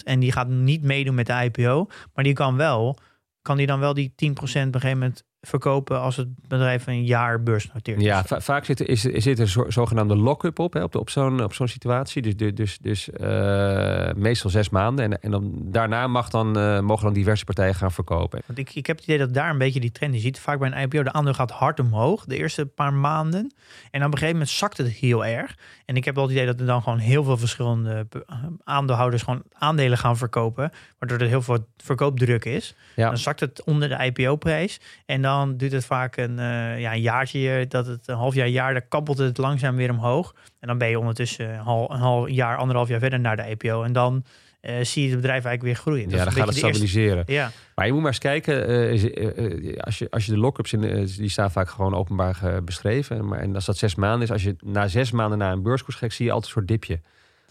10% 0.00 0.04
en 0.04 0.20
die 0.20 0.32
gaat 0.32 0.48
niet 0.48 0.82
meedoen 0.82 1.14
met 1.14 1.26
de 1.26 1.32
IPO, 1.32 1.86
maar 2.14 2.24
die 2.24 2.32
kan 2.32 2.56
wel, 2.56 2.98
kan 3.42 3.56
die 3.56 3.66
dan 3.66 3.80
wel 3.80 3.94
die 3.94 4.10
10% 4.10 4.12
op 4.12 4.42
een 4.42 4.56
gegeven 4.56 4.98
moment 4.98 5.24
verkopen 5.40 6.00
als 6.00 6.16
het 6.16 6.28
bedrijf 6.48 6.86
een 6.86 7.04
jaar 7.04 7.42
beursnoteert. 7.42 8.00
ja, 8.00 8.24
va- 8.24 8.40
vaak 8.40 8.64
zit, 8.64 8.80
er- 8.80 8.88
is, 8.88 9.00
zit 9.00 9.38
er 9.38 9.48
zo- 9.48 9.70
zogenaamde 9.70 10.16
lock-up 10.16 10.58
op, 10.58 10.72
hè, 10.72 10.82
op, 10.82 10.92
de- 10.92 10.98
op 11.00 11.10
zo'n 11.10 11.46
zo'n 11.50 11.68
situatie. 11.68 12.22
Dus, 12.22 12.36
dus, 12.36 12.54
dus, 12.54 12.78
dus 12.78 13.10
eh, 13.10 14.12
meestal 14.16 14.50
zes 14.50 14.68
maanden. 14.70 15.04
En, 15.04 15.20
en 15.22 15.30
dan, 15.30 15.52
daarna 15.56 16.06
mag 16.06 16.28
dan, 16.28 16.58
eh, 16.58 16.80
mogen 16.80 17.04
dan 17.04 17.12
diverse 17.14 17.44
partijen 17.44 17.74
gaan 17.74 17.92
verkopen. 17.92 18.42
Want 18.46 18.58
ik, 18.58 18.74
ik 18.74 18.86
heb 18.86 18.96
het 18.96 19.04
idee 19.06 19.18
dat 19.18 19.34
daar 19.34 19.50
een 19.50 19.58
beetje 19.58 19.80
die 19.80 19.92
trend 19.92 20.14
is. 20.14 20.18
Je 20.20 20.26
ziet 20.26 20.38
vaak 20.38 20.58
bij 20.58 20.72
een 20.72 20.82
IPO, 20.82 21.02
de 21.02 21.12
aandeel 21.12 21.34
gaat 21.34 21.50
hard 21.50 21.80
omhoog 21.80 22.24
de 22.24 22.36
eerste 22.36 22.66
paar 22.66 22.92
maanden. 22.92 23.54
En 23.90 24.00
op 24.00 24.06
een 24.06 24.12
gegeven 24.12 24.32
moment 24.32 24.48
zakt 24.50 24.76
het 24.76 24.88
heel 24.88 25.24
erg. 25.24 25.56
En 25.84 25.96
ik 25.96 26.04
heb 26.04 26.14
wel 26.14 26.24
het 26.24 26.32
idee 26.32 26.46
dat 26.46 26.60
er 26.60 26.66
dan 26.66 26.82
gewoon 26.82 26.98
heel 26.98 27.24
veel 27.24 27.36
verschillende 27.36 28.06
eh, 28.26 28.36
aandeelhouders 28.64 29.22
gewoon 29.22 29.42
aandelen 29.52 29.98
gaan 29.98 30.16
verkopen. 30.16 30.70
Waardoor 30.98 31.18
er 31.18 31.26
heel 31.26 31.42
veel 31.42 31.66
verkoopdruk 31.76 32.44
is. 32.44 32.74
Ja. 32.96 33.06
Dan 33.08 33.18
zakt 33.18 33.40
het 33.40 33.64
onder 33.64 33.88
de 33.88 34.04
IPO-prijs. 34.04 34.80
En 35.06 35.22
dan 35.22 35.29
duurt 35.56 35.72
het 35.72 35.84
vaak 35.84 36.16
een, 36.16 36.38
eh, 36.38 36.80
ja, 36.80 36.92
een 36.92 37.00
jaartje, 37.00 37.66
dat 37.68 37.86
het 37.86 38.08
een 38.08 38.16
half 38.16 38.34
jaar, 38.34 38.48
jaar, 38.48 38.74
dan 38.88 39.18
het 39.18 39.38
langzaam 39.38 39.76
weer 39.76 39.90
omhoog. 39.90 40.34
En 40.60 40.68
dan 40.68 40.78
ben 40.78 40.88
je 40.88 40.98
ondertussen 40.98 41.48
een 41.50 41.58
half, 41.58 41.90
een 41.90 41.98
half 41.98 42.28
jaar, 42.28 42.56
anderhalf 42.56 42.88
jaar 42.88 42.98
verder 42.98 43.20
naar 43.20 43.36
de 43.36 43.50
IPO. 43.50 43.82
En 43.82 43.92
dan 43.92 44.24
eh, 44.60 44.84
zie 44.84 45.02
je 45.02 45.08
het 45.08 45.16
bedrijf 45.20 45.44
eigenlijk 45.44 45.62
weer 45.62 45.74
groeien. 45.74 46.08
Dat 46.08 46.18
ja, 46.18 46.24
dan 46.24 46.32
gaat 46.32 46.46
het 46.46 46.56
eerste- 46.56 46.68
stabiliseren. 46.68 47.24
Ja, 47.26 47.50
Maar 47.74 47.86
je 47.86 47.92
moet 47.92 48.00
maar 48.02 48.10
eens 48.10 48.20
kijken, 48.20 48.66
eh, 48.68 49.80
als, 49.80 49.98
je, 49.98 50.10
als 50.10 50.26
je 50.26 50.32
de 50.32 50.38
lock-ups, 50.38 50.72
in, 50.72 51.04
die 51.16 51.28
staan 51.28 51.50
vaak 51.50 51.68
gewoon 51.68 51.94
openbaar 51.94 52.64
beschreven. 52.64 53.28
Maar, 53.28 53.38
en 53.38 53.54
als 53.54 53.64
dat 53.64 53.76
zes 53.76 53.94
maanden 53.94 54.22
is, 54.22 54.30
als 54.30 54.42
je 54.42 54.56
na 54.60 54.88
zes 54.88 55.10
maanden 55.10 55.38
naar 55.38 55.52
een 55.52 55.62
beurskoers 55.62 55.98
kijkt, 55.98 56.14
zie 56.14 56.24
je 56.26 56.32
altijd 56.32 56.54
een 56.54 56.58
soort 56.58 56.68
dipje. 56.68 57.00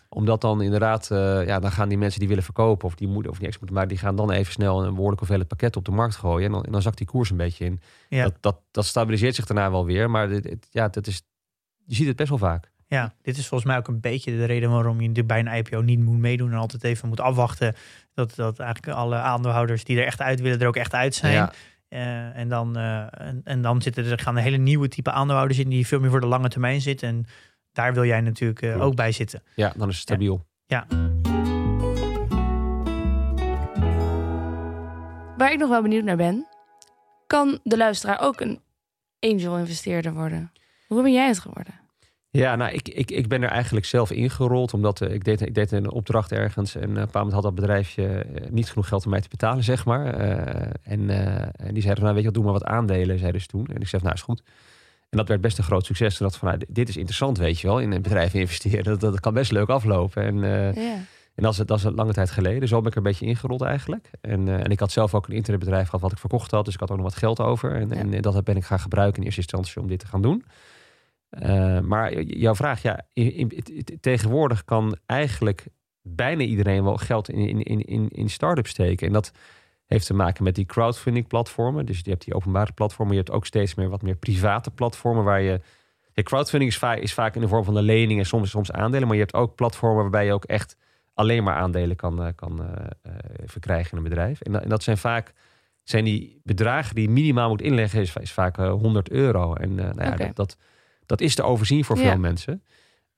Omdat 0.09 0.41
dan 0.41 0.61
inderdaad, 0.61 1.11
eh, 1.11 1.45
ja, 1.45 1.59
dan 1.59 1.71
gaan 1.71 1.89
die 1.89 1.97
mensen 1.97 2.19
die 2.19 2.27
willen 2.29 2.43
verkopen 2.43 2.87
of 2.87 2.95
die 2.95 3.07
moeten 3.07 3.31
of 3.31 3.37
die 3.37 3.47
ex 3.47 3.57
moeten 3.57 3.75
maken, 3.75 3.91
die 3.91 3.99
gaan 3.99 4.15
dan 4.15 4.31
even 4.31 4.51
snel 4.53 4.83
een 4.85 4.93
behoorlijk 4.93 5.19
hoeveelheid 5.19 5.49
pakket 5.49 5.75
op 5.75 5.85
de 5.85 5.91
markt 5.91 6.15
gooien. 6.15 6.45
En 6.45 6.51
dan, 6.51 6.63
en 6.63 6.71
dan 6.71 6.81
zakt 6.81 6.97
die 6.97 7.07
koers 7.07 7.29
een 7.29 7.37
beetje 7.37 7.65
in. 7.65 7.79
ja. 8.09 8.23
Dat, 8.23 8.35
dat, 8.39 8.59
dat 8.71 8.85
stabiliseert 8.85 9.35
zich 9.35 9.45
daarna 9.45 9.71
wel 9.71 9.85
weer. 9.85 10.09
Maar 10.09 10.27
dit, 10.27 10.43
het- 10.43 10.67
ja, 10.71 10.87
dat 10.87 11.07
is, 11.07 11.21
je 11.85 11.95
ziet 11.95 12.07
het 12.07 12.15
best 12.15 12.29
wel 12.29 12.37
vaak. 12.37 12.71
Ja, 12.87 13.13
dit 13.21 13.37
is 13.37 13.47
volgens 13.47 13.69
mij 13.69 13.79
ook 13.79 13.87
een 13.87 13.99
beetje 13.99 14.31
de 14.31 14.45
reden 14.45 14.69
waarom 14.71 15.01
je 15.01 15.23
bij 15.23 15.39
een 15.39 15.55
IPO 15.57 15.81
niet 15.81 15.99
moet 15.99 16.17
meedoen 16.17 16.51
en 16.51 16.57
altijd 16.57 16.83
even 16.83 17.09
moet 17.09 17.19
afwachten 17.19 17.75
dat, 18.13 18.35
dat 18.35 18.59
eigenlijk 18.59 18.93
alle 18.97 19.15
aandeelhouders 19.15 19.83
die 19.83 19.99
er 19.99 20.05
echt 20.05 20.21
uit 20.21 20.41
willen 20.41 20.59
er 20.59 20.67
ook 20.67 20.75
echt 20.75 20.93
uit 20.93 21.15
zijn. 21.15 21.33
Ja, 21.33 21.51
Eh, 21.89 22.37
en, 22.37 22.49
dan, 22.49 22.77
eh, 22.77 23.05
en, 23.27 23.41
en 23.43 23.61
dan 23.61 23.81
zitten 23.81 24.05
er 24.05 24.19
gaan 24.19 24.35
een 24.37 24.43
hele 24.43 24.57
nieuwe 24.57 24.87
type 24.87 25.11
aandeelhouders 25.11 25.59
in 25.59 25.69
die 25.69 25.87
veel 25.87 25.99
meer 25.99 26.09
voor 26.09 26.19
de 26.21 26.27
lange 26.27 26.49
termijn 26.49 26.81
zitten. 26.81 27.07
En 27.07 27.25
daar 27.71 27.93
wil 27.93 28.05
jij 28.05 28.21
natuurlijk 28.21 28.61
eh, 28.61 28.81
ook 28.81 28.95
bij 28.95 29.11
zitten. 29.11 29.43
ja, 29.55 29.73
dan 29.77 29.89
is 29.89 29.93
het 29.93 30.03
stabiel. 30.03 30.47
Waar 35.37 35.51
ik 35.51 35.59
nog 35.59 35.69
wel 35.69 35.81
benieuwd 35.81 36.03
naar 36.03 36.17
ben, 36.17 36.47
kan 37.27 37.59
de 37.63 37.77
luisteraar 37.77 38.21
ook 38.21 38.39
een 38.41 38.61
angel 39.19 39.57
investeerder 39.57 40.13
worden? 40.13 40.51
Hoe 40.87 41.01
ben 41.01 41.13
jij 41.13 41.27
het 41.27 41.39
geworden? 41.39 41.73
Ja, 42.31 42.55
nou, 42.55 42.71
ik, 42.71 42.87
ik, 42.87 43.11
ik 43.11 43.27
ben 43.27 43.43
er 43.43 43.49
eigenlijk 43.49 43.85
zelf 43.85 44.11
ingerold. 44.11 44.73
Omdat 44.73 45.01
eh, 45.01 45.13
ik, 45.13 45.23
deed, 45.23 45.41
ik 45.41 45.55
deed 45.55 45.71
een 45.71 45.91
opdracht 45.91 46.31
ergens. 46.31 46.75
En 46.75 46.81
eh, 46.81 46.89
op 46.89 46.95
een 46.95 47.05
bepaald 47.05 47.13
moment 47.13 47.33
had 47.33 47.43
dat 47.43 47.55
bedrijfje 47.55 48.25
niet 48.49 48.69
genoeg 48.69 48.87
geld 48.87 49.05
om 49.05 49.11
mij 49.11 49.21
te 49.21 49.29
betalen, 49.29 49.63
zeg 49.63 49.85
maar. 49.85 50.13
Eh, 50.13 50.71
en, 50.81 51.09
eh, 51.09 51.67
en 51.67 51.73
die 51.73 51.81
zeiden 51.81 51.95
van, 51.95 52.03
nou, 52.03 52.13
weet 52.13 52.17
je 52.17 52.25
wat, 52.25 52.33
doe 52.33 52.43
maar 52.43 52.53
wat 52.53 52.63
aandelen, 52.63 53.19
zeiden 53.19 53.41
ze 53.41 53.47
toen. 53.47 53.67
En 53.67 53.81
ik 53.81 53.87
zei, 53.87 54.01
nou, 54.01 54.13
is 54.15 54.21
goed. 54.21 54.43
En 55.09 55.17
dat 55.17 55.27
werd 55.27 55.41
best 55.41 55.57
een 55.57 55.63
groot 55.63 55.85
succes. 55.85 56.17
Dacht 56.17 56.33
ik 56.33 56.39
van, 56.39 56.47
nou, 56.47 56.61
dit 56.67 56.89
is 56.89 56.97
interessant, 56.97 57.37
weet 57.37 57.59
je 57.59 57.67
wel. 57.67 57.79
In 57.79 57.91
een 57.91 58.01
bedrijf 58.01 58.33
investeren, 58.33 58.83
dat, 58.99 58.99
dat 58.99 59.19
kan 59.19 59.33
best 59.33 59.51
leuk 59.51 59.69
aflopen. 59.69 60.23
En, 60.23 60.43
eh, 60.43 60.73
Ja. 60.83 60.93
en 61.35 61.43
dat 61.43 61.51
is, 61.51 61.57
dat 61.57 61.77
is 61.77 61.83
een 61.83 61.95
lange 61.95 62.13
tijd 62.13 62.31
geleden. 62.31 62.67
Zo 62.67 62.77
ben 62.77 62.85
ik 62.85 62.91
er 62.91 62.97
een 62.97 63.03
beetje 63.03 63.25
ingerold 63.25 63.61
eigenlijk. 63.61 64.09
En, 64.21 64.47
eh, 64.47 64.53
en 64.53 64.71
ik 64.71 64.79
had 64.79 64.91
zelf 64.91 65.13
ook 65.15 65.27
een 65.27 65.35
internetbedrijf 65.35 65.85
gehad 65.85 66.01
wat 66.01 66.11
ik 66.11 66.17
verkocht 66.17 66.51
had. 66.51 66.65
Dus 66.65 66.73
ik 66.73 66.79
had 66.79 66.91
ook 66.91 66.97
nog 66.97 67.05
wat 67.05 67.15
geld 67.15 67.39
over. 67.39 67.75
En, 67.75 67.91
en 67.91 68.21
dat 68.21 68.43
ben 68.43 68.55
ik 68.55 68.63
gaan 68.65 68.79
gebruiken 68.79 69.19
in 69.19 69.23
eerste 69.25 69.41
instantie 69.41 69.81
om 69.81 69.87
dit 69.87 69.99
te 69.99 70.07
gaan 70.07 70.21
doen. 70.21 70.43
Eh, 71.29 71.79
maar 71.79 72.21
jouw 72.21 72.55
vraag, 72.55 72.81
ja, 72.81 73.05
in, 73.13 73.63
tegenwoordig 73.99 74.65
kan 74.65 74.97
eigenlijk 75.05 75.65
bijna 76.01 76.43
iedereen 76.43 76.83
wel 76.83 76.97
geld 76.97 77.29
in, 77.29 77.47
in, 77.47 77.63
in, 77.63 77.81
in, 77.81 78.09
in 78.09 78.29
start-ups 78.29 78.69
steken. 78.69 79.07
En 79.07 79.13
dat 79.13 79.31
heeft 79.89 80.05
te 80.05 80.13
maken 80.13 80.43
met 80.43 80.55
die 80.55 80.65
crowdfunding 80.65 81.27
platformen. 81.27 81.85
Dus 81.85 81.99
je 82.03 82.09
hebt 82.09 82.25
die 82.25 82.33
openbare 82.33 82.71
platformen, 82.71 83.15
je 83.15 83.19
hebt 83.21 83.31
ook 83.33 83.45
steeds 83.45 83.75
meer 83.75 83.89
wat 83.89 84.01
meer 84.01 84.15
private 84.15 84.71
platformen 84.71 85.23
waar 85.23 85.41
je. 85.41 85.61
Ja, 86.13 86.23
crowdfunding 86.23 86.71
is 86.71 86.77
vaak, 86.77 86.97
is 86.97 87.13
vaak 87.13 87.35
in 87.35 87.41
de 87.41 87.47
vorm 87.47 87.63
van 87.63 87.75
een 87.75 87.83
lening 87.83 88.19
en 88.19 88.25
soms, 88.25 88.49
soms 88.49 88.71
aandelen. 88.71 89.07
Maar 89.07 89.15
je 89.15 89.21
hebt 89.21 89.33
ook 89.33 89.55
platformen 89.55 90.01
waarbij 90.01 90.25
je 90.25 90.33
ook 90.33 90.45
echt 90.45 90.77
alleen 91.13 91.43
maar 91.43 91.55
aandelen 91.55 91.95
kan, 91.95 92.23
eh, 92.23 92.27
kan 92.35 92.63
eh, 92.63 92.85
eh, 93.01 93.11
verkrijgen 93.45 93.91
in 93.91 93.97
een 93.97 94.03
bedrijf. 94.03 94.41
En 94.41 94.51
dat, 94.51 94.63
en 94.63 94.69
dat 94.69 94.83
zijn 94.83 94.97
vaak 94.97 95.33
zijn 95.83 96.03
die 96.03 96.41
bedragen 96.43 96.95
die 96.95 97.03
je 97.07 97.13
minimaal 97.13 97.49
moet 97.49 97.61
inleggen, 97.61 98.01
is, 98.01 98.15
is 98.15 98.31
vaak 98.31 98.57
eh, 98.57 98.71
100 98.71 99.09
euro. 99.09 99.53
En 99.53 99.75
nou 99.75 99.93
ja, 100.03 100.15
dat, 100.15 100.35
dat, 100.35 100.57
dat 101.05 101.21
is 101.21 101.35
te 101.35 101.43
overzien 101.43 101.85
voor 101.85 101.97
Ja. 101.97 102.01
veel 102.09 102.19
mensen. 102.19 102.63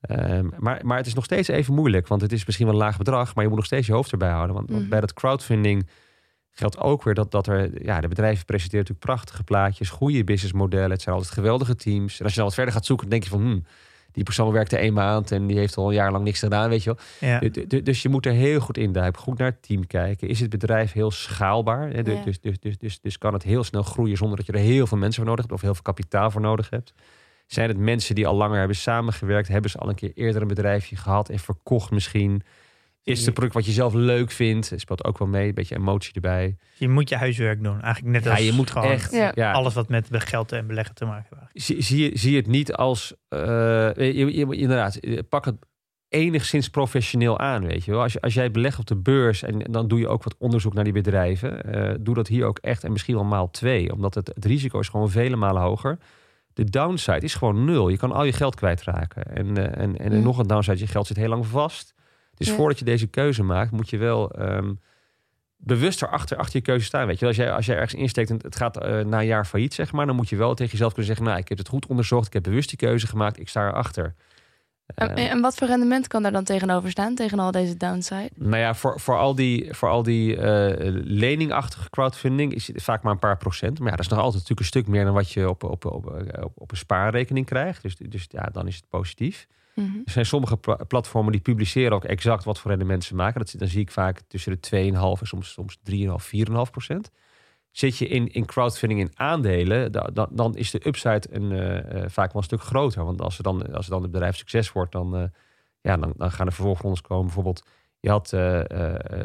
Ehm, 0.01 0.47
maar, 0.57 0.80
maar 0.86 0.97
het 0.97 1.05
is 1.07 1.13
nog 1.13 1.24
steeds 1.24 1.47
even 1.47 1.74
moeilijk, 1.74 2.07
want 2.07 2.22
het 2.22 2.32
is 2.32 2.45
misschien 2.45 2.65
wel 2.67 2.76
een 2.76 2.82
laag 2.82 2.97
bedrag, 2.97 3.34
maar 3.36 3.43
je 3.43 3.49
moet 3.49 3.57
nog 3.57 3.67
steeds 3.67 3.88
je 3.88 3.93
hoofd 3.93 4.11
erbij 4.11 4.32
houden. 4.32 4.55
Want, 4.55 4.69
want 4.69 4.82
Mhm. 4.82 4.89
bij 4.89 4.99
dat 4.99 5.13
crowdfunding 5.13 5.88
geldt 6.51 6.77
ook 6.77 7.03
weer 7.03 7.13
dat, 7.13 7.31
dat 7.31 7.47
er, 7.47 7.83
ja, 7.83 8.01
de 8.01 8.07
bedrijven 8.07 8.45
presenteren 8.45 8.79
natuurlijk 8.79 9.05
prachtige 9.05 9.43
plaatjes, 9.43 9.89
goede 9.89 10.23
businessmodellen. 10.23 10.91
Het 10.91 11.01
zijn 11.01 11.15
altijd 11.15 11.33
geweldige 11.33 11.75
teams. 11.75 12.17
En 12.17 12.23
als 12.23 12.31
je 12.31 12.37
dan 12.37 12.45
wat 12.45 12.55
verder 12.55 12.73
gaat 12.73 12.85
zoeken, 12.85 13.09
dan 13.09 13.19
denk 13.19 13.31
je 13.31 13.37
van, 13.37 13.47
hmm, 13.47 13.63
die 14.11 14.23
persoon 14.23 14.51
werkte 14.51 14.77
één 14.77 14.93
maand 14.93 15.31
en 15.31 15.47
die 15.47 15.57
heeft 15.57 15.77
al 15.77 15.87
een 15.87 15.93
jaar 15.93 16.11
lang 16.11 16.23
niks 16.23 16.39
gedaan, 16.39 16.69
weet 16.69 16.83
je 16.83 16.95
wel. 17.19 17.29
Ja. 17.29 17.49
Dus 17.83 18.01
je 18.01 18.09
moet 18.09 18.25
er 18.25 18.31
heel 18.31 18.59
goed 18.59 18.77
induiken, 18.77 19.21
goed 19.21 19.37
naar 19.37 19.47
het 19.47 19.61
team 19.61 19.87
kijken. 19.87 20.27
Is 20.27 20.39
het 20.39 20.49
bedrijf 20.49 20.91
heel 20.91 21.11
schaalbaar? 21.11 21.95
Ja. 21.95 22.01
Dus, 22.01 22.39
dus, 22.39 22.59
dus, 22.59 22.77
dus, 22.77 22.99
dus 23.01 23.17
kan 23.17 23.33
het 23.33 23.43
heel 23.43 23.63
snel 23.63 23.83
groeien 23.83 24.17
zonder 24.17 24.37
dat 24.37 24.45
je 24.45 24.51
er 24.51 24.59
heel 24.59 24.87
veel 24.87 24.97
mensen 24.97 25.21
voor 25.21 25.29
nodig 25.29 25.45
hebt 25.45 25.55
of 25.55 25.61
heel 25.61 25.73
veel 25.73 25.83
kapitaal 25.83 26.31
voor 26.31 26.41
nodig 26.41 26.69
hebt? 26.69 26.93
Zijn 27.47 27.67
het 27.67 27.77
mensen 27.77 28.15
die 28.15 28.27
al 28.27 28.35
langer 28.35 28.57
hebben 28.57 28.75
samengewerkt? 28.75 29.47
Hebben 29.47 29.71
ze 29.71 29.77
al 29.77 29.89
een 29.89 29.95
keer 29.95 30.11
eerder 30.15 30.41
een 30.41 30.47
bedrijfje 30.47 30.95
gehad 30.95 31.29
en 31.29 31.39
verkocht 31.39 31.91
misschien? 31.91 32.43
Is 33.03 33.17
het 33.17 33.27
een 33.27 33.33
product 33.33 33.53
wat 33.55 33.65
je 33.65 33.71
zelf 33.71 33.93
leuk 33.93 34.31
vindt? 34.31 34.71
Speelt 34.75 35.03
ook 35.03 35.17
wel 35.17 35.27
mee. 35.27 35.47
Een 35.47 35.53
beetje 35.53 35.75
emotie 35.75 36.13
erbij. 36.13 36.55
Je 36.77 36.89
moet 36.89 37.09
je 37.09 37.15
huiswerk 37.15 37.63
doen. 37.63 37.81
Eigenlijk 37.81 38.13
net 38.15 38.23
Ja, 38.23 38.31
als 38.31 38.45
je 38.45 38.51
moet 38.51 38.71
gewoon 38.71 38.91
echt... 38.91 39.11
Ja. 39.11 39.31
Ja. 39.35 39.51
alles 39.51 39.73
wat 39.73 39.89
met 39.89 40.07
geld 40.11 40.51
en 40.51 40.67
beleggen 40.67 40.95
te 40.95 41.05
maken 41.05 41.37
heeft. 41.53 41.85
Zie, 41.85 42.17
zie, 42.17 42.35
het 42.35 42.47
niet 42.47 42.73
als... 42.73 43.13
eh, 43.27 43.39
je, 43.95 44.35
je, 44.35 44.55
inderdaad, 44.55 44.99
pak 45.29 45.45
het 45.45 45.55
enigszins 46.09 46.69
professioneel 46.69 47.39
aan, 47.39 47.65
weet 47.67 47.85
je 47.85 47.91
wel. 47.91 48.01
Als, 48.01 48.13
je, 48.13 48.21
als 48.21 48.33
jij 48.33 48.51
belegt 48.51 48.79
op 48.79 48.87
de 48.87 48.95
beurs 48.95 49.43
en 49.43 49.59
dan 49.59 49.87
doe 49.87 49.99
je 49.99 50.07
ook 50.07 50.23
wat 50.23 50.35
onderzoek 50.37 50.73
naar 50.73 50.83
die 50.83 50.93
bedrijven. 50.93 51.63
eh, 51.63 51.95
doe 51.99 52.15
dat 52.15 52.27
hier 52.27 52.45
ook 52.45 52.57
echt 52.59 52.83
en 52.83 52.91
misschien 52.91 53.15
wel 53.15 53.23
maal 53.23 53.49
twee. 53.51 53.93
Omdat 53.93 54.13
het, 54.15 54.27
het 54.35 54.45
risico 54.45 54.79
is 54.79 54.89
gewoon 54.89 55.09
vele 55.09 55.35
malen 55.35 55.61
hoger. 55.61 55.97
De 56.53 56.63
downside 56.63 57.19
is 57.19 57.35
gewoon 57.35 57.65
nul. 57.65 57.89
Je 57.89 57.97
kan 57.97 58.11
al 58.11 58.23
je 58.23 58.33
geld 58.33 58.55
kwijtraken. 58.55 59.35
En, 59.35 59.57
eh, 59.57 59.83
en, 59.83 59.97
en 59.97 60.13
Ja. 60.13 60.19
nog 60.19 60.37
een 60.37 60.47
downside, 60.47 60.79
je 60.79 60.87
geld 60.87 61.07
zit 61.07 61.17
heel 61.17 61.29
lang 61.29 61.45
vast. 61.47 61.93
Dus 62.41 62.49
Ja. 62.49 62.55
voordat 62.55 62.79
je 62.79 62.85
deze 62.85 63.07
keuze 63.07 63.43
maakt, 63.43 63.71
moet 63.71 63.89
je 63.89 63.97
wel... 63.97 64.31
ehm, 64.31 64.73
bewuster 65.63 66.07
achter, 66.07 66.37
achter 66.37 66.55
je 66.55 66.61
keuze 66.61 66.85
staan. 66.85 67.07
Weet 67.07 67.19
je, 67.19 67.25
als 67.25 67.35
jij, 67.35 67.51
als 67.51 67.65
jij 67.65 67.75
ergens 67.75 68.01
insteekt 68.01 68.29
en 68.29 68.39
het 68.41 68.55
gaat 68.55 68.77
eh, 68.77 68.99
na 68.99 69.19
een 69.19 69.25
jaar 69.25 69.45
failliet, 69.45 69.73
zeg 69.73 69.91
maar, 69.91 70.05
dan 70.05 70.15
moet 70.15 70.29
je 70.29 70.35
wel 70.35 70.53
tegen 70.53 70.71
jezelf 70.71 70.89
kunnen 70.93 71.07
zeggen: 71.07 71.25
Nou, 71.25 71.39
ik 71.39 71.49
heb 71.49 71.57
het 71.57 71.67
goed 71.67 71.85
onderzocht, 71.87 72.27
ik 72.27 72.33
heb 72.33 72.43
bewust 72.43 72.69
die 72.69 72.77
keuze 72.77 73.07
gemaakt, 73.07 73.39
ik 73.39 73.49
sta 73.49 73.67
erachter. 73.67 74.15
En, 74.95 75.15
Eh, 75.15 75.31
en 75.31 75.41
wat 75.41 75.55
voor 75.55 75.67
rendement 75.67 76.07
kan 76.07 76.21
daar 76.23 76.31
dan 76.31 76.43
tegenover 76.43 76.89
staan, 76.89 77.15
tegen 77.15 77.39
al 77.39 77.51
deze 77.51 77.77
downside? 77.77 78.29
nou 78.35 78.57
ja, 78.57 78.75
voor, 78.75 78.99
voor 78.99 79.17
al 79.17 79.35
die, 79.35 79.73
voor 79.73 79.89
al 79.89 80.03
die 80.03 80.37
eh, 80.37 80.91
leningachtige 81.03 81.89
crowdfunding 81.89 82.53
is 82.53 82.67
het 82.67 82.83
vaak 82.83 83.03
maar 83.03 83.13
een 83.13 83.19
paar 83.19 83.37
procent. 83.37 83.79
Maar 83.79 83.89
ja, 83.89 83.95
dat 83.95 84.05
is 84.05 84.11
nog 84.11 84.19
altijd 84.19 84.41
natuurlijk 84.41 84.59
een 84.59 84.65
stuk 84.81 84.87
meer 84.87 85.03
dan 85.05 85.13
wat 85.13 85.31
je 85.31 85.49
op, 85.49 85.63
op, 85.63 85.85
op, 85.85 86.05
op, 86.41 86.51
op 86.55 86.71
een 86.71 86.77
spaarrekening 86.77 87.45
krijgt. 87.45 87.81
Dus, 87.81 87.95
dus 87.95 88.25
ja, 88.29 88.49
dan 88.51 88.67
is 88.67 88.75
het 88.75 88.89
positief. 88.89 89.47
Mhm. 89.76 89.97
Er 90.05 90.11
zijn 90.11 90.26
sommige 90.26 90.57
pla- 90.57 90.84
platformen 90.88 91.32
die 91.32 91.41
publiceren 91.41 91.91
ook 91.91 92.03
exact 92.03 92.43
wat 92.43 92.59
voor 92.59 92.72
rendement 92.72 93.03
ze 93.03 93.15
maken. 93.15 93.39
Dat, 93.39 93.53
dan 93.57 93.67
zie 93.67 93.82
ik 93.82 93.91
vaak 93.91 94.22
tussen 94.28 94.51
de 94.51 94.59
2,5 94.59 95.22
en 95.22 95.28
soms, 95.28 95.51
soms 95.51 95.78
3,5, 95.84 96.26
4,5 96.26 96.72
procent. 96.72 97.11
Zit 97.72 97.97
je 97.97 98.07
in, 98.07 98.28
in 98.34 98.45
crowdfunding 98.45 98.99
in 98.99 99.11
aandelen, 99.13 99.91
da- 99.91 100.09
da- 100.13 100.30
dan 100.32 100.55
is 100.55 100.72
de 100.72 100.88
upside 100.88 101.22
een, 101.30 101.51
eh, 101.51 102.03
eh, 102.03 102.09
vaak 102.09 102.34
wel 102.34 102.41
een 102.41 102.47
stuk 102.47 102.61
groter. 102.61 103.05
Want 103.05 103.22
als 103.22 103.38
er 103.38 103.43
dan, 103.43 103.74
als 103.74 103.88
dan 103.88 104.01
het 104.01 104.11
bedrijf 104.11 104.38
succes 104.38 104.72
wordt, 104.72 104.91
dan, 104.91 105.15
eh, 105.15 105.24
ja, 105.82 105.97
dan, 105.97 106.13
dan 106.17 106.32
gaan 106.32 106.45
er 106.45 106.53
vervolgrondes 106.53 107.01
komen. 107.01 107.26
Bijvoorbeeld, 107.26 107.63
je 107.99 108.09
had 108.09 108.34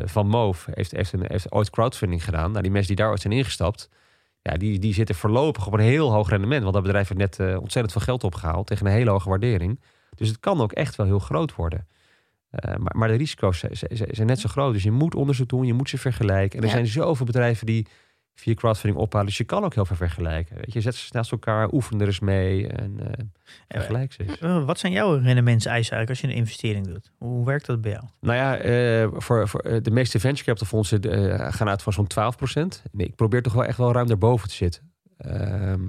Van 0.05 0.26
Moof, 0.28 0.66
heeft, 0.70 0.90
heeft, 0.90 1.12
een, 1.12 1.24
heeft 1.26 1.53
ooit 1.53 1.70
crowdfunding 1.70 2.24
gedaan. 2.24 2.51
Nou, 2.51 2.62
die 2.62 2.70
mensen 2.70 2.94
die 2.94 3.05
daar 3.05 3.11
ooit 3.11 3.20
zijn 3.20 3.32
ingestapt, 3.32 3.88
ja, 4.42 4.57
die, 4.57 4.78
die 4.78 4.94
zitten 4.94 5.14
voorlopig 5.14 5.66
op 5.66 5.72
een 5.72 5.80
heel 5.80 6.12
hoog 6.12 6.28
rendement. 6.28 6.62
Want 6.62 6.74
dat 6.74 6.82
bedrijf 6.82 7.09
heeft 7.09 7.38
net 7.38 7.57
ontzettend 7.59 7.92
veel 7.92 8.01
geld 8.01 8.24
opgehaald 8.24 8.66
tegen 8.66 8.86
een 8.86 8.92
hele 8.92 9.11
hoge 9.11 9.28
waardering. 9.28 9.80
Dus 10.16 10.28
het 10.28 10.40
kan 10.40 10.60
ook 10.60 10.72
echt 10.72 10.96
wel 10.96 11.06
heel 11.06 11.18
groot 11.18 11.54
worden. 11.54 11.86
Eh, 12.50 12.76
maar, 12.76 12.96
maar 12.96 13.08
de 13.08 13.14
risico's 13.14 13.58
zijn, 13.58 13.76
zijn- 13.76 14.08
zijn 14.14 14.26
net 14.26 14.38
zo 14.40 14.48
groot. 14.48 14.72
Dus 14.72 14.82
je 14.82 14.90
moet 14.90 15.14
onderzoek 15.14 15.48
doen, 15.48 15.66
je 15.66 15.72
moet 15.74 15.88
ze 15.88 15.98
vergelijken. 15.98 16.56
En 16.58 16.64
er 16.64 16.70
Ja. 16.70 16.74
zijn 16.74 16.86
zoveel 16.86 17.26
bedrijven 17.26 17.66
die 17.66 17.86
via 18.34 18.54
crowdfunding 18.54 19.02
ophalen. 19.02 19.26
Dus 19.26 19.36
je 19.36 19.44
kan 19.44 19.64
ook 19.64 19.74
heel 19.74 19.84
veel 19.84 19.96
vergelijken. 19.96 20.56
Weet 20.56 20.72
je, 20.72 20.80
zet 20.80 20.94
ze 20.94 21.08
naast 21.12 21.32
elkaar, 21.32 21.72
oefen 21.72 22.00
er 22.00 22.06
eens 22.06 22.20
mee 22.20 22.66
en 22.68 23.00
eh 23.00 23.24
vergelijk 23.68 24.12
ze 24.12 24.22
eens. 24.22 24.38
Eh, 24.38 24.64
Wat 24.64 24.78
zijn 24.78 24.92
jouw 24.92 25.14
rendementseisen 25.14 25.92
eigenlijk 25.96 26.10
als 26.10 26.20
je 26.20 26.26
een 26.26 26.42
investering 26.42 26.86
doet? 26.86 27.12
Hoe 27.18 27.44
werkt 27.46 27.66
dat 27.66 27.80
bij 27.80 27.90
jou? 27.90 28.04
Nou 28.20 28.36
ja, 28.36 29.20
voor, 29.20 29.48
voor 29.48 29.82
de 29.82 29.90
meeste 29.90 30.20
venture 30.20 30.44
capital 30.44 30.66
fondsen 30.66 31.02
gaan 31.52 31.68
uit 31.68 31.82
van 31.82 31.92
zo'n 31.92 32.06
12 32.06 32.36
Nee, 32.92 33.06
ik 33.06 33.14
probeer 33.14 33.42
toch 33.42 33.52
wel 33.52 33.64
echt 33.64 33.78
wel 33.78 33.92
ruim 33.92 34.06
daarboven 34.06 34.48
te 34.48 34.54
zitten. 34.54 34.92
Ehm, 35.16 35.82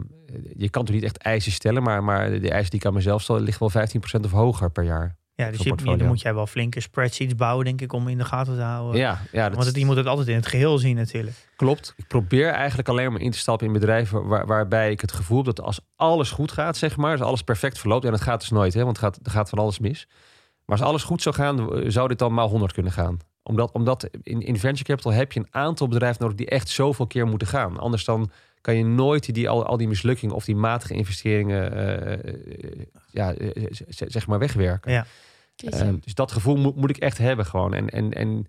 je 0.56 0.70
kan 0.70 0.86
toch 0.86 0.96
niet 0.96 1.04
echt 1.04 1.18
eisen 1.18 1.52
stellen, 1.52 1.84
maar, 1.84 2.04
maar 2.04 2.40
de 2.40 2.52
eisen 2.52 2.72
die 2.72 2.80
ik 2.80 2.86
aan 2.86 2.94
mezelf 2.94 3.22
stel, 3.22 3.40
ligt 3.40 3.60
wel 3.60 3.72
15% 3.72 3.76
of 4.22 4.32
hoger 4.32 4.72
per 4.72 4.84
jaar. 4.84 5.16
Ja, 5.38 5.52
dus 5.52 5.60
je, 5.60 5.76
dan 5.76 6.08
moet 6.08 6.22
jij 6.22 6.34
wel 6.34 6.48
flinke 6.48 6.80
spreadsheets 6.80 7.36
bouwen, 7.36 7.66
denk 7.66 7.82
ik, 7.82 7.94
om 7.94 8.08
in 8.08 8.18
de 8.18 8.26
gaten 8.26 8.56
te 8.56 8.62
houden. 8.62 9.00
Ja, 9.02 9.22
ja 9.32 9.52
Want 9.52 9.66
het, 9.66 9.76
je 9.76 9.86
moet 9.86 9.96
het 9.96 10.06
altijd 10.06 10.28
in 10.28 10.36
het 10.36 10.46
geheel 10.46 10.78
zien 10.78 10.96
natuurlijk. 10.96 11.36
Klopt. 11.56 11.94
Ik 11.98 12.08
probeer 12.08 12.50
eigenlijk 12.50 12.90
alleen 12.90 13.12
maar 13.12 13.22
in 13.22 13.32
te 13.32 13.38
stappen 13.38 13.68
in 13.68 13.74
bedrijven 13.74 14.28
waar, 14.28 14.46
waarbij 14.46 14.92
ik 14.92 15.02
het 15.02 15.12
gevoel 15.12 15.38
heb 15.38 15.46
dat 15.46 15.62
als 15.62 15.80
alles 15.96 16.32
goed 16.32 16.52
gaat, 16.52 16.78
zeg 16.78 16.98
maar, 16.98 17.12
als 17.12 17.22
alles 17.22 17.42
perfect 17.42 17.80
verloopt, 17.80 18.06
en 18.06 18.12
dat 18.12 18.22
gaat 18.22 18.40
dus 18.40 18.50
nooit, 18.50 18.74
hè, 18.74 18.84
want 18.84 18.98
het 18.98 19.06
gaat, 19.06 19.20
er 19.26 19.32
gaat 19.32 19.50
van 19.50 19.60
alles 19.60 19.80
mis. 19.80 20.08
Maar 20.66 20.78
als 20.78 20.88
alles 20.88 21.04
goed 21.04 21.22
zou 21.22 21.36
gaan, 21.36 21.74
eh, 21.74 21.90
zou 21.90 22.08
dit 22.08 22.20
dan 22.20 22.34
maar 22.34 22.46
100 22.46 22.74
kunnen 22.74 22.92
gaan. 22.92 23.18
Omdat, 23.44 23.72
omdat 23.72 24.10
in, 24.22 24.42
in 24.42 24.60
venture 24.60 24.84
capital 24.84 25.12
heb 25.12 25.32
je 25.32 25.40
een 25.40 25.48
aantal 25.50 25.88
bedrijven 25.88 26.22
nodig 26.22 26.38
die 26.38 26.50
echt 26.50 26.70
zoveel 26.70 27.08
keer 27.08 27.28
moeten 27.28 27.48
gaan. 27.48 27.80
Anders 27.80 28.06
dan 28.06 28.32
kan 28.68 28.78
je 28.78 28.86
nooit 28.86 29.34
die, 29.34 29.50
al, 29.50 29.66
al 29.66 29.78
die 29.78 29.88
mislukkingen 29.88 30.36
of 30.36 30.46
die 30.46 30.56
matige 30.56 30.94
investeringen 30.94 31.72
eh, 31.72 32.14
eh, 32.14 32.86
ja, 33.12 33.34
eh, 33.34 33.66
zeg 33.88 34.28
maar 34.28 34.40
wegwerken. 34.40 34.92
Ja. 34.92 35.06
Ehm, 35.56 35.96
dus 36.00 36.14
dat 36.14 36.32
gevoel 36.32 36.56
moet, 36.56 36.76
moet 36.76 36.90
ik 36.90 36.98
echt 36.98 37.18
hebben 37.18 37.46
gewoon. 37.46 37.74
En, 37.74 37.90
en, 37.90 38.14
en 38.14 38.48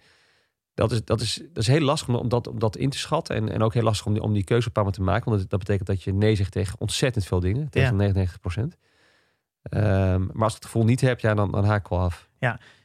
dat, 0.74 0.92
is, 0.92 1.04
dat, 1.04 1.20
is, 1.20 1.42
dat 1.52 1.62
is 1.62 1.66
heel 1.66 1.80
lastig 1.80 2.08
om, 2.08 2.14
om, 2.14 2.28
dat, 2.28 2.46
om 2.46 2.58
dat 2.58 2.76
in 2.76 2.90
te 2.90 2.98
schatten. 2.98 3.36
En, 3.36 3.52
en 3.52 3.62
ook 3.62 3.74
heel 3.74 3.82
lastig 3.82 4.06
om 4.06 4.12
die, 4.12 4.22
om 4.22 4.32
die 4.32 4.44
keuze 4.44 4.68
op 4.68 4.76
een 4.76 4.90
te 4.90 5.02
maken. 5.02 5.30
Want 5.30 5.40
dat, 5.40 5.50
dat 5.50 5.58
betekent 5.58 5.86
dat 5.86 6.02
je 6.02 6.12
nee 6.12 6.34
zegt 6.34 6.52
tegen 6.52 6.80
ontzettend 6.80 7.26
veel 7.26 7.40
dingen. 7.40 7.70
Tegen 7.70 7.96
99 7.96 8.40
procent. 8.40 8.76
Ehm, 9.62 10.26
maar 10.32 10.42
als 10.42 10.54
ik 10.54 10.62
het 10.62 10.64
gevoel 10.64 10.84
niet 10.84 11.00
heb, 11.00 11.20
ja, 11.20 11.34
dan, 11.34 11.50
dan 11.50 11.64
haak 11.64 11.84
ik 11.84 11.88
wel 11.88 12.00
af. 12.00 12.28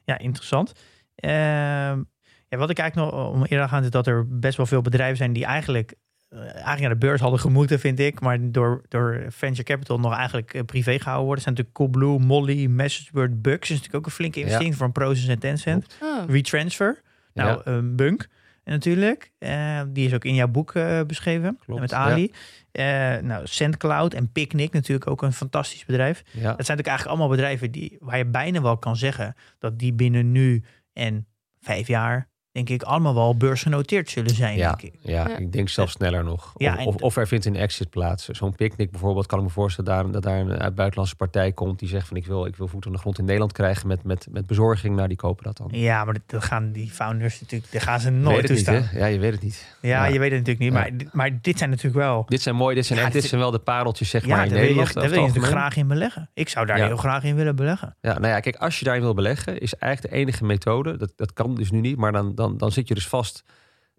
Ja, 0.05 0.17
interessant. 0.17 0.73
Ehm, 1.15 2.03
ja, 2.47 2.57
wat 2.57 2.69
ik 2.69 2.77
eigenlijk 2.77 3.11
nog 3.11 3.27
om 3.27 3.43
eerder 3.43 3.67
aan 3.67 3.83
is 3.83 3.89
dat 3.89 4.07
er 4.07 4.39
best 4.39 4.57
wel 4.57 4.65
veel 4.65 4.81
bedrijven 4.81 5.17
zijn 5.17 5.33
die 5.33 5.45
eigenlijk, 5.45 5.95
eigenlijk 6.35 6.79
naar 6.79 6.89
de 6.89 6.95
beurs 6.95 7.21
hadden 7.21 7.39
gemoeten, 7.39 7.79
vind 7.79 7.99
ik. 7.99 8.19
Maar 8.19 8.51
door, 8.51 8.81
door 8.87 9.25
venture 9.29 9.63
capital 9.63 9.99
nog 9.99 10.15
eigenlijk 10.15 10.53
eh, 10.53 10.61
privé 10.63 10.99
gehouden 10.99 11.25
worden. 11.25 11.45
Er 11.45 11.51
zijn 11.51 11.55
natuurlijk 11.55 11.75
Coolblue, 11.93 12.19
Molly, 12.27 12.65
MessageBird, 12.65 13.41
Bucks. 13.41 13.69
is 13.69 13.75
natuurlijk 13.75 13.95
ook 13.95 14.05
een 14.05 14.11
flinke 14.11 14.39
investering 14.39 14.75
van 14.75 14.91
Proces 14.91 15.27
en 15.27 15.39
Tencent. 15.39 15.97
Oh. 16.01 16.29
Retransfer. 16.29 17.01
Nou, 17.33 17.49
Ja. 17.49 17.71
ehm, 17.73 17.95
Bunk 17.95 18.27
natuurlijk. 18.63 19.31
Eh, 19.37 19.81
die 19.87 20.05
is 20.07 20.13
ook 20.13 20.25
in 20.25 20.35
jouw 20.35 20.47
boek 20.47 20.73
eh, 20.73 21.01
beschreven. 21.07 21.59
Klopt, 21.65 21.81
met 21.81 21.93
Ali. 21.93 22.31
Eh, 22.71 22.85
nou, 23.17 23.47
SendCloud 23.47 24.13
en 24.13 24.31
Picnic 24.31 24.73
natuurlijk 24.73 25.09
ook 25.09 25.21
een 25.21 25.33
fantastisch 25.33 25.85
bedrijf. 25.85 26.21
Ja. 26.25 26.31
Dat 26.31 26.41
zijn 26.41 26.47
natuurlijk 26.57 26.87
eigenlijk 26.87 27.09
allemaal 27.19 27.35
bedrijven 27.35 27.71
die, 27.71 27.97
waar 27.99 28.17
je 28.17 28.25
bijna 28.25 28.61
wel 28.61 28.77
kan 28.77 28.95
zeggen 28.95 29.35
dat 29.59 29.79
die 29.79 29.93
binnen 29.93 30.31
nu 30.31 30.63
en 30.93 31.27
vijf 31.59 31.87
jaar, 31.87 32.27
denk 32.53 32.69
ik, 32.69 32.81
allemaal 32.83 33.13
wel 33.13 33.35
beursgenoteerd 33.37 34.09
zullen 34.09 34.35
zijn. 34.35 34.57
Ja, 34.57 34.67
Denk 34.75 34.93
ik. 34.93 34.99
ja, 35.01 35.27
Ja. 35.29 35.37
ik 35.37 35.51
denk 35.51 35.69
zelfs 35.69 35.91
sneller 35.91 36.23
nog. 36.23 36.53
Ja, 36.57 36.75
of, 36.77 36.85
of, 36.85 36.95
of 37.01 37.15
er 37.17 37.27
vindt 37.27 37.45
een 37.45 37.55
exit 37.55 37.89
plaats. 37.89 38.27
Zo'n 38.29 38.55
picknick 38.55 38.91
bijvoorbeeld, 38.91 39.25
kan 39.25 39.39
ik 39.39 39.45
me 39.45 39.51
voorstellen 39.51 39.91
daar, 39.91 40.11
dat 40.11 40.23
daar 40.23 40.39
een 40.39 40.59
uit 40.59 40.75
buitenlandse 40.75 41.15
partij 41.15 41.51
komt 41.51 41.79
die 41.79 41.89
zegt 41.89 42.07
van 42.07 42.17
ik 42.17 42.25
wil, 42.25 42.45
ik 42.45 42.55
wil 42.55 42.67
voet 42.67 42.85
aan 42.85 42.91
de 42.91 42.97
grond 42.97 43.17
in 43.17 43.23
Nederland 43.25 43.51
krijgen 43.51 43.87
met, 43.87 44.03
met, 44.03 44.27
met 44.31 44.47
bezorging. 44.47 44.95
Nou, 44.95 45.07
die 45.07 45.17
kopen 45.17 45.43
dat 45.43 45.57
dan. 45.57 45.67
Ja, 45.71 46.03
maar 46.05 46.15
dat- 46.25 46.43
gaan 46.43 46.71
die 46.71 46.89
founders 46.89 47.41
natuurlijk, 47.41 47.71
dat 47.71 47.81
gaan 47.81 47.99
ze 47.99 48.11
Weet 48.11 48.21
nooit 48.21 48.41
het 48.41 48.49
niet, 48.57 48.65
toestaan. 48.65 48.83
hè? 48.83 48.97
Ja, 48.99 49.05
je 49.05 49.19
weet 49.19 49.31
het 49.31 49.41
niet. 49.41 49.75
ja, 49.81 49.89
Ja. 49.89 50.05
je 50.13 50.19
weet 50.19 50.31
het 50.31 50.39
natuurlijk 50.47 50.59
niet. 50.59 50.73
Maar, 50.73 50.97
dit- 50.97 51.13
maar 51.13 51.41
dit 51.41 51.57
zijn 51.57 51.69
natuurlijk 51.69 51.97
wel. 52.05 52.25
Dit 52.27 52.41
zijn 52.41 52.55
mooi, 52.55 52.75
dit 52.75 52.85
zijn, 52.85 52.99
Ja, 52.99 53.03
echt, 53.05 53.13
dit- 53.13 53.21
dit 53.21 53.29
zijn 53.29 53.41
wel 53.41 53.51
de 53.51 53.59
pareltjes 53.59 54.09
zeg 54.09 54.21
Ja, 54.25 54.27
maar 54.27 54.37
daar 54.37 54.45
in 54.45 54.53
wil 54.53 54.61
je, 54.85 54.93
daar 54.93 54.93
wil 54.93 55.03
je 55.03 55.09
het 55.09 55.19
natuurlijk 55.27 55.53
graag 55.53 55.75
in 55.75 55.87
beleggen. 55.87 56.29
Ik 56.33 56.49
zou 56.49 56.65
daar 56.65 56.77
Ja. 56.77 56.85
heel 56.85 56.97
graag 56.97 57.23
in 57.23 57.35
willen 57.35 57.55
beleggen. 57.55 57.95
Ja, 58.01 58.13
nou 58.13 58.27
ja, 58.27 58.39
kijk, 58.39 58.55
als 58.55 58.79
je 58.79 58.85
daarin 58.85 59.03
wil 59.03 59.13
beleggen, 59.13 59.59
is 59.59 59.75
eigenlijk 59.75 60.13
de 60.13 60.19
enige 60.19 60.45
methode, 60.45 60.97
dat, 60.97 61.13
dat 61.15 61.33
kan 61.33 61.55
dus 61.55 61.71
nu 61.71 61.79
niet, 61.79 61.97
maar 61.97 62.11
dan, 62.11 62.35
dan, 62.43 62.57
dan 62.57 62.71
zit 62.71 62.87
je 62.87 62.93
dus 62.93 63.07
vast 63.07 63.43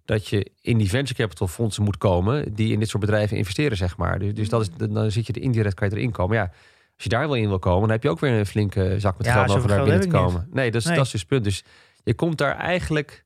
dat 0.05 0.29
je 0.29 0.51
in 0.61 0.79
die 0.79 0.89
venture 0.89 1.15
capital 1.23 1.47
fondsen 1.47 1.83
moet 1.83 1.99
komen 1.99 2.55
die 2.55 2.73
in 2.73 2.79
dit 2.79 2.89
soort 2.89 3.03
bedrijven 3.05 3.37
investeren, 3.37 3.77
zeg 3.77 3.97
maar. 3.97 4.19
Dus, 4.19 4.35
dus 4.35 4.49
dat 4.49 4.61
is, 4.61 4.69
dan 4.91 5.11
zit 5.11 5.27
je 5.27 5.33
er 5.33 5.43
indirect, 5.43 5.75
kan 5.75 5.89
je 5.89 5.97
erin 5.97 6.11
komen. 6.11 6.37
Ja, 6.37 6.43
als 6.95 7.03
je 7.03 7.09
daar 7.09 7.27
wil 7.27 7.37
in 7.37 7.49
wil 7.49 7.59
komen, 7.59 7.81
dan 7.81 7.91
heb 7.91 8.03
je 8.03 8.11
ook 8.11 8.21
weer 8.21 8.33
een 8.33 8.47
flinke 8.47 8.95
zak 8.99 9.19
met 9.19 9.27
Ja, 9.27 9.33
geld 9.33 9.57
over 9.57 9.69
daar 9.69 9.83
binnen 9.83 10.01
te 10.01 10.09
komen. 10.09 10.49
Nee, 10.51 10.71
dat 10.71 10.81
is, 10.81 10.87
Nee. 10.87 10.97
dat 10.97 11.05
is 11.05 11.11
dus 11.11 11.21
het 11.21 11.29
punt. 11.29 11.45
Dus 11.45 11.65
je 12.05 12.15
komt 12.15 12.39
daar 12.39 12.57
eigenlijk 12.57 13.25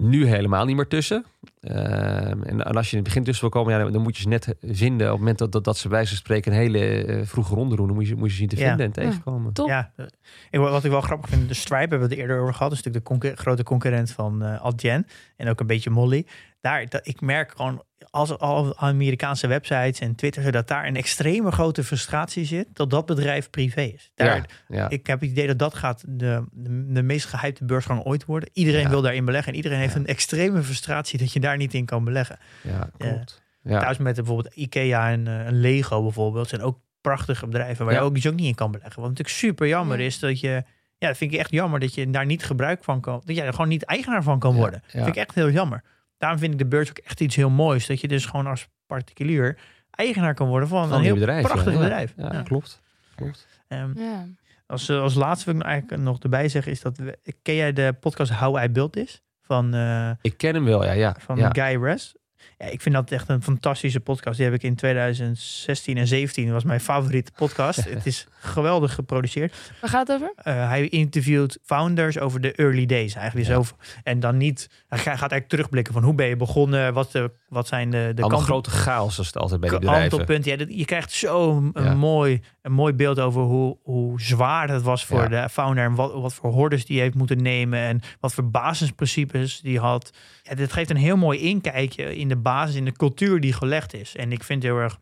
nu 0.00 0.26
helemaal 0.26 0.64
niet 0.64 0.76
meer 0.76 0.86
tussen. 0.88 1.24
Ehm, 1.60 2.42
en, 2.42 2.64
en 2.64 2.74
als 2.76 2.86
je 2.90 2.96
in 2.96 2.98
het 3.02 3.08
begin 3.08 3.24
tussen 3.24 3.40
wil 3.50 3.50
komen, 3.60 3.72
ja, 3.78 3.82
dan, 3.82 3.92
dan 3.92 4.02
moet 4.02 4.16
je 4.16 4.22
ze 4.22 4.28
net 4.28 4.54
vinden. 4.62 5.06
Op 5.06 5.10
het 5.12 5.18
moment 5.18 5.38
dat, 5.38 5.52
dat, 5.52 5.64
dat 5.64 5.78
ze 5.78 5.88
bij 5.88 6.04
ze 6.04 6.16
spreken 6.16 6.52
een 6.52 6.58
hele 6.58 7.04
eh, 7.04 7.20
vroege 7.26 7.54
ronde 7.54 7.76
doen, 7.76 7.86
dan 7.86 7.96
moet 7.96 8.08
je, 8.08 8.14
moet 8.16 8.24
je 8.26 8.30
ze 8.30 8.36
zien 8.36 8.48
te 8.48 8.56
Ja. 8.56 8.66
vinden 8.68 8.86
en 8.86 8.92
tegenkomen. 8.92 9.52
Top. 9.52 9.68
Ja, 9.68 9.92
eh, 9.96 10.04
ik, 10.50 10.60
wat 10.60 10.84
ik 10.84 10.90
wel 10.90 11.00
grappig 11.00 11.28
vind, 11.28 11.48
de 11.48 11.54
Stripe 11.54 11.80
hebben 11.80 11.98
we 11.98 12.04
het 12.04 12.14
eerder 12.22 12.40
over 12.40 12.54
gehad. 12.54 12.68
Dat 12.70 12.78
is 12.78 12.84
natuurlijk 12.84 13.04
de 13.04 13.10
concur- 13.20 13.36
grote 13.36 13.62
concurrent 13.62 14.10
van 14.10 14.42
eh 14.42 14.62
Adyen. 14.64 15.06
En 15.36 15.48
ook 15.48 15.60
een 15.60 15.66
beetje 15.66 15.90
Molly. 15.90 16.26
Daar, 16.60 16.88
dat, 16.88 17.06
ik 17.06 17.20
merk 17.20 17.52
gewoon, 17.56 17.82
als 18.10 18.38
al 18.38 18.76
Amerikaanse 18.78 19.46
websites 19.46 19.98
en 20.00 20.14
Twitter, 20.14 20.52
dat 20.52 20.68
daar 20.68 20.86
een 20.86 20.96
extreme 20.96 21.50
grote 21.52 21.84
frustratie 21.84 22.44
zit, 22.44 22.66
dat 22.72 22.90
dat 22.90 23.06
bedrijf 23.06 23.50
privé 23.50 23.80
is. 23.82 24.10
Daar, 24.14 24.36
Ja, 24.36 24.76
ja. 24.76 24.88
Ik 24.88 25.06
heb 25.06 25.20
het 25.20 25.30
idee 25.30 25.46
dat 25.46 25.58
dat 25.58 25.74
gaat 25.74 26.04
de, 26.08 26.44
de, 26.52 26.92
de 26.92 27.02
meest 27.02 27.26
gehypte 27.26 27.64
beursgang 27.64 28.04
ooit 28.04 28.24
worden. 28.24 28.48
Iedereen 28.52 28.82
Ja. 28.82 28.88
wil 28.88 29.02
daarin 29.02 29.24
beleggen. 29.24 29.50
En 29.52 29.56
iedereen 29.56 29.78
heeft 29.78 29.94
Ja. 29.94 30.00
een 30.00 30.06
extreme 30.06 30.62
frustratie 30.62 31.18
dat 31.18 31.32
je 31.32 31.40
daar 31.40 31.56
niet 31.56 31.74
in 31.74 31.84
kan 31.84 32.04
beleggen. 32.04 32.38
Ja, 32.62 32.90
klopt. 32.98 33.42
Ja. 33.62 33.80
Thuis 33.80 33.98
met 33.98 34.14
bijvoorbeeld 34.14 34.54
Ikea 34.54 35.10
en, 35.10 35.26
eh, 35.26 35.46
en 35.46 35.60
Lego 35.60 36.02
bijvoorbeeld. 36.02 36.48
zijn 36.48 36.62
ook 36.62 36.78
prachtige 37.00 37.46
bedrijven 37.46 37.84
waar 37.84 37.94
Ja. 37.94 38.00
je 38.00 38.06
ook, 38.06 38.14
dus 38.14 38.26
ook 38.26 38.34
niet 38.34 38.46
in 38.46 38.54
kan 38.54 38.70
beleggen. 38.70 39.00
Wat 39.00 39.10
natuurlijk 39.10 39.36
super 39.38 39.66
jammer 39.66 39.98
Ja. 39.98 40.04
is 40.04 40.18
dat 40.18 40.40
je... 40.40 40.62
Ja, 40.98 41.08
dat 41.08 41.16
vind 41.16 41.32
ik 41.32 41.38
echt 41.38 41.50
jammer 41.50 41.80
dat 41.80 41.94
je 41.94 42.10
daar 42.10 42.26
niet 42.26 42.44
gebruik 42.44 42.84
van 42.84 43.00
kan... 43.00 43.22
Dat 43.24 43.36
jij 43.36 43.46
er 43.46 43.52
gewoon 43.52 43.68
niet 43.68 43.82
eigenaar 43.82 44.22
van 44.22 44.38
kan 44.38 44.52
Ja, 44.52 44.56
worden. 44.58 44.82
ja. 44.86 44.90
vind 44.92 45.06
ik 45.06 45.16
echt 45.16 45.34
heel 45.34 45.50
jammer. 45.50 45.82
Daarom 46.20 46.38
vind 46.38 46.52
ik 46.52 46.58
de 46.58 46.66
beurs 46.66 46.88
ook 46.88 46.98
echt 46.98 47.20
iets 47.20 47.36
heel 47.36 47.50
moois. 47.50 47.86
Dat 47.86 48.00
je 48.00 48.08
dus 48.08 48.26
gewoon 48.26 48.46
als 48.46 48.68
particulier 48.86 49.58
eigenaar 49.90 50.34
kan 50.34 50.48
worden 50.48 50.68
van, 50.68 50.88
Van 50.88 50.98
een 50.98 51.04
heel 51.04 51.14
bedrijven, 51.14 51.50
prachtig 51.50 51.72
ja. 51.72 51.78
bedrijf. 51.78 52.12
Ja, 52.16 52.32
Ja. 52.32 52.42
klopt. 52.42 52.80
klopt. 53.14 53.46
Ehm, 53.68 53.98
Ja. 54.00 54.26
Als, 54.66 54.88
eh, 54.88 55.00
als 55.00 55.14
laatste 55.14 55.44
wil 55.44 55.54
ik 55.54 55.60
nou 55.60 55.72
eigenlijk 55.72 56.02
nog 56.02 56.18
erbij 56.18 56.48
zeggen, 56.48 56.72
is 56.72 56.80
dat... 56.80 56.96
We, 56.98 57.18
ken 57.42 57.54
jij 57.54 57.72
de 57.72 57.92
podcast 58.00 58.32
How 58.32 58.62
I 58.64 58.68
Built 58.68 58.92
This? 58.92 59.22
Van, 59.42 59.74
eh, 59.74 60.10
Ik 60.20 60.36
ken 60.36 60.54
hem 60.54 60.64
wel, 60.64 60.84
ja. 60.84 60.92
ja. 60.92 61.16
van 61.18 61.36
ja. 61.36 61.48
Guy 61.52 61.82
Res. 61.82 62.14
Ja, 62.62 62.66
ik 62.66 62.80
vind 62.80 62.94
dat 62.94 63.10
echt 63.10 63.28
een 63.28 63.42
fantastische 63.42 64.00
podcast. 64.00 64.36
Die 64.36 64.46
heb 64.46 64.54
ik 64.54 64.62
in 64.62 64.74
2016 64.74 65.96
en 65.96 66.06
17 66.06 66.52
was 66.52 66.64
mijn 66.64 66.80
favoriete 66.80 67.32
podcast. 67.36 67.84
het 67.94 68.06
is 68.06 68.26
geweldig 68.40 68.94
geproduceerd. 68.94 69.72
Waar 69.80 69.90
gaat 69.90 70.08
het 70.08 70.16
over? 70.16 70.32
Uh, 70.38 70.68
hij 70.68 70.88
interviewt 70.88 71.58
founders 71.64 72.18
over 72.18 72.40
de 72.40 72.52
early 72.52 72.86
days 72.86 73.14
eigenlijk. 73.14 73.48
Ja. 73.48 73.52
Dus 73.54 73.62
over, 73.62 73.76
en 74.02 74.20
dan 74.20 74.36
niet, 74.36 74.68
hij 74.88 74.98
gaat 74.98 75.06
eigenlijk 75.16 75.48
terugblikken 75.48 75.92
van 75.92 76.02
hoe 76.02 76.14
ben 76.14 76.26
je 76.26 76.36
begonnen, 76.36 76.92
wat, 76.92 77.12
de, 77.12 77.30
wat 77.48 77.66
zijn 77.68 77.90
de, 77.90 78.12
de 78.14 78.30
grote 78.30 78.70
chaos 78.70 79.18
als 79.18 79.26
het 79.26 79.36
altijd 79.36 79.60
bij 79.60 79.70
die 79.70 79.78
bedrijven. 79.78 80.42
Ja, 80.42 80.56
dat- 80.56 80.68
je 80.78 80.84
krijgt 80.84 81.12
zo 81.12 81.56
een, 81.72 81.84
Ja. 81.84 81.94
mooi, 81.94 82.40
een 82.62 82.72
mooi 82.72 82.92
beeld 82.92 83.18
over 83.20 83.42
hoe, 83.42 83.76
hoe 83.82 84.20
zwaar 84.20 84.68
het 84.70 84.82
was 84.82 85.04
voor 85.04 85.30
Ja. 85.30 85.42
de 85.42 85.48
founder 85.48 85.84
en 85.84 85.94
wat, 85.94 86.12
wat 86.12 86.34
voor 86.34 86.50
hordes 86.52 86.84
die 86.86 87.00
heeft 87.00 87.14
moeten 87.14 87.42
nemen 87.42 87.78
en 87.78 88.00
wat 88.20 88.34
voor 88.34 88.50
basisprincipes 88.50 89.60
die 89.60 89.78
had. 89.78 90.10
Ja, 90.42 90.54
dit 90.54 90.72
geeft 90.72 90.90
een 90.90 90.96
heel 90.96 91.16
mooi 91.16 91.38
inkijkje 91.38 92.16
in 92.16 92.28
de 92.28 92.36
basis, 92.36 92.48
in 92.74 92.84
de 92.84 92.92
cultuur 92.92 93.40
die 93.40 93.52
gelegd 93.52 93.94
is. 93.94 94.16
En 94.16 94.32
ik 94.32 94.44
vind 94.44 94.62
heel 94.62 94.78
erg 94.78 94.98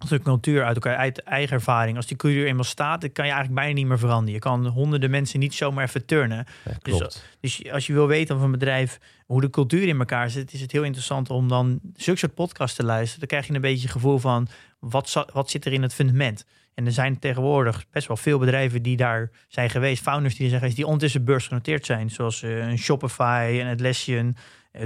als 0.00 0.10
een 0.10 0.22
cultuur 0.22 0.64
uit 0.64 0.74
elkaar, 0.74 0.96
uit 0.96 1.22
eigen 1.22 1.54
ervaring. 1.54 1.96
Als 1.96 2.06
die 2.06 2.16
cultuur 2.16 2.46
eenmaal 2.46 2.64
staat, 2.64 3.00
dan 3.00 3.12
kan 3.12 3.24
je 3.24 3.30
eigenlijk 3.30 3.60
bijna 3.60 3.78
niet 3.78 3.86
meer 3.86 3.98
veranderen. 3.98 4.34
Je 4.34 4.38
kan 4.38 4.66
honderden 4.66 5.10
mensen 5.10 5.40
niet 5.40 5.54
zomaar 5.54 5.84
even 5.84 6.06
turnen. 6.06 6.46
Ja, 6.64 6.72
klopt. 6.82 7.24
Dus 7.40 7.70
als 7.70 7.86
je 7.86 7.92
wil 7.92 8.06
weten 8.06 8.36
van 8.36 8.44
een 8.44 8.50
bedrijf 8.50 8.98
hoe 9.26 9.40
de 9.40 9.50
cultuur 9.50 9.88
in 9.88 9.98
elkaar 9.98 10.30
zit, 10.30 10.52
is 10.52 10.60
het 10.60 10.72
heel 10.72 10.82
interessant 10.82 11.30
om 11.30 11.48
dan 11.48 11.80
zulke 11.96 12.18
soort 12.18 12.34
podcasts 12.34 12.76
te 12.76 12.84
luisteren. 12.84 13.18
Dan 13.18 13.28
krijg 13.28 13.46
je 13.46 13.54
een 13.54 13.60
beetje 13.60 13.82
het 13.82 13.90
gevoel 13.90 14.18
van 14.18 14.48
wat, 14.78 15.24
wat 15.32 15.50
zit 15.50 15.64
er 15.64 15.72
in 15.72 15.82
het 15.82 15.94
fundament. 15.94 16.44
En 16.74 16.86
er 16.86 16.92
zijn 16.92 17.18
tegenwoordig 17.18 17.84
best 17.90 18.08
wel 18.08 18.16
veel 18.16 18.38
bedrijven 18.38 18.82
die 18.82 18.96
daar 18.96 19.30
zijn 19.48 19.70
geweest. 19.70 20.02
Founders 20.02 20.34
die 20.34 20.42
er 20.42 20.48
zijn 20.48 20.60
geweest, 20.60 20.76
die 20.76 20.86
ondertussen 20.86 21.24
beursgenoteerd 21.24 21.86
zijn. 21.86 22.10
Zoals 22.10 22.42
eh, 22.42 22.68
een 22.68 22.78
Shopify, 22.78 23.58
een 23.60 23.72
Atlassian, 23.72 24.36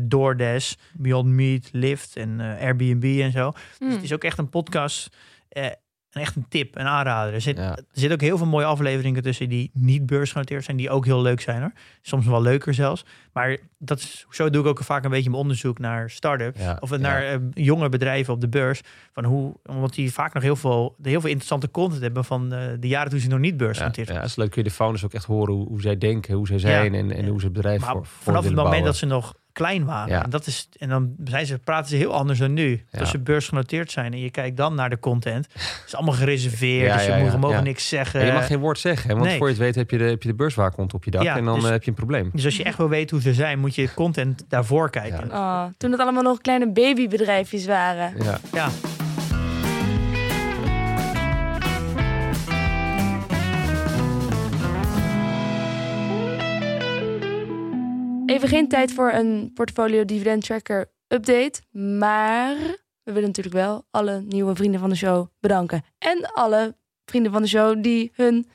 DoorDash, 0.02 0.74
Beyond 0.92 1.26
Meat, 1.28 1.68
Lyft 1.72 2.16
en 2.16 2.40
eh, 2.40 2.64
Airbnb 2.66 3.20
en 3.20 3.32
zo. 3.32 3.50
Dus 3.50 3.60
Hmm. 3.78 3.90
het 3.90 4.02
is 4.02 4.12
ook 4.12 4.24
echt 4.24 4.38
een 4.38 4.48
podcast, 4.48 5.16
eh, 5.48 5.64
een 6.10 6.22
echt 6.22 6.36
een 6.36 6.46
tip, 6.48 6.76
een 6.76 6.86
aanrader. 6.86 7.34
Er 7.34 7.40
zit, 7.40 7.56
Ja. 7.56 7.70
er 7.76 7.84
zitten 7.92 8.12
ook 8.12 8.20
heel 8.20 8.36
veel 8.38 8.46
mooie 8.46 8.64
afleveringen 8.66 9.22
tussen 9.22 9.48
die 9.48 9.70
niet 9.72 10.06
beursgenoteerd 10.06 10.64
zijn, 10.64 10.76
die 10.76 10.90
ook 10.90 11.04
heel 11.04 11.22
leuk 11.22 11.40
zijn 11.40 11.60
hoor. 11.60 11.72
Soms 12.02 12.26
wel 12.26 12.42
leuker 12.42 12.74
zelfs. 12.74 13.04
Maar 13.32 13.56
dat 13.78 13.98
is, 13.98 14.26
zo 14.30 14.50
doe 14.50 14.62
ik 14.62 14.68
ook 14.68 14.78
vaak 14.82 15.04
een 15.04 15.10
beetje 15.10 15.28
mijn 15.30 15.42
onderzoek 15.42 15.78
naar 15.78 16.10
start-ups. 16.10 16.60
Ja, 16.60 16.76
of 16.80 16.90
ja. 16.90 16.96
naar 16.96 17.22
eh, 17.24 17.36
jonge 17.54 17.88
bedrijven 17.88 18.34
op 18.34 18.40
de 18.40 18.48
beurs. 18.48 18.80
Van 19.12 19.24
hoe, 19.24 19.54
omdat 19.64 19.94
die 19.94 20.12
vaak 20.12 20.34
nog 20.34 20.42
heel 20.42 20.56
veel, 20.56 20.96
heel 21.02 21.20
veel 21.20 21.28
interessante 21.30 21.70
content 21.70 22.02
hebben 22.02 22.24
van 22.24 22.52
eh, 22.52 22.66
de 22.80 22.88
jaren 22.88 23.10
toen 23.10 23.20
ze 23.20 23.28
nog 23.28 23.38
niet 23.38 23.50
Ja, 23.50 23.56
beursgenoteerd 23.56 24.08
ja, 24.08 24.14
het 24.14 24.24
is 24.24 24.36
leuk. 24.36 24.50
Kun 24.50 24.62
je 24.62 24.68
de 24.68 24.74
founders 24.74 25.04
ook 25.04 25.12
echt 25.14 25.24
horen 25.24 25.54
hoe, 25.54 25.66
hoe 25.68 25.80
zij 25.80 25.98
denken, 25.98 26.34
hoe 26.34 26.46
zij 26.46 26.58
zijn 26.58 26.94
en, 26.94 27.10
en 27.10 27.26
hoe 27.26 27.38
ze 27.38 27.44
het 27.44 27.54
bedrijf 27.54 27.80
Maar 27.80 27.90
voor, 27.90 28.06
voor 28.06 28.22
vanaf 28.22 28.44
het 28.44 28.54
moment 28.54 28.64
bouwen. 28.70 28.84
dat 28.84 28.96
ze 28.96 29.06
nog 29.06 29.34
klein 29.54 29.84
waren. 29.84 30.14
Ja. 30.14 30.24
En, 30.24 30.30
dat 30.30 30.46
is, 30.46 30.68
en 30.78 30.88
dan 30.88 31.14
zijn 31.24 31.46
ze, 31.46 31.58
praten 31.58 31.90
ze 31.90 31.96
heel 31.96 32.12
anders 32.12 32.38
dan 32.38 32.52
nu. 32.52 32.84
Ja. 32.90 33.00
Als 33.00 33.10
ze 33.10 33.18
beursgenoteerd 33.18 33.90
zijn 33.90 34.12
en 34.12 34.18
je 34.18 34.30
kijkt 34.30 34.56
dan 34.56 34.74
naar 34.74 34.90
de 34.90 34.98
content. 34.98 35.46
Het 35.52 35.82
is 35.86 35.94
allemaal 35.94 36.14
gereserveerd. 36.14 36.62
Ja, 36.84 36.94
dus 36.94 37.04
je 37.04 37.10
ja, 37.10 37.16
mogen, 37.16 37.32
ja, 37.32 37.38
mogen 37.38 37.56
ja. 37.56 37.62
niks 37.62 37.88
zeggen. 37.88 38.26
Je 38.26 38.32
mag 38.32 38.46
geen 38.46 38.58
woord 38.58 38.78
zeggen, 38.78 39.08
hè, 39.08 39.14
want 39.14 39.26
nee. 39.26 39.38
voor 39.38 39.46
je 39.46 39.52
het 39.52 39.62
weet 39.62 39.74
heb 39.74 39.90
je 39.90 39.98
de, 39.98 40.04
heb 40.04 40.22
je 40.22 40.28
de 40.28 40.34
beurswaakhond 40.34 40.94
op 40.94 41.04
je 41.04 41.10
dak 41.10 41.22
Ja, 41.22 41.36
en 41.36 41.44
dan 41.44 41.54
dus- 41.54 41.64
eh, 41.64 41.70
heb 41.70 41.82
je 41.82 41.90
een 41.90 41.96
probleem. 41.96 42.30
Dus 42.32 42.44
als 42.44 42.56
je 42.56 42.62
echt 42.62 42.76
wil 42.76 42.88
weten 42.88 43.16
hoe 43.16 43.24
ze 43.24 43.34
zijn, 43.34 43.58
moet 43.58 43.74
je 43.74 43.94
content 43.94 44.44
daarvoor 44.48 44.90
kijken. 44.90 45.32
Oh, 45.32 45.64
toen 45.76 45.90
het 45.90 46.00
allemaal 46.00 46.22
nog 46.22 46.40
kleine 46.40 46.72
babybedrijfjes 46.72 47.66
waren. 47.66 48.12
Ja. 48.52 48.70
Even 58.26 58.48
geen 58.48 58.68
tijd 58.68 58.92
voor 58.92 59.12
een 59.12 59.50
portfolio 59.54 60.04
dividend 60.04 60.44
tracker 60.44 60.90
update. 61.08 61.60
Maar 61.98 62.54
we 63.02 63.12
willen 63.12 63.28
natuurlijk 63.28 63.54
wel 63.54 63.86
alle 63.90 64.20
nieuwe 64.20 64.54
vrienden 64.54 64.80
van 64.80 64.88
de 64.88 64.96
show 64.96 65.26
bedanken. 65.40 65.82
En 65.98 66.32
alle 66.32 66.76
vrienden 67.04 67.32
van 67.32 67.42
de 67.42 67.48
show 67.48 67.82
die 67.82 68.12
hun 68.14 68.48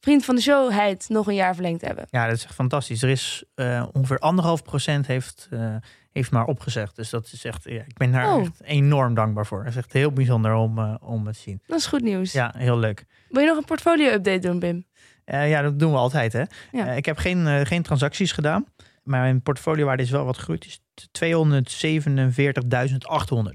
vriend 0.00 0.24
van 0.24 0.34
de 0.34 0.40
showheid 0.40 1.08
nog 1.08 1.26
een 1.26 1.34
jaar 1.34 1.54
verlengd 1.54 1.80
hebben. 1.80 2.06
Ja, 2.10 2.26
dat 2.26 2.36
is 2.36 2.44
echt 2.44 2.54
fantastisch. 2.54 3.02
Er 3.02 3.08
is 3.08 3.44
eh, 3.54 3.86
ongeveer 3.92 4.18
anderhalf 4.18 4.62
procent 4.62 5.06
heeft, 5.06 5.48
eh, 5.50 5.76
heeft 6.12 6.30
maar 6.30 6.44
opgezegd. 6.46 6.96
Dus 6.96 7.10
dat 7.10 7.30
is 7.32 7.44
echt, 7.44 7.64
ja, 7.64 7.82
ik 7.86 7.96
ben 7.96 8.12
daar 8.12 8.34
Oh. 8.34 8.40
echt 8.40 8.60
enorm 8.62 9.14
dankbaar 9.14 9.46
voor. 9.46 9.58
Het 9.58 9.68
is 9.68 9.76
echt 9.76 9.92
heel 9.92 10.12
bijzonder 10.12 10.54
om, 10.54 10.78
eh, 10.78 10.94
om 11.00 11.26
het 11.26 11.34
te 11.36 11.40
zien. 11.42 11.62
Dat 11.66 11.78
is 11.78 11.86
goed 11.86 12.02
nieuws. 12.02 12.32
Ja, 12.32 12.54
heel 12.56 12.78
leuk. 12.78 13.04
Wil 13.28 13.40
je 13.42 13.48
nog 13.48 13.56
een 13.56 13.64
portfolio 13.64 14.10
update 14.12 14.38
doen, 14.38 14.58
Bim? 14.58 14.84
Ja, 15.24 15.62
dat 15.62 15.78
doen 15.78 15.92
we 15.92 15.98
altijd. 15.98 16.32
Hè? 16.32 16.42
Ja. 16.72 16.86
Ik 16.86 17.04
heb 17.04 17.16
geen, 17.18 17.66
geen 17.66 17.82
transacties 17.82 18.32
gedaan. 18.32 18.66
Maar 19.10 19.20
mijn 19.20 19.42
portfoliowaarde 19.42 20.02
is 20.02 20.10
wel 20.10 20.24
wat 20.24 20.38
gegroeid. 20.38 20.64
Het 20.64 20.72
is 20.72 20.80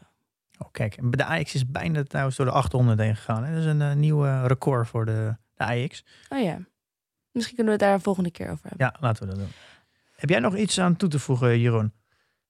Oh, 0.58 0.68
kijk, 0.72 0.98
en 0.98 1.10
bij 1.12 1.26
de 1.26 1.32
AX 1.34 1.56
is 1.56 1.70
bijna 1.70 2.04
trouwens 2.04 2.36
door 2.38 2.46
de 2.46 2.52
800 2.52 3.00
heen 3.00 3.16
gegaan. 3.16 3.44
Hè? 3.44 3.52
Dat 3.54 3.60
is 3.64 3.70
een 3.70 3.82
eh, 3.82 3.94
nieuw 3.94 4.26
eh, 4.26 4.44
record 4.48 4.88
voor 4.88 5.06
de, 5.06 5.36
de 5.54 5.64
AX. 5.66 6.04
Oh 6.30 6.42
ja. 6.42 6.60
Misschien 7.32 7.56
kunnen 7.56 7.74
we 7.74 7.80
het 7.80 7.90
daar 7.90 7.94
een 7.94 8.02
volgende 8.02 8.32
keer 8.32 8.50
over 8.50 8.68
hebben. 8.70 8.86
Ja, 8.86 8.96
laten 9.00 9.24
we 9.24 9.30
dat 9.30 9.40
doen. 9.40 9.50
Heb 10.16 10.30
jij 10.30 10.40
nog 10.40 10.56
iets 10.58 10.80
aan 10.80 10.96
toe 10.96 11.10
te 11.10 11.20
voegen, 11.20 11.60
Jeroen? 11.60 11.94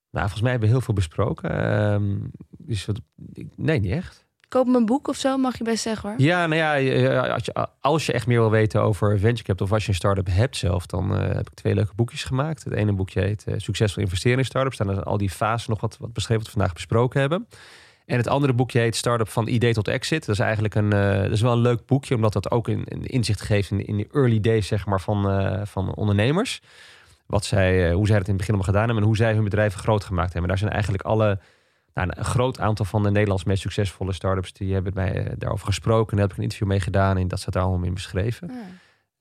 Nou, 0.10 0.24
volgens 0.24 0.42
mij 0.42 0.52
hebben 0.52 0.70
we 0.70 0.76
heel 0.76 0.84
veel 0.86 0.94
besproken. 0.94 1.50
Ehm, 1.50 2.18
dus 2.50 2.86
wat, 2.86 3.02
ik- 3.34 3.58
nee, 3.58 3.80
niet 3.80 3.92
echt. 3.92 4.25
Koop 4.50 4.68
een 4.68 4.86
boek 4.86 5.08
of 5.08 5.16
zo, 5.16 5.38
mag 5.38 5.58
je 5.58 5.64
best 5.64 5.82
zeggen 5.82 6.10
hoor. 6.10 6.20
Ja, 6.22 6.48
nou 6.48 6.80
ja, 6.80 7.40
als 7.82 8.06
je, 8.06 8.14
echt 8.14 8.28
meer 8.28 8.40
wil 8.40 8.50
weten 8.50 8.82
over 8.82 9.20
venture 9.20 9.44
capital 9.44 9.66
of 9.66 9.74
als 9.74 9.84
je 9.84 9.90
een 9.90 9.96
start-up 9.96 10.28
hebt 10.30 10.58
zelf, 10.58 10.86
dan 10.86 11.18
eh, 11.18 11.36
heb 11.36 11.48
ik 11.48 11.54
twee 11.54 11.76
leuke 11.76 11.94
boekjes 11.96 12.24
gemaakt. 12.24 12.64
Het 12.64 12.74
ene 12.74 12.94
boekje 12.94 13.22
heet 13.22 13.44
eh, 13.44 13.54
Succesvol 13.58 14.04
investeren 14.04 14.38
in 14.38 14.46
startups. 14.46 14.78
Daar 14.78 14.92
staan 14.92 15.04
al 15.04 15.18
die 15.18 15.30
fasen 15.30 15.70
nog 15.70 15.82
wat, 15.82 15.98
wat 16.00 16.14
beschreven 16.14 16.44
wat 16.44 16.54
we 16.54 16.58
vandaag 16.60 16.74
besproken 16.74 17.20
hebben. 17.20 17.48
En 18.06 18.18
het 18.18 18.28
andere 18.28 18.54
boekje 18.54 18.80
heet 18.80 18.96
Startup 18.96 19.30
van 19.30 19.48
idee 19.48 19.74
tot 19.74 19.88
exit. 19.88 20.26
Dat 20.26 20.36
is 20.36 20.42
eigenlijk 20.42 20.76
een, 20.76 20.94
eh, 20.94 21.22
dat 21.22 21.32
is 21.32 21.42
wel 21.42 21.52
een 21.52 21.60
leuk 21.60 21.86
boekje, 21.86 22.16
omdat 22.16 22.34
dat 22.34 22.52
ook 22.52 22.68
een, 22.68 22.86
inzicht 22.86 23.42
geeft 23.42 23.72
in, 23.72 23.86
in 23.86 23.98
de 23.98 24.08
early 24.12 24.40
days 24.40 24.68
zeg 24.68 24.86
maar, 24.86 25.02
van, 25.02 25.24
van 25.68 25.96
ondernemers. 25.96 26.62
Wat 27.26 27.46
zij, 27.46 27.92
hoe 27.92 28.08
zij 28.08 28.18
het 28.18 28.28
in 28.28 28.34
het 28.34 28.42
begin 28.42 28.54
allemaal 28.54 28.74
gedaan 28.74 28.86
hebben 28.86 29.04
en 29.04 29.08
hoe 29.08 29.18
zij 29.18 29.34
hun 29.34 29.44
bedrijven 29.44 29.80
groot 29.80 30.04
gemaakt 30.04 30.32
hebben. 30.32 30.50
Daar 30.50 30.58
zijn 30.58 30.72
eigenlijk 30.72 31.04
alle, 31.04 31.40
nou, 31.96 32.12
een 32.16 32.26
groot 32.26 32.60
aantal 32.60 32.86
van 32.86 33.04
de 33.04 33.12
Nederlands 33.12 33.44
meest 33.44 33.62
succesvolle 33.62 34.14
startups 34.14 34.54
die 34.54 34.74
hebben 34.74 34.92
mij 34.96 35.26
eh, 35.26 35.34
daarover 35.38 35.66
gesproken. 35.66 36.12
En 36.12 36.18
daar 36.18 36.22
heb 36.22 36.32
ik 36.32 36.38
een 36.38 36.44
interview 36.44 36.68
mee 36.68 36.80
gedaan 36.80 37.18
en 37.18 37.28
dat 37.28 37.40
staat 37.40 37.54
daar 37.54 37.64
allemaal 37.64 37.88
in 37.88 37.94
beschreven. 37.94 38.50
Ah. 38.50 38.56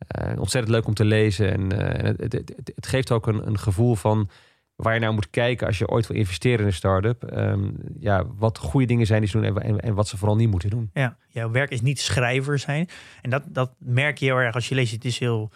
Eh, 0.06 0.38
ontzettend 0.38 0.74
leuk 0.74 0.86
om 0.86 0.94
te 0.94 1.04
lezen. 1.04 1.52
En 1.52 1.92
eh, 1.92 2.14
het, 2.16 2.32
het, 2.32 2.72
het 2.74 2.86
geeft 2.86 3.10
ook 3.10 3.26
een, 3.26 3.46
een 3.46 3.58
gevoel 3.58 3.94
van 3.94 4.30
waar 4.76 4.94
je 4.94 5.00
naar 5.00 5.12
moet 5.12 5.30
kijken 5.30 5.66
als 5.66 5.78
je 5.78 5.88
ooit 5.88 6.06
wil 6.06 6.16
investeren 6.16 6.58
in 6.58 6.66
een 6.66 6.72
start-up. 6.72 7.24
Ehm, 7.24 7.70
ja, 7.98 8.24
wat 8.26 8.58
goede 8.58 8.86
dingen 8.86 9.06
zijn 9.06 9.20
die 9.20 9.30
ze 9.30 9.40
doen 9.40 9.56
en, 9.56 9.62
en, 9.62 9.80
en 9.80 9.94
wat 9.94 10.08
ze 10.08 10.16
vooral 10.16 10.36
niet 10.36 10.50
moeten 10.50 10.70
doen. 10.70 10.90
Ja, 10.92 11.16
jouw 11.28 11.50
werk 11.50 11.70
is 11.70 11.80
niet 11.80 12.00
schrijver 12.00 12.58
zijn. 12.58 12.88
En 13.22 13.30
dat, 13.30 13.42
dat 13.46 13.74
merk 13.78 14.18
je 14.18 14.24
heel 14.24 14.36
erg 14.36 14.54
als 14.54 14.68
je 14.68 14.74
leest. 14.74 14.92
Het 14.92 15.04
is 15.04 15.18
heel 15.18 15.50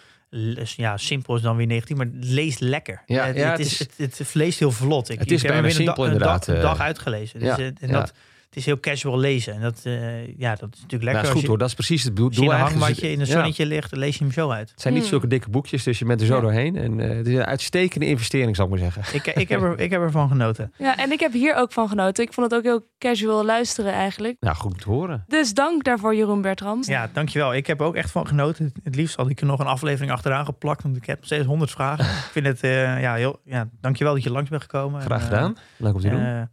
ja, 0.76 0.96
simpel 0.96 1.36
is 1.36 1.42
dan 1.42 1.56
weer 1.56 1.66
negatief, 1.66 1.96
maar 1.96 2.06
het 2.06 2.24
leest 2.24 2.60
lekker. 2.60 3.02
Ja, 3.06 3.24
het, 3.26 3.36
ja, 3.36 3.50
het, 3.50 3.58
het 3.58 3.66
is, 3.66 3.78
het, 3.96 4.18
het 4.18 4.34
leest 4.34 4.58
heel 4.58 4.70
vlot. 4.72 5.08
Ik, 5.08 5.18
Het 5.18 5.30
is 5.30 5.36
ik 5.36 5.42
heb 5.42 5.50
bijna 5.52 5.66
in 5.68 5.74
een 5.74 5.76
simpel 5.84 5.94
da- 6.02 6.02
een 6.08 6.12
inderdaad, 6.12 6.46
dag, 6.46 6.54
een 6.54 6.62
eh. 6.62 6.68
dag 6.68 6.80
uitgelezen. 6.80 7.38
Dus 7.40 7.48
Ja, 7.56 7.64
het, 7.64 7.80
en 7.80 7.88
ja. 7.88 7.92
dat, 8.00 8.12
het 8.48 8.56
is 8.56 8.64
heel 8.66 8.80
casual 8.80 9.18
lezen. 9.18 9.54
En 9.54 9.60
dat, 9.60 9.80
eh, 9.82 10.26
ja, 10.38 10.54
dat 10.54 10.68
is 10.74 10.80
natuurlijk 10.80 11.02
lekker. 11.02 11.12
Nou, 11.12 11.24
is 11.24 11.30
goed 11.30 11.40
je, 11.40 11.46
hoor, 11.48 11.58
dat 11.58 11.68
is 11.68 11.74
precies 11.74 12.02
het 12.02 12.16
doel. 12.16 12.26
als 12.26 12.36
je 12.36 12.42
in 12.42 12.50
een 12.50 12.56
hangmatje 12.56 13.10
in 13.10 13.20
een 13.20 13.26
Ja. 13.26 13.32
zonnetje 13.32 13.66
ligt, 13.66 13.90
dan 13.90 13.98
lees 13.98 14.16
je 14.18 14.24
hem 14.24 14.32
zo 14.32 14.50
uit. 14.50 14.70
Het 14.70 14.80
zijn 14.80 14.92
niet 14.94 15.02
Hmm. 15.02 15.10
zulke 15.12 15.26
dikke 15.26 15.50
boekjes, 15.50 15.82
dus 15.82 15.98
je 15.98 16.04
bent 16.04 16.20
er 16.20 16.26
zo 16.26 16.34
Ja. 16.34 16.40
doorheen. 16.40 16.76
En 16.76 17.00
eh, 17.00 17.16
het 17.16 17.26
is 17.26 17.34
een 17.34 17.44
uitstekende 17.44 18.06
investering, 18.06 18.56
zal 18.56 18.64
ik 18.64 18.70
maar 18.70 18.80
zeggen. 18.80 19.02
Ik, 19.14 19.26
ik, 19.26 19.48
heb 19.48 19.62
er, 19.62 19.78
ik 19.80 19.90
heb 19.90 20.00
ervan 20.00 20.28
genoten. 20.28 20.72
Ja, 20.78 20.96
en 20.96 21.12
ik 21.12 21.20
heb 21.20 21.32
hier 21.32 21.54
ook 21.54 21.72
van 21.72 21.88
genoten. 21.88 22.24
Ik 22.24 22.32
vond 22.32 22.50
het 22.50 22.58
ook 22.58 22.64
heel 22.64 22.86
casual 22.98 23.44
luisteren 23.44 23.92
eigenlijk. 23.92 24.36
Nou, 24.40 24.56
goed 24.56 24.80
te 24.80 24.88
horen. 24.88 25.24
Dus 25.26 25.54
dank 25.54 25.84
daarvoor, 25.84 26.14
Jeroen 26.14 26.42
Bertram. 26.42 26.78
Ja, 26.82 27.10
dankjewel. 27.12 27.54
Ik 27.54 27.66
heb 27.66 27.80
ook 27.82 27.94
echt 27.94 28.10
van 28.10 28.26
genoten. 28.26 28.72
Het 28.82 28.94
liefst 28.94 29.16
had 29.16 29.30
ik 29.30 29.40
er 29.40 29.46
nog 29.46 29.60
een 29.60 29.66
aflevering 29.66 30.12
achteraan 30.12 30.44
geplakt, 30.44 30.82
want 30.82 30.96
ik 30.96 31.06
heb 31.06 31.16
nog 31.16 31.26
steeds 31.26 31.46
honderd 31.46 31.70
vragen. 31.70 32.04
ik 32.26 32.30
vind 32.32 32.46
het, 32.46 32.60
eh, 32.60 33.00
ja, 33.00 33.14
heel, 33.14 33.40
ja, 33.44 33.68
dankjewel 33.80 34.14
dat 34.14 34.22
je 34.22 34.30
langs 34.30 34.50
bent 34.50 34.62
gekomen. 34.62 35.00
Graag 35.00 35.20
En, 35.20 35.26
gedaan. 35.26 35.56
Leuk 35.76 35.94
om 35.94 36.00
te 36.00 36.08
doen. 36.08 36.48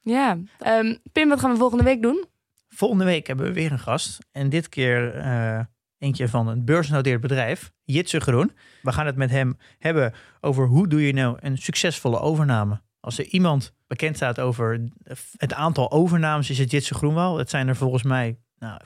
Ja. 0.00 0.38
Ehm, 0.58 0.96
Pim, 1.12 1.28
wat 1.28 1.40
gaan 1.40 1.52
we 1.52 1.58
volgende 1.58 1.84
week 1.84 2.02
doen? 2.02 2.24
Volgende 2.68 3.04
week 3.04 3.26
hebben 3.26 3.46
we 3.46 3.52
weer 3.52 3.72
een 3.72 3.78
gast. 3.78 4.18
En 4.32 4.48
dit 4.48 4.68
keer 4.68 5.14
eh, 5.14 5.60
eentje 5.98 6.28
van 6.28 6.48
een 6.48 6.64
beursgenoteerd 6.64 7.20
bedrijf, 7.20 7.72
Jitse 7.84 8.20
Groen. 8.20 8.52
We 8.82 8.92
gaan 8.92 9.06
het 9.06 9.16
met 9.16 9.30
hem 9.30 9.56
hebben 9.78 10.14
over 10.40 10.66
hoe 10.66 10.88
doe 10.88 11.06
je 11.06 11.12
nou 11.12 11.36
een 11.40 11.58
succesvolle 11.58 12.18
overname. 12.18 12.80
Als 13.00 13.18
er 13.18 13.24
iemand 13.24 13.74
bekend 13.86 14.16
staat 14.16 14.40
over 14.40 14.88
het 15.36 15.54
aantal 15.54 15.90
overnames, 15.90 16.50
is 16.50 16.58
het 16.58 16.70
Jitse 16.70 16.94
Groen 16.94 17.14
wel. 17.14 17.38
Het 17.38 17.50
zijn 17.50 17.68
er 17.68 17.76
volgens 17.76 18.02
mij 18.02 18.38
nou, 18.58 18.80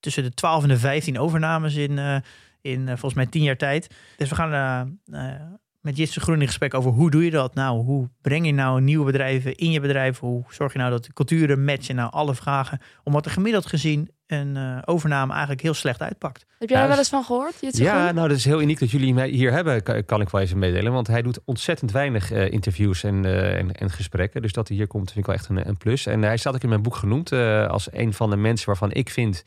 tussen 0.00 0.22
de 0.22 0.34
12 0.34 0.62
en 0.62 0.68
de 0.68 0.78
15 0.78 1.18
overnames 1.18 1.74
in, 1.74 1.98
eh, 1.98 2.16
in 2.60 2.80
eh, 2.80 2.88
volgens 2.88 3.14
mij 3.14 3.26
10 3.26 3.42
jaar 3.42 3.56
tijd. 3.56 3.94
Dus 4.16 4.28
we 4.28 4.34
gaan 4.34 4.98
met 5.86 5.96
Jitse 5.96 6.20
Groen 6.20 6.40
in 6.40 6.46
gesprek 6.46 6.74
over 6.74 6.90
hoe 6.90 7.10
doe 7.10 7.24
je 7.24 7.30
dat 7.30 7.54
nou? 7.54 7.84
Hoe 7.84 8.08
breng 8.20 8.46
je 8.46 8.52
nou 8.52 8.80
nieuwe 8.80 9.04
bedrijven 9.04 9.56
in 9.56 9.70
je 9.70 9.80
bedrijf? 9.80 10.18
Hoe 10.18 10.44
zorg 10.48 10.72
je 10.72 10.78
nou 10.78 10.90
dat 10.90 11.04
de 11.04 11.12
culturen 11.12 11.64
matchen? 11.64 11.94
Nou, 11.94 12.12
alle 12.12 12.34
vragen. 12.34 12.80
Omdat 13.04 13.24
er 13.24 13.30
gemiddeld 13.30 13.66
gezien 13.66 14.10
een 14.26 14.56
uh, 14.56 14.78
overname 14.84 15.32
eigenlijk 15.32 15.62
heel 15.62 15.74
slecht 15.74 16.02
uitpakt. 16.02 16.46
Heb 16.58 16.68
jij 16.68 16.78
daar 16.78 16.88
wel 16.88 16.98
eens 16.98 17.08
van 17.08 17.24
gehoord? 17.24 17.54
Jitse 17.60 17.82
ja, 17.82 18.02
Groen? 18.02 18.14
nou 18.14 18.28
dat 18.28 18.36
is 18.36 18.44
heel 18.44 18.60
uniek 18.60 18.78
dat 18.78 18.90
jullie 18.90 19.14
mij 19.14 19.28
hier 19.28 19.52
hebben, 19.52 19.82
kan, 19.82 20.04
kan 20.04 20.20
ik 20.20 20.28
wel 20.28 20.40
even 20.40 20.58
meedelen. 20.58 20.92
Want 20.92 21.06
hij 21.06 21.22
doet 21.22 21.38
ontzettend 21.44 21.92
weinig 21.92 22.32
uh, 22.32 22.50
interviews 22.50 23.04
en, 23.04 23.24
uh, 23.24 23.58
en, 23.58 23.72
en, 23.72 23.90
gesprekken. 23.90 24.42
Dus 24.42 24.52
dat 24.52 24.68
hij 24.68 24.76
hier 24.76 24.86
komt 24.86 25.12
vind 25.12 25.18
ik 25.18 25.26
wel 25.26 25.34
echt 25.34 25.48
een, 25.48 25.68
een 25.68 25.76
plus. 25.76 26.06
En 26.06 26.22
hij 26.22 26.36
staat 26.36 26.54
ook 26.54 26.62
in 26.62 26.68
mijn 26.68 26.82
boek 26.82 26.96
genoemd 26.96 27.32
als 27.68 27.88
een 27.92 28.12
van 28.12 28.30
de 28.30 28.36
mensen 28.36 28.66
waarvan 28.66 28.92
ik 28.92 29.10
vind 29.10 29.42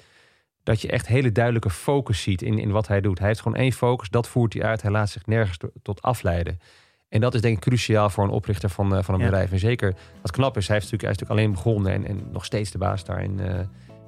dat 0.64 0.82
je 0.82 0.88
echt 0.88 1.08
hele 1.08 1.32
duidelijke 1.32 1.70
focus 1.70 2.22
ziet 2.22 2.42
in, 2.42 2.60
in 2.60 2.72
wat 2.72 2.88
hij 2.88 3.02
doet. 3.02 3.20
Hij 3.20 3.28
heeft 3.28 3.42
gewoon 3.42 3.58
één 3.58 3.72
focus, 3.72 4.10
dat 4.10 4.28
voert 4.28 4.54
hij 4.54 4.64
uit. 4.64 4.82
Hij 4.82 4.92
laat 4.92 5.10
zich 5.10 5.26
nergens 5.26 5.58
tot 5.82 6.02
afleiden. 6.02 6.60
En 7.10 7.22
dat 7.22 7.34
is 7.34 7.42
denk 7.42 7.56
ik 7.56 7.62
cruciaal 7.62 8.10
voor 8.10 8.24
een 8.24 8.30
oprichter 8.30 8.70
van, 8.70 8.96
uh, 8.96 9.04
van 9.04 9.14
een 9.14 9.20
ja. 9.20 9.26
bedrijf. 9.26 9.52
En 9.52 9.60
zeker 9.60 9.96
wat 10.22 10.32
knap 10.32 10.58
is, 10.58 10.68
hij, 10.68 10.76
heeft 10.78 10.92
natuurlijk, 10.92 11.02
hij 11.02 11.12
is 11.12 11.18
natuurlijk 11.18 11.40
alleen 11.40 11.52
begonnen 11.52 11.92
en, 11.94 12.08
en 12.08 12.32
nog 12.32 12.46
steeds 12.46 12.72
de 12.72 12.78
baas 12.78 13.04
daar. 13.04 13.18
En, 13.18 13.40
uh, 13.40 13.60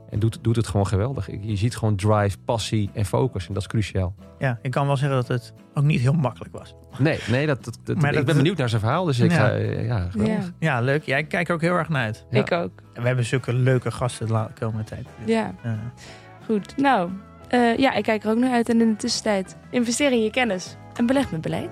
en 0.10 0.20
doet, 0.20 0.40
doet 0.42 0.56
het 0.56 0.68
gewoon 0.68 0.88
geweldig. 0.88 1.28
Je 1.42 1.56
ziet 1.56 1.76
gewoon 1.76 1.96
drive, 1.96 2.38
passie 2.46 2.90
en 2.94 3.06
focus. 3.06 3.48
En 3.48 3.54
dat 3.54 3.62
is 3.62 3.68
cruciaal. 3.68 4.16
Ja, 4.40 4.60
ik 4.62 4.72
kan 4.72 4.88
wel 4.88 4.98
zeggen 4.98 5.18
dat 5.18 5.28
het 5.28 5.54
ook 5.74 5.84
niet 5.84 6.00
heel 6.00 6.14
makkelijk 6.14 6.54
was. 6.54 6.76
Nee, 6.98 7.20
nee 7.30 7.48
dat, 7.48 7.64
dat, 7.64 7.78
dat 7.84 7.96
maar 8.02 8.10
ik 8.10 8.16
dat, 8.16 8.26
ben 8.26 8.36
benieuwd 8.36 8.58
naar 8.58 8.70
zijn 8.70 8.82
verhaal. 8.82 9.06
Dus 9.06 9.20
ik 9.20 9.32
ja. 9.32 9.38
ga, 9.38 9.56
ja, 9.56 10.10
geweldig. 10.10 10.46
Ja. 10.46 10.52
ja, 10.60 10.82
leuk. 10.82 11.04
Jij 11.04 11.20
ja, 11.20 11.26
kijkt 11.26 11.50
er 11.50 11.56
ook 11.56 11.62
heel 11.62 11.76
erg 11.76 11.90
naar 11.90 12.04
uit. 12.04 12.26
Ik 12.30 12.52
ook. 12.52 12.72
En 12.94 13.02
we 13.02 13.08
hebben 13.08 13.26
zulke 13.26 13.54
leuke 13.54 13.92
gasten 13.92 14.28
de 14.28 14.48
komende 14.60 14.84
tijd. 14.84 15.08
Ja. 15.26 15.56
Goed, 16.52 16.78
nou, 16.78 17.10
uh, 17.52 17.78
ja, 17.78 17.94
ik 17.94 18.04
kijk 18.04 18.24
er 18.24 18.30
ook 18.30 18.38
naar 18.38 18.52
uit. 18.52 18.70
En 18.70 18.82
in 18.82 18.90
de 18.90 18.96
tussentijd 18.96 19.58
investeer 19.70 20.12
in 20.12 20.24
je 20.24 20.32
kennis 20.32 20.76
en 20.96 21.06
beleg 21.06 21.32
met 21.32 21.42
beleid. 21.42 21.70